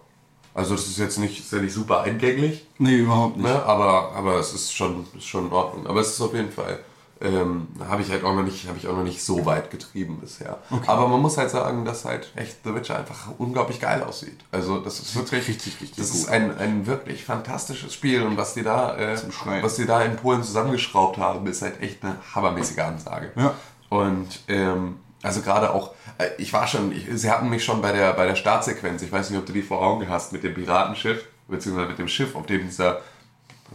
Also 0.54 0.74
das 0.74 0.86
ist 0.86 0.98
jetzt 0.98 1.18
nicht, 1.18 1.40
ist 1.40 1.52
ja 1.52 1.58
nicht 1.58 1.74
super 1.74 2.02
eingänglich, 2.02 2.64
Nee, 2.78 2.98
überhaupt 2.98 3.36
nicht. 3.36 3.46
ne? 3.46 3.64
aber, 3.64 4.12
aber 4.12 4.38
es 4.38 4.54
ist 4.54 4.72
schon, 4.72 5.04
ist 5.16 5.26
schon 5.26 5.46
in 5.48 5.52
Ordnung. 5.52 5.86
Aber 5.86 6.00
es 6.00 6.10
ist 6.10 6.20
auf 6.20 6.32
jeden 6.32 6.52
Fall, 6.52 6.78
ähm, 7.24 7.68
habe 7.88 8.02
ich 8.02 8.10
halt 8.10 8.22
auch 8.22 8.34
noch 8.34 8.42
nicht, 8.42 8.68
habe 8.68 8.78
ich 8.78 8.86
auch 8.86 8.96
noch 8.96 9.02
nicht 9.02 9.24
so 9.24 9.46
weit 9.46 9.70
getrieben 9.70 10.18
bisher. 10.20 10.58
Aber 10.86 11.08
man 11.08 11.20
muss 11.20 11.38
halt 11.38 11.50
sagen, 11.50 11.84
dass 11.84 12.04
halt 12.04 12.30
echt 12.36 12.58
The 12.64 12.74
Witcher 12.74 12.98
einfach 12.98 13.28
unglaublich 13.38 13.80
geil 13.80 14.02
aussieht. 14.02 14.38
Also 14.52 14.78
das 14.78 15.00
ist 15.00 15.16
wirklich, 15.16 15.48
richtig, 15.48 15.80
richtig 15.80 15.96
das 15.96 16.10
gut. 16.10 16.20
ist 16.20 16.28
ein, 16.28 16.56
ein 16.58 16.86
wirklich 16.86 17.24
fantastisches 17.24 17.94
Spiel 17.94 18.22
und 18.22 18.36
was 18.36 18.54
die 18.54 18.62
da, 18.62 18.96
äh, 18.96 19.16
was 19.62 19.76
die 19.76 19.86
da 19.86 20.02
in 20.02 20.16
Polen 20.16 20.42
zusammengeschraubt 20.42 21.18
haben, 21.18 21.46
ist 21.46 21.62
halt 21.62 21.80
echt 21.80 22.04
eine 22.04 22.16
hammermäßige 22.34 22.78
Ansage. 22.80 23.32
Ja. 23.36 23.54
Und 23.88 24.40
ähm, 24.48 24.96
also 25.22 25.40
gerade 25.40 25.72
auch, 25.72 25.94
äh, 26.18 26.28
ich 26.36 26.52
war 26.52 26.66
schon, 26.66 26.92
ich, 26.92 27.06
sie 27.14 27.30
hatten 27.30 27.48
mich 27.48 27.64
schon 27.64 27.80
bei 27.80 27.92
der, 27.92 28.12
bei 28.12 28.26
der 28.26 28.36
Startsequenz, 28.36 29.00
ich 29.00 29.10
weiß 29.10 29.30
nicht, 29.30 29.38
ob 29.38 29.46
du 29.46 29.54
die 29.54 29.62
vor 29.62 29.80
Augen 29.80 30.06
hast, 30.10 30.32
mit 30.32 30.44
dem 30.44 30.52
Piratenschiff, 30.52 31.24
beziehungsweise 31.48 31.88
mit 31.88 31.98
dem 31.98 32.08
Schiff, 32.08 32.36
auf 32.36 32.44
dem 32.44 32.66
dieser, 32.66 33.00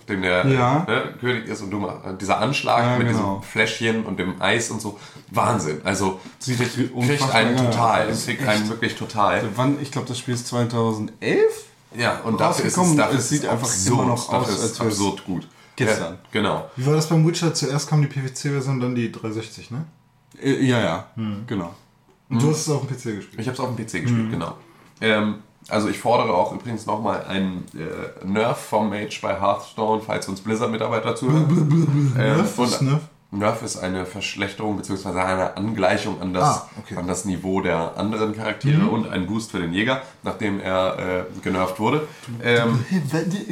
dem 0.07 0.21
der 0.21 0.45
Ja. 0.47 0.85
ne, 0.87 1.13
König 1.19 1.45
ist 1.47 1.61
und 1.61 1.71
du 1.71 1.79
mach- 1.79 2.17
dieser 2.19 2.39
Anschlag 2.39 2.83
Ja, 2.83 2.97
mit 2.97 3.07
genau. 3.07 3.37
diesem 3.37 3.43
Fläschchen 3.43 4.05
und 4.05 4.17
dem 4.19 4.41
Eis 4.41 4.69
und 4.71 4.81
so, 4.81 4.99
Wahnsinn. 5.31 5.81
Also 5.83 6.19
Sieht 6.39 6.57
kriegt, 6.57 6.75
kriegt 6.93 7.33
einen 7.35 7.57
total, 7.57 8.05
Das 8.07 8.13
es 8.15 8.19
ist 8.21 8.25
kriegt 8.27 8.41
echt- 8.41 8.49
einen 8.49 8.69
wirklich 8.69 8.95
total. 8.95 9.43
Wann? 9.55 9.77
Ich 9.81 9.91
glaube, 9.91 10.07
das 10.07 10.17
Spiel 10.19 10.33
ist 10.35 10.47
2011? 10.47 11.65
Ja, 11.97 12.19
und 12.23 12.39
dafür 12.39 12.65
ist 12.65 12.77
es, 12.77 12.95
dafür 12.95 13.15
Es 13.17 13.23
ist 13.25 13.29
sieht 13.29 13.45
einfach 13.47 13.67
absurd, 13.67 13.93
immer 13.99 14.07
noch 14.09 14.29
aus, 14.31 14.49
ist 14.49 14.61
als 14.61 14.79
wär's 14.79 14.91
absurd 14.93 15.25
gut. 15.25 15.47
gestern. 15.75 16.13
Ja, 16.13 16.19
genau. 16.31 16.69
Wie 16.75 16.85
war 16.85 16.93
das 16.93 17.07
beim 17.09 17.25
Witcher? 17.27 17.53
Zuerst 17.53 17.89
kam 17.89 18.01
die 18.01 18.07
PPC-Version, 18.07 18.79
dann 18.79 18.93
die 18.95 19.11
360, 19.11 19.71
ne? 19.71 19.85
Äh, 20.41 20.63
Ja, 20.65 20.79
ja, 20.79 21.05
genau. 21.47 21.73
Und 22.29 22.41
du 22.43 22.51
hast 22.51 22.61
es 22.61 22.69
auf 22.69 22.85
dem 22.85 22.89
PC 22.95 23.15
gespielt. 23.15 23.39
Ich 23.41 23.47
habe 23.47 23.53
es 23.55 23.59
auf 23.59 23.75
dem 23.75 23.83
PC 23.83 24.01
gespielt, 24.03 24.29
genau. 24.29 24.53
Ähm, 25.01 25.35
also 25.69 25.87
ich 25.89 25.99
fordere 25.99 26.33
auch 26.33 26.51
übrigens 26.53 26.85
nochmal 26.85 27.25
einen 27.27 27.65
äh, 27.75 28.25
Nerf 28.25 28.57
vom 28.57 28.89
Mage 28.89 29.19
bei 29.21 29.39
Hearthstone, 29.39 30.01
falls 30.05 30.27
uns 30.27 30.41
Blizzard-Mitarbeiter 30.41 31.15
zuhören. 31.15 32.13
Ähm, 32.17 32.37
Nerf? 32.37 32.57
Ist 32.59 32.81
Nerf? 32.81 33.01
Nerf 33.31 33.61
ist 33.61 33.77
eine 33.77 34.07
Verschlechterung 34.07 34.77
bzw. 34.77 35.09
eine 35.19 35.55
Angleichung 35.55 36.19
an 36.19 36.33
das, 36.33 36.43
Ah, 36.61 36.69
okay. 36.79 36.95
an 36.97 37.05
das 37.07 37.25
Niveau 37.25 37.61
der 37.61 37.95
anderen 37.95 38.35
Charaktere 38.35 38.87
und 38.87 39.07
ein 39.07 39.27
Boost 39.27 39.51
für 39.51 39.59
den 39.59 39.71
Jäger, 39.71 40.01
nachdem 40.23 40.59
er 40.59 40.97
äh, 40.97 41.23
genervt 41.43 41.79
wurde. 41.79 42.07
Ähm, 42.43 42.83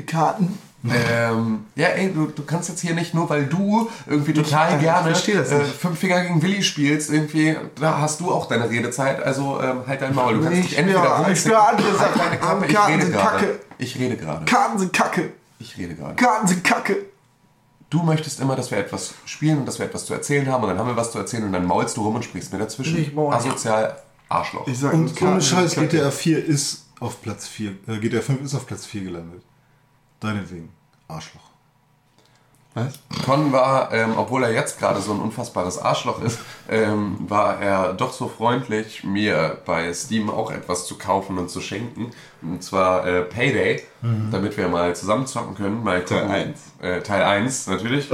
Karten. 0.08 0.58
Ähm, 0.86 1.66
ja, 1.76 1.88
ey, 1.88 2.14
du, 2.14 2.28
du 2.28 2.44
kannst 2.44 2.70
jetzt 2.70 2.82
hier 2.82 2.94
nicht 2.94 3.14
nur, 3.14 3.30
weil 3.30 3.46
du 3.48 3.90
irgendwie 4.06 4.34
total 4.34 4.76
ich 4.76 4.82
gerne 4.82 5.10
äh, 5.10 5.12
nicht. 5.12 5.76
fünf 5.80 6.00
Finger 6.00 6.22
gegen 6.22 6.42
Willi 6.42 6.62
spielst, 6.64 7.10
irgendwie, 7.12 7.56
da 7.80 8.00
hast 8.00 8.20
du 8.20 8.32
auch 8.32 8.48
deine 8.48 8.70
Redezeit, 8.70 9.22
also 9.22 9.60
ähm, 9.62 9.82
halt 9.88 10.02
dein 10.02 10.14
Maul. 10.16 10.36
Du 10.36 10.44
kannst 10.44 10.60
Ich- 10.60 10.68
dich 10.70 10.78
entweder 10.78 11.04
ja, 11.04 11.22
ich 11.22 11.28
rumzicken- 11.28 11.46
will 11.50 11.56
andere 11.56 11.88
halt 11.88 11.98
Sachen. 12.00 12.20
deine 12.22 12.38
Klappe, 12.38 12.66
ich 12.68 12.74
Karten 12.76 12.92
rede 12.94 13.04
sind 13.06 13.14
gerade. 13.14 13.38
Kacke. 13.38 13.60
Ich 13.80 14.00
rede 14.00 14.18
gerade. 14.18 14.46
Karten 14.46 14.80
sind 14.80 14.94
kacke. 14.94 15.34
Ich 15.60 15.78
rede 15.78 15.96
gerade. 15.96 16.16
Karten 16.16 16.48
sind 16.48 16.64
kacke. 16.64 16.96
Du 17.90 18.04
möchtest 18.04 18.40
immer, 18.42 18.56
dass 18.56 18.70
wir 18.72 18.78
etwas 18.78 19.14
spielen 19.26 19.60
und 19.60 19.66
dass 19.66 19.80
wir 19.80 19.86
etwas 19.86 20.06
zu 20.06 20.14
erzählen 20.14 20.48
haben 20.52 20.62
und 20.64 20.70
dann 20.70 20.78
haben 20.78 20.88
wir 20.90 20.98
was 20.98 21.12
zu 21.12 21.18
erzählen 21.20 21.44
und 21.46 21.54
dann 21.54 21.66
maulst 21.66 21.96
du 21.98 22.02
rum 22.04 22.16
und 22.16 22.24
sprichst 22.26 22.52
mir 22.54 22.60
dazwischen. 22.60 22.98
Ich 22.98 23.14
maul. 23.14 23.34
Asozial 23.34 23.96
Arschloch. 24.30 24.68
Ich 24.68 24.78
sag 24.80 24.94
Und 24.94 25.20
ohne 25.22 25.42
Scheiß. 25.42 25.76
GTA 25.76 26.12
4 26.12 26.46
ist 26.46 26.86
auf 27.00 27.22
Platz 27.22 27.48
4. 27.48 27.72
Äh, 27.88 27.98
GTA 28.00 28.22
5 28.22 28.42
ist 28.44 28.56
auf 28.56 28.68
Platz 28.68 28.86
4 28.86 29.04
gelandet. 29.06 29.42
Deinetwegen. 30.20 30.70
Arschloch. 31.08 31.42
Was? 32.74 33.00
Con 33.26 33.52
war, 33.52 33.92
ähm, 33.92 34.14
obwohl 34.18 34.44
er 34.44 34.52
jetzt 34.54 34.78
gerade 34.78 35.02
so 35.02 35.12
ein 35.12 35.20
unfassbares 35.20 35.80
Arschloch 35.80 36.22
ist, 36.22 36.38
ähm, 36.70 37.18
war 37.28 37.60
er 37.60 37.94
doch 37.94 38.14
so 38.14 38.28
freundlich, 38.28 39.04
mir 39.04 39.58
bei 39.66 39.92
Steam 39.94 40.30
auch 40.30 40.52
etwas 40.52 40.86
zu 40.86 40.96
kaufen 40.98 41.40
und 41.40 41.50
zu 41.50 41.60
schenken. 41.60 42.12
Und 42.44 42.64
zwar 42.64 43.08
äh, 43.08 43.22
Payday, 43.24 43.84
damit 44.32 44.58
wir 44.58 44.68
mal 44.68 44.96
zusammen 44.96 45.26
zocken 45.26 45.56
können. 45.56 45.84
Mal 45.84 46.06
Teil 46.06 46.24
gucken- 46.26 46.30
eins. 46.32 46.60
Äh, 46.80 47.02
Teil 47.02 47.24
1 47.24 47.66
natürlich. 47.68 48.10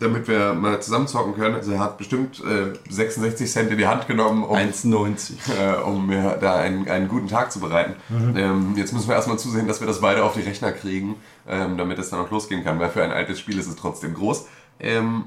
Damit 0.00 0.28
wir 0.28 0.54
mal 0.54 0.80
zusammen 0.80 1.06
zocken 1.06 1.34
können. 1.34 1.54
Also 1.54 1.72
er 1.72 1.78
hat 1.78 1.98
bestimmt 1.98 2.42
äh, 2.44 2.72
66 2.88 3.50
Cent 3.50 3.70
in 3.70 3.78
die 3.78 3.86
Hand 3.86 4.06
genommen, 4.06 4.44
um 4.44 4.56
1,90. 4.56 5.32
äh, 5.50 5.82
um 5.82 6.06
mir 6.06 6.38
da 6.40 6.56
einen, 6.56 6.88
einen 6.88 7.08
guten 7.08 7.28
Tag 7.28 7.52
zu 7.52 7.60
bereiten. 7.60 7.94
Ähm, 8.36 8.74
jetzt 8.76 8.92
müssen 8.92 9.08
wir 9.08 9.14
erstmal 9.14 9.38
zusehen, 9.38 9.68
dass 9.68 9.80
wir 9.80 9.86
das 9.86 10.00
beide 10.00 10.24
auf 10.24 10.34
die 10.34 10.40
Rechner 10.40 10.72
kriegen, 10.72 11.16
ähm, 11.46 11.76
damit 11.76 11.98
es 11.98 12.10
dann 12.10 12.20
auch 12.20 12.30
losgehen 12.30 12.64
kann, 12.64 12.78
weil 12.78 12.90
für 12.90 13.02
ein 13.02 13.12
altes 13.12 13.38
Spiel 13.38 13.58
ist 13.58 13.66
es 13.66 13.76
trotzdem 13.76 14.14
groß. 14.14 14.46
Ähm, 14.80 15.24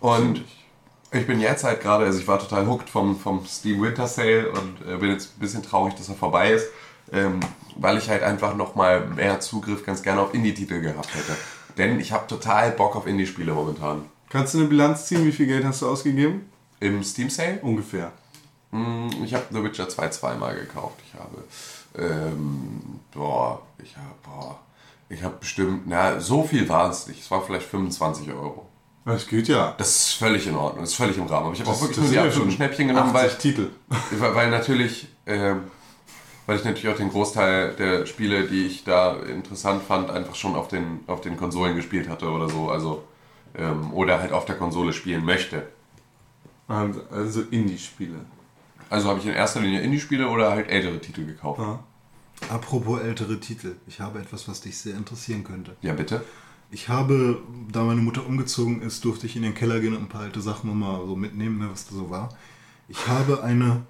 und 0.00 0.44
ich 1.10 1.26
bin 1.26 1.40
jetzt 1.40 1.64
halt 1.64 1.80
gerade, 1.80 2.04
also 2.04 2.18
ich 2.18 2.28
war 2.28 2.38
total 2.38 2.66
hooked 2.66 2.90
vom, 2.90 3.18
vom 3.18 3.46
Steam 3.46 3.80
Winter 3.82 4.06
Sale 4.06 4.50
und 4.50 4.86
äh, 4.86 4.96
bin 4.98 5.10
jetzt 5.10 5.36
ein 5.36 5.40
bisschen 5.40 5.62
traurig, 5.62 5.94
dass 5.94 6.08
er 6.08 6.14
vorbei 6.14 6.52
ist, 6.52 6.66
ähm, 7.12 7.40
weil 7.76 7.96
ich 7.96 8.08
halt 8.10 8.22
einfach 8.22 8.54
nochmal 8.54 9.06
mehr 9.06 9.40
Zugriff 9.40 9.84
ganz 9.84 10.02
gerne 10.02 10.20
auf 10.20 10.34
Indie-Titel 10.34 10.80
gehabt 10.80 11.14
hätte. 11.14 11.32
Denn 11.78 12.00
ich 12.00 12.12
habe 12.12 12.26
total 12.26 12.72
Bock 12.72 12.96
auf 12.96 13.06
Indie-Spiele 13.06 13.52
momentan. 13.52 14.02
Kannst 14.28 14.52
du 14.54 14.58
eine 14.58 14.66
Bilanz 14.68 15.06
ziehen? 15.06 15.24
Wie 15.24 15.32
viel 15.32 15.46
Geld 15.46 15.64
hast 15.64 15.80
du 15.80 15.88
ausgegeben? 15.88 16.50
Im 16.80 17.02
Steam 17.02 17.30
Sale 17.30 17.58
Ungefähr. 17.62 18.12
Mm, 18.70 19.08
Ich 19.24 19.32
habe 19.34 19.44
The 19.50 19.62
Witcher 19.62 19.88
2 19.88 20.08
zweimal 20.08 20.54
gekauft. 20.54 20.96
Ich 21.06 21.18
habe, 21.18 21.44
ähm, 21.96 23.00
boah, 23.14 23.62
ich 23.82 23.96
habe, 23.96 24.14
boah, 24.22 24.58
ich 25.08 25.22
habe 25.22 25.36
bestimmt, 25.40 25.84
na, 25.86 26.20
so 26.20 26.42
viel 26.44 26.68
war 26.68 26.90
es 26.90 27.06
nicht. 27.06 27.22
Es 27.22 27.30
war 27.30 27.42
vielleicht 27.42 27.66
25 27.66 28.28
Euro. 28.30 28.66
Das 29.04 29.26
geht 29.26 29.48
ja. 29.48 29.74
Das 29.78 29.88
ist 29.88 30.12
völlig 30.12 30.46
in 30.46 30.54
Ordnung, 30.54 30.82
das 30.82 30.90
ist 30.90 30.96
völlig 30.96 31.16
im 31.16 31.26
Rahmen. 31.26 31.46
Aber 31.46 31.54
ich 31.54 31.60
habe 31.60 31.70
auch 31.70 31.80
wirklich 31.80 31.96
nur 31.98 32.08
die 32.10 32.18
absoluten 32.18 32.50
Schnäppchen 32.50 32.88
genommen, 32.88 33.14
weil, 33.14 33.26
80 33.26 33.38
Titel. 33.38 33.70
weil 34.10 34.34
weil 34.34 34.50
natürlich, 34.50 35.08
ähm, 35.26 35.62
weil 36.48 36.56
ich 36.56 36.64
natürlich 36.64 36.88
auch 36.88 36.96
den 36.96 37.10
Großteil 37.10 37.74
der 37.74 38.06
Spiele, 38.06 38.48
die 38.48 38.64
ich 38.64 38.82
da 38.82 39.16
interessant 39.16 39.82
fand, 39.82 40.08
einfach 40.08 40.34
schon 40.34 40.54
auf 40.54 40.66
den, 40.66 41.00
auf 41.06 41.20
den 41.20 41.36
Konsolen 41.36 41.76
gespielt 41.76 42.08
hatte 42.08 42.30
oder 42.30 42.48
so. 42.48 42.70
Also, 42.70 43.04
ähm, 43.54 43.92
oder 43.92 44.18
halt 44.18 44.32
auf 44.32 44.46
der 44.46 44.54
Konsole 44.56 44.94
spielen 44.94 45.26
möchte. 45.26 45.68
Also, 46.66 47.02
also 47.10 47.42
Indie-Spiele. 47.42 48.20
Also 48.88 49.10
habe 49.10 49.18
ich 49.20 49.26
in 49.26 49.34
erster 49.34 49.60
Linie 49.60 49.82
Indie-Spiele 49.82 50.26
oder 50.26 50.48
halt 50.52 50.70
ältere 50.70 50.98
Titel 51.00 51.26
gekauft. 51.26 51.60
Ja. 51.60 51.84
Apropos 52.48 52.98
ältere 52.98 53.38
Titel. 53.40 53.76
Ich 53.86 54.00
habe 54.00 54.18
etwas, 54.18 54.48
was 54.48 54.62
dich 54.62 54.78
sehr 54.78 54.96
interessieren 54.96 55.44
könnte. 55.44 55.76
ja 55.82 55.92
bitte. 55.92 56.24
Ich 56.70 56.88
habe, 56.88 57.42
da 57.70 57.84
meine 57.84 58.00
Mutter 58.00 58.26
umgezogen 58.26 58.80
ist, 58.80 59.04
durfte 59.04 59.26
ich 59.26 59.36
in 59.36 59.42
den 59.42 59.54
Keller 59.54 59.80
gehen 59.80 59.94
und 59.94 60.04
ein 60.04 60.08
paar 60.08 60.22
alte 60.22 60.40
Sachen 60.40 60.78
mal 60.78 61.06
so 61.06 61.14
mitnehmen, 61.14 61.58
ne, 61.58 61.68
was 61.70 61.88
da 61.88 61.94
so 61.94 62.08
war. 62.08 62.30
Ich 62.88 63.06
habe 63.06 63.42
eine 63.42 63.82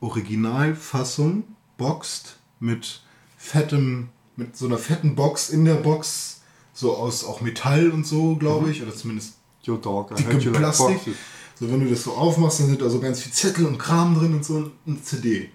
Originalfassung 0.00 1.42
boxt 1.84 2.36
mit 2.60 3.02
fettem, 3.36 4.08
mit 4.36 4.56
so 4.56 4.66
einer 4.66 4.78
fetten 4.78 5.14
Box 5.14 5.50
in 5.50 5.66
der 5.66 5.74
Box, 5.74 6.40
so 6.72 6.96
aus 6.96 7.24
auch 7.24 7.42
Metall 7.42 7.90
und 7.90 8.06
so, 8.06 8.36
glaube 8.36 8.70
ich, 8.70 8.82
oder 8.82 8.94
zumindest 8.96 9.34
Yo, 9.64 9.76
dog, 9.76 10.10
I 10.10 10.14
dicke 10.16 10.32
heard 10.32 10.42
you 10.44 10.50
like 10.50 10.60
Plastik. 10.60 10.96
boxes. 10.96 11.14
So, 11.58 11.70
wenn 11.70 11.80
du 11.80 11.88
das 11.88 12.02
so 12.02 12.12
aufmachst, 12.12 12.60
dann 12.60 12.66
sind 12.68 12.82
da 12.82 12.88
so 12.90 13.00
ganz 13.00 13.20
viel 13.20 13.32
Zettel 13.32 13.66
und 13.66 13.78
Kram 13.78 14.18
drin 14.18 14.34
und 14.34 14.44
so 14.44 14.70
eine 14.86 15.02
CD. 15.02 15.50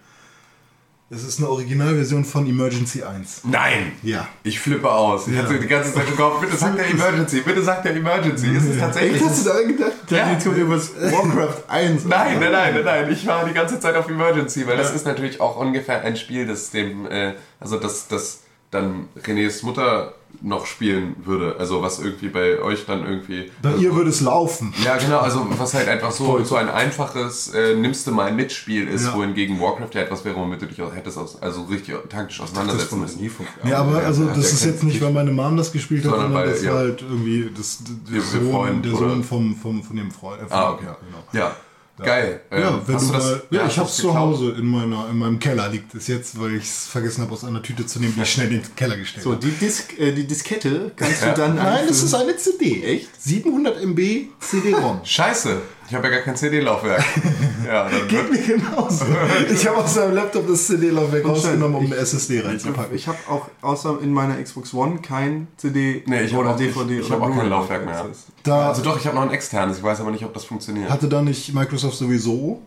Das 1.11 1.23
ist 1.23 1.39
eine 1.39 1.49
Originalversion 1.49 2.23
von 2.23 2.45
Emergency 2.47 3.01
1. 3.01 3.41
Nein! 3.45 3.93
Ja. 4.03 4.27
Ich 4.43 4.59
flippe 4.59 4.91
aus. 4.91 5.27
Ich 5.27 5.35
hatte 5.35 5.57
die 5.57 5.65
ganze 5.65 5.91
Zeit 5.91 6.05
gekauft, 6.05 6.41
bitte 6.41 6.55
sagt 6.55 6.77
der 6.77 6.87
Emergency, 6.87 7.41
bitte 7.41 7.63
sagt 7.63 7.83
der 7.85 7.95
Emergency. 7.95 8.55
Ist 8.55 8.65
es 8.65 8.77
tatsächlich? 8.77 9.15
Echt, 9.15 9.25
hast 9.25 9.43
du 9.43 9.49
da 9.49 9.61
gedacht? 9.63 9.91
Ja. 10.09 10.17
Ja. 10.17 10.35
Die 10.35 10.43
tun 10.43 10.55
übers 10.55 10.91
Warcraft 10.95 11.63
1. 11.67 12.05
Nein, 12.05 12.39
nein, 12.39 12.51
nein, 12.51 12.73
nein, 12.75 12.83
nein. 12.85 13.11
Ich 13.11 13.25
war 13.25 13.43
die 13.43 13.53
ganze 13.53 13.79
Zeit 13.79 13.95
auf 13.95 14.07
Emergency, 14.07 14.67
weil 14.67 14.77
das 14.77 14.93
ist 14.93 15.07
natürlich 15.07 15.41
auch 15.41 15.55
ungefähr 15.55 16.01
ein 16.03 16.15
Spiel, 16.15 16.45
das 16.45 16.69
dem, 16.69 17.07
äh, 17.07 17.33
also 17.59 17.79
das, 17.79 18.07
das 18.07 18.41
dann 18.69 19.07
Renés 19.25 19.65
Mutter 19.65 20.13
noch 20.41 20.65
spielen 20.65 21.15
würde. 21.25 21.57
Also 21.59 21.81
was 21.81 21.99
irgendwie 21.99 22.29
bei 22.29 22.59
euch 22.61 22.85
dann 22.85 23.05
irgendwie. 23.05 23.51
Bei 23.61 23.73
ihr 23.75 23.93
würde 23.93 24.09
es 24.09 24.21
laufen. 24.21 24.73
Ja, 24.85 24.95
genau, 24.97 25.19
also 25.19 25.45
was 25.57 25.73
halt 25.73 25.89
einfach 25.89 26.11
so, 26.11 26.41
so 26.45 26.55
ein 26.55 26.69
einfaches 26.69 27.53
äh, 27.53 27.75
nimmst 27.75 28.07
du 28.07 28.11
mal 28.11 28.31
Mitspiel 28.31 28.87
ist, 28.87 29.05
Ja. 29.05 29.15
wohingegen 29.15 29.59
Warcraft 29.59 29.89
ja 29.95 30.01
etwas 30.01 30.23
wäre, 30.23 30.37
womit 30.37 30.61
du 30.61 30.67
dich 30.67 30.81
auch 30.81 30.95
hättest 30.95 31.17
aus, 31.17 31.41
also 31.41 31.63
richtig 31.63 31.95
taktisch 32.09 32.39
auseinandersetzen 32.39 33.01
müssen. 33.01 33.29
Ja, 33.67 33.79
aber 33.79 33.97
also 33.97 34.23
ja, 34.25 34.33
das 34.33 34.53
ist 34.53 34.63
jetzt 34.65 34.83
nicht, 34.83 35.01
weil 35.01 35.11
meine 35.11 35.31
Mom 35.31 35.57
das 35.57 35.71
gespielt 35.73 36.05
hat, 36.05 36.11
Sondern 36.11 36.27
sondern 36.31 36.43
weil, 36.47 36.53
das 36.53 36.63
ja. 36.63 36.71
war 36.71 36.79
halt 36.79 37.01
irgendwie 37.01 37.51
das, 37.55 37.79
der, 38.07 38.15
Ihr 38.15 38.21
Sohn, 38.21 38.51
Freund 38.51 38.85
der 38.85 38.93
oder- 38.93 39.09
Sohn 39.09 39.23
vom, 39.25 39.55
vom, 39.55 39.83
von 39.83 39.95
dem 39.97 40.11
Freund. 40.11 40.41
Äh, 40.41 40.45
Ah, 40.51 40.71
okay. 40.71 40.85
Ja, 40.85 40.97
genau. 41.05 41.23
Ja. 41.45 41.55
Geil. 42.03 42.41
Ja, 42.51 42.57
Ähm, 42.57 42.81
wenn 42.85 42.95
hast 42.95 43.09
du 43.09 43.13
das- 43.13 43.23
mal, 43.23 43.41
ja, 43.51 43.61
hast 43.63 43.69
ich 43.69 43.75
du 43.75 43.81
hab's 43.81 43.97
zu? 43.97 44.13
Hause 44.17 44.55
in 44.57 44.65
meiner 44.65 45.09
in 45.09 45.17
meinem 45.17 45.39
Keller 45.39 45.69
liegt 45.69 45.93
es 45.95 46.07
jetzt, 46.07 46.39
weil 46.39 46.55
ich 46.55 46.63
es 46.63 46.87
vergessen 46.87 47.21
habe 47.21 47.33
aus 47.33 47.43
einer 47.43 47.61
Tüte 47.61 47.85
zu 47.85 47.99
nehmen, 47.99 48.13
die 48.15 48.21
ich 48.21 48.31
schnell 48.31 48.47
in 48.53 48.61
den 48.61 48.75
Keller 48.75 48.97
gestellt 48.97 49.23
So, 49.23 49.31
habe. 49.33 49.45
die, 49.45 49.51
Disk, 49.51 49.97
äh, 49.99 50.11
die 50.11 50.25
Diskette 50.25 50.91
kannst 50.95 51.23
du 51.23 51.33
dann 51.33 51.55
Nein, 51.55 51.85
es 51.89 52.01
ist 52.03 52.13
eine 52.13 52.35
CD. 52.37 52.83
Echt? 52.83 53.09
700 53.21 53.81
MB 53.83 54.27
CD-ROM. 54.39 55.01
Scheiße, 55.03 55.61
ich 55.89 55.95
habe 55.95 56.07
ja 56.07 56.13
gar 56.15 56.21
kein 56.21 56.35
CD-Laufwerk. 56.35 57.03
ja, 57.65 57.89
dann 57.89 58.07
Geht 58.07 58.31
mir 58.31 58.37
genauso. 58.39 59.05
Ich 59.51 59.67
habe 59.67 59.77
aus 59.77 59.93
seinem 59.95 60.13
Laptop 60.13 60.47
das 60.47 60.67
CD-Laufwerk 60.67 61.25
rausgenommen, 61.25 61.75
um 61.77 61.85
eine 61.85 61.95
SSD 61.95 62.41
reinzupacken. 62.41 62.95
Ich 62.95 63.07
habe 63.07 63.17
auch 63.29 63.47
außer 63.61 63.99
in 64.01 64.13
meiner 64.13 64.41
Xbox 64.41 64.73
One 64.73 64.99
kein 65.01 65.47
CD 65.57 66.03
Nee, 66.05 66.21
ich 66.23 66.35
oder 66.35 66.51
auch 66.51 66.55
DVD 66.55 66.99
ich 66.99 67.05
oder 67.11 67.15
hab 67.19 67.29
auch 67.31 67.35
kein 67.35 67.49
Laufwerk 67.49 67.85
mehr. 67.85 68.05
Da 68.43 68.69
also 68.69 68.83
doch, 68.83 68.97
ich 68.99 69.05
habe 69.07 69.15
noch 69.15 69.23
ein 69.23 69.31
externes, 69.31 69.77
ich 69.77 69.83
weiß 69.83 70.01
aber 70.01 70.11
nicht, 70.11 70.23
ob 70.23 70.33
das 70.33 70.45
funktioniert. 70.45 70.89
hatte 70.89 71.07
da 71.07 71.21
nicht 71.21 71.53
Microsoft 71.53 71.97
sowieso 71.97 72.61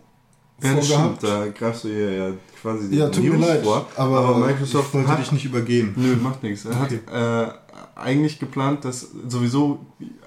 Ja, 0.61 0.73
das 0.73 0.87
vorgehabt. 0.87 1.17
stimmt, 1.19 1.33
da 1.33 1.47
greifst 1.47 1.83
du 1.85 1.87
hier 1.89 2.11
ja 2.13 2.31
quasi 2.61 2.89
die 2.89 2.97
Ja, 2.97 3.07
tut 3.09 3.23
mir 3.23 3.31
News 3.37 3.47
leid, 3.47 3.63
vor. 3.63 3.85
aber, 3.95 4.37
Microsoft 4.37 4.89
ich 4.89 4.93
wollte 4.95 5.07
hat, 5.09 5.19
dich 5.19 5.31
nicht 5.31 5.45
übergehen. 5.45 5.93
Nö, 5.95 6.15
macht 6.17 6.43
nichts. 6.43 6.65
Er 6.65 6.77
hat 6.79 6.91
äh, 6.91 7.51
eigentlich 7.95 8.39
geplant, 8.39 8.83
das 8.85 9.07
sowieso 9.27 9.79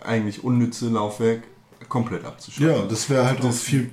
eigentlich 0.03 0.43
unnütze 0.45 0.89
Laufwerk 0.89 1.43
komplett 1.89 2.25
abzuschaffen. 2.25 2.69
Ja, 2.69 2.83
das 2.87 3.09
wäre 3.11 3.27
halt 3.27 3.45
auch 3.45 3.53
viel 3.53 3.91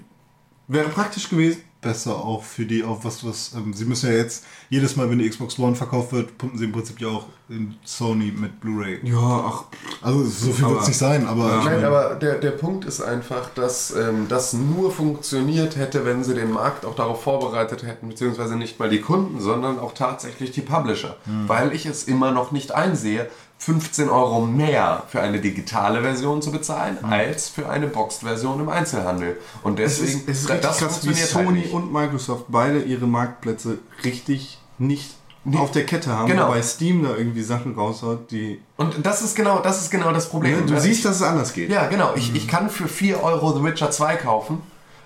Wäre 0.67 0.89
praktisch 0.89 1.29
gewesen. 1.29 1.61
besser 1.81 2.15
auch 2.15 2.41
für 2.41 2.65
die, 2.65 2.83
auch 2.85 3.03
was, 3.03 3.25
was, 3.25 3.51
ähm, 3.53 3.73
sie 3.73 3.83
müssen 3.83 4.09
ja 4.09 4.15
jetzt, 4.15 4.45
jedes 4.69 4.95
Mal, 4.95 5.09
wenn 5.09 5.19
die 5.19 5.29
Xbox 5.29 5.59
One 5.59 5.75
verkauft 5.75 6.13
wird, 6.13 6.37
pumpen 6.37 6.57
sie 6.57 6.63
im 6.63 6.71
Prinzip 6.71 7.01
ja 7.01 7.09
auch 7.09 7.25
in 7.49 7.75
Sony 7.83 8.31
mit 8.31 8.61
Blu-ray. 8.61 8.99
Ja, 9.03 9.45
ach, 9.45 9.65
Also 10.01 10.23
so 10.23 10.53
viel 10.53 10.69
wird 10.69 10.81
es 10.81 10.87
nicht 10.87 10.97
sein, 10.97 11.27
aber 11.27 11.59
ich 11.59 11.65
Nein, 11.65 11.83
aber 11.83 12.15
der, 12.15 12.35
der 12.35 12.51
Punkt 12.51 12.85
ist 12.85 13.01
einfach, 13.01 13.49
dass 13.53 13.93
ähm, 13.93 14.27
das 14.29 14.53
nur 14.53 14.93
funktioniert 14.93 15.75
hätte, 15.75 16.05
wenn 16.05 16.23
sie 16.23 16.33
den 16.33 16.51
Markt 16.51 16.85
auch 16.85 16.95
darauf 16.95 17.21
vorbereitet 17.21 17.83
hätten, 17.83 18.07
beziehungsweise 18.07 18.55
nicht 18.55 18.79
mal 18.79 18.89
die 18.89 19.01
Kunden, 19.01 19.41
sondern 19.41 19.77
auch 19.77 19.93
tatsächlich 19.93 20.51
die 20.51 20.61
Publisher. 20.61 21.17
Weil 21.47 21.73
ich 21.73 21.85
es 21.85 22.05
immer 22.05 22.31
noch 22.31 22.53
nicht 22.53 22.71
einsehe, 22.73 23.29
15 23.66 24.09
Euro 24.09 24.41
mehr 24.45 25.03
für 25.07 25.22
eine 25.22 25.39
digitale 25.39 26.01
Version 26.01 26.41
zu 26.41 26.51
bezahlen, 26.51 26.97
als 27.03 27.47
für 27.49 27.70
eine 27.70 27.88
Boxed-Version 27.88 28.59
im 28.59 28.70
Einzelhandel. 28.70 29.38
Und 29.64 29.80
es 29.80 29.99
deswegen, 29.99 30.20
ist, 30.20 30.30
es 30.30 30.39
ist 30.41 30.49
da- 30.49 30.53
richtig 30.55 30.70
das 30.70 30.78
krass, 30.80 30.89
wie 31.03 31.07
funktioniert 31.07 31.36
halt 31.36 31.45
Sony 31.47 31.59
nicht. 31.59 31.74
und 31.74 31.93
Microsoft 31.93 32.45
beide 32.49 32.82
ihre 32.82 33.07
Marktplätze 33.07 33.80
richtig 34.03 34.57
nicht 34.78 35.11
auf 35.55 35.72
der 35.72 35.86
Kette 35.86 36.09
haben, 36.11 36.28
Genau. 36.30 36.47
wobei 36.47 36.61
Steam 36.61 37.03
da 37.03 37.16
irgendwie 37.18 37.43
Sachen 37.43 37.76
raushaut, 37.76 38.32
die... 38.32 38.61
Und 38.78 39.05
das 39.05 39.22
ist 39.22 39.36
genau, 39.36 39.59
das 39.59 39.82
ist 39.82 39.91
genau 39.91 40.11
das 40.14 40.30
Problem. 40.30 40.55
Ne, 40.61 40.66
du 40.66 40.74
Ne? 40.74 40.80
siehst, 40.80 41.03
dass 41.05 41.18
es 41.18 41.22
anders 41.22 41.51
geht. 41.53 41.70
Ja, 41.70 41.88
genau. 41.88 42.14
Ich, 42.16 42.34
ich 42.34 42.47
kann 42.47 42.70
für 42.70 42.88
4 42.88 43.22
Euro 43.22 43.53
The 43.57 43.64
Witcher 43.64 43.91
2 43.91 44.16
kaufen. 44.16 44.61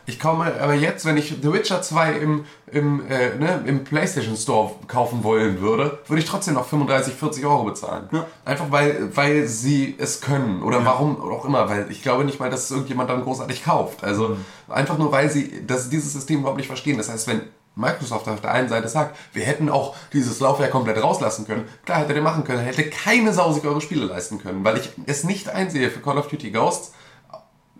Ich 0.09 0.21
komme 0.21 0.57
aber 0.61 0.73
jetzt, 0.73 1.03
wenn 1.03 1.17
ich 1.17 1.35
The 1.41 1.51
Witcher 1.51 1.81
2 1.81 2.13
im, 2.13 2.45
im, 2.71 3.05
äh, 3.09 3.35
ne, 3.35 3.61
im 3.65 3.83
PlayStation 3.83 4.37
Store 4.37 4.71
kaufen 4.87 5.21
wollen 5.25 5.59
würde, 5.59 5.99
würde 6.07 6.21
ich 6.21 6.27
trotzdem 6.27 6.53
noch 6.53 6.65
35, 6.65 7.13
40 7.13 7.45
Euro 7.45 7.65
bezahlen. 7.65 8.07
Ja. 8.13 8.25
Einfach 8.45 8.71
weil, 8.71 9.13
weil 9.17 9.47
sie 9.47 9.95
es 9.97 10.21
können. 10.21 10.63
Oder 10.63 10.85
warum 10.85 11.21
auch 11.21 11.43
immer. 11.43 11.67
Weil 11.67 11.91
ich 11.91 12.03
glaube 12.03 12.23
nicht 12.23 12.39
mal, 12.39 12.49
dass 12.49 12.63
es 12.63 12.71
irgendjemand 12.71 13.09
dann 13.09 13.21
großartig 13.21 13.65
kauft. 13.65 14.05
Also 14.05 14.37
einfach 14.69 14.97
nur, 14.97 15.11
weil 15.11 15.29
sie 15.29 15.67
das, 15.67 15.89
dieses 15.89 16.13
System 16.13 16.39
überhaupt 16.39 16.57
nicht 16.57 16.67
verstehen. 16.67 16.97
Das 16.97 17.09
heißt, 17.09 17.27
wenn 17.27 17.41
Microsoft 17.75 18.29
auf 18.29 18.39
der 18.39 18.53
einen 18.53 18.69
Seite 18.69 18.87
sagt, 18.87 19.17
wir 19.33 19.43
hätten 19.43 19.67
auch 19.67 19.93
dieses 20.13 20.39
Laufwerk 20.39 20.71
komplett 20.71 21.03
rauslassen 21.03 21.45
können. 21.45 21.65
Klar, 21.83 21.99
hätte 21.99 22.13
der 22.13 22.23
machen 22.23 22.45
können, 22.45 22.61
hätte 22.61 22.89
keine 22.89 23.33
Sau 23.33 23.51
sich 23.51 23.65
eure 23.65 23.81
Spiele 23.81 24.05
leisten 24.05 24.39
können, 24.39 24.63
weil 24.63 24.77
ich 24.77 24.89
es 25.05 25.25
nicht 25.25 25.49
einsehe 25.49 25.91
für 25.91 25.99
Call 25.99 26.17
of 26.17 26.29
Duty 26.29 26.51
Ghosts 26.51 26.93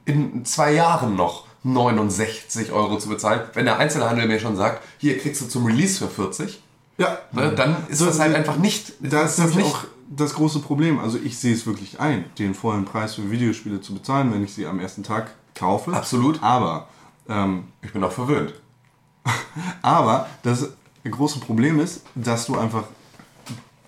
in 0.03 0.43
zwei 0.43 0.73
Jahren 0.73 1.15
noch 1.15 1.46
69 1.68 2.72
Euro 2.72 2.97
zu 2.97 3.09
bezahlen, 3.09 3.41
wenn 3.53 3.65
der 3.65 3.78
Einzelhandel 3.78 4.28
mir 4.28 4.39
schon 4.39 4.55
sagt, 4.55 4.82
hier 4.97 5.18
kriegst 5.18 5.41
du 5.41 5.47
zum 5.47 5.65
Release 5.65 5.97
für 5.97 6.07
40, 6.07 6.61
Ja, 6.97 7.20
ne, 7.32 7.53
dann 7.53 7.76
ist 7.89 7.99
So, 7.99 8.05
das 8.05 8.20
halt 8.20 8.36
einfach 8.36 8.57
nicht. 8.57 8.93
Da 8.99 9.24
ist 9.24 9.38
das 9.38 9.49
nämlich 9.49 9.65
auch 9.65 9.84
das 10.09 10.34
große 10.34 10.59
Problem. 10.59 10.99
Also 10.99 11.20
ich 11.24 11.38
sehe 11.38 11.53
es 11.53 11.65
wirklich 11.65 11.99
ein, 11.99 12.26
den 12.39 12.53
vollen 12.53 12.86
Preis 12.86 13.15
für 13.15 13.30
Videospiele 13.30 13.82
zu 13.82 13.93
bezahlen, 13.93 14.34
wenn 14.34 14.43
ich 14.43 14.53
sie 14.53 14.65
am 14.65 14.80
ersten 14.80 15.03
Tag 15.03 15.32
kaufe. 15.53 15.93
Absolut. 15.93 16.41
Aber, 16.41 16.88
ähm, 17.28 17.65
Ich 17.82 17.91
bin 17.91 18.03
auch 18.03 18.11
verwöhnt. 18.11 18.53
aber 19.82 20.28
das 20.43 20.70
große 21.03 21.39
Problem 21.39 21.80
ist, 21.80 22.03
dass 22.15 22.45
du 22.45 22.57
einfach 22.57 22.84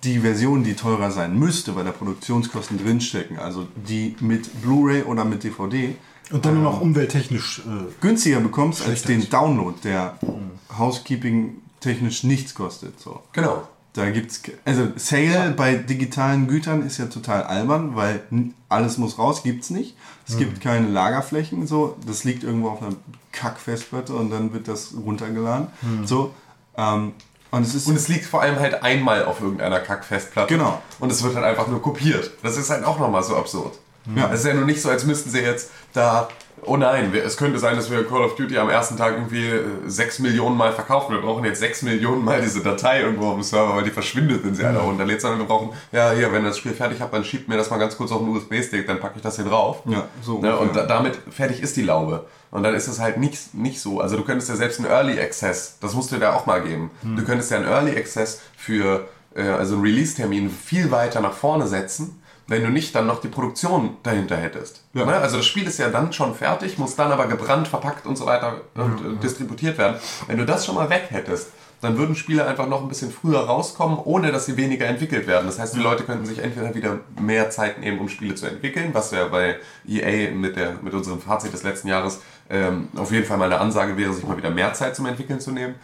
die 0.04 0.20
Version, 0.20 0.64
die 0.64 0.74
teurer 0.74 1.10
sein 1.10 1.38
müsste, 1.38 1.76
weil 1.76 1.84
da 1.84 1.92
Produktionskosten 1.92 2.78
drinstecken, 2.78 3.38
also 3.38 3.68
die 3.74 4.16
mit 4.20 4.62
Blu-ray 4.62 5.02
oder 5.02 5.24
mit 5.24 5.44
DVD, 5.44 5.94
und 6.32 6.44
dann 6.44 6.54
nur 6.54 6.64
noch 6.64 6.80
umwelttechnisch. 6.80 7.60
Äh, 7.60 7.92
günstiger 8.00 8.40
bekommst 8.40 8.86
als 8.86 9.02
den. 9.02 9.28
Download, 9.28 9.76
der 9.84 10.18
Housekeeping 10.78 11.56
technisch 11.80 12.24
nichts 12.24 12.54
kostet. 12.54 12.98
So. 13.00 13.22
Genau. 13.32 13.68
Da 13.92 14.08
gibt's 14.10 14.40
also 14.64 14.88
Sale 14.94 15.52
bei 15.56 15.74
digitalen 15.74 16.46
Gütern 16.46 16.86
ist 16.86 16.98
ja 16.98 17.06
total 17.06 17.42
albern, 17.42 17.96
weil 17.96 18.22
alles 18.68 18.98
muss 18.98 19.18
raus, 19.18 19.42
gibt's 19.42 19.70
nicht. 19.70 19.96
Es 20.28 20.38
gibt 20.38 20.60
keine 20.60 20.86
Lagerflächen, 20.88 21.66
so 21.66 21.96
das 22.06 22.22
liegt 22.22 22.44
irgendwo 22.44 22.68
auf 22.68 22.80
einer 22.80 22.94
Kackfestplatte 23.32 24.14
und 24.14 24.30
dann 24.30 24.52
wird 24.52 24.68
das 24.68 24.94
runtergeladen. 24.94 25.66
So 26.04 26.32
ähm, 26.76 27.14
und 27.50 27.62
es 27.62 27.74
ist 27.74 27.88
Und 27.88 27.96
es 27.96 28.06
liegt 28.08 28.26
vor 28.26 28.42
allem 28.42 28.58
halt 28.58 28.82
einmal 28.82 29.24
auf 29.24 29.40
irgendeiner 29.40 29.80
Kackfestplatte. 29.80 30.54
Genau. 30.54 30.80
Und 31.00 31.10
es 31.10 31.22
wird 31.22 31.34
halt 31.34 31.44
einfach 31.44 31.66
nur 31.66 31.82
kopiert. 31.82 32.30
Das 32.42 32.56
ist 32.56 32.70
halt 32.70 32.84
auch 32.84 32.98
nochmal 32.98 33.24
so 33.24 33.36
absurd. 33.36 33.78
Ja. 34.16 34.30
Es 34.32 34.40
ist 34.40 34.46
ja 34.46 34.54
nur 34.54 34.64
nicht 34.64 34.80
so, 34.80 34.88
als 34.88 35.04
müssten 35.04 35.30
sie 35.30 35.40
jetzt 35.40 35.70
da. 35.92 36.28
Oh 36.62 36.76
nein, 36.76 37.10
es 37.14 37.38
könnte 37.38 37.58
sein, 37.58 37.76
dass 37.76 37.90
wir 37.90 38.06
Call 38.06 38.20
of 38.22 38.34
Duty 38.34 38.58
am 38.58 38.68
ersten 38.68 38.98
Tag 38.98 39.14
irgendwie 39.14 39.46
äh, 39.46 39.62
6 39.86 40.18
Millionen 40.18 40.58
Mal 40.58 40.72
verkaufen. 40.72 41.14
Wir 41.14 41.22
brauchen 41.22 41.42
jetzt 41.46 41.58
6 41.60 41.82
Millionen 41.82 42.22
Mal 42.22 42.42
diese 42.42 42.62
Datei 42.62 43.00
irgendwo 43.00 43.28
auf 43.28 43.34
dem 43.34 43.42
Server, 43.42 43.76
weil 43.76 43.84
die 43.84 43.90
verschwindet, 43.90 44.44
wenn 44.44 44.54
sie 44.54 44.64
einer 44.64 44.80
runterlädt. 44.80 45.22
Sondern 45.22 45.38
wir 45.38 45.46
brauchen, 45.46 45.70
ja, 45.90 46.10
hier, 46.12 46.30
wenn 46.32 46.42
ihr 46.42 46.48
das 46.48 46.58
Spiel 46.58 46.72
fertig 46.72 47.00
habt, 47.00 47.14
dann 47.14 47.24
schiebt 47.24 47.48
mir 47.48 47.56
das 47.56 47.70
mal 47.70 47.78
ganz 47.78 47.96
kurz 47.96 48.12
auf 48.12 48.20
einen 48.20 48.36
USB-Stick, 48.36 48.86
dann 48.86 49.00
packe 49.00 49.14
ich 49.16 49.22
das 49.22 49.36
hier 49.36 49.46
drauf. 49.46 49.78
Ja, 49.86 50.06
so 50.22 50.40
Ne, 50.42 50.54
und 50.54 50.76
da, 50.76 50.84
damit 50.84 51.18
fertig 51.30 51.62
ist 51.62 51.76
die 51.78 51.82
Laube. 51.82 52.26
Und 52.50 52.62
dann 52.62 52.74
ist 52.74 52.88
es 52.88 52.98
halt 52.98 53.16
nicht, 53.16 53.54
nicht 53.54 53.80
so. 53.80 54.00
Also 54.00 54.16
du 54.18 54.24
könntest 54.24 54.50
ja 54.50 54.56
selbst 54.56 54.80
einen 54.80 54.90
Early 54.90 55.18
Access, 55.18 55.78
das 55.80 55.94
musst 55.94 56.12
du 56.12 56.16
dir 56.16 56.34
auch 56.34 56.44
mal 56.44 56.60
geben. 56.60 56.90
Du 57.02 57.24
könntest 57.24 57.50
ja 57.50 57.56
einen 57.56 57.66
Early 57.68 57.96
Access 57.96 58.40
für, 58.56 59.08
äh, 59.34 59.42
also 59.44 59.76
einen 59.76 59.82
Release-Termin 59.84 60.50
viel 60.50 60.90
weiter 60.90 61.20
nach 61.20 61.32
vorne 61.32 61.66
setzen, 61.66 62.19
wenn 62.50 62.64
du 62.64 62.68
nicht 62.68 62.96
dann 62.96 63.06
noch 63.06 63.20
die 63.20 63.28
Produktion 63.28 63.96
dahinter 64.02 64.36
hättest. 64.36 64.82
Ja. 64.92 65.06
Ne? 65.06 65.14
Also 65.14 65.36
das 65.36 65.46
Spiel 65.46 65.68
ist 65.68 65.78
ja 65.78 65.88
dann 65.88 66.12
schon 66.12 66.34
fertig, 66.34 66.78
muss 66.78 66.96
dann 66.96 67.12
aber 67.12 67.28
gebrannt, 67.28 67.68
verpackt 67.68 68.06
und 68.06 68.18
so 68.18 68.26
weiter 68.26 68.60
und 68.74 69.18
äh, 69.18 69.22
distributiert 69.22 69.78
werden. 69.78 69.98
Wenn 70.26 70.36
du 70.36 70.44
das 70.44 70.66
schon 70.66 70.74
mal 70.74 70.90
weg 70.90 71.06
hättest, 71.10 71.52
dann 71.80 71.96
würden 71.96 72.16
Spiele 72.16 72.44
einfach 72.44 72.66
noch 72.66 72.82
ein 72.82 72.88
bisschen 72.88 73.12
früher 73.12 73.38
rauskommen, 73.38 74.00
ohne 74.04 74.32
dass 74.32 74.46
sie 74.46 74.56
weniger 74.56 74.86
entwickelt 74.86 75.28
werden. 75.28 75.46
Das 75.46 75.60
heißt, 75.60 75.76
die 75.76 75.80
Leute 75.80 76.02
könnten 76.02 76.26
sich 76.26 76.40
entweder 76.40 76.74
wieder 76.74 76.98
mehr 77.20 77.50
Zeit 77.50 77.78
nehmen, 77.78 78.00
um 78.00 78.08
Spiele 78.08 78.34
zu 78.34 78.46
entwickeln, 78.46 78.90
was 78.92 79.12
ja 79.12 79.28
bei 79.28 79.56
EA 79.86 80.32
mit, 80.32 80.56
der, 80.56 80.74
mit 80.82 80.92
unserem 80.92 81.20
Fazit 81.20 81.52
des 81.52 81.62
letzten 81.62 81.86
Jahres 81.86 82.20
ähm, 82.50 82.88
auf 82.96 83.12
jeden 83.12 83.26
Fall 83.26 83.38
mal 83.38 83.44
eine 83.44 83.60
Ansage 83.60 83.96
wäre, 83.96 84.12
sich 84.12 84.26
mal 84.26 84.36
wieder 84.36 84.50
mehr 84.50 84.74
Zeit 84.74 84.96
zum 84.96 85.06
Entwickeln 85.06 85.38
zu 85.38 85.52
nehmen, 85.52 85.76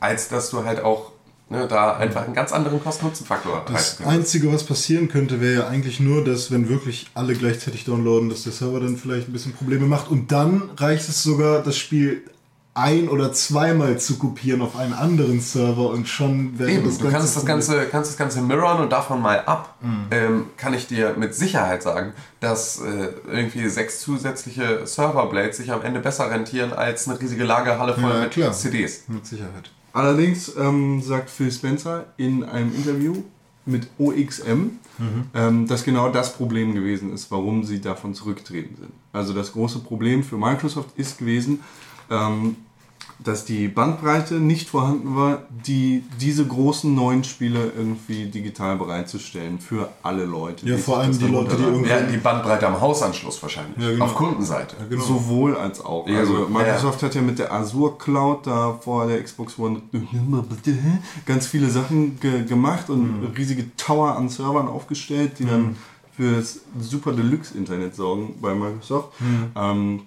als 0.00 0.28
dass 0.28 0.50
du 0.50 0.64
halt 0.64 0.82
auch 0.82 1.12
ne, 1.52 1.68
da 1.68 1.96
einfach 1.96 2.24
einen 2.24 2.34
ganz 2.34 2.52
anderen 2.52 2.82
Kosten-Nutzen-Faktor 2.82 3.64
das. 3.70 4.00
Einzige, 4.04 4.52
was 4.52 4.64
passieren 4.64 5.08
könnte, 5.08 5.40
wäre 5.40 5.62
ja 5.62 5.68
eigentlich 5.68 6.00
nur, 6.00 6.24
dass 6.24 6.50
wenn 6.50 6.68
wirklich 6.68 7.10
alle 7.14 7.34
gleichzeitig 7.34 7.84
downloaden, 7.84 8.28
dass 8.28 8.42
der 8.42 8.52
Server 8.52 8.80
dann 8.80 8.96
vielleicht 8.96 9.28
ein 9.28 9.32
bisschen 9.32 9.52
Probleme 9.52 9.86
macht. 9.86 10.10
Und 10.10 10.32
dann 10.32 10.70
reicht 10.76 11.08
es 11.08 11.22
sogar, 11.22 11.62
das 11.62 11.76
Spiel 11.76 12.22
ein- 12.74 13.10
oder 13.10 13.34
zweimal 13.34 13.98
zu 13.98 14.16
kopieren 14.18 14.62
auf 14.62 14.76
einen 14.76 14.94
anderen 14.94 15.42
Server 15.42 15.90
und 15.90 16.08
schon 16.08 16.58
wäre 16.58 16.70
Eben, 16.70 16.86
das 16.86 16.96
du 16.96 17.10
kannst 17.10 17.36
das, 17.36 17.44
Ganze, 17.44 17.84
kannst 17.90 18.12
das 18.12 18.16
Ganze 18.16 18.40
mirrorn 18.40 18.80
und 18.80 18.90
davon 18.90 19.20
mal 19.20 19.40
ab, 19.44 19.74
ähm, 20.10 20.46
kann 20.56 20.72
ich 20.72 20.86
dir 20.86 21.14
mit 21.18 21.34
Sicherheit 21.34 21.82
sagen, 21.82 22.14
dass 22.40 22.80
äh, 22.80 23.08
irgendwie 23.30 23.68
sechs 23.68 24.00
zusätzliche 24.00 24.86
Serverblades 24.86 25.58
sich 25.58 25.70
am 25.70 25.82
Ende 25.82 26.00
besser 26.00 26.30
rentieren 26.30 26.72
als 26.72 27.06
eine 27.06 27.20
riesige 27.20 27.44
Lagerhalle 27.44 27.92
voll 27.92 28.10
Ja, 28.10 28.20
mit 28.22 28.30
klar. 28.30 28.52
CDs. 28.52 29.02
Mit 29.08 29.26
Sicherheit. 29.26 29.70
Allerdings 29.92 30.54
ähm, 30.56 31.02
sagt 31.02 31.30
Phil 31.30 31.52
Spencer 31.52 32.06
in 32.16 32.44
einem 32.44 32.74
Interview 32.74 33.14
mit 33.64 33.88
OXM, 33.98 34.70
ähm, 35.34 35.66
dass 35.68 35.84
genau 35.84 36.08
das 36.08 36.34
Problem 36.34 36.74
gewesen 36.74 37.12
ist, 37.12 37.30
warum 37.30 37.62
sie 37.64 37.80
davon 37.80 38.14
zurücktreten 38.14 38.76
sind. 38.76 38.92
Also 39.12 39.32
das 39.32 39.52
große 39.52 39.80
Problem 39.80 40.24
für 40.24 40.36
Microsoft 40.36 40.90
ist 40.96 41.18
gewesen, 41.18 41.60
ähm, 42.10 42.56
dass 43.24 43.44
die 43.44 43.68
Bandbreite 43.68 44.34
nicht 44.34 44.68
vorhanden 44.68 45.14
war, 45.16 45.42
die 45.66 46.02
diese 46.20 46.44
großen 46.46 46.94
neuen 46.94 47.24
Spiele 47.24 47.72
irgendwie 47.76 48.26
digital 48.26 48.76
bereitzustellen 48.76 49.58
für 49.60 49.88
alle 50.02 50.24
Leute. 50.24 50.68
Ja, 50.68 50.76
vor 50.76 50.98
allem 50.98 51.12
die 51.12 51.18
dann 51.18 51.32
Leute, 51.32 51.56
die 51.56 51.62
irgendwie- 51.62 51.88
Ja, 51.90 52.00
die 52.00 52.16
Bandbreite 52.16 52.66
am 52.66 52.80
Hausanschluss 52.80 53.42
wahrscheinlich. 53.42 53.76
Ja, 53.82 53.90
genau. 53.92 54.04
Auf 54.06 54.14
Kundenseite. 54.14 54.76
Genau. 54.88 55.02
Sowohl 55.02 55.56
als 55.56 55.84
auch. 55.84 56.06
Ja, 56.08 56.18
also. 56.18 56.48
Microsoft 56.48 57.02
hat 57.02 57.14
ja 57.14 57.22
mit 57.22 57.38
der 57.38 57.52
Azure 57.52 57.96
Cloud 57.98 58.46
da 58.46 58.72
vor 58.80 59.06
der 59.06 59.22
Xbox 59.22 59.58
One 59.58 59.82
ganz 61.26 61.46
viele 61.46 61.68
Sachen 61.70 62.18
ge 62.20 62.44
gemacht 62.44 62.90
und 62.90 63.20
Mhm. 63.22 63.26
riesige 63.36 63.74
Tower 63.76 64.16
an 64.16 64.28
Servern 64.28 64.68
aufgestellt, 64.68 65.32
die 65.38 65.44
dann 65.44 65.76
für 66.16 66.36
das 66.36 66.60
Super 66.80 67.12
Deluxe 67.12 67.56
Internet 67.56 67.94
sorgen 67.94 68.34
bei 68.40 68.54
Microsoft. 68.54 69.18
Mhm. 69.20 69.46
Ähm, 69.56 70.00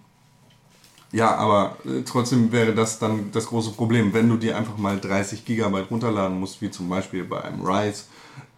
Ja, 1.15 1.33
aber 1.35 1.77
äh, 1.85 2.01
trotzdem 2.03 2.51
wäre 2.51 2.73
das 2.75 2.99
dann 2.99 3.31
das 3.31 3.45
große 3.47 3.71
Problem, 3.71 4.13
wenn 4.13 4.27
du 4.27 4.35
dir 4.37 4.57
einfach 4.57 4.77
mal 4.77 4.99
30 4.99 5.45
Gigabyte 5.45 5.89
runterladen 5.89 6.39
musst, 6.39 6.61
wie 6.61 6.69
zum 6.69 6.89
Beispiel 6.89 7.23
bei 7.23 7.41
einem 7.41 7.65
Rise. 7.65 8.03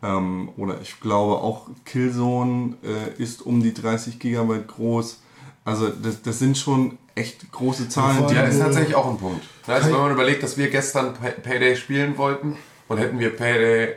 Ähm, 0.02 0.50
oder 0.58 0.82
ich 0.82 1.00
glaube 1.00 1.36
auch 1.36 1.68
Killzone 1.86 2.76
äh, 2.84 3.22
ist 3.22 3.44
um 3.46 3.62
die 3.62 3.74
30 3.74 4.20
Gigabyte 4.20 4.68
groß. 4.68 5.20
Also 5.66 5.90
das, 5.90 6.22
das 6.22 6.40
sind 6.40 6.58
schon 6.58 6.98
echt 7.14 7.52
große 7.52 7.90
Zahlen. 7.90 8.28
Ja, 8.30 8.42
allem- 8.42 8.50
ist 8.52 8.60
tatsächlich 8.60 8.96
auch 8.96 9.10
ein 9.10 9.18
Punkt. 9.18 9.44
Also 9.68 9.92
wenn 9.92 9.98
man 10.00 10.12
überlegt, 10.12 10.42
dass 10.44 10.58
wir 10.58 10.70
gestern 10.70 11.14
Pay- 11.14 11.40
Payday 11.42 11.76
spielen 11.76 12.18
wollten 12.18 12.58
und 12.88 12.98
hätten 12.98 13.20
wir 13.20 13.36
Payday 13.36 13.94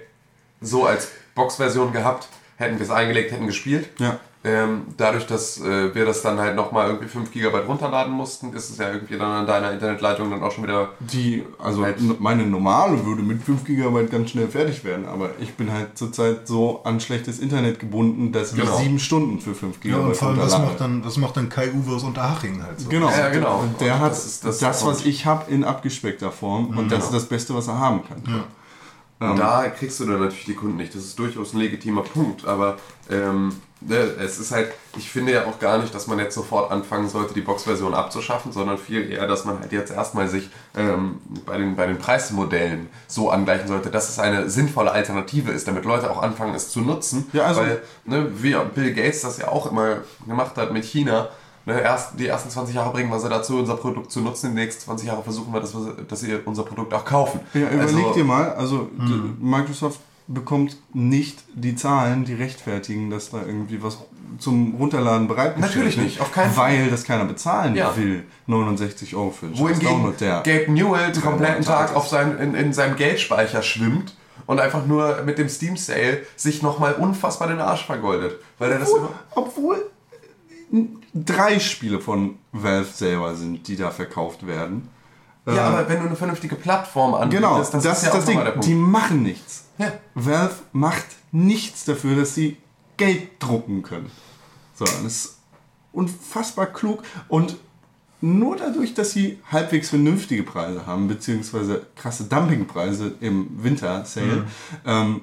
so 0.60 0.84
als 0.84 1.08
Box-Version 1.34 1.92
gehabt, 1.92 2.28
hätten 2.56 2.78
wir 2.78 2.84
es 2.84 2.90
eingelegt, 2.90 3.32
hätten 3.32 3.46
gespielt. 3.46 3.88
Ja. 3.98 4.18
Ähm, 4.42 4.84
dadurch, 4.96 5.26
dass 5.26 5.60
äh, 5.60 5.94
wir 5.94 6.06
das 6.06 6.22
dann 6.22 6.38
halt 6.38 6.56
nochmal 6.56 6.86
irgendwie 6.88 7.08
5 7.08 7.30
GB 7.30 7.58
runterladen 7.68 8.10
mussten, 8.14 8.54
ist 8.54 8.70
es 8.70 8.78
ja 8.78 8.90
irgendwie 8.90 9.18
dann 9.18 9.30
an 9.30 9.46
deiner 9.46 9.70
Internetleitung 9.70 10.30
dann 10.30 10.42
auch 10.42 10.50
schon 10.50 10.64
wieder. 10.64 10.88
Die, 11.00 11.44
also 11.58 11.82
Halt. 11.84 11.98
meine 12.20 12.46
normale 12.46 13.04
würde 13.04 13.20
mit 13.20 13.42
5 13.42 13.64
GB 13.64 14.06
ganz 14.06 14.30
schnell 14.30 14.48
fertig 14.48 14.82
werden, 14.82 15.04
aber 15.06 15.28
ich 15.40 15.52
bin 15.56 15.70
halt 15.70 15.98
zurzeit 15.98 16.48
so 16.48 16.80
an 16.84 17.00
schlechtes 17.00 17.38
Internet 17.38 17.80
gebunden, 17.80 18.32
dass 18.32 18.54
Genau. 18.54 18.78
ich 18.78 18.84
7 18.84 18.98
Stunden 18.98 19.40
für 19.40 19.54
5 19.54 19.78
GB 19.78 19.94
Ja, 19.94 20.00
und 20.00 20.16
vor 20.16 20.28
allem, 20.28 20.38
was 20.38 20.58
macht 20.58 20.80
dann, 20.80 21.04
was 21.04 21.18
macht 21.18 21.36
dann 21.36 21.50
Kai 21.50 21.70
Uwe 21.72 21.96
aus 21.96 22.02
Unterhaching 22.04 22.62
halt 22.62 22.80
so? 22.80 22.88
Genau. 22.88 23.10
Ja, 23.10 23.28
genau. 23.28 23.58
Und 23.58 23.78
der 23.82 23.96
Und 23.96 24.00
hat 24.00 24.12
das 24.12 24.24
ist 24.24 24.44
das, 24.46 24.58
das 24.58 24.86
was 24.86 25.04
ich 25.04 25.26
habe, 25.26 25.50
in 25.50 25.64
abgespeckter 25.64 26.32
Form. 26.32 26.68
Und 26.78 26.90
das 26.90 27.04
ist 27.04 27.12
das 27.14 27.26
Beste, 27.26 27.54
was 27.54 27.68
er 27.68 27.78
haben 27.78 28.00
kann. 28.08 28.22
Und 29.20 29.38
da 29.38 29.68
kriegst 29.68 30.00
du 30.00 30.06
dann 30.06 30.18
natürlich 30.20 30.46
die 30.46 30.54
Kunden 30.54 30.78
nicht. 30.78 30.94
Das 30.94 31.02
ist 31.04 31.18
durchaus 31.18 31.52
ein 31.52 31.58
legitimer 31.58 32.02
Punkt, 32.02 32.46
aber 32.46 32.78
ähm, 33.10 33.54
ne, 33.82 33.96
es 34.18 34.38
ist 34.38 34.50
halt, 34.50 34.72
ich 34.96 35.10
finde 35.10 35.32
ja 35.32 35.44
auch 35.44 35.58
gar 35.58 35.76
nicht, 35.76 35.94
dass 35.94 36.06
man 36.06 36.18
jetzt 36.18 36.34
sofort 36.34 36.70
anfangen 36.70 37.06
sollte, 37.06 37.34
die 37.34 37.42
Box-Version 37.42 37.92
abzuschaffen, 37.92 38.50
sondern 38.50 38.78
viel 38.78 39.10
eher, 39.12 39.26
dass 39.26 39.44
man 39.44 39.60
halt 39.60 39.72
jetzt 39.72 39.92
erstmal 39.92 40.26
sich 40.28 40.48
ähm, 40.74 41.18
bei, 41.44 41.58
den, 41.58 41.76
bei 41.76 41.86
den 41.86 41.98
Preismodellen 41.98 42.88
so 43.08 43.30
angleichen 43.30 43.68
sollte, 43.68 43.90
dass 43.90 44.08
es 44.08 44.18
eine 44.18 44.48
sinnvolle 44.48 44.90
Alternative 44.92 45.50
ist, 45.52 45.68
damit 45.68 45.84
Leute 45.84 46.10
auch 46.10 46.22
anfangen, 46.22 46.54
es 46.54 46.70
zu 46.70 46.80
nutzen. 46.80 47.26
Ja, 47.34 47.44
also- 47.44 47.60
Weil, 47.60 47.82
ne, 48.06 48.26
wie 48.42 48.56
Bill 48.74 48.94
Gates 48.94 49.20
das 49.20 49.36
ja 49.36 49.48
auch 49.48 49.70
immer 49.70 49.98
gemacht 50.26 50.56
hat 50.56 50.72
mit 50.72 50.84
China, 50.86 51.28
Ne, 51.66 51.80
erst, 51.80 52.18
die 52.18 52.26
ersten 52.26 52.48
20 52.50 52.74
Jahre 52.74 52.90
bringen 52.92 53.10
wir 53.10 53.20
sie 53.20 53.28
dazu, 53.28 53.58
unser 53.58 53.76
Produkt 53.76 54.10
zu 54.10 54.20
nutzen. 54.20 54.50
Die 54.54 54.60
nächsten 54.60 54.82
20 54.82 55.08
Jahre 55.08 55.22
versuchen 55.22 55.52
wir, 55.52 55.60
dass, 55.60 55.74
wir, 55.74 55.92
dass 56.08 56.20
sie 56.20 56.34
unser 56.44 56.62
Produkt 56.62 56.92
auch 56.94 57.04
kaufen. 57.04 57.40
Ja, 57.54 57.68
überleg 57.68 57.80
Also- 58.06 58.12
dir 58.14 58.24
mal, 58.24 58.52
also 58.54 58.88
d- 58.92 59.34
Microsoft 59.44 60.00
bekommt 60.26 60.76
nicht 60.94 61.42
die 61.54 61.74
Zahlen, 61.76 62.24
die 62.24 62.34
rechtfertigen, 62.34 63.10
dass 63.10 63.30
da 63.30 63.38
irgendwie 63.44 63.82
was 63.82 63.98
zum 64.38 64.76
Runterladen 64.76 65.26
bereitgestellt 65.26 65.74
Natürlich 65.74 65.96
nicht, 65.96 66.20
auf 66.20 66.30
keinen 66.32 66.52
Fall. 66.52 66.70
Weil 66.72 66.88
das 66.90 67.02
keiner 67.04 67.24
bezahlen 67.24 67.74
Ja. 67.74 67.94
will. 67.96 68.24
69 68.46 69.14
Euro 69.16 69.30
für 69.32 69.58
Wohingegen 69.58 70.14
der 70.20 70.42
Gabe 70.44 70.70
Newell 70.72 71.10
den 71.12 71.22
kompletten 71.22 71.64
Tag 71.64 71.94
auf 71.96 72.06
sein, 72.08 72.38
in, 72.38 72.54
in 72.54 72.72
seinem 72.72 72.94
Geldspeicher 72.96 73.62
schwimmt 73.62 74.14
und 74.46 74.60
einfach 74.60 74.86
nur 74.86 75.22
mit 75.26 75.36
dem 75.38 75.48
Steam 75.48 75.76
Sale 75.76 76.22
sich 76.36 76.62
nochmal 76.62 76.94
unfassbar 76.94 77.48
den 77.48 77.58
Arsch 77.60 77.84
vergoldet. 77.84 78.36
Weil 78.58 78.70
er 78.72 78.78
das 78.78 78.88
Obwohl, 78.92 78.98
immer, 79.00 79.10
obwohl 79.34 79.74
n- 79.76 79.82
drei 81.14 81.58
Spiele 81.58 82.00
von 82.00 82.36
Valve 82.52 82.90
selber 82.92 83.34
sind, 83.34 83.66
die 83.68 83.76
da 83.76 83.90
verkauft 83.90 84.46
werden. 84.46 84.88
ja, 85.46 85.68
aber 85.68 85.88
wenn 85.88 86.00
du 86.00 86.06
eine 86.06 86.16
vernünftige 86.16 86.54
Plattform 86.56 87.14
anbietest, 87.14 87.42
Genau, 87.42 87.58
das, 87.58 87.70
das, 87.70 87.84
ist 87.84 87.92
ist 87.92 88.02
ja 88.04 88.10
das 88.12 88.22
auch 88.22 88.26
Ding. 88.28 88.38
der 88.44 88.50
Punkt. 88.52 88.66
Die 88.66 88.74
machen 88.74 89.22
nichts. 89.22 89.64
Ja. 89.78 89.92
Valve 90.14 90.54
macht 90.72 91.06
nichts 91.32 91.84
dafür, 91.84 92.16
dass 92.16 92.34
sie 92.34 92.56
Geld 92.96 93.28
drucken 93.40 93.82
können. 93.82 94.10
So, 94.74 94.84
das 94.84 95.00
ist 95.02 95.38
unfassbar 95.92 96.66
klug 96.66 97.02
und 97.28 97.56
nur 98.22 98.56
dadurch, 98.56 98.92
dass 98.94 99.12
sie 99.12 99.40
halbwegs 99.50 99.88
vernünftige 99.88 100.42
Preise 100.42 100.86
haben, 100.86 101.08
beziehungsweise 101.08 101.86
krasse 101.96 102.24
Dumpingpreise 102.24 103.14
im 103.20 103.62
Winter-Sale, 103.64 104.44
ähm, 104.86 105.22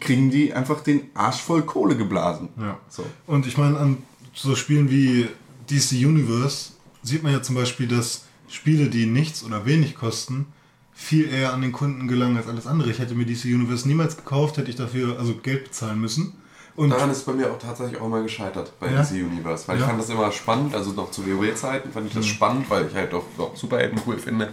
kriegen 0.00 0.30
die 0.30 0.52
einfach 0.52 0.80
den 0.80 1.02
Arsch 1.14 1.40
voll 1.40 1.62
Kohle 1.62 1.96
geblasen. 1.96 2.48
Ja. 2.58 2.78
So. 2.88 3.04
Und 3.26 3.46
ich 3.46 3.56
meine, 3.56 3.78
an 3.78 3.98
so 4.34 4.54
Spielen 4.56 4.90
wie 4.90 5.28
DC 5.70 5.92
Universe 6.06 6.72
sieht 7.02 7.22
man 7.22 7.32
ja 7.32 7.42
zum 7.42 7.54
Beispiel, 7.54 7.86
dass 7.86 8.24
Spiele, 8.48 8.88
die 8.88 9.06
nichts 9.06 9.44
oder 9.44 9.66
wenig 9.66 9.94
kosten, 9.94 10.46
viel 10.94 11.28
eher 11.32 11.52
an 11.52 11.62
den 11.62 11.70
Kunden 11.72 12.08
gelangen 12.08 12.36
als 12.36 12.48
alles 12.48 12.66
andere. 12.66 12.90
Ich 12.90 12.98
hätte 12.98 13.14
mir 13.14 13.24
DC 13.24 13.44
Universe 13.44 13.86
niemals 13.86 14.16
gekauft, 14.16 14.56
hätte 14.56 14.70
ich 14.70 14.76
dafür 14.76 15.18
also 15.18 15.34
Geld 15.34 15.64
bezahlen 15.64 16.00
müssen. 16.00 16.32
Und 16.74 16.90
Daran 16.90 17.10
ist 17.10 17.26
bei 17.26 17.32
mir 17.32 17.50
auch 17.50 17.58
tatsächlich 17.58 18.00
auch 18.00 18.08
mal 18.08 18.22
gescheitert 18.22 18.72
bei 18.78 18.90
Ja? 18.90 19.02
DC 19.02 19.12
Universe. 19.24 19.66
Weil 19.66 19.76
ich 19.76 19.82
Ja. 19.82 19.88
fand 19.88 20.00
das 20.00 20.10
immer 20.10 20.30
spannend, 20.32 20.74
also 20.74 20.92
noch 20.92 21.10
zu 21.10 21.26
WoW-Zeiten 21.26 21.90
fand 21.92 22.06
ich 22.06 22.14
das 22.14 22.26
spannend, 22.26 22.70
weil 22.70 22.86
ich 22.86 22.94
halt 22.94 23.12
auch, 23.14 23.24
auch 23.36 23.56
Superhelden 23.56 24.00
cool 24.06 24.16
finde. 24.16 24.48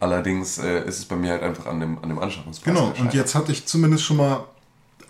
Allerdings 0.00 0.58
äh, 0.58 0.86
ist 0.86 0.98
es 0.98 1.04
bei 1.04 1.16
mir 1.16 1.32
halt 1.32 1.42
einfach 1.42 1.66
an 1.66 1.80
dem, 1.80 1.98
an 2.02 2.08
dem 2.08 2.18
Anschaffungspreis 2.18 2.74
genau, 2.74 2.94
und 2.98 3.12
jetzt 3.14 3.34
hatte 3.34 3.52
ich 3.52 3.66
zumindest 3.66 4.04
schon 4.04 4.16
mal 4.16 4.44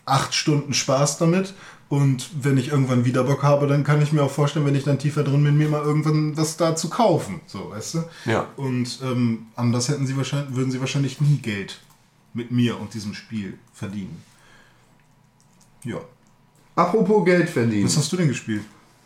acht 0.07 0.35
Stunden 0.35 0.73
Spaß 0.73 1.19
damit. 1.19 1.55
Und 1.89 2.31
wenn 2.43 2.57
ich 2.57 2.69
irgendwann 2.69 3.05
wieder 3.05 3.23
Bock 3.23 3.45
habe, 3.45 3.69
dann 3.69 3.85
kann 3.85 4.03
ich 4.03 4.13
mir 4.13 4.23
auch 4.23 4.31
vorstellen, 4.31 4.67
wenn 4.67 4.75
ich 4.75 4.83
dann 4.83 4.99
tiefer 4.99 5.23
drin 5.23 5.45
bin, 5.45 5.57
mir 5.57 5.69
mal 5.69 5.83
irgendwann 5.83 6.37
was 6.37 6.57
da 6.57 6.75
zu 6.75 6.89
kaufen. 6.89 7.41
So, 7.47 7.71
weißt 7.71 7.95
du? 7.95 8.05
Ja. 8.25 8.49
Und 8.57 8.99
ähm, 9.05 9.47
anders 9.55 9.89
hätten 9.89 10.07
sie 10.07 10.17
wahrscheinlich, 10.17 10.57
würden 10.57 10.73
sie 10.73 10.81
wahrscheinlich 10.81 11.21
nie 11.21 11.37
Geld 11.37 11.81
mit 12.35 12.51
mir 12.51 12.81
und 12.81 12.93
diesem 12.93 13.15
Spiel 13.15 13.59
verdienen. 13.73 14.21
Ja. 15.85 16.01
Apropos 16.75 17.25
Geld 17.25 17.49
verdienen. 17.49 17.85
Was 17.85 17.97
hast 17.97 18.11
du 18.13 18.17
denn 18.17 18.29
gespielt? 18.29 18.65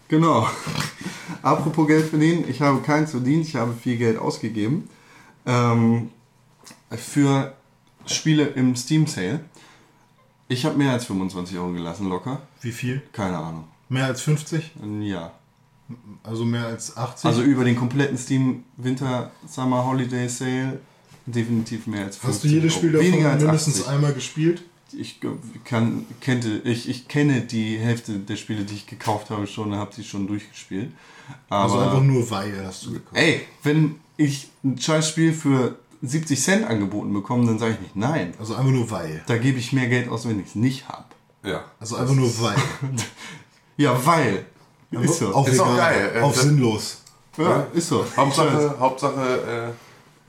Genau. 0.09 0.49
Apropos 1.43 1.87
Geld 1.87 2.09
verdienen, 2.09 2.45
ich 2.49 2.61
habe 2.63 2.81
keins 2.81 3.11
verdient, 3.11 3.47
ich 3.47 3.57
habe 3.57 3.75
viel 3.75 3.97
Geld 3.97 4.19
ausgegeben. 4.19 4.89
Ähm, 5.47 6.11
für 6.91 7.55
Spiele 8.07 8.47
im 8.47 8.75
Steam 8.75 9.07
Sale. 9.07 9.45
Ich 10.51 10.65
habe 10.65 10.77
mehr 10.77 10.91
als 10.91 11.05
25 11.05 11.57
Euro 11.59 11.71
gelassen, 11.71 12.09
locker. 12.09 12.43
Wie 12.61 12.73
viel? 12.73 13.01
Keine 13.13 13.39
Ahnung. 13.39 13.65
Mehr 13.89 14.07
als 14.07 14.21
50? 14.23 14.73
Ja. 15.01 15.33
Also 16.25 16.45
mehr 16.45 16.67
als 16.67 16.97
80? 16.97 17.25
Also 17.25 17.43
über 17.43 17.63
den 17.63 17.77
kompletten 17.77 18.19
Steam 18.19 18.65
Winter 18.77 19.31
Summer 19.49 19.87
Holiday 19.87 20.29
Sale 20.29 20.81
definitiv 21.25 21.87
mehr 21.87 22.07
als 22.07 22.17
50 22.17 22.35
hast 22.35 22.45
du 22.45 22.49
jedes 22.49 22.75
Spiel 22.75 22.91
davon 22.91 23.07
Weniger 23.07 23.31
als 23.31 23.43
mindestens 23.45 23.83
80. 23.83 23.93
einmal 23.93 24.13
gespielt? 24.13 24.63
Ich 24.93 25.21
kann, 25.65 26.05
kennte, 26.21 26.61
ich, 26.65 26.89
ich 26.89 27.07
kenne 27.07 27.43
die 27.43 27.79
Hälfte 27.79 28.15
der 28.19 28.35
Spiele, 28.35 28.65
die 28.65 28.75
ich 28.75 28.87
gekauft 28.89 29.31
habe, 29.31 29.47
schon, 29.47 29.73
habe 29.77 29.95
sie 29.95 30.03
schon 30.03 30.27
durchgespielt. 30.27 30.91
Aber 31.49 31.63
Also 31.63 31.79
einfach 31.79 32.03
nur 32.03 32.29
weil 32.29 32.67
hast 32.67 32.87
du 32.87 32.95
gekauft. 32.95 33.17
Ey, 33.17 33.43
wenn 33.63 34.01
ich 34.17 34.49
ein 34.65 34.77
scheiß 34.77 35.11
Spiel 35.11 35.33
für 35.33 35.79
70 36.03 36.41
Cent 36.43 36.67
angeboten 36.67 37.13
bekomme, 37.13 37.47
dann 37.47 37.59
sage 37.59 37.75
ich 37.75 37.81
nicht 37.81 37.97
nein. 37.97 38.35
Also 38.39 38.55
einfach 38.55 38.71
nur 38.71 38.91
weil. 38.91 39.23
Da 39.27 39.37
gebe 39.39 39.59
ich 39.59 39.73
mehr 39.73 39.87
Geld 39.89 40.09
aus, 40.09 40.27
wenn 40.29 40.41
ich 40.41 40.47
es 40.49 40.55
nicht 40.55 40.89
habe. 40.89 41.05
ja. 41.45 41.65
Also 41.79 41.97
einfach 41.97 42.15
nur 42.15 42.31
weil. 42.41 42.57
Ja, 43.77 43.99
weil. 44.05 44.45
Ist 44.91 45.19
so. 45.21 45.33
Auf 45.33 45.49
Ist 45.49 45.59
auch 45.61 45.77
geil. 45.77 46.13
Äh, 46.17 46.21
Auf 46.21 46.35
das- 46.35 46.43
sinnlos. 46.43 47.03
ja, 47.39 47.67
ist 47.73 47.89
so. 47.89 48.05
Hauptsache, 48.17 48.77
Hauptsache 48.79 49.73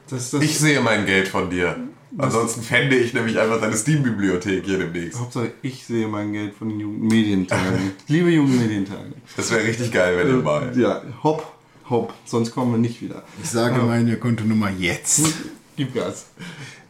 Das, 0.10 0.34
äh, 0.34 0.38
das, 0.38 0.44
ich 0.44 0.58
sehe 0.58 0.80
mein 0.82 1.06
Geld 1.06 1.28
von 1.28 1.50
dir. 1.50 1.76
Ansonsten 2.18 2.62
fände 2.62 2.96
ich 2.98 3.14
nämlich 3.14 3.40
einfach 3.40 3.60
deine 3.62 3.76
Steam-Bibliothek 3.76 4.66
hier 4.66 4.78
demnächst. 4.78 5.20
Hauptsache, 5.20 5.52
ich 5.62 5.86
sehe 5.86 6.08
mein 6.08 6.32
Geld 6.34 6.54
von 6.54 6.70
den 6.70 6.80
Jugendmedientagen. 6.80 7.92
Liebe 8.08 8.30
Jugendmedientage. 8.30 9.14
Das 9.38 9.50
wäre 9.52 9.64
richtig 9.66 9.92
geil, 9.92 10.18
wenn 10.18 10.28
du 10.30 10.42
mal. 10.42 10.78
Ja, 10.78 11.02
hopp, 11.24 11.52
hopp. 11.90 12.14
Sonst 12.26 12.52
kommen 12.52 12.72
wir 12.74 12.80
nicht 12.80 13.02
wieder. 13.02 13.24
Ich 13.44 13.50
sage 13.50 13.82
meine 13.82 14.18
Kontonummer 14.18 14.70
jetzt. 14.70 15.22
Gib 15.82 15.96
Gas. 15.96 16.26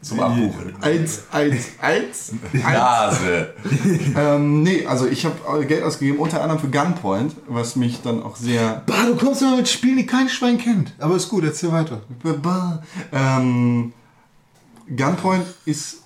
Zum 0.01 0.19
Abbuchen. 0.19 0.73
Eins, 0.81 1.23
eins, 1.31 1.67
eins. 1.81 2.33
Nase. 2.51 3.53
ähm, 4.17 4.63
nee, 4.63 4.85
also 4.85 5.07
ich 5.07 5.25
habe 5.25 5.65
Geld 5.65 5.83
ausgegeben, 5.83 6.19
unter 6.19 6.41
anderem 6.41 6.59
für 6.59 6.67
Gunpoint, 6.67 7.33
was 7.47 7.77
mich 7.77 8.01
dann 8.01 8.21
auch 8.21 8.35
sehr 8.35 8.83
Bah, 8.85 9.05
du 9.05 9.15
kommst 9.15 9.41
immer 9.43 9.55
mit 9.55 9.69
Spielen, 9.69 9.95
die 9.95 10.05
kein 10.05 10.27
Schwein 10.27 10.57
kennt. 10.57 10.91
Aber 10.99 11.15
ist 11.15 11.29
gut, 11.29 11.45
erzähl 11.45 11.71
weiter. 11.71 12.01
Ähm, 13.13 13.93
Gunpoint 14.93 15.45
ist 15.63 15.99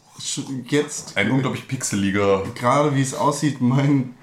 jetzt 0.70 1.18
Ein 1.18 1.32
unglaublich 1.32 1.68
pixeliger. 1.68 2.44
gerade 2.54 2.96
wie 2.96 3.02
es 3.02 3.16
aussieht 3.16 3.62
mein 3.62 4.14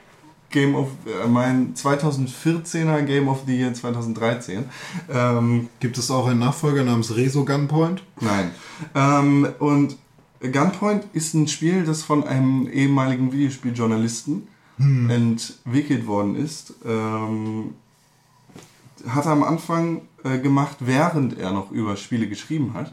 Game 0.53 0.75
of 0.77 0.89
äh, 1.07 1.27
mein 1.29 1.75
2014er 1.75 3.03
Game 3.03 3.27
of 3.29 3.43
the 3.47 3.57
Year 3.59 3.75
2013. 3.75 4.65
Ähm, 5.13 5.69
Gibt 5.81 5.99
es 5.99 6.11
auch 6.11 6.29
einen 6.29 6.39
Nachfolger 6.39 6.85
namens 6.85 7.15
Reso 7.17 7.45
Gunpoint? 7.45 8.03
nein. 8.21 8.51
Ähm, 8.95 9.49
und 9.59 9.97
Gunpoint 10.41 11.05
ist 11.13 11.35
ein 11.35 11.49
Spiel, 11.49 11.85
das 11.85 12.03
von 12.03 12.25
einem 12.25 12.69
ehemaligen 12.69 13.33
Videospieljournalisten 13.33 14.47
entwickelt 15.09 16.07
worden 16.07 16.35
ist. 16.35 16.75
Ähm, 16.85 17.75
hat 19.09 19.27
er 19.27 19.33
am 19.33 19.43
Anfang 19.45 20.03
äh, 20.25 20.39
gemacht, 20.39 20.79
während 20.81 21.39
er 21.39 21.53
noch 21.53 21.71
über 21.71 21.97
Spiele 21.97 22.29
geschrieben 22.29 22.75
hat. 22.75 22.93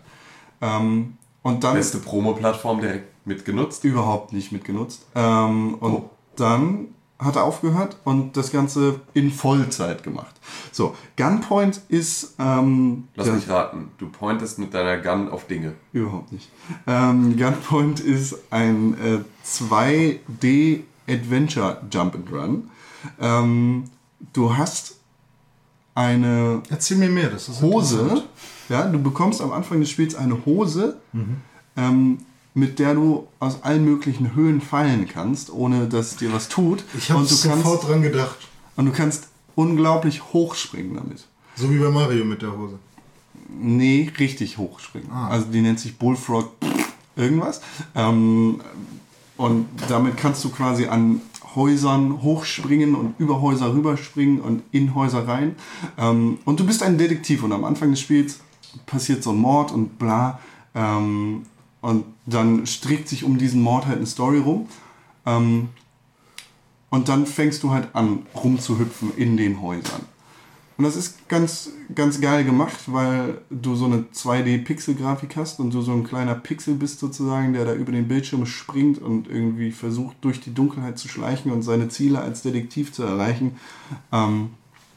Ähm, 0.62 1.14
und 1.42 1.64
dann 1.64 1.76
Beste 1.76 1.98
Promo-Plattform 2.00 2.82
direkt 2.82 3.26
mitgenutzt. 3.26 3.84
überhaupt 3.86 4.34
nicht 4.34 4.52
mitgenutzt. 4.52 5.06
Ähm, 5.16 5.76
und 5.76 5.92
Oh. 5.94 6.10
dann 6.36 6.88
hat 7.20 7.36
er 7.36 7.44
aufgehört 7.44 7.98
und 8.06 8.38
das 8.38 8.52
Ganze 8.52 9.02
in 9.14 9.30
Vollzeit 9.32 10.04
gemacht. 10.04 10.34
So, 10.72 10.96
Gunpoint 11.18 11.82
ist. 11.90 12.36
Ähm, 12.40 13.10
Lass 13.16 13.26
der- 13.26 13.36
mich 13.36 13.50
raten. 13.50 13.90
Du 13.98 14.08
pointest 14.10 14.58
mit 14.58 14.74
deiner 14.74 14.98
Gun 14.98 15.30
auf 15.30 15.46
Dinge. 15.46 15.74
Überhaupt 15.92 16.32
nicht. 16.32 16.50
Ähm, 16.88 17.36
Gunpoint 17.38 18.00
ist 18.00 18.36
ein 18.52 18.94
äh, 19.04 19.20
2D 19.46 20.82
Adventure 21.10 21.82
Jump 21.92 22.16
and 22.16 22.32
Run. 22.32 22.70
Ähm, 23.20 23.84
du 24.34 24.56
hast 24.56 24.96
eine 25.96 26.62
Erzähl 26.70 26.98
mir 26.98 27.10
mehr, 27.10 27.30
das 27.30 27.50
ist 27.50 27.62
Hose. 27.62 28.24
Ja, 28.70 28.86
du 28.88 29.02
bekommst 29.02 29.42
am 29.42 29.52
Anfang 29.52 29.80
des 29.82 29.90
Spiels 29.90 30.16
eine 30.16 30.46
Hose, 30.46 30.98
ähm, 31.76 32.20
mit 32.54 32.80
der 32.80 32.96
du 32.96 33.28
aus 33.40 33.64
allen 33.64 33.86
möglichen 33.86 34.36
Höhen 34.36 34.62
fallen 34.62 35.08
kannst, 35.08 35.52
ohne 35.52 35.88
dass 35.88 36.16
dir 36.16 36.34
was 36.34 36.50
tut. 36.50 36.84
Ich 36.98 37.10
habe 37.12 37.22
und 37.22 37.30
du 37.30 37.36
sofort 37.36 37.64
kannst 37.64 37.90
dran 37.90 38.02
gedacht. 38.02 38.38
und 38.76 38.86
du 38.86 38.92
kannst 38.92 39.28
unglaublich 39.56 40.34
hoch 40.34 40.56
springen 40.56 40.96
damit. 40.96 41.26
So 41.56 41.70
wie 41.70 41.78
bei 41.78 41.90
Mario 41.90 42.26
mit 42.26 42.42
der 42.42 42.58
Hose. 42.58 42.80
Nee, 43.50 44.12
richtig 44.20 44.58
hochspringen. 44.58 45.12
Ah. 45.12 45.30
Also 45.30 45.48
die 45.48 45.62
nennt 45.62 45.80
sich 45.80 45.98
Bullfrog 45.98 46.52
irgendwas. 47.16 47.62
Ähm, 47.96 48.62
und 49.38 49.68
damit 49.88 50.18
kannst 50.18 50.44
du 50.44 50.50
quasi 50.50 50.88
an 50.88 51.22
Häusern 51.56 52.22
hochspringen 52.22 52.96
und 52.96 53.16
über 53.20 53.42
Häuser 53.42 53.74
rüberspringen 53.74 54.40
und 54.40 54.64
in 54.72 54.96
Häuser 54.96 55.28
rein. 55.28 55.56
Ähm, 55.98 56.38
und 56.46 56.60
du 56.60 56.66
bist 56.66 56.84
ein 56.84 56.98
Detektiv 56.98 57.44
und 57.44 57.52
am 57.52 57.64
Anfang 57.64 57.92
des 57.92 58.00
Spiels 58.00 58.40
passiert 58.86 59.24
so 59.24 59.32
ein 59.32 59.38
Mord 59.38 59.72
und 59.72 59.98
bla. 59.98 60.40
Ähm, 60.76 61.44
und 61.82 62.06
dann 62.26 62.66
strickt 62.66 63.08
sich 63.08 63.24
um 63.24 63.38
diesen 63.38 63.62
Mord 63.62 63.86
halt 63.86 63.98
eine 63.98 64.08
Story 64.08 64.40
rum. 64.40 64.68
Ähm, 65.26 65.70
und 66.90 67.08
dann 67.08 67.26
fängst 67.26 67.64
du 67.64 67.72
halt 67.72 67.90
an, 67.94 68.26
rumzuhüpfen 68.36 69.16
in 69.16 69.38
den 69.38 69.62
Häusern. 69.62 70.02
Und 70.78 70.86
das 70.86 70.96
ist 70.96 71.28
ganz, 71.28 71.72
ganz 71.94 72.22
geil 72.22 72.46
gemacht, 72.46 72.80
weil 72.88 73.42
du 73.50 73.76
so 73.76 73.86
eine 73.86 74.06
2D-Pixel-Grafik 74.14 75.36
hast 75.36 75.60
und 75.60 75.74
du 75.74 75.82
so 75.82 75.92
ein 75.92 76.06
kleiner 76.06 76.36
Pixel 76.36 76.76
bist 76.76 77.00
sozusagen, 77.00 77.52
der 77.52 77.66
da 77.66 77.74
über 77.74 77.92
den 77.92 78.08
Bildschirm 78.08 78.46
springt 78.46 78.98
und 78.98 79.28
irgendwie 79.28 79.72
versucht, 79.72 80.16
durch 80.22 80.40
die 80.40 80.54
Dunkelheit 80.54 80.98
zu 80.98 81.10
schleichen 81.10 81.52
und 81.52 81.64
seine 81.64 81.90
Ziele 81.90 82.22
als 82.22 82.44
Detektiv 82.44 82.94
zu 82.94 83.04
erreichen. 83.04 83.58
Ähm, 84.14 84.52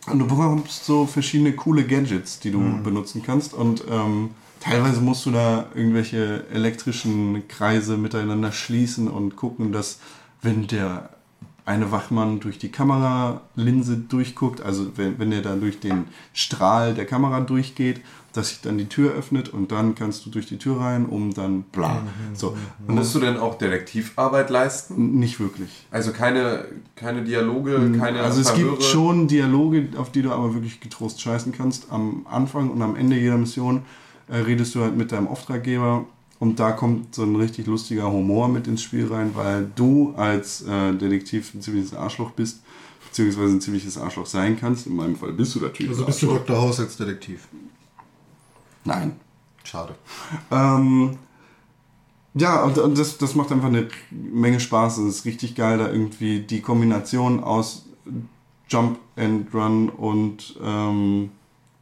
und 0.06 0.20
du 0.20 0.26
bekommst 0.26 0.84
so 0.84 1.04
verschiedene 1.04 1.52
coole 1.52 1.84
Gadgets, 1.84 2.38
die 2.38 2.52
du 2.52 2.60
benutzen 2.84 3.22
kannst. 3.24 3.52
Und 3.52 3.84
ähm, 3.90 4.30
teilweise 4.62 5.00
musst 5.00 5.26
du 5.26 5.30
da 5.32 5.66
irgendwelche 5.74 6.46
elektrischen 6.52 7.46
Kreise 7.48 7.96
miteinander 7.96 8.52
schließen 8.52 9.08
und 9.08 9.36
gucken, 9.36 9.72
dass 9.72 9.98
wenn 10.40 10.66
der 10.66 11.10
eine 11.64 11.92
Wachmann 11.92 12.40
durch 12.40 12.58
die 12.58 12.70
Kameralinse 12.70 13.96
durchguckt, 13.96 14.60
also 14.62 14.96
wenn, 14.96 15.18
wenn 15.18 15.30
er 15.30 15.42
da 15.42 15.54
durch 15.54 15.78
den 15.78 16.06
Strahl 16.32 16.94
der 16.94 17.06
Kamera 17.06 17.40
durchgeht, 17.40 18.00
dass 18.32 18.48
sich 18.48 18.60
dann 18.62 18.78
die 18.78 18.86
Tür 18.86 19.12
öffnet 19.12 19.50
und 19.50 19.70
dann 19.72 19.94
kannst 19.94 20.24
du 20.26 20.30
durch 20.30 20.46
die 20.46 20.56
Tür 20.58 20.80
rein, 20.80 21.06
um 21.06 21.34
dann 21.34 21.62
bla. 21.64 22.02
So. 22.34 22.56
Und 22.88 22.94
Musst 22.96 23.14
du 23.14 23.20
denn 23.20 23.36
auch 23.36 23.58
Detektivarbeit 23.58 24.48
leisten? 24.50 25.18
nicht 25.20 25.38
wirklich. 25.38 25.86
Also 25.90 26.12
keine, 26.12 26.64
keine 26.96 27.22
Dialoge, 27.22 27.92
keine 27.98 28.20
Also 28.22 28.40
es 28.40 28.54
gibt 28.54 28.66
Verhöre? 28.66 28.82
schon 28.82 29.28
Dialoge, 29.28 29.88
auf 29.96 30.10
die 30.10 30.22
du 30.22 30.32
aber 30.32 30.54
wirklich 30.54 30.80
getrost 30.80 31.20
scheißen 31.20 31.52
kannst. 31.52 31.92
Am 31.92 32.26
Anfang 32.28 32.70
und 32.70 32.80
am 32.82 32.96
Ende 32.96 33.16
jeder 33.16 33.36
Mission 33.38 33.82
äh, 34.32 34.38
redest 34.38 34.74
du 34.74 34.80
halt 34.80 34.96
mit 34.96 35.12
deinem 35.12 35.28
Auftraggeber 35.28 36.06
und 36.38 36.58
da 36.58 36.72
kommt 36.72 37.14
so 37.14 37.22
ein 37.22 37.36
richtig 37.36 37.66
lustiger 37.66 38.10
Humor 38.10 38.48
mit 38.48 38.66
ins 38.66 38.82
Spiel 38.82 39.06
rein, 39.06 39.32
weil 39.34 39.70
du 39.76 40.14
als 40.16 40.62
äh, 40.62 40.94
Detektiv 40.94 41.54
ein 41.54 41.60
ziemliches 41.60 41.94
Arschloch 41.94 42.30
bist, 42.30 42.62
beziehungsweise 43.06 43.52
ein 43.52 43.60
ziemliches 43.60 43.98
Arschloch 43.98 44.26
sein 44.26 44.58
kannst. 44.58 44.86
In 44.86 44.96
meinem 44.96 45.16
Fall 45.16 45.32
bist 45.32 45.54
du 45.54 45.60
natürlich 45.60 45.90
Also 45.90 46.06
bist 46.06 46.22
du 46.22 46.30
Arschloch. 46.30 46.46
Dr. 46.46 46.62
House 46.62 46.80
als 46.80 46.96
Detektiv. 46.96 47.46
Nein. 48.84 49.16
Schade. 49.64 49.94
Ähm, 50.50 51.18
ja, 52.34 52.62
und, 52.64 52.78
und 52.78 52.98
das, 52.98 53.18
das 53.18 53.34
macht 53.34 53.52
einfach 53.52 53.68
eine 53.68 53.88
Menge 54.10 54.58
Spaß. 54.58 54.98
Es 54.98 55.18
ist 55.18 55.24
richtig 55.26 55.54
geil, 55.54 55.78
da 55.78 55.90
irgendwie 55.90 56.40
die 56.40 56.62
Kombination 56.62 57.44
aus 57.44 57.84
Jump 58.68 58.98
and 59.16 59.54
Run 59.54 59.90
und, 59.90 60.56
ähm, 60.64 61.30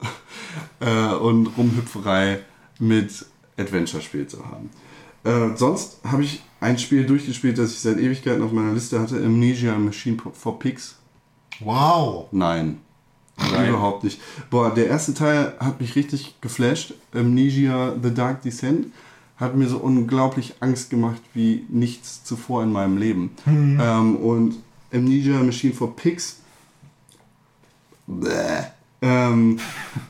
äh, 0.80 1.14
und 1.14 1.46
Rumhüpferei 1.46 2.40
mit 2.78 3.26
Adventure-Spiel 3.57 4.26
zu 4.26 4.44
haben. 4.46 4.70
Äh, 5.24 5.57
sonst 5.57 6.01
habe 6.05 6.22
ich 6.22 6.42
ein 6.61 6.78
Spiel 6.78 7.05
durchgespielt, 7.07 7.59
das 7.59 7.72
ich 7.72 7.80
seit 7.80 7.98
Ewigkeiten 7.98 8.42
auf 8.42 8.53
meiner 8.53 8.72
Liste 8.72 9.01
hatte: 9.01 9.16
Amnesia 9.16 9.76
Machine 9.76 10.16
for 10.32 10.59
Pigs. 10.59 10.96
Wow. 11.61 12.28
Nein. 12.32 12.80
Überhaupt 13.68 14.05
nicht. 14.05 14.20
Boah, 14.51 14.74
der 14.74 14.88
erste 14.88 15.14
Teil 15.14 15.55
hat 15.61 15.80
mich 15.80 15.96
richtig 15.96 16.40
geflasht. 16.40 16.94
Amnesia 17.14 17.94
The 18.03 18.12
Dark 18.12 18.42
Descent 18.42 18.88
hat 19.36 19.57
mir 19.57 19.68
so 19.68 19.78
unglaublich 19.78 20.55
Angst 20.61 20.90
gemacht 20.90 21.22
wie 21.32 21.64
nichts 21.70 22.22
zuvor 22.24 22.62
in 22.62 22.72
meinem 22.72 22.98
Leben. 22.98 23.30
Ähm, 23.46 24.16
und 24.16 24.57
Amnesia 24.92 25.42
Machine 25.42 25.72
for 25.72 25.96
Pigs. 25.96 26.40
Bäh. 28.07 28.64
Ähm, 29.03 29.59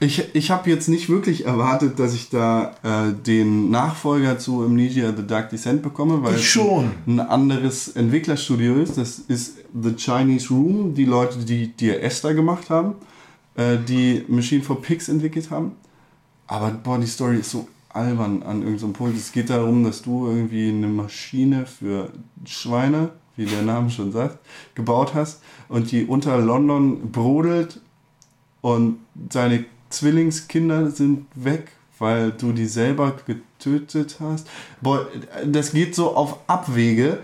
ich 0.01 0.35
ich 0.35 0.51
habe 0.51 0.69
jetzt 0.69 0.89
nicht 0.89 1.09
wirklich 1.09 1.47
erwartet, 1.47 1.99
dass 2.01 2.13
ich 2.15 2.29
da 2.29 2.75
äh, 2.83 3.13
den 3.13 3.71
Nachfolger 3.71 4.39
zu 4.39 4.65
Amnesia 4.65 5.15
The 5.17 5.25
Dark 5.27 5.51
Descent 5.51 5.83
bekomme, 5.83 6.23
weil 6.23 6.35
Ich 6.35 6.41
es 6.41 6.47
schon. 6.47 6.91
ein 7.07 7.21
anderes 7.21 7.89
Entwicklerstudio 7.89 8.75
ist. 8.77 8.99
Das 8.99 9.19
ist 9.21 9.59
The 9.81 9.95
Chinese 9.97 10.49
Room, 10.49 10.95
die 10.95 11.05
Leute, 11.05 11.39
die 11.39 11.69
dir 11.69 12.03
Esther 12.03 12.35
gemacht 12.35 12.69
haben, 12.69 12.95
äh, 13.55 13.77
die 13.79 14.25
Machine 14.27 14.63
for 14.63 14.83
Pigs 14.83 15.09
entwickelt 15.09 15.51
haben. 15.51 15.73
Aber 16.49 16.71
boah, 16.71 16.99
die 16.99 17.07
Story 17.07 17.39
ist 17.39 17.51
so 17.53 17.69
albern 17.91 18.43
an 18.43 18.63
irgendeinem 18.63 18.93
Punkt. 18.93 19.17
Es 19.17 19.31
geht 19.31 19.51
darum, 19.51 19.85
dass 19.85 20.03
du 20.03 20.27
irgendwie 20.27 20.69
eine 20.69 20.89
Maschine 20.89 21.65
für 21.67 22.11
Schweine, 22.45 23.11
wie 23.37 23.45
der 23.45 23.63
Name 23.63 23.89
schon 23.91 24.11
sagt, 24.11 24.39
gebaut 24.75 25.15
hast 25.15 25.43
und 25.69 25.93
die 25.93 26.05
unter 26.07 26.39
London 26.39 27.13
brodelt 27.13 27.81
und 28.61 28.99
seine 29.31 29.65
Zwillingskinder 29.91 30.91
sind 30.91 31.27
weg, 31.35 31.73
weil 31.99 32.31
du 32.33 32.53
die 32.53 32.67
selber 32.67 33.15
getötet 33.27 34.17
hast. 34.21 34.47
Boah, 34.81 35.07
das 35.45 35.73
geht 35.73 35.95
so 35.95 36.15
auf 36.15 36.39
Abwege. 36.47 37.19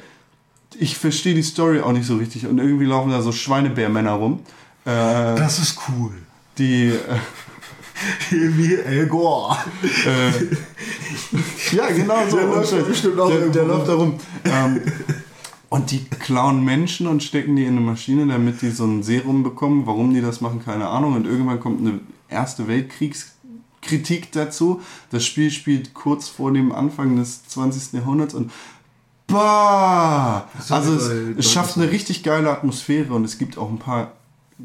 Ich 0.79 0.99
verstehe 0.99 1.35
die 1.35 1.43
Story 1.43 1.81
auch 1.81 1.93
nicht 1.93 2.07
so 2.07 2.17
richtig 2.17 2.47
und 2.47 2.59
irgendwie 2.59 2.85
laufen 2.85 3.11
da 3.11 3.23
so 3.23 3.33
Schweinebärmänner 3.33 4.13
rum, 4.13 4.41
äh, 4.85 4.91
Das 4.91 5.59
ist 5.59 5.79
cool. 5.89 6.13
die 6.59 6.89
äh, 6.89 6.97
Wie 8.31 8.75
El 8.75 9.07
Gore. 9.07 9.57
Ja, 11.73 11.87
genau 11.89 12.29
so. 12.29 12.37
Der 12.37 12.47
läuft 12.47 12.89
bestimmt 12.89 13.19
auch 13.19 13.31
der, 13.31 13.49
der 13.49 13.65
läuft 13.65 13.89
da 13.89 13.95
rum. 13.95 14.19
Ähm, 14.45 14.81
und 15.69 15.91
die 15.91 16.05
klauen 16.05 16.65
Menschen 16.65 17.07
und 17.07 17.23
stecken 17.23 17.57
die 17.57 17.65
in 17.65 17.77
eine 17.77 17.81
Maschine, 17.81 18.27
damit 18.27 18.63
die 18.63 18.71
so 18.71 18.85
ein 18.85 19.03
Serum 19.03 19.43
bekommen. 19.43 19.87
Warum 19.87 20.15
die 20.15 20.21
das 20.21 20.41
machen, 20.41 20.63
keine 20.65 20.89
Ahnung. 20.89 21.15
Und 21.15 21.27
irgendwann 21.27 21.61
kommt 21.61 21.81
eine 21.81 22.01
Erste 22.29 22.67
Weltkriegskritik 22.67 24.33
dazu. 24.33 24.81
Das 25.11 25.25
Spiel 25.25 25.51
spielt 25.51 25.95
kurz 25.95 26.29
vor 26.29 26.53
dem 26.53 26.73
Anfang 26.73 27.17
des 27.17 27.47
20. 27.49 27.93
Jahrhunderts 27.93 28.35
und 28.35 28.51
bah! 29.27 30.49
Also 30.69 30.95
es, 30.95 31.09
bei 31.09 31.39
es 31.39 31.53
schafft 31.53 31.77
eine 31.77 31.91
richtig 31.91 32.23
geile 32.23 32.51
Atmosphäre 32.51 33.15
und 33.15 33.25
es 33.25 33.39
gibt 33.39 33.59
auch 33.59 33.71
ein 33.71 33.79
paar 33.79 34.13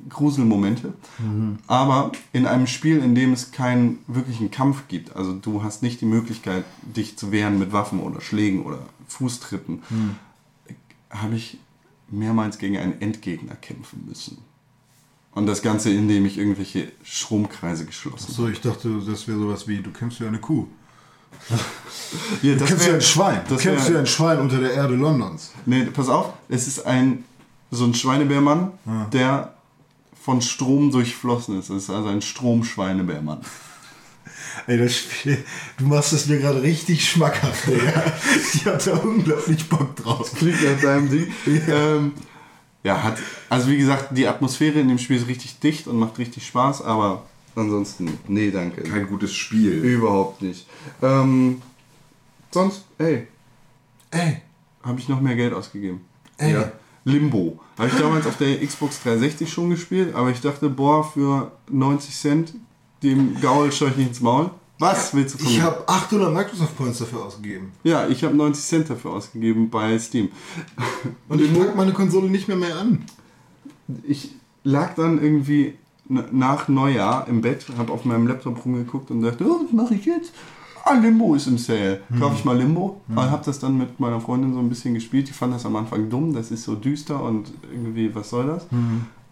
Gruselmomente. 0.09 0.93
Aber 1.67 2.11
in 2.31 2.45
einem 2.45 2.65
Spiel, 2.65 2.99
in 2.99 3.13
dem 3.13 3.33
es 3.33 3.51
keinen 3.51 3.99
wirklichen 4.07 4.49
Kampf 4.49 4.87
gibt, 4.87 5.15
also 5.15 5.33
du 5.33 5.63
hast 5.63 5.83
nicht 5.83 5.99
die 6.01 6.05
Möglichkeit, 6.05 6.63
dich 6.81 7.17
zu 7.17 7.31
wehren 7.31 7.59
mit 7.59 7.73
Waffen 7.73 7.99
oder 7.99 8.21
Schlägen 8.21 8.63
oder 8.63 8.79
Fußtritten, 9.07 9.83
habe 11.12 11.36
ich 11.36 11.57
mehrmals 12.09 12.57
gegen 12.57 12.78
einen 12.78 12.99
Endgegner 13.01 13.55
kämpfen 13.55 14.03
müssen. 14.07 14.39
Und 15.34 15.45
das 15.45 15.62
Ganze, 15.62 15.89
indem 15.91 16.26
ich 16.26 16.38
irgendwelche 16.38 16.91
Stromkreise 17.03 17.86
geschlossen 17.86 18.34
So, 18.34 18.47
ich 18.49 18.59
dachte, 18.59 18.99
das 19.07 19.28
wäre 19.28 19.39
sowas 19.39 19.68
wie, 19.68 19.78
du 19.82 19.91
kämpfst 19.91 20.20
wie 20.22 20.26
eine 20.28 20.39
Kuh. 20.39 20.68
Ja, 22.41 22.53
Du 22.53 22.59
das 22.59 22.68
kämpfst 22.70 22.88
wie 22.89 22.93
ein 22.93 23.01
Schwein. 23.01 23.41
Du 23.47 23.53
das 23.53 23.64
kämpfst 23.64 23.88
wär- 23.88 23.93
wie 23.95 23.99
ein 23.99 24.07
Schwein 24.07 24.39
unter 24.39 24.59
der 24.59 24.74
Erde 24.74 24.95
Londons. 24.95 25.51
Nee, 25.66 25.86
pass 25.86 26.09
auf, 26.09 26.34
es 26.49 26.68
ist 26.68 26.86
ein 26.86 27.24
so 27.74 27.86
ein 27.86 27.93
Schweinebärmann, 27.93 28.72
der 29.14 29.53
von 30.22 30.41
Strom 30.41 30.91
durchflossen 30.91 31.57
ist. 31.57 31.70
Es 31.70 31.84
ist 31.84 31.89
also 31.89 32.09
ein 32.09 32.22
Stromschweinebärmann. 32.22 33.39
Ey, 34.67 34.77
das 34.77 34.95
Spiel, 34.97 35.43
du 35.77 35.85
machst 35.85 36.13
es 36.13 36.27
mir 36.27 36.39
gerade 36.39 36.61
richtig 36.61 37.07
schmackhaft, 37.07 37.67
Digga. 37.67 38.03
Ich 38.53 38.65
hab 38.65 38.83
da 38.83 38.93
unglaublich 38.93 39.67
Bock 39.69 39.95
drauf. 39.95 40.31
Klingt 40.35 40.61
nach 40.63 40.81
deinem 40.81 41.09
Ding. 41.09 41.31
ähm, 41.67 42.13
ja, 42.83 43.01
hat. 43.03 43.17
Also 43.49 43.67
wie 43.69 43.77
gesagt, 43.77 44.15
die 44.17 44.27
Atmosphäre 44.27 44.79
in 44.79 44.87
dem 44.87 44.97
Spiel 44.97 45.17
ist 45.17 45.27
richtig 45.27 45.59
dicht 45.59 45.87
und 45.87 45.97
macht 45.99 46.17
richtig 46.19 46.45
Spaß, 46.47 46.81
aber 46.83 47.25
ansonsten, 47.55 48.17
nee, 48.27 48.51
danke. 48.51 48.81
Kein 48.83 49.07
gutes 49.07 49.33
Spiel. 49.33 49.73
Überhaupt 49.73 50.41
nicht. 50.41 50.65
Ähm, 51.01 51.61
sonst, 52.51 52.83
ey, 52.97 53.27
Ey, 54.13 54.41
habe 54.83 54.99
ich 54.99 55.07
noch 55.07 55.21
mehr 55.21 55.35
Geld 55.35 55.53
ausgegeben. 55.53 56.01
ey. 56.37 56.53
Ja. 56.53 56.71
Limbo. 57.03 57.59
Habe 57.79 57.87
ich 57.87 57.95
damals 57.95 58.27
auf 58.27 58.37
der 58.37 58.63
Xbox 58.63 59.01
360 59.01 59.51
schon 59.51 59.71
gespielt, 59.71 60.13
aber 60.13 60.29
ich 60.29 60.39
dachte, 60.39 60.69
boah, 60.69 61.03
für 61.03 61.51
90 61.71 62.13
Cent, 62.15 62.53
dem 63.03 63.39
Gaul 63.41 63.71
scheu 63.71 63.87
ich 63.87 63.97
nicht 63.97 64.07
ins 64.09 64.21
Maul. 64.21 64.49
Was 64.79 65.13
willst 65.13 65.35
du 65.35 65.37
von 65.39 65.47
Ich 65.51 65.57
mir? 65.59 65.63
habe 65.63 65.87
800 65.87 66.33
Microsoft 66.33 66.75
Points 66.77 66.97
dafür 66.99 67.25
ausgegeben. 67.25 67.71
Ja, 67.83 68.07
ich 68.07 68.23
habe 68.23 68.35
90 68.35 68.63
Cent 68.65 68.89
dafür 68.89 69.11
ausgegeben 69.11 69.69
bei 69.69 69.97
Steam. 69.99 70.29
Und 71.29 71.39
ich 71.39 71.51
mag 71.55 71.75
meine 71.75 71.93
Konsole 71.93 72.29
nicht 72.29 72.47
mehr 72.47 72.57
mehr 72.57 72.75
an. 72.79 73.03
ich 74.07 74.31
lag 74.63 74.95
dann 74.95 75.21
irgendwie 75.21 75.75
nach 76.31 76.67
Neujahr 76.67 77.27
im 77.27 77.41
Bett, 77.41 77.65
habe 77.77 77.93
auf 77.93 78.05
meinem 78.05 78.27
Laptop 78.27 78.65
rumgeguckt 78.65 79.11
und 79.11 79.21
dachte, 79.21 79.45
oh, 79.47 79.61
was 79.63 79.71
mache 79.71 79.93
ich 79.95 80.05
jetzt? 80.05 80.33
Ah, 80.83 80.95
Limbo 80.95 81.35
ist 81.35 81.45
im 81.45 81.59
Sale. 81.59 82.01
Kaufe 82.19 82.35
ich 82.39 82.43
mal 82.43 82.57
Limbo. 82.57 83.01
Und 83.07 83.17
habe 83.17 83.45
das 83.45 83.59
dann 83.59 83.77
mit 83.77 83.99
meiner 83.99 84.19
Freundin 84.19 84.51
so 84.53 84.59
ein 84.59 84.67
bisschen 84.67 84.95
gespielt. 84.95 85.29
Die 85.29 85.33
fand 85.33 85.53
das 85.53 85.63
am 85.65 85.75
Anfang 85.75 86.09
dumm, 86.09 86.33
das 86.33 86.49
ist 86.49 86.63
so 86.63 86.73
düster 86.75 87.21
und 87.21 87.53
irgendwie, 87.71 88.13
was 88.15 88.31
soll 88.31 88.47
das? 88.47 88.65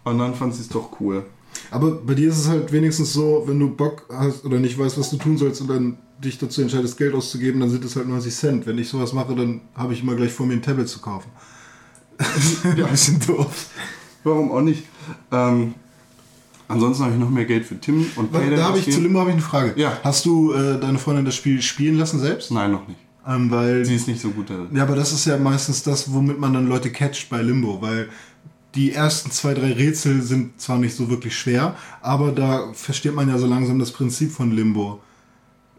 Und 0.04 0.18
dann 0.18 0.34
fand 0.34 0.54
sie 0.54 0.60
es 0.62 0.68
doch 0.68 1.00
cool. 1.00 1.24
Aber 1.70 1.92
bei 1.92 2.14
dir 2.14 2.28
ist 2.28 2.38
es 2.38 2.48
halt 2.48 2.72
wenigstens 2.72 3.12
so, 3.12 3.44
wenn 3.46 3.58
du 3.58 3.70
Bock 3.70 4.06
hast 4.12 4.44
oder 4.44 4.58
nicht 4.58 4.78
weißt, 4.78 4.98
was 4.98 5.10
du 5.10 5.16
tun 5.16 5.38
sollst 5.38 5.60
und 5.60 5.68
dann 5.68 5.98
dich 6.22 6.38
dazu 6.38 6.62
entscheidest, 6.62 6.98
Geld 6.98 7.14
auszugeben, 7.14 7.60
dann 7.60 7.70
sind 7.70 7.84
es 7.84 7.96
halt 7.96 8.08
90 8.08 8.34
Cent. 8.34 8.66
Wenn 8.66 8.78
ich 8.78 8.88
sowas 8.88 9.12
mache, 9.12 9.34
dann 9.34 9.62
habe 9.74 9.92
ich 9.94 10.02
immer 10.02 10.14
gleich 10.14 10.32
vor 10.32 10.46
mir 10.46 10.54
ein 10.54 10.62
Tablet 10.62 10.88
zu 10.88 11.00
kaufen. 11.00 11.30
ja. 12.76 12.84
Ein 12.84 12.90
bisschen 12.90 13.20
doof. 13.26 13.68
Warum 14.24 14.52
auch 14.52 14.60
nicht? 14.60 14.84
Ähm, 15.32 15.74
ansonsten 16.68 17.04
habe 17.04 17.14
ich 17.14 17.20
noch 17.20 17.30
mehr 17.30 17.46
Geld 17.46 17.64
für 17.64 17.80
Tim 17.80 18.06
und 18.16 18.30
Payday 18.32 18.56
Da 18.56 18.64
habe 18.64 18.78
ich 18.78 18.90
zu. 18.90 19.00
Limbo 19.00 19.20
habe 19.20 19.30
ich 19.30 19.34
eine 19.36 19.42
Frage. 19.42 19.72
Ja. 19.80 19.98
Hast 20.04 20.26
du 20.26 20.52
äh, 20.52 20.78
deine 20.78 20.98
Freundin 20.98 21.24
das 21.24 21.34
Spiel 21.34 21.62
spielen 21.62 21.96
lassen 21.96 22.20
selbst? 22.20 22.50
Nein, 22.50 22.72
noch 22.72 22.86
nicht. 22.86 23.00
Ähm, 23.26 23.50
weil 23.50 23.84
Sie 23.84 23.94
ist 23.94 24.08
nicht 24.08 24.20
so 24.20 24.30
gut 24.30 24.50
darin. 24.50 24.68
Ja, 24.74 24.82
aber 24.82 24.96
das 24.96 25.12
ist 25.12 25.24
ja 25.26 25.36
meistens 25.38 25.82
das, 25.82 26.12
womit 26.12 26.38
man 26.38 26.52
dann 26.52 26.68
Leute 26.68 26.90
catcht 26.90 27.28
bei 27.28 27.42
Limbo, 27.42 27.80
weil 27.80 28.08
die 28.74 28.92
ersten 28.92 29.30
zwei, 29.30 29.54
drei 29.54 29.72
Rätsel 29.72 30.22
sind 30.22 30.60
zwar 30.60 30.78
nicht 30.78 30.94
so 30.94 31.10
wirklich 31.10 31.36
schwer, 31.36 31.76
aber 32.00 32.32
da 32.32 32.72
versteht 32.72 33.14
man 33.14 33.28
ja 33.28 33.38
so 33.38 33.46
langsam 33.46 33.78
das 33.78 33.92
Prinzip 33.92 34.32
von 34.32 34.52
Limbo. 34.52 35.00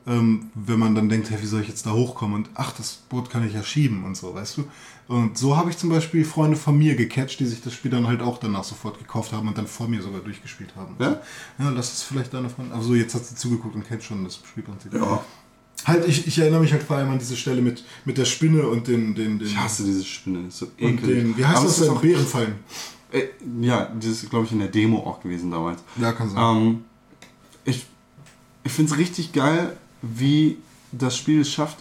Ähm, 0.07 0.49
wenn 0.55 0.79
man 0.79 0.95
dann 0.95 1.09
denkt, 1.09 1.29
hey, 1.29 1.39
wie 1.39 1.45
soll 1.45 1.61
ich 1.61 1.67
jetzt 1.67 1.85
da 1.85 1.91
hochkommen? 1.91 2.35
Und 2.35 2.49
ach, 2.55 2.71
das 2.71 3.03
Boot 3.07 3.29
kann 3.29 3.45
ich 3.47 3.53
ja 3.53 3.61
schieben 3.61 4.03
und 4.03 4.17
so, 4.17 4.33
weißt 4.33 4.57
du? 4.57 4.63
Und 5.07 5.37
so 5.37 5.57
habe 5.57 5.69
ich 5.69 5.77
zum 5.77 5.89
Beispiel 5.89 6.25
Freunde 6.25 6.57
von 6.57 6.75
mir 6.75 6.95
gecatcht, 6.95 7.39
die 7.39 7.45
sich 7.45 7.61
das 7.61 7.73
Spiel 7.73 7.91
dann 7.91 8.07
halt 8.07 8.21
auch 8.21 8.39
danach 8.39 8.63
sofort 8.63 8.97
gekauft 8.97 9.31
haben 9.31 9.47
und 9.47 9.57
dann 9.57 9.67
vor 9.67 9.87
mir 9.87 10.01
sogar 10.01 10.21
durchgespielt 10.21 10.75
haben. 10.75 10.95
Ja? 10.99 11.21
Ja, 11.59 11.71
das 11.71 11.93
ist 11.93 12.03
vielleicht 12.03 12.33
deine 12.33 12.49
Freundin. 12.49 12.73
Also 12.73 12.95
jetzt 12.95 13.13
hat 13.13 13.25
sie 13.25 13.35
zugeguckt 13.35 13.75
und 13.75 13.87
kennt 13.87 14.03
schon 14.03 14.23
das 14.23 14.37
Spielprinzip. 14.37 14.93
Ja. 14.93 15.23
Halt, 15.85 16.07
ich, 16.07 16.27
ich 16.27 16.37
erinnere 16.37 16.61
mich 16.61 16.71
halt 16.71 16.83
vor 16.83 16.97
allem 16.97 17.09
an 17.09 17.19
diese 17.19 17.35
Stelle 17.35 17.61
mit, 17.61 17.83
mit 18.05 18.17
der 18.17 18.25
Spinne 18.25 18.67
und 18.67 18.87
den, 18.87 19.15
den, 19.15 19.39
den 19.39 19.47
Ich 19.47 19.57
hasse 19.57 19.83
diese 19.83 20.03
Spinne, 20.03 20.47
ist 20.47 20.57
so 20.59 20.67
und 20.79 21.01
den, 21.05 21.35
wie 21.37 21.45
heißt 21.45 21.57
Aber 21.57 21.65
das 21.67 21.79
denn? 21.79 21.99
Bärenfallen. 21.99 22.55
Äh, 23.11 23.23
ja, 23.61 23.91
das 23.95 24.05
ist, 24.05 24.29
glaube 24.29 24.45
ich, 24.45 24.51
in 24.51 24.59
der 24.59 24.67
Demo 24.69 24.99
auch 24.99 25.21
gewesen 25.21 25.51
damals. 25.51 25.81
Ja, 25.99 26.11
kann 26.13 26.29
sein. 26.29 26.57
Ähm, 26.57 26.83
ich 27.65 27.85
ich 28.63 28.71
finde 28.71 28.91
es 28.93 28.97
richtig 28.97 29.33
geil, 29.33 29.75
wie 30.01 30.57
das 30.91 31.17
Spiel 31.17 31.41
es 31.41 31.51
schafft, 31.51 31.77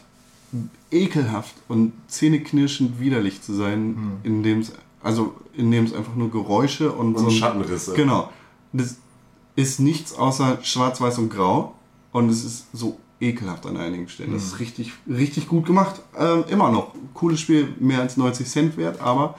ekelhaft 0.90 1.54
und 1.68 1.92
zähneknirschend 2.08 2.98
widerlich 3.00 3.42
zu 3.42 3.54
sein, 3.54 3.96
Hm. 3.96 4.12
indem 4.24 4.60
es 4.60 4.72
also 5.02 5.34
indem 5.54 5.84
es 5.84 5.94
einfach 5.94 6.14
nur 6.14 6.30
Geräusche 6.30 6.92
und, 6.92 7.14
Und 7.16 7.26
ein- 7.26 7.30
Schattenrisse. 7.30 7.94
Genau. 7.94 8.30
Das 8.72 8.96
ist 9.56 9.80
nichts 9.80 10.12
außer 10.14 10.58
Schwarz, 10.62 11.00
Weiß 11.00 11.18
und 11.18 11.30
Grau 11.30 11.74
und 12.12 12.28
es 12.28 12.44
ist 12.44 12.66
so 12.72 12.98
ekelhaft 13.20 13.66
an 13.66 13.76
einigen 13.76 14.08
Stellen. 14.08 14.32
Das 14.32 14.44
ist 14.44 14.52
Hm. 14.52 14.58
richtig, 14.58 14.92
richtig 15.08 15.46
gut 15.48 15.66
gemacht. 15.66 16.00
Ähm, 16.18 16.44
immer 16.48 16.70
noch. 16.72 16.94
Cooles 17.14 17.40
Spiel, 17.40 17.68
mehr 17.78 18.00
als 18.00 18.16
90 18.16 18.46
Cent 18.48 18.76
wert, 18.76 19.00
aber 19.00 19.38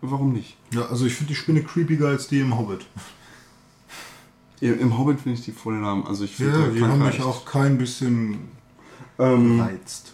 warum 0.00 0.32
nicht? 0.32 0.56
Ja, 0.72 0.86
also 0.86 1.04
ich 1.06 1.14
finde 1.14 1.32
die 1.32 1.36
Spinne 1.38 1.62
creepiger 1.62 2.08
als 2.08 2.26
die 2.28 2.40
im 2.40 2.56
Hobbit. 2.58 2.86
Im 4.60 4.78
im 4.80 4.96
Hobbit 4.98 5.20
finde 5.20 5.38
ich 5.38 5.44
die 5.44 5.52
voll 5.52 5.78
Namen. 5.78 6.06
Also 6.06 6.24
ich 6.24 6.36
finde 6.36 6.52
Ja, 6.58 6.68
die 6.68 6.82
haben 6.82 7.04
mich 7.04 7.20
auch 7.20 7.44
kein 7.44 7.78
bisschen 7.78 8.38
Ähm, 9.18 9.60
reizt. 9.60 10.12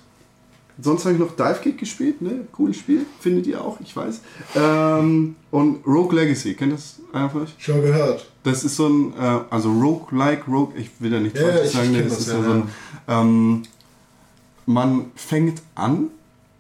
sonst 0.81 1.05
habe 1.05 1.15
ich 1.15 1.21
noch 1.21 1.37
Dive 1.37 1.61
Kick 1.63 1.79
gespielt, 1.79 2.21
ne? 2.21 2.47
Cooles 2.53 2.77
Spiel, 2.79 3.07
findet 3.21 3.47
ihr 3.47 3.63
auch, 3.63 3.79
ich 3.81 3.95
weiß. 3.95 4.21
Ähm, 4.57 5.37
und 5.51 5.87
Rogue 5.87 6.15
Legacy, 6.19 6.55
kennt 6.55 6.73
das 6.73 6.99
einer 7.13 7.31
von 7.31 7.43
euch? 7.43 7.55
Schon 7.59 7.81
gehört. 7.83 8.27
Das 8.51 8.65
ist 8.65 8.77
so 8.77 8.89
ein, 8.89 9.13
äh, 9.19 9.41
also 9.51 9.71
Rogue-like, 9.73 10.47
Rogue, 10.49 10.75
ich 10.77 10.91
will 10.99 11.11
da 11.11 11.21
nicht 11.21 11.37
Ja, 11.37 11.49
falsch 11.49 11.73
sagen, 11.73 11.95
das 11.95 12.09
das, 12.09 12.19
ist 12.21 12.29
ja, 12.29 12.39
ja 12.39 12.45
so 12.45 12.51
ein, 12.53 12.69
ähm, 13.09 13.63
man 14.67 15.07
fängt 15.15 15.63
an, 15.75 16.09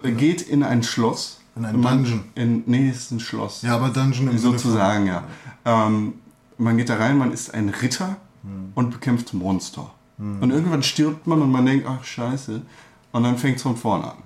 äh, 0.02 0.12
geht 0.12 0.42
in 0.42 0.62
ein 0.62 0.82
Schloss. 0.82 1.40
In 1.56 1.64
ein 1.64 1.82
Dungeon. 1.82 2.24
In, 2.34 2.62
nee, 2.66 2.88
es 2.88 2.98
ist 2.98 3.10
ein 3.10 3.20
Schloss. 3.20 3.62
Ja, 3.62 3.76
aber 3.76 3.88
Dungeon 3.88 4.28
im 4.28 4.38
Sozusagen, 4.38 5.06
ja. 5.06 5.24
Ähm, 5.64 6.14
man 6.56 6.76
geht 6.76 6.88
da 6.88 6.96
rein, 6.96 7.18
man 7.18 7.32
ist 7.32 7.52
ein 7.54 7.68
Ritter 7.68 8.16
Hm. 8.42 8.72
und 8.74 8.90
bekämpft 8.90 9.34
Monster. 9.34 9.90
Und 10.20 10.50
irgendwann 10.50 10.82
stirbt 10.82 11.28
man 11.28 11.40
und 11.42 11.52
man 11.52 11.64
denkt, 11.64 11.86
ach 11.88 12.02
scheiße. 12.02 12.60
Und 13.12 13.22
dann 13.22 13.38
fängt 13.38 13.58
es 13.58 13.62
von 13.62 13.76
vorne 13.76 14.10
an. 14.10 14.18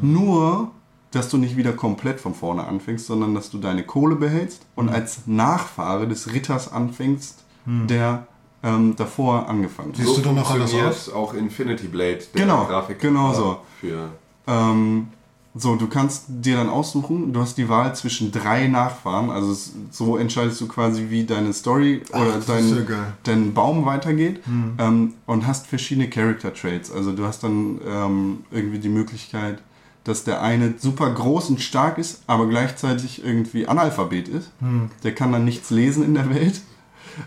Hm. 0.00 0.12
Nur, 0.12 0.70
dass 1.14 1.28
du 1.28 1.36
nicht 1.36 1.56
wieder 1.56 1.72
komplett 1.72 2.20
von 2.20 2.34
vorne 2.34 2.64
anfängst, 2.66 3.06
sondern 3.06 3.34
dass 3.34 3.50
du 3.50 3.58
deine 3.58 3.84
Kohle 3.84 4.16
behältst 4.16 4.62
und 4.74 4.88
Hm. 4.88 4.94
als 4.94 5.26
Nachfahre 5.26 6.08
des 6.08 6.32
Ritters 6.32 6.72
anfängst, 6.72 7.44
der 7.66 8.26
ähm, 8.62 8.94
davor 8.96 9.48
angefangen 9.48 9.90
hat. 9.90 9.96
Siehst 9.96 10.18
du 10.18 10.20
dann 10.22 10.38
auch 10.38 10.50
alles 10.50 10.70
funktioniert 10.70 11.14
auch 11.14 11.34
Infinity 11.34 11.86
Blade, 11.88 12.20
der 12.34 12.42
Genau, 12.42 12.64
Grafik 12.66 12.98
genau 12.98 13.32
so. 13.32 13.58
Für 13.80 14.10
Ähm, 14.46 15.08
so, 15.56 15.76
du 15.76 15.86
kannst 15.86 16.24
dir 16.28 16.56
dann 16.56 16.68
aussuchen, 16.68 17.32
du 17.32 17.40
hast 17.40 17.56
die 17.56 17.68
Wahl 17.68 17.94
zwischen 17.94 18.32
drei 18.32 18.66
Nachfahren, 18.66 19.30
also 19.30 19.56
so 19.90 20.16
entscheidest 20.16 20.60
du 20.60 20.66
quasi, 20.66 21.06
wie 21.10 21.24
deine 21.24 21.52
Story 21.52 22.02
oder 22.12 22.32
das 22.36 22.46
dein. 22.46 22.64
Hm. 22.64 22.86
dein 23.22 23.54
Baum 23.54 23.86
weitergeht 23.86 24.40
ähm, 24.78 25.14
und 25.26 25.46
hast 25.46 25.68
verschiedene 25.68 26.10
Character 26.10 26.52
Traits. 26.52 26.90
Also 26.90 27.12
du 27.12 27.24
hast 27.24 27.44
dann 27.44 27.80
ähm, 27.86 28.44
irgendwie 28.50 28.80
die 28.80 28.88
Möglichkeit, 28.88 29.62
dass 30.04 30.24
der 30.24 30.42
eine 30.42 30.74
super 30.78 31.10
groß 31.10 31.50
und 31.50 31.60
stark 31.60 31.98
ist, 31.98 32.22
aber 32.26 32.46
gleichzeitig 32.46 33.24
irgendwie 33.24 33.66
Analphabet 33.66 34.28
ist. 34.28 34.50
Hm. 34.60 34.90
Der 35.02 35.14
kann 35.14 35.32
dann 35.32 35.44
nichts 35.44 35.70
lesen 35.70 36.04
in 36.04 36.14
der 36.14 36.30
Welt. 36.30 36.60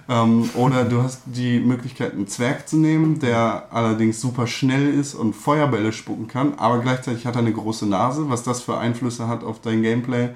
Ähm, 0.10 0.50
oder 0.56 0.84
du 0.84 1.02
hast 1.02 1.22
die 1.26 1.60
Möglichkeit, 1.60 2.14
einen 2.14 2.28
Zwerg 2.28 2.68
zu 2.68 2.78
nehmen, 2.78 3.20
der 3.20 3.68
allerdings 3.72 4.20
super 4.20 4.46
schnell 4.48 4.94
ist 4.94 5.16
und 5.16 5.34
Feuerbälle 5.34 5.94
spucken 5.94 6.28
kann, 6.28 6.56
aber 6.58 6.80
gleichzeitig 6.80 7.26
hat 7.26 7.36
er 7.36 7.40
eine 7.40 7.54
große 7.54 7.86
Nase, 7.86 8.30
was 8.30 8.44
das 8.44 8.62
für 8.62 8.78
Einflüsse 8.78 9.28
hat 9.28 9.44
auf 9.44 9.62
dein 9.62 9.82
Gameplay. 9.82 10.30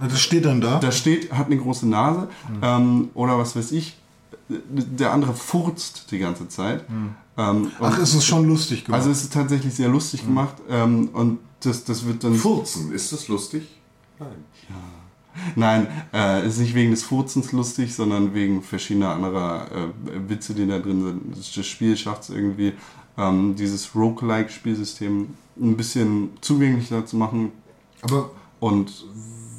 Das 0.00 0.20
steht 0.20 0.44
dann 0.44 0.60
da. 0.60 0.78
Da 0.78 0.92
steht, 0.92 1.32
hat 1.32 1.46
eine 1.46 1.58
große 1.58 1.86
Nase, 1.88 2.28
ähm, 2.62 3.10
oder 3.14 3.38
was 3.38 3.56
weiß 3.56 3.72
ich, 3.72 3.98
der 4.48 5.12
andere 5.12 5.34
furzt 5.34 6.10
die 6.10 6.18
ganze 6.18 6.48
Zeit. 6.48 6.84
Ähm, 7.36 7.70
Ach, 7.80 7.98
ist 7.98 8.14
es 8.14 8.24
schon 8.24 8.48
lustig 8.48 8.84
gemacht. 8.84 9.00
also 9.00 9.10
es 9.10 9.22
ist 9.22 9.32
tatsächlich 9.32 9.74
sehr 9.74 9.88
lustig 9.88 10.24
gemacht 10.24 10.54
ähm, 10.68 11.10
und 11.12 11.38
das, 11.60 11.84
das 11.84 12.06
wird 12.06 12.24
dann... 12.24 12.34
Furzen, 12.34 12.92
ist 12.92 13.12
das 13.12 13.28
lustig? 13.28 13.66
Nein. 14.18 14.44
Nein, 15.54 15.86
äh, 16.12 16.46
ist 16.46 16.58
nicht 16.58 16.74
wegen 16.74 16.90
des 16.90 17.04
Furzens 17.04 17.52
lustig, 17.52 17.94
sondern 17.94 18.34
wegen 18.34 18.62
verschiedener 18.62 19.10
anderer 19.10 19.66
äh, 19.70 20.28
Witze, 20.28 20.54
die 20.54 20.66
da 20.66 20.78
drin 20.78 21.04
sind. 21.04 21.36
Das, 21.36 21.52
das 21.52 21.66
Spiel 21.66 21.96
schafft 21.96 22.24
es 22.24 22.30
irgendwie, 22.30 22.72
ähm, 23.16 23.54
dieses 23.56 23.94
Roguelike-Spielsystem 23.94 25.28
ein 25.60 25.76
bisschen 25.76 26.30
zugänglicher 26.40 27.06
zu 27.06 27.16
machen. 27.16 27.52
aber 28.02 28.30
Und 28.60 29.04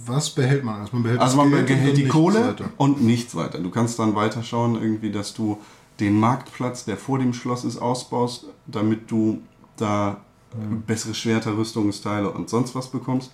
was 0.05 0.29
behält 0.31 0.63
man? 0.63 0.81
Also 0.81 0.93
man 0.93 1.03
behält, 1.03 1.21
also 1.21 1.37
man 1.37 1.51
behält 1.51 1.97
die 1.97 2.07
Kohle 2.07 2.47
weiter. 2.49 2.69
und 2.77 3.03
nichts 3.03 3.35
weiter. 3.35 3.59
Du 3.59 3.69
kannst 3.69 3.99
dann 3.99 4.15
weiter 4.15 4.43
schauen, 4.43 4.75
irgendwie, 4.81 5.11
dass 5.11 5.33
du 5.33 5.59
den 5.99 6.19
Marktplatz, 6.19 6.85
der 6.85 6.97
vor 6.97 7.19
dem 7.19 7.33
Schloss 7.33 7.63
ist, 7.63 7.77
ausbaust, 7.77 8.45
damit 8.65 9.11
du 9.11 9.41
da 9.77 10.21
bessere 10.87 11.13
Schwerter, 11.13 11.55
Rüstungsteile 11.55 12.29
und 12.29 12.49
sonst 12.49 12.75
was 12.75 12.87
bekommst. 12.87 13.31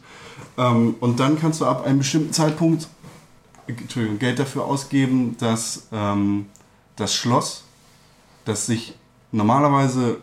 Ähm, 0.57 0.95
und 0.99 1.19
dann 1.19 1.39
kannst 1.39 1.61
du 1.61 1.65
ab 1.65 1.85
einem 1.85 1.99
bestimmten 1.99 2.33
Zeitpunkt 2.33 2.87
Entschuldigung, 3.67 4.19
Geld 4.19 4.37
dafür 4.39 4.65
ausgeben, 4.65 5.35
dass 5.39 5.87
ähm, 5.91 6.45
das 6.95 7.15
Schloss, 7.15 7.63
das 8.45 8.65
sich 8.65 8.97
normalerweise 9.31 10.17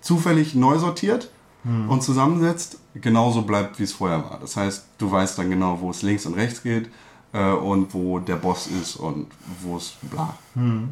zufällig 0.00 0.54
neu 0.54 0.78
sortiert 0.78 1.30
und 1.88 2.02
zusammensetzt, 2.02 2.78
genauso 2.94 3.42
bleibt, 3.42 3.78
wie 3.78 3.82
es 3.82 3.92
vorher 3.92 4.24
war. 4.24 4.38
Das 4.40 4.56
heißt, 4.56 4.86
du 4.96 5.10
weißt 5.10 5.38
dann 5.38 5.50
genau, 5.50 5.80
wo 5.80 5.90
es 5.90 6.02
links 6.02 6.24
und 6.24 6.34
rechts 6.34 6.62
geht 6.62 6.88
äh, 7.32 7.50
und 7.50 7.92
wo 7.92 8.18
der 8.18 8.36
Boss 8.36 8.68
ist 8.68 8.96
und 8.96 9.26
wo 9.60 9.76
es 9.76 9.94
bla. 10.02 10.34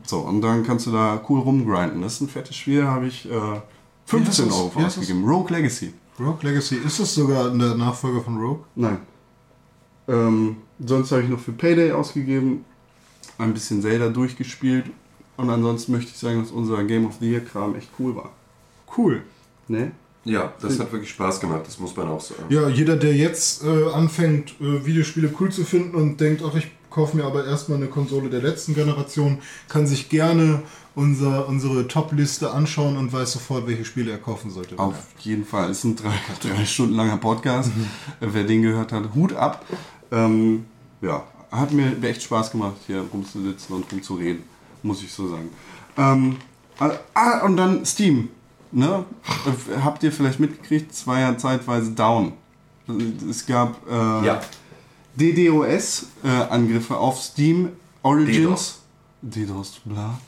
So, 0.04 0.18
und 0.18 0.42
dann 0.42 0.64
kannst 0.64 0.86
du 0.86 0.90
da 0.92 1.20
cool 1.28 1.40
rumgrinden. 1.40 2.02
Das 2.02 2.14
ist 2.14 2.20
ein 2.20 2.28
fettes 2.28 2.56
Spiel, 2.56 2.86
habe 2.86 3.06
ich 3.06 3.30
äh, 3.30 3.60
15 4.06 4.20
Wie 4.20 4.28
heißt 4.28 4.38
das? 4.38 4.58
Euro 4.58 4.74
heißt 4.74 4.98
ausgegeben. 4.98 5.24
Rogue 5.28 5.56
Legacy. 5.56 5.92
Rogue 6.18 6.38
Legacy, 6.42 6.76
ist 6.76 6.98
das 6.98 7.14
sogar 7.14 7.50
der 7.50 7.74
Nachfolger 7.74 8.22
von 8.22 8.38
Rogue? 8.38 8.64
Nein. 8.74 8.98
Ähm, 10.08 10.56
sonst 10.84 11.12
habe 11.12 11.22
ich 11.22 11.28
noch 11.28 11.40
für 11.40 11.52
Payday 11.52 11.92
ausgegeben, 11.92 12.64
ein 13.38 13.52
bisschen 13.52 13.82
Zelda 13.82 14.08
durchgespielt 14.08 14.86
und 15.36 15.50
ansonsten 15.50 15.92
möchte 15.92 16.12
ich 16.12 16.16
sagen, 16.16 16.40
dass 16.40 16.52
unser 16.52 16.82
Game 16.84 17.06
of 17.06 17.16
the 17.20 17.30
Year 17.30 17.40
Kram 17.40 17.74
echt 17.74 17.90
cool 17.98 18.14
war. 18.16 18.30
Cool. 18.96 19.22
Ne? 19.68 19.90
Ja, 20.24 20.52
das 20.60 20.78
hat 20.78 20.90
wirklich 20.92 21.10
Spaß 21.10 21.40
gemacht, 21.40 21.62
das 21.66 21.78
muss 21.78 21.94
man 21.96 22.08
auch 22.08 22.20
sagen. 22.20 22.44
Ja, 22.48 22.68
jeder, 22.68 22.96
der 22.96 23.14
jetzt 23.14 23.64
äh, 23.64 23.90
anfängt, 23.92 24.54
äh, 24.60 24.84
Videospiele 24.84 25.32
cool 25.38 25.50
zu 25.50 25.64
finden 25.64 25.94
und 25.94 26.20
denkt, 26.20 26.42
ach, 26.44 26.54
ich 26.54 26.68
kaufe 26.96 27.14
mir 27.14 27.24
aber 27.24 27.44
erstmal 27.44 27.76
eine 27.76 27.88
Konsole 27.88 28.30
der 28.30 28.40
letzten 28.40 28.74
Generation, 28.74 29.38
kann 29.68 29.86
sich 29.86 30.08
gerne 30.08 30.62
unser, 30.94 31.46
unsere 31.46 31.86
Top-Liste 31.86 32.50
anschauen 32.50 32.96
und 32.96 33.12
weiß 33.12 33.32
sofort, 33.32 33.66
welche 33.66 33.84
Spiele 33.84 34.10
er 34.12 34.16
kaufen 34.16 34.50
sollte. 34.50 34.78
Auf 34.78 34.94
jeden 35.18 35.44
Fall. 35.44 35.70
Ist 35.70 35.84
ein 35.84 35.94
drei, 35.94 36.14
drei 36.40 36.64
Stunden 36.64 36.94
langer 36.94 37.18
Podcast. 37.18 37.70
Wer 38.20 38.44
den 38.44 38.62
gehört 38.62 38.92
hat, 38.92 39.14
Hut 39.14 39.34
ab. 39.34 39.66
Ähm, 40.10 40.64
ja, 41.02 41.22
hat 41.52 41.70
mir 41.72 42.02
echt 42.02 42.22
Spaß 42.22 42.50
gemacht, 42.50 42.76
hier 42.86 43.04
rumzusitzen 43.12 43.76
und 43.76 43.92
rumzureden, 43.92 44.44
muss 44.82 45.02
ich 45.02 45.12
so 45.12 45.28
sagen. 45.28 45.50
Ähm, 45.98 46.36
ah, 47.12 47.44
und 47.44 47.58
dann 47.58 47.84
Steam. 47.84 48.30
Ne? 48.72 49.04
Äh, 49.44 49.80
Habt 49.82 50.02
ihr 50.02 50.10
vielleicht 50.10 50.40
mitgekriegt, 50.40 50.92
es 50.92 51.06
war 51.06 51.20
ja 51.20 51.36
zeitweise 51.36 51.90
down. 51.90 52.32
Es 53.28 53.44
gab 53.44 53.86
äh, 53.86 54.26
Ja. 54.26 54.40
DDoS-Angriffe 55.16 56.96
auf 56.96 57.20
Steam, 57.20 57.70
Origins. 58.02 58.80
DDoS, 59.22 59.80
bla. 59.84 60.18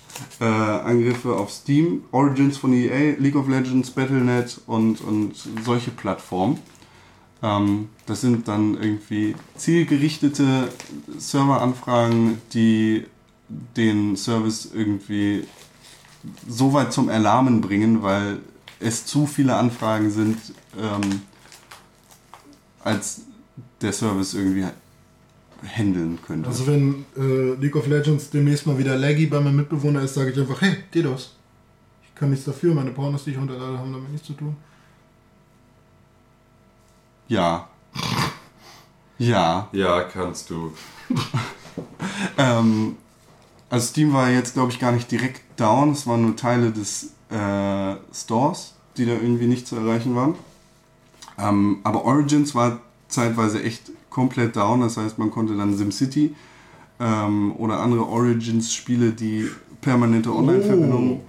Äh, 0.41 0.45
Angriffe 0.45 1.36
auf 1.36 1.51
Steam, 1.51 2.05
Origins 2.11 2.57
von 2.57 2.72
EA, 2.72 3.16
League 3.18 3.36
of 3.36 3.49
Legends, 3.49 3.91
Battle.net 3.91 4.61
und, 4.66 5.01
und 5.01 5.34
solche 5.64 5.91
Plattformen. 5.91 6.59
Ähm, 7.43 7.91
das 8.07 8.22
sind 8.22 8.49
dann 8.49 8.74
irgendwie 8.74 9.36
zielgerichtete 9.57 10.68
Serveranfragen, 11.18 12.41
die 12.53 13.05
den 13.76 14.16
Service 14.16 14.70
irgendwie 14.74 15.47
so 16.49 16.72
weit 16.72 16.93
zum 16.93 17.09
Erlahmen 17.09 17.61
bringen, 17.61 18.03
weil 18.03 18.41
es 18.80 19.07
zu 19.07 19.26
viele 19.26 19.55
Anfragen 19.57 20.11
sind, 20.11 20.39
ähm, 20.76 21.22
als 22.82 23.22
der 23.81 23.93
Service 23.93 24.35
irgendwie 24.35 24.66
handeln 25.66 26.18
könnte. 26.26 26.49
Also 26.49 26.66
wenn 26.66 27.05
äh, 27.16 27.55
League 27.61 27.76
of 27.76 27.87
Legends 27.87 28.31
demnächst 28.31 28.66
mal 28.66 28.79
wieder 28.79 28.97
laggy 28.97 29.26
bei 29.26 29.41
meinem 29.41 29.57
Mitbewohner 29.57 30.03
ist, 30.03 30.14
sage 30.14 30.31
ich 30.31 30.39
einfach, 30.39 30.61
hey, 30.61 30.76
DDoS. 30.95 31.35
Ich 32.05 32.14
kann 32.14 32.31
nichts 32.31 32.45
dafür, 32.45 32.74
meine 32.74 32.91
Pornos, 32.91 33.24
die 33.24 33.31
ich 33.31 33.39
runterlade, 33.39 33.79
haben 33.79 33.93
damit 33.93 34.11
nichts 34.11 34.26
zu 34.26 34.35
tun. 34.35 34.57
ja. 37.29 37.68
Ja. 39.18 39.68
Ja, 39.72 40.03
kannst 40.03 40.51
du. 40.51 40.72
Ähm, 42.37 42.97
also 43.70 43.87
Steam 43.87 44.12
war 44.12 44.31
jetzt, 44.31 44.55
glaube 44.55 44.72
ich, 44.72 44.79
gar 44.81 44.93
nicht 44.93 45.11
direkt 45.11 45.43
down. 45.61 45.93
Es 45.93 46.07
waren 46.07 46.22
nur 46.22 46.37
Teile 46.37 46.72
des 46.72 47.12
äh, 47.31 47.97
Stores, 48.12 48.74
die 48.97 49.07
da 49.07 49.12
irgendwie 49.12 49.47
nicht 49.47 49.66
zu 49.66 49.76
erreichen 49.76 50.16
waren. 50.16 50.35
Ähm, 51.39 51.79
aber 51.85 52.05
Origins 52.05 52.55
war 52.55 52.81
zeitweise 53.09 53.63
echt 53.63 53.91
komplett 54.11 54.57
down. 54.57 54.81
Das 54.81 54.97
heißt, 54.97 55.19
man 55.19 55.31
konnte 55.31 55.57
dann 55.57 55.77
SimCity 55.77 56.35
ähm, 57.01 57.55
oder 57.57 57.81
andere 57.81 58.07
Origins-Spiele, 58.07 59.13
die 59.13 59.49
permanente 59.81 60.35
Online-Verbindungen, 60.35 61.21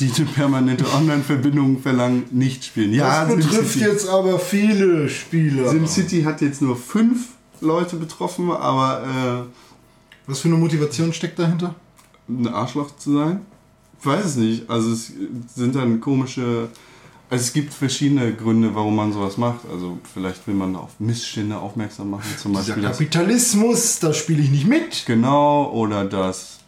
die 0.00 0.10
eine 0.16 0.26
permanente 0.26 0.84
Online-Verbindung 0.92 1.78
verlangen, 1.80 2.24
nicht 2.30 2.64
spielen. 2.64 2.92
Ja, 2.92 3.24
das 3.24 3.36
betrifft 3.36 3.72
SimCity. 3.72 3.84
jetzt 3.84 4.08
aber 4.08 4.38
viele 4.38 5.08
Spieler. 5.08 5.68
SimCity 5.70 6.22
hat 6.22 6.40
jetzt 6.40 6.60
nur 6.62 6.76
fünf 6.76 7.28
Leute 7.60 7.96
betroffen, 7.96 8.50
aber 8.50 9.46
Was 10.26 10.40
für 10.40 10.48
eine 10.48 10.56
Motivation 10.58 11.12
steckt 11.12 11.38
dahinter? 11.38 11.74
äh, 12.28 12.32
ein 12.32 12.48
Arschloch 12.48 12.96
zu 12.96 13.14
sein? 13.16 13.40
Ich 14.00 14.04
weiß 14.06 14.24
es 14.24 14.36
nicht. 14.36 14.68
Also 14.68 14.90
es 14.92 15.12
sind 15.54 15.74
dann 15.74 16.00
komische. 16.00 16.68
Also 17.28 17.42
es 17.42 17.52
gibt 17.52 17.74
verschiedene 17.74 18.32
Gründe, 18.34 18.74
warum 18.74 18.94
man 18.96 19.12
sowas 19.12 19.36
macht. 19.36 19.60
Also 19.70 19.98
vielleicht 20.14 20.46
will 20.46 20.54
man 20.54 20.76
auf 20.76 20.90
Missstände 21.00 21.58
aufmerksam 21.58 22.10
machen, 22.10 22.30
zum 22.40 22.52
Dieser 22.52 22.64
Beispiel 22.74 22.82
das 22.84 22.98
Kapitalismus, 22.98 23.98
da 23.98 24.12
spiele 24.12 24.42
ich 24.42 24.50
nicht 24.50 24.66
mit. 24.66 25.04
genau 25.06 25.70
oder 25.72 26.04
das, 26.04 26.58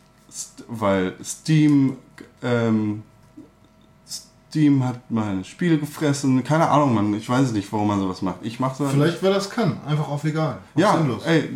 weil 0.66 1.14
Steam 1.22 1.96
ähm, 2.42 3.02
Steam 4.50 4.82
hat 4.84 4.98
meine 5.11 5.44
Spiele 5.44 5.78
gefressen. 5.78 6.42
Keine 6.42 6.68
Ahnung, 6.70 6.94
man. 6.94 7.14
Ich 7.14 7.28
weiß 7.28 7.46
es 7.48 7.52
nicht, 7.52 7.70
warum 7.72 7.88
man 7.88 8.00
sowas 8.00 8.22
macht. 8.22 8.38
Ich 8.42 8.59
mache 8.59 8.82
das. 8.82 8.92
Vielleicht, 8.92 9.22
wer 9.22 9.30
das 9.34 9.50
kann. 9.50 9.78
Einfach 9.86 10.09
auf 10.09 10.24
egal. 10.24 10.59
Auf 10.74 10.80
Ja, 10.80 10.96
sinnlos. 10.96 11.22
ey, 11.24 11.50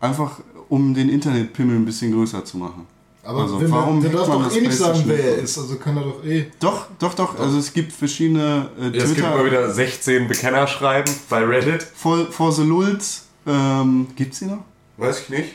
einfach 0.00 0.40
um 0.68 0.94
den 0.94 1.08
Internetpimmel 1.08 1.76
ein 1.76 1.84
bisschen 1.84 2.12
größer 2.12 2.44
zu 2.44 2.56
machen. 2.56 2.86
Aber 3.22 3.42
also, 3.42 3.60
wenn 3.60 3.70
warum 3.70 4.00
der, 4.00 4.10
der 4.10 4.18
darf 4.20 4.28
man 4.28 4.38
doch 4.38 4.44
das 4.48 4.56
eh 4.56 4.60
nicht 4.62 4.76
sagen, 4.76 5.02
wer 5.04 5.22
er 5.22 5.36
ist. 5.38 5.58
Also 5.58 5.76
kann 5.76 5.96
er 5.96 6.04
doch 6.04 6.24
eh. 6.24 6.46
Doch, 6.58 6.86
doch, 6.98 7.14
doch. 7.14 7.38
Also 7.38 7.58
es 7.58 7.72
gibt 7.72 7.92
verschiedene 7.92 8.68
äh, 8.80 8.86
Es 8.86 9.04
gibt 9.04 9.18
Twitter. 9.18 9.30
mal 9.36 9.44
wieder 9.44 9.70
16 9.70 10.26
Bekennerschreiben 10.26 11.12
bei 11.28 11.44
Reddit. 11.44 11.82
For, 11.82 12.26
for 12.32 12.50
the 12.52 12.62
Lulz. 12.62 13.26
Ähm, 13.46 14.06
gibt's 14.16 14.38
die 14.38 14.46
noch? 14.46 14.64
Weiß 14.96 15.20
ich 15.20 15.28
nicht. 15.28 15.48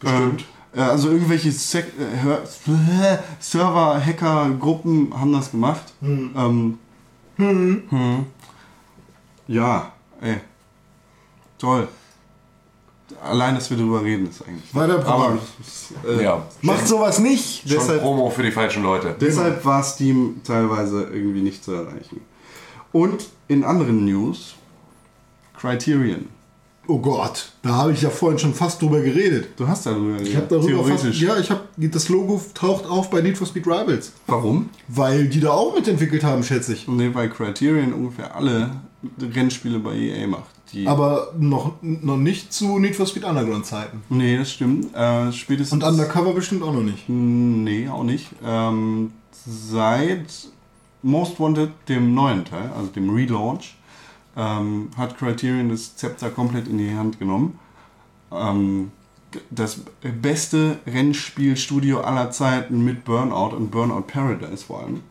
Bestimmt. 0.00 0.44
Ähm, 0.74 0.80
äh, 0.80 0.84
also 0.84 1.10
irgendwelche 1.10 1.52
Sek 1.52 1.86
äh, 1.98 2.38
Server, 3.40 4.04
Hacker, 4.04 4.50
Gruppen 4.58 5.12
haben 5.18 5.32
das 5.32 5.52
gemacht. 5.52 5.84
Ähm, 6.02 6.78
hm. 7.36 8.26
Ja, 9.48 9.92
ey. 10.20 10.40
Toll. 11.58 11.88
Allein, 13.22 13.54
dass 13.54 13.70
wir 13.70 13.76
drüber 13.76 14.02
reden, 14.02 14.28
ist 14.28 14.42
eigentlich. 14.46 14.74
Weiter 14.74 14.98
Promo. 14.98 15.24
Aber, 15.24 15.38
äh, 16.08 16.22
ja. 16.24 16.42
Macht 16.62 16.86
sowas 16.86 17.18
nicht. 17.18 17.62
Schon 17.68 17.78
deshalb- 17.78 18.00
Promo 18.02 18.30
für 18.30 18.42
die 18.42 18.50
falschen 18.52 18.82
Leute. 18.82 19.14
Deshalb 19.20 19.64
war 19.64 19.82
Steam 19.82 20.40
teilweise 20.44 21.04
irgendwie 21.04 21.40
nicht 21.42 21.64
zu 21.64 21.72
erreichen. 21.72 22.20
Und 22.92 23.26
in 23.48 23.64
anderen 23.64 24.04
News, 24.04 24.54
Criterion. 25.58 26.26
Oh 26.88 26.98
Gott, 27.00 27.50
da 27.62 27.70
habe 27.70 27.92
ich 27.92 28.02
ja 28.02 28.10
vorhin 28.10 28.38
schon 28.38 28.54
fast 28.54 28.80
drüber 28.80 29.00
geredet. 29.00 29.48
Du 29.56 29.66
hast 29.66 29.86
darüber 29.86 30.20
Ich 30.20 30.36
habe 30.36 30.46
darüber 30.48 30.84
fast, 30.84 31.02
Theoretisch. 31.02 31.20
ja, 31.20 31.36
ich 31.36 31.50
habe 31.50 31.62
das 31.76 32.08
Logo 32.08 32.40
taucht 32.54 32.86
auf 32.86 33.10
bei 33.10 33.20
Need 33.22 33.36
for 33.36 33.46
Speed 33.46 33.66
Rivals, 33.66 34.12
Warum? 34.28 34.68
weil 34.86 35.26
die 35.26 35.40
da 35.40 35.50
auch 35.50 35.74
mitentwickelt 35.74 36.22
haben, 36.22 36.44
schätze 36.44 36.74
ich. 36.74 36.86
Nee, 36.86 37.10
weil 37.12 37.28
Criterion 37.28 37.92
ungefähr 37.92 38.36
alle 38.36 38.70
Rennspiele 39.20 39.80
bei 39.80 39.94
EA 39.96 40.28
macht. 40.28 40.44
Die 40.72 40.86
Aber 40.86 41.32
noch, 41.38 41.74
noch 41.80 42.16
nicht 42.16 42.52
zu 42.52 42.78
Need 42.78 42.96
for 42.96 43.06
Speed 43.06 43.24
Underground 43.24 43.66
Zeiten. 43.66 44.02
nee, 44.08 44.36
das 44.36 44.50
stimmt. 44.52 44.94
Äh, 44.94 45.32
spätestens. 45.32 45.82
Und 45.82 45.88
Undercover 45.88 46.32
bestimmt 46.32 46.62
auch 46.62 46.72
noch 46.72 46.82
nicht. 46.82 47.08
Nee, 47.08 47.88
auch 47.88 48.02
nicht. 48.02 48.30
Ähm, 48.44 49.12
seit 49.46 50.48
Most 51.02 51.38
Wanted, 51.38 51.70
dem 51.88 52.14
neuen 52.14 52.44
Teil, 52.44 52.70
also 52.76 52.88
dem 52.88 53.10
Relaunch, 53.10 53.76
ähm, 54.36 54.90
hat 54.96 55.16
Criterion 55.16 55.68
das 55.68 55.96
Zepter 55.96 56.30
komplett 56.30 56.66
in 56.68 56.78
die 56.78 56.94
Hand 56.94 57.18
genommen. 57.18 57.58
Ähm, 58.32 58.90
das 59.50 59.80
beste 60.20 60.78
Rennspielstudio 60.86 62.00
aller 62.00 62.30
Zeiten 62.30 62.84
mit 62.84 63.04
Burnout 63.04 63.54
und 63.54 63.70
Burnout 63.70 64.02
Paradise 64.02 64.64
vor 64.64 64.82
allem. 64.82 65.02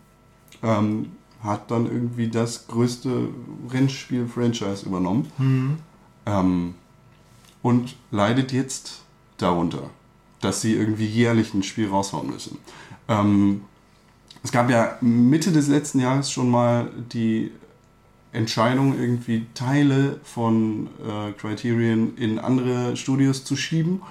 Ähm, 0.64 1.12
hat 1.46 1.72
dann 1.72 1.86
irgendwie 1.86 2.28
das 2.28 2.68
größte 2.68 3.30
Rennspiel-Franchise 3.70 4.86
übernommen. 4.86 5.32
Ähm, 6.26 6.76
und 7.62 7.96
leidet 8.12 8.52
jetzt 8.52 9.02
darunter, 9.38 9.90
dass 10.42 10.62
sie 10.62 10.74
irgendwie 10.74 11.06
jährlich 11.06 11.54
ein 11.54 11.64
Spiel 11.64 11.90
raushauen 11.90 12.30
müssen. 12.30 12.60
Ähm, 13.08 13.62
es 14.44 14.52
gab 14.52 14.70
ja 14.70 14.98
Mitte 15.02 15.52
des 15.52 15.68
letzten 15.68 16.00
Jahres 16.00 16.32
schon 16.32 16.50
mal 16.50 16.92
die 17.12 17.52
Entscheidung, 18.32 19.00
irgendwie 19.00 19.48
Teile 19.56 20.20
von 20.24 20.88
äh, 21.04 21.32
Criterion 21.32 22.16
in 22.18 22.38
andere 22.38 22.96
Studios 22.98 23.44
zu 23.44 23.56
schieben 23.56 24.02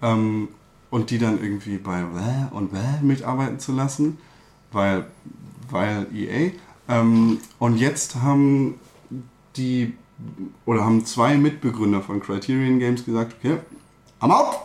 ähm, 0.00 0.48
und 0.88 1.10
die 1.10 1.18
dann 1.18 1.42
irgendwie 1.42 1.76
bei 1.76 2.00
Well 2.00 2.48
und 2.52 2.72
Well 2.72 3.00
mitarbeiten 3.02 3.58
zu 3.58 3.72
lassen, 3.72 4.18
weil, 4.72 5.06
weil 5.68 6.06
EA. 6.14 6.52
Ähm, 6.88 7.38
und 7.58 7.78
jetzt 7.78 8.16
haben 8.16 8.78
die 9.56 9.94
oder 10.64 10.84
haben 10.84 11.04
zwei 11.04 11.36
Mitbegründer 11.36 12.00
von 12.00 12.20
Criterion 12.20 12.78
Games 12.78 13.04
gesagt, 13.04 13.36
okay, 13.38 13.58
I'm 14.20 14.30
out. 14.30 14.56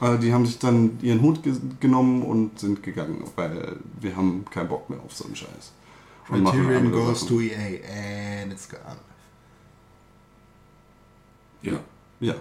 Äh, 0.00 0.18
die 0.18 0.32
haben 0.32 0.46
sich 0.46 0.58
dann 0.58 0.98
ihren 1.02 1.22
Hut 1.22 1.42
ge 1.42 1.54
genommen 1.80 2.22
und 2.22 2.58
sind 2.58 2.82
gegangen, 2.82 3.24
weil 3.36 3.76
wir 4.00 4.16
haben 4.16 4.44
keinen 4.50 4.68
Bock 4.68 4.88
mehr 4.90 5.00
auf 5.00 5.14
so 5.14 5.24
einen 5.24 5.36
Scheiß. 5.36 5.72
Und 6.28 6.44
Criterion 6.44 6.90
goes 6.90 7.20
Sachen. 7.20 7.28
to 7.28 7.40
EA 7.40 8.42
and 8.42 8.52
it's 8.52 8.68
gone. 8.68 8.96
Ja. 11.62 11.78
Ja. 12.20 12.34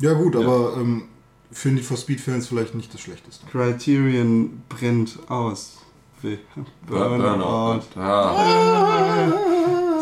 Ja 0.00 0.12
gut, 0.14 0.36
aber 0.36 0.76
ähm, 0.76 1.04
für 1.50 1.68
Need 1.68 1.84
for 1.84 1.96
Speed 1.96 2.20
Fans 2.20 2.48
vielleicht 2.48 2.74
nicht 2.74 2.92
das 2.92 3.00
Schlechteste. 3.00 3.46
Criterion 3.46 4.62
brennt 4.68 5.18
aus. 5.28 5.78
Wie- 6.22 6.38
Burnout. 6.86 7.82
Ah. 7.96 9.32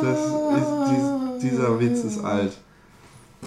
Das 0.01 0.19
ist, 0.19 0.91
dies, 0.91 1.51
dieser 1.51 1.79
Witz 1.81 2.05
ist 2.05 2.25
alt. 2.25 2.57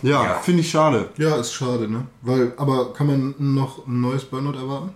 Ja, 0.01 0.23
Ja. 0.23 0.33
finde 0.39 0.61
ich 0.61 0.69
schade. 0.69 1.09
Ja, 1.17 1.35
ist 1.37 1.53
schade, 1.53 1.87
ne? 1.87 2.07
Weil, 2.21 2.53
aber 2.57 2.93
kann 2.93 3.07
man 3.07 3.35
noch 3.37 3.87
ein 3.87 4.01
neues 4.01 4.25
Burnout 4.25 4.57
erwarten? 4.57 4.89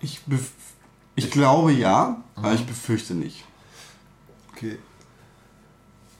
Ich, 0.00 0.20
bef 0.24 0.50
Ich 1.14 1.30
glaube 1.30 1.72
ja, 1.72 2.22
aber 2.34 2.52
ich 2.54 2.66
befürchte 2.66 3.14
nicht. 3.14 3.44
Okay. 4.52 4.78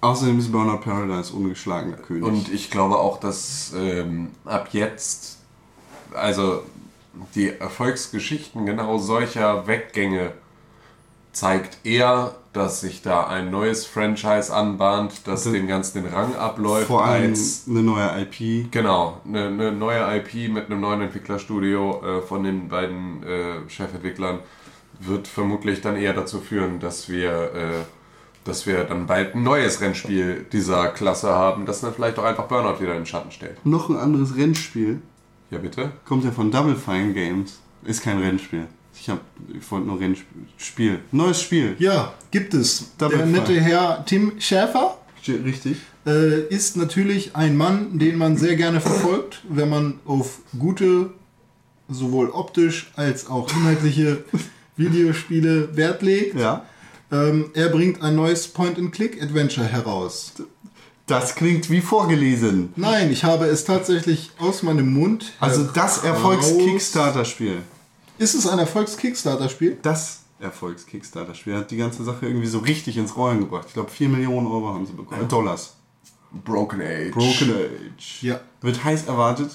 Außerdem 0.01 0.39
ist 0.39 0.51
Burnout 0.53 0.79
Paradise 0.81 1.33
ungeschlagener 1.33 1.97
König. 1.97 2.23
Und 2.25 2.49
ich 2.53 2.71
glaube 2.71 2.97
auch, 2.99 3.19
dass 3.21 3.73
ähm, 3.77 4.31
ab 4.45 4.69
jetzt, 4.73 5.39
also 6.15 6.63
die 7.35 7.51
Erfolgsgeschichten 7.51 8.67
genau 8.67 8.99
solcher 8.99 9.67
Weggänge 9.67 10.33
zeigt 11.33 11.85
eher, 11.85 12.35
dass 12.53 12.83
sich 12.83 13.01
da 13.01 13.27
ein 13.27 13.51
neues 13.51 13.87
Franchise 13.87 14.55
anbahnt, 14.55 15.27
das 15.27 15.45
dem 15.45 15.67
Ganzen 15.67 16.03
den 16.03 16.13
Rang 16.13 16.35
abläuft. 16.37 16.89
vor 16.89 17.05
allem 17.05 17.31
als 17.31 17.65
eine 17.69 17.83
neue 17.83 18.21
IP. 18.21 18.71
Genau, 18.71 19.21
eine, 19.27 19.47
eine 19.47 19.73
neue 19.73 20.19
IP 20.19 20.53
mit 20.53 20.67
einem 20.67 20.81
neuen 20.81 21.01
Entwicklerstudio 21.01 22.03
äh, 22.05 22.21
von 22.23 22.45
den 22.45 22.69
beiden 22.69 23.23
äh, 23.23 23.71
Chefentwicklern 23.71 24.41
wird 25.01 25.27
vermutlich 25.27 25.81
dann 25.81 25.97
eher 25.97 26.13
dazu 26.13 26.41
führen, 26.41 26.79
dass 26.79 27.09
wir, 27.09 27.31
äh, 27.55 27.85
dass 28.45 28.67
wir 28.67 28.85
dann 28.85 29.07
bald 29.07 29.35
ein 29.35 29.43
neues 29.43 29.81
Rennspiel 29.81 30.47
dieser 30.53 30.89
Klasse 30.89 31.31
haben, 31.31 31.65
das 31.65 31.81
dann 31.81 31.95
vielleicht 31.95 32.19
auch 32.19 32.25
einfach 32.25 32.45
Burnout 32.45 32.81
wieder 32.81 32.93
in 32.93 33.01
den 33.01 33.07
Schatten 33.07 33.31
stellt. 33.31 33.65
Noch 33.65 33.89
ein 33.89 33.97
anderes 33.97 34.37
Rennspiel. 34.37 35.01
Ja, 35.53 35.59
bitte? 35.59 35.93
Kommt 36.07 36.25
ja 36.25 36.31
von 36.31 36.51
Double 36.51 36.75
Fine 36.75 37.13
Games. 37.13 37.61
Ist 37.85 38.03
kein 38.03 38.19
Rennspiel. 38.19 38.67
Ich, 38.99 39.11
hab, 39.11 39.21
ich 39.53 39.71
wollte 39.71 39.87
nur 39.87 40.01
Rennspiel. 40.01 40.47
Spiel. 40.57 41.01
Neues 41.13 41.43
Spiel. 41.43 41.77
Ja, 41.79 42.15
gibt 42.31 42.55
es. 42.55 42.97
Double 42.97 43.19
Der 43.19 43.27
Fine. 43.27 43.39
nette 43.39 43.61
Herr 43.61 44.03
Tim 44.07 44.33
Schäfer 44.41 44.97
Richtig. 45.29 45.77
äh, 46.07 46.47
ist 46.47 46.79
natürlich 46.79 47.37
ein 47.37 47.55
Mann, 47.57 47.99
den 47.99 48.17
man 48.17 48.39
sehr 48.39 48.57
gerne 48.57 48.81
verfolgt, 48.81 49.43
wenn 49.49 49.69
man 49.69 50.01
auf 50.07 50.39
gute, 50.59 51.11
sowohl 51.91 52.31
optisch 52.31 52.91
als 52.97 53.27
auch 53.29 53.51
inhaltliche 53.55 54.25
Videospiele 54.79 55.77
Wert 55.77 56.01
legt. 56.01 56.39
Ja. 56.39 56.65
Ähm, 57.11 57.51
er 57.53 57.69
bringt 57.69 58.01
ein 58.03 58.17
neues 58.17 58.49
Point-and-Click-Adventure 58.49 59.67
heraus. 59.67 60.33
Das 61.07 61.35
klingt 61.35 61.69
wie 61.71 61.81
vorgelesen. 61.81 62.73
Nein, 62.77 63.11
ich 63.11 63.25
habe 63.25 63.47
es 63.47 63.65
tatsächlich 63.65 64.31
aus 64.39 64.63
meinem 64.63 64.93
Mund. 64.95 65.33
Also 65.41 65.65
das 65.65 66.05
Erfolgs-Kickstarter-Spiel. 66.05 67.63
Ist 68.19 68.35
es 68.35 68.47
ein 68.47 68.59
Erfolgs-Kickstarter-Spiel? 68.59 69.79
Das 69.83 70.21
Erfolgs-Kickstarter-Spiel 70.41 71.57
hat 71.57 71.71
die 71.71 71.77
ganze 71.77 72.05
Sache 72.05 72.27
irgendwie 72.27 72.47
so 72.47 72.59
richtig 72.61 72.97
ins 72.97 73.17
Rollen 73.17 73.41
gebracht. 73.41 73.65
Ich 73.69 73.75
glaube, 73.75 73.91
4 73.91 74.09
Millionen 74.09 74.47
Euro 74.47 74.69
haben 74.75 74.87
sie 74.87 74.93
bekommen. 74.93 75.27
Dollars. 75.29 75.75
Broken 76.45 76.81
Age. 76.81 77.13
Broken 77.13 77.51
Age. 77.51 78.23
Ja. 78.23 78.41
Wird 78.61 78.83
heiß 78.85 79.07
erwartet. 79.07 79.51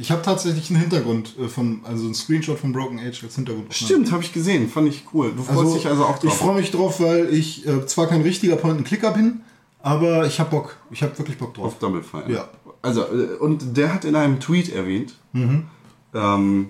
Ich 0.00 0.10
habe 0.12 0.22
tatsächlich 0.22 0.70
einen 0.70 0.78
Hintergrund 0.80 1.34
äh, 1.40 1.48
von, 1.48 1.80
also 1.84 2.04
einen 2.04 2.14
Screenshot 2.14 2.58
von 2.58 2.72
Broken 2.72 3.00
Age 3.00 3.24
als 3.24 3.34
Hintergrund. 3.34 3.72
Stimmt, 3.74 4.12
habe 4.12 4.22
ich 4.22 4.32
gesehen. 4.32 4.68
Fand 4.68 4.88
ich 4.88 5.04
cool. 5.12 5.32
Du 5.36 5.42
freust 5.42 5.74
dich 5.76 5.86
also 5.86 6.04
auch 6.04 6.16
Ich 6.22 6.30
drauf. 6.30 6.38
freue 6.38 6.54
mich 6.56 6.70
drauf, 6.70 7.00
weil 7.00 7.32
ich 7.34 7.66
äh, 7.66 7.84
zwar 7.86 8.06
kein 8.06 8.22
richtiger 8.22 8.56
Point-and-Clicker 8.56 9.10
bin, 9.12 9.40
aber 9.80 10.26
ich 10.26 10.40
habe 10.40 10.50
Bock. 10.50 10.76
Ich 10.90 11.02
habe 11.02 11.16
wirklich 11.18 11.38
Bock 11.38 11.54
drauf. 11.54 11.66
Auf 11.66 11.78
Double 11.78 12.02
Fine. 12.02 12.32
Ja. 12.32 12.48
Also, 12.82 13.02
äh, 13.02 13.36
und 13.38 13.76
der 13.76 13.92
hat 13.92 14.04
in 14.04 14.16
einem 14.16 14.40
Tweet 14.40 14.72
erwähnt, 14.72 15.14
ähm, 16.14 16.68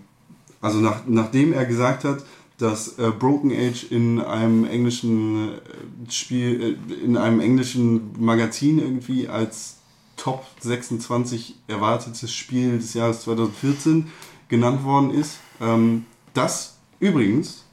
also 0.60 0.78
nach, 0.78 1.02
nachdem 1.06 1.52
er 1.52 1.64
gesagt 1.64 2.04
hat, 2.04 2.24
dass 2.58 2.98
äh, 2.98 3.12
Broken 3.16 3.52
Age 3.52 3.84
in 3.90 4.20
einem 4.20 4.64
englischen 4.64 5.52
äh, 5.52 6.10
Spiel, 6.10 6.78
äh, 6.90 7.04
in 7.04 7.16
einem 7.16 7.40
englischen 7.40 8.12
Magazin 8.18 8.78
irgendwie 8.80 9.28
als 9.28 9.76
Top 10.16 10.44
26 10.60 11.54
erwartetes 11.68 12.32
Spiel 12.32 12.78
des 12.78 12.94
Jahres 12.94 13.22
2014 13.22 14.10
genannt 14.48 14.82
worden 14.82 15.12
ist. 15.12 15.38
Ähm, 15.60 16.06
das 16.34 16.78
übrigens 16.98 17.64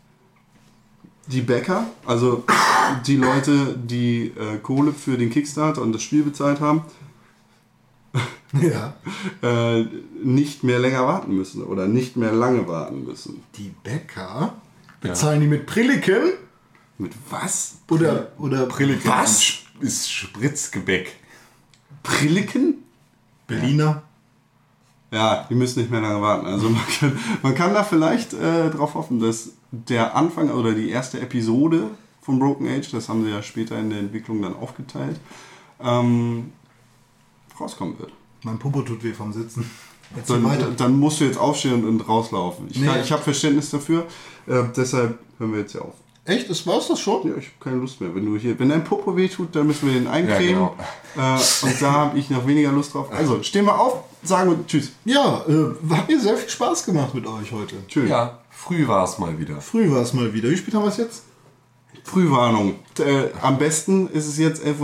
die 1.28 1.42
Bäcker, 1.42 1.86
also 2.06 2.44
die 3.08 3.18
Leute, 3.18 3.76
die 3.78 4.28
äh, 4.28 4.58
Kohle 4.62 4.94
für 4.94 5.18
den 5.18 5.30
Kickstarter 5.30 5.82
und 5.82 5.92
das 5.94 6.04
Spiel 6.04 6.24
bezahlt 6.24 6.60
haben, 6.60 6.84
Ja. 8.62 8.94
äh, 9.42 9.86
nicht 10.24 10.64
mehr 10.64 10.80
länger 10.80 11.06
warten 11.06 11.36
müssen 11.36 11.64
oder 11.64 11.88
nicht 11.88 12.16
mehr 12.16 12.32
lange 12.32 12.68
warten 12.68 13.04
müssen. 13.04 13.44
Die 13.58 13.74
Bäcker 13.84 14.54
bezahlen 15.02 15.42
die 15.42 15.48
mit 15.48 15.66
Prilliken 15.66 16.32
Mit 16.98 17.12
was? 17.30 17.76
oder 17.90 18.32
oder 18.38 18.66
Prilliken 18.68 19.10
Was? 19.10 19.56
ist 19.82 20.10
Spritzgebäck. 20.12 21.16
Prilliken? 22.04 22.76
Berliner. 23.48 24.04
Ja, 25.12 25.46
die 25.50 25.56
müssen 25.56 25.80
nicht 25.80 25.92
mehr 25.92 26.02
lange 26.02 26.22
warten. 26.22 26.46
Also 26.48 26.70
man 26.70 26.82
kann, 27.00 27.20
man 27.42 27.56
kann 27.56 27.74
da 27.74 27.84
vielleicht 27.84 28.34
äh, 28.34 28.70
drauf 28.70 28.94
hoffen, 28.96 29.20
dass 29.20 29.50
der 29.72 30.16
Anfang 30.16 30.50
oder 30.52 30.74
die 30.74 30.90
erste 30.90 31.20
Episode 31.20 31.90
von 32.22 32.40
Broken 32.40 32.68
Age, 32.68 32.90
das 32.92 33.10
haben 33.10 33.24
sie 33.24 33.30
ja 33.32 33.42
später 33.42 33.78
in 33.78 33.90
der 33.90 34.00
Entwicklung 34.00 34.42
dann 34.42 34.56
aufgeteilt, 34.56 35.20
ähm, 35.84 36.52
rauskommen 37.60 38.00
wird. 38.00 38.12
Mein 38.44 38.58
Popo 38.60 38.82
tut 38.82 39.04
weh 39.04 39.14
vom 39.14 39.34
Sitzen. 39.34 39.70
Dann, 40.28 40.76
dann 40.78 41.00
musst 41.00 41.20
du 41.20 41.26
jetzt 41.26 41.38
aufstehen 41.38 41.84
und, 41.86 42.08
rauslaufen. 42.08 42.68
Ich, 42.70 42.80
Nee. 42.80 42.90
ich 43.04 43.12
habe 43.12 43.22
Verständnis 43.24 43.72
dafür, 43.72 44.06
äh, 44.48 44.64
deshalb 44.76 45.18
hören 45.40 45.52
wir 45.52 45.62
jetzt 45.62 45.72
hier 45.72 45.82
auf. 45.84 45.96
Echt? 46.26 46.50
Das 46.50 46.66
war's 46.66 46.88
das 46.88 47.00
schon? 47.00 47.28
Ja, 47.28 47.36
ich 47.38 47.46
habe 47.46 47.56
keine 47.60 47.76
Lust 47.78 48.02
mehr. 48.02 48.14
Wenn 48.16 48.26
du 48.26 48.36
hier, 48.38 48.58
wenn 48.58 48.70
dein 48.70 48.84
Popo 48.84 49.16
weh 49.16 49.28
tut, 49.28 49.56
dann 49.56 49.68
müssen 49.68 49.88
wir 49.88 49.94
den 49.94 50.08
eincremen. 50.08 50.70
Ja, 51.16 51.36
äh, 51.38 51.66
und 51.66 51.82
da 51.82 51.92
habe 51.92 52.18
ich 52.18 52.30
noch 52.32 52.48
weniger 52.48 52.72
Lust 52.72 52.94
drauf. 52.96 53.12
Also 53.12 53.44
stehen 53.44 53.66
wir 53.66 53.80
auf, 53.80 54.04
sagen 54.24 54.50
wir 54.50 54.66
Tschüss. 54.66 54.92
Ja, 55.06 55.44
äh, 55.48 55.94
hat 55.94 56.08
mir 56.08 56.20
sehr 56.20 56.36
viel 56.38 56.50
Spaß 56.50 56.86
gemacht 56.86 57.14
mit 57.14 57.28
euch 57.28 57.52
heute. 57.52 57.76
Tschüss. 57.88 58.10
Ja, 58.10 58.40
früh 58.66 58.88
war 58.88 59.04
es 59.04 59.18
mal 59.20 59.38
wieder. 59.40 59.62
Früh 59.62 59.92
war 59.92 60.02
es 60.02 60.14
mal 60.14 60.34
wieder. 60.34 60.50
Wie 60.50 60.58
spät 60.58 60.74
haben 60.74 60.84
wir 60.84 60.90
es 60.90 60.98
jetzt? 60.98 61.24
Frühwarnung. 62.04 62.76
Äh, 63.00 63.30
am 63.42 63.58
besten 63.58 64.08
ist 64.10 64.28
es 64.28 64.38
jetzt 64.38 64.62
11.30 64.64 64.80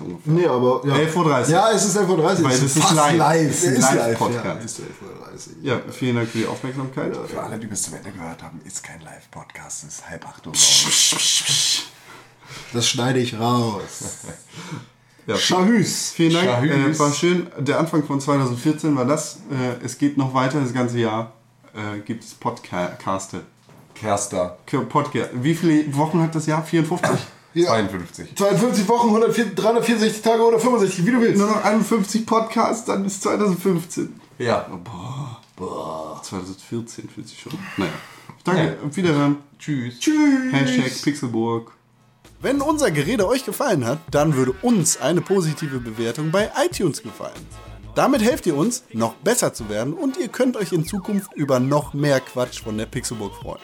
Uhr 0.00 0.06
ungefähr. 0.06 0.32
Nee, 0.32 0.46
aber. 0.46 0.82
Ja. 0.86 0.94
11.30 0.94 1.16
Uhr. 1.16 1.48
Ja, 1.48 1.70
es 1.70 1.84
ist 1.86 1.96
11.30 1.96 2.08
Uhr. 2.10 2.24
Weil 2.24 2.36
Es 2.36 2.44
das 2.44 2.62
ist 2.62 2.78
fast 2.82 2.94
live. 2.94 3.16
live. 3.16 3.50
Ist 3.50 3.64
ein 3.66 3.72
Es 3.72 3.78
ist 3.78 3.84
live. 3.84 3.96
Live-Podcast. 3.96 4.44
Ja, 4.44 4.52
ist 4.64 4.80
11.30 4.80 4.82
Uhr. 4.82 5.62
Ja, 5.62 5.80
vielen 5.90 6.16
Dank 6.16 6.28
für 6.28 6.38
die 6.38 6.46
Aufmerksamkeit. 6.46 7.16
Für 7.28 7.42
alle, 7.42 7.58
die 7.58 7.66
bis 7.66 7.82
zum 7.82 7.94
Ende 7.94 8.10
gehört 8.10 8.42
haben, 8.42 8.60
ist 8.64 8.82
kein 8.82 9.00
Live-Podcast, 9.00 9.84
es 9.84 9.94
ist 9.98 10.08
halb 10.10 10.26
acht 10.28 10.46
Uhr. 10.46 10.52
Das 12.72 12.88
schneide 12.88 13.18
ich 13.20 13.38
raus. 13.38 13.80
Ja, 15.28 15.36
Schahüs. 15.36 16.12
Vielen 16.14 16.34
Dank, 16.34 16.62
Tschüss. 16.62 16.96
äh, 16.96 16.98
war 17.00 17.12
schön. 17.12 17.48
Der 17.58 17.80
Anfang 17.80 18.04
von 18.04 18.20
2014 18.20 18.94
war 18.94 19.04
das. 19.04 19.38
Äh, 19.50 19.84
es 19.84 19.98
geht 19.98 20.16
noch 20.16 20.34
weiter, 20.34 20.60
das 20.60 20.72
ganze 20.72 21.00
Jahr 21.00 21.32
äh, 21.76 22.00
gibt 22.00 22.24
es 22.24 22.34
Podcaste. 22.34 23.42
Kerster, 23.94 24.58
Podcast. 24.88 25.30
Wie 25.34 25.54
viele 25.54 25.96
Wochen 25.96 26.20
hat 26.20 26.34
das 26.34 26.46
Jahr? 26.46 26.62
54? 26.62 27.18
Ja. 27.54 27.68
52. 27.68 28.36
52 28.36 28.88
Wochen, 28.88 29.08
104, 29.08 29.54
364 29.54 30.22
Tage 30.22 30.42
oder 30.42 30.58
65, 30.58 31.06
wie 31.06 31.10
du 31.10 31.20
willst. 31.20 31.38
Nur 31.38 31.48
noch 31.48 31.64
51 31.64 32.26
Podcasts, 32.26 32.84
dann 32.84 33.06
ist 33.06 33.22
2015. 33.22 34.20
Ja. 34.38 34.66
2014 36.22 37.08
fühlt 37.08 37.28
sich 37.28 37.40
schon. 37.40 37.54
Naja. 37.78 37.90
Danke, 38.44 38.78
auf 38.86 38.94
Wiederhören. 38.94 39.38
Tschüss. 39.58 39.98
Tschüss. 39.98 40.52
Hashtag 40.52 41.02
Pixelburg. 41.02 41.72
Wenn 42.42 42.60
unser 42.60 42.90
Gerede 42.90 43.26
euch 43.26 43.46
gefallen 43.46 43.86
hat, 43.86 44.00
dann 44.10 44.36
würde 44.36 44.52
uns 44.60 45.00
eine 45.00 45.22
positive 45.22 45.80
Bewertung 45.80 46.30
bei 46.30 46.50
iTunes 46.62 47.02
gefallen. 47.02 47.65
Damit 47.96 48.22
helft 48.22 48.46
ihr 48.46 48.56
uns, 48.56 48.84
noch 48.92 49.14
besser 49.14 49.52
zu 49.54 49.70
werden 49.70 49.94
und 49.94 50.18
ihr 50.18 50.28
könnt 50.28 50.58
euch 50.58 50.72
in 50.72 50.84
Zukunft 50.84 51.32
über 51.32 51.60
noch 51.60 51.94
mehr 51.94 52.20
Quatsch 52.20 52.62
von 52.62 52.76
der 52.76 52.84
Pixelburg 52.84 53.34
freuen. 53.34 53.62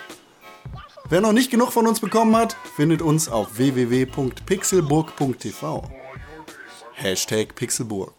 Wer 1.10 1.20
noch 1.20 1.34
nicht 1.34 1.50
genug 1.50 1.70
von 1.70 1.86
uns 1.86 2.00
bekommen 2.00 2.34
hat, 2.34 2.56
findet 2.74 3.02
uns 3.02 3.28
auf 3.28 3.58
www.pixelburg.tv. 3.58 5.82
Hashtag 6.94 7.54
Pixelburg. 7.54 8.14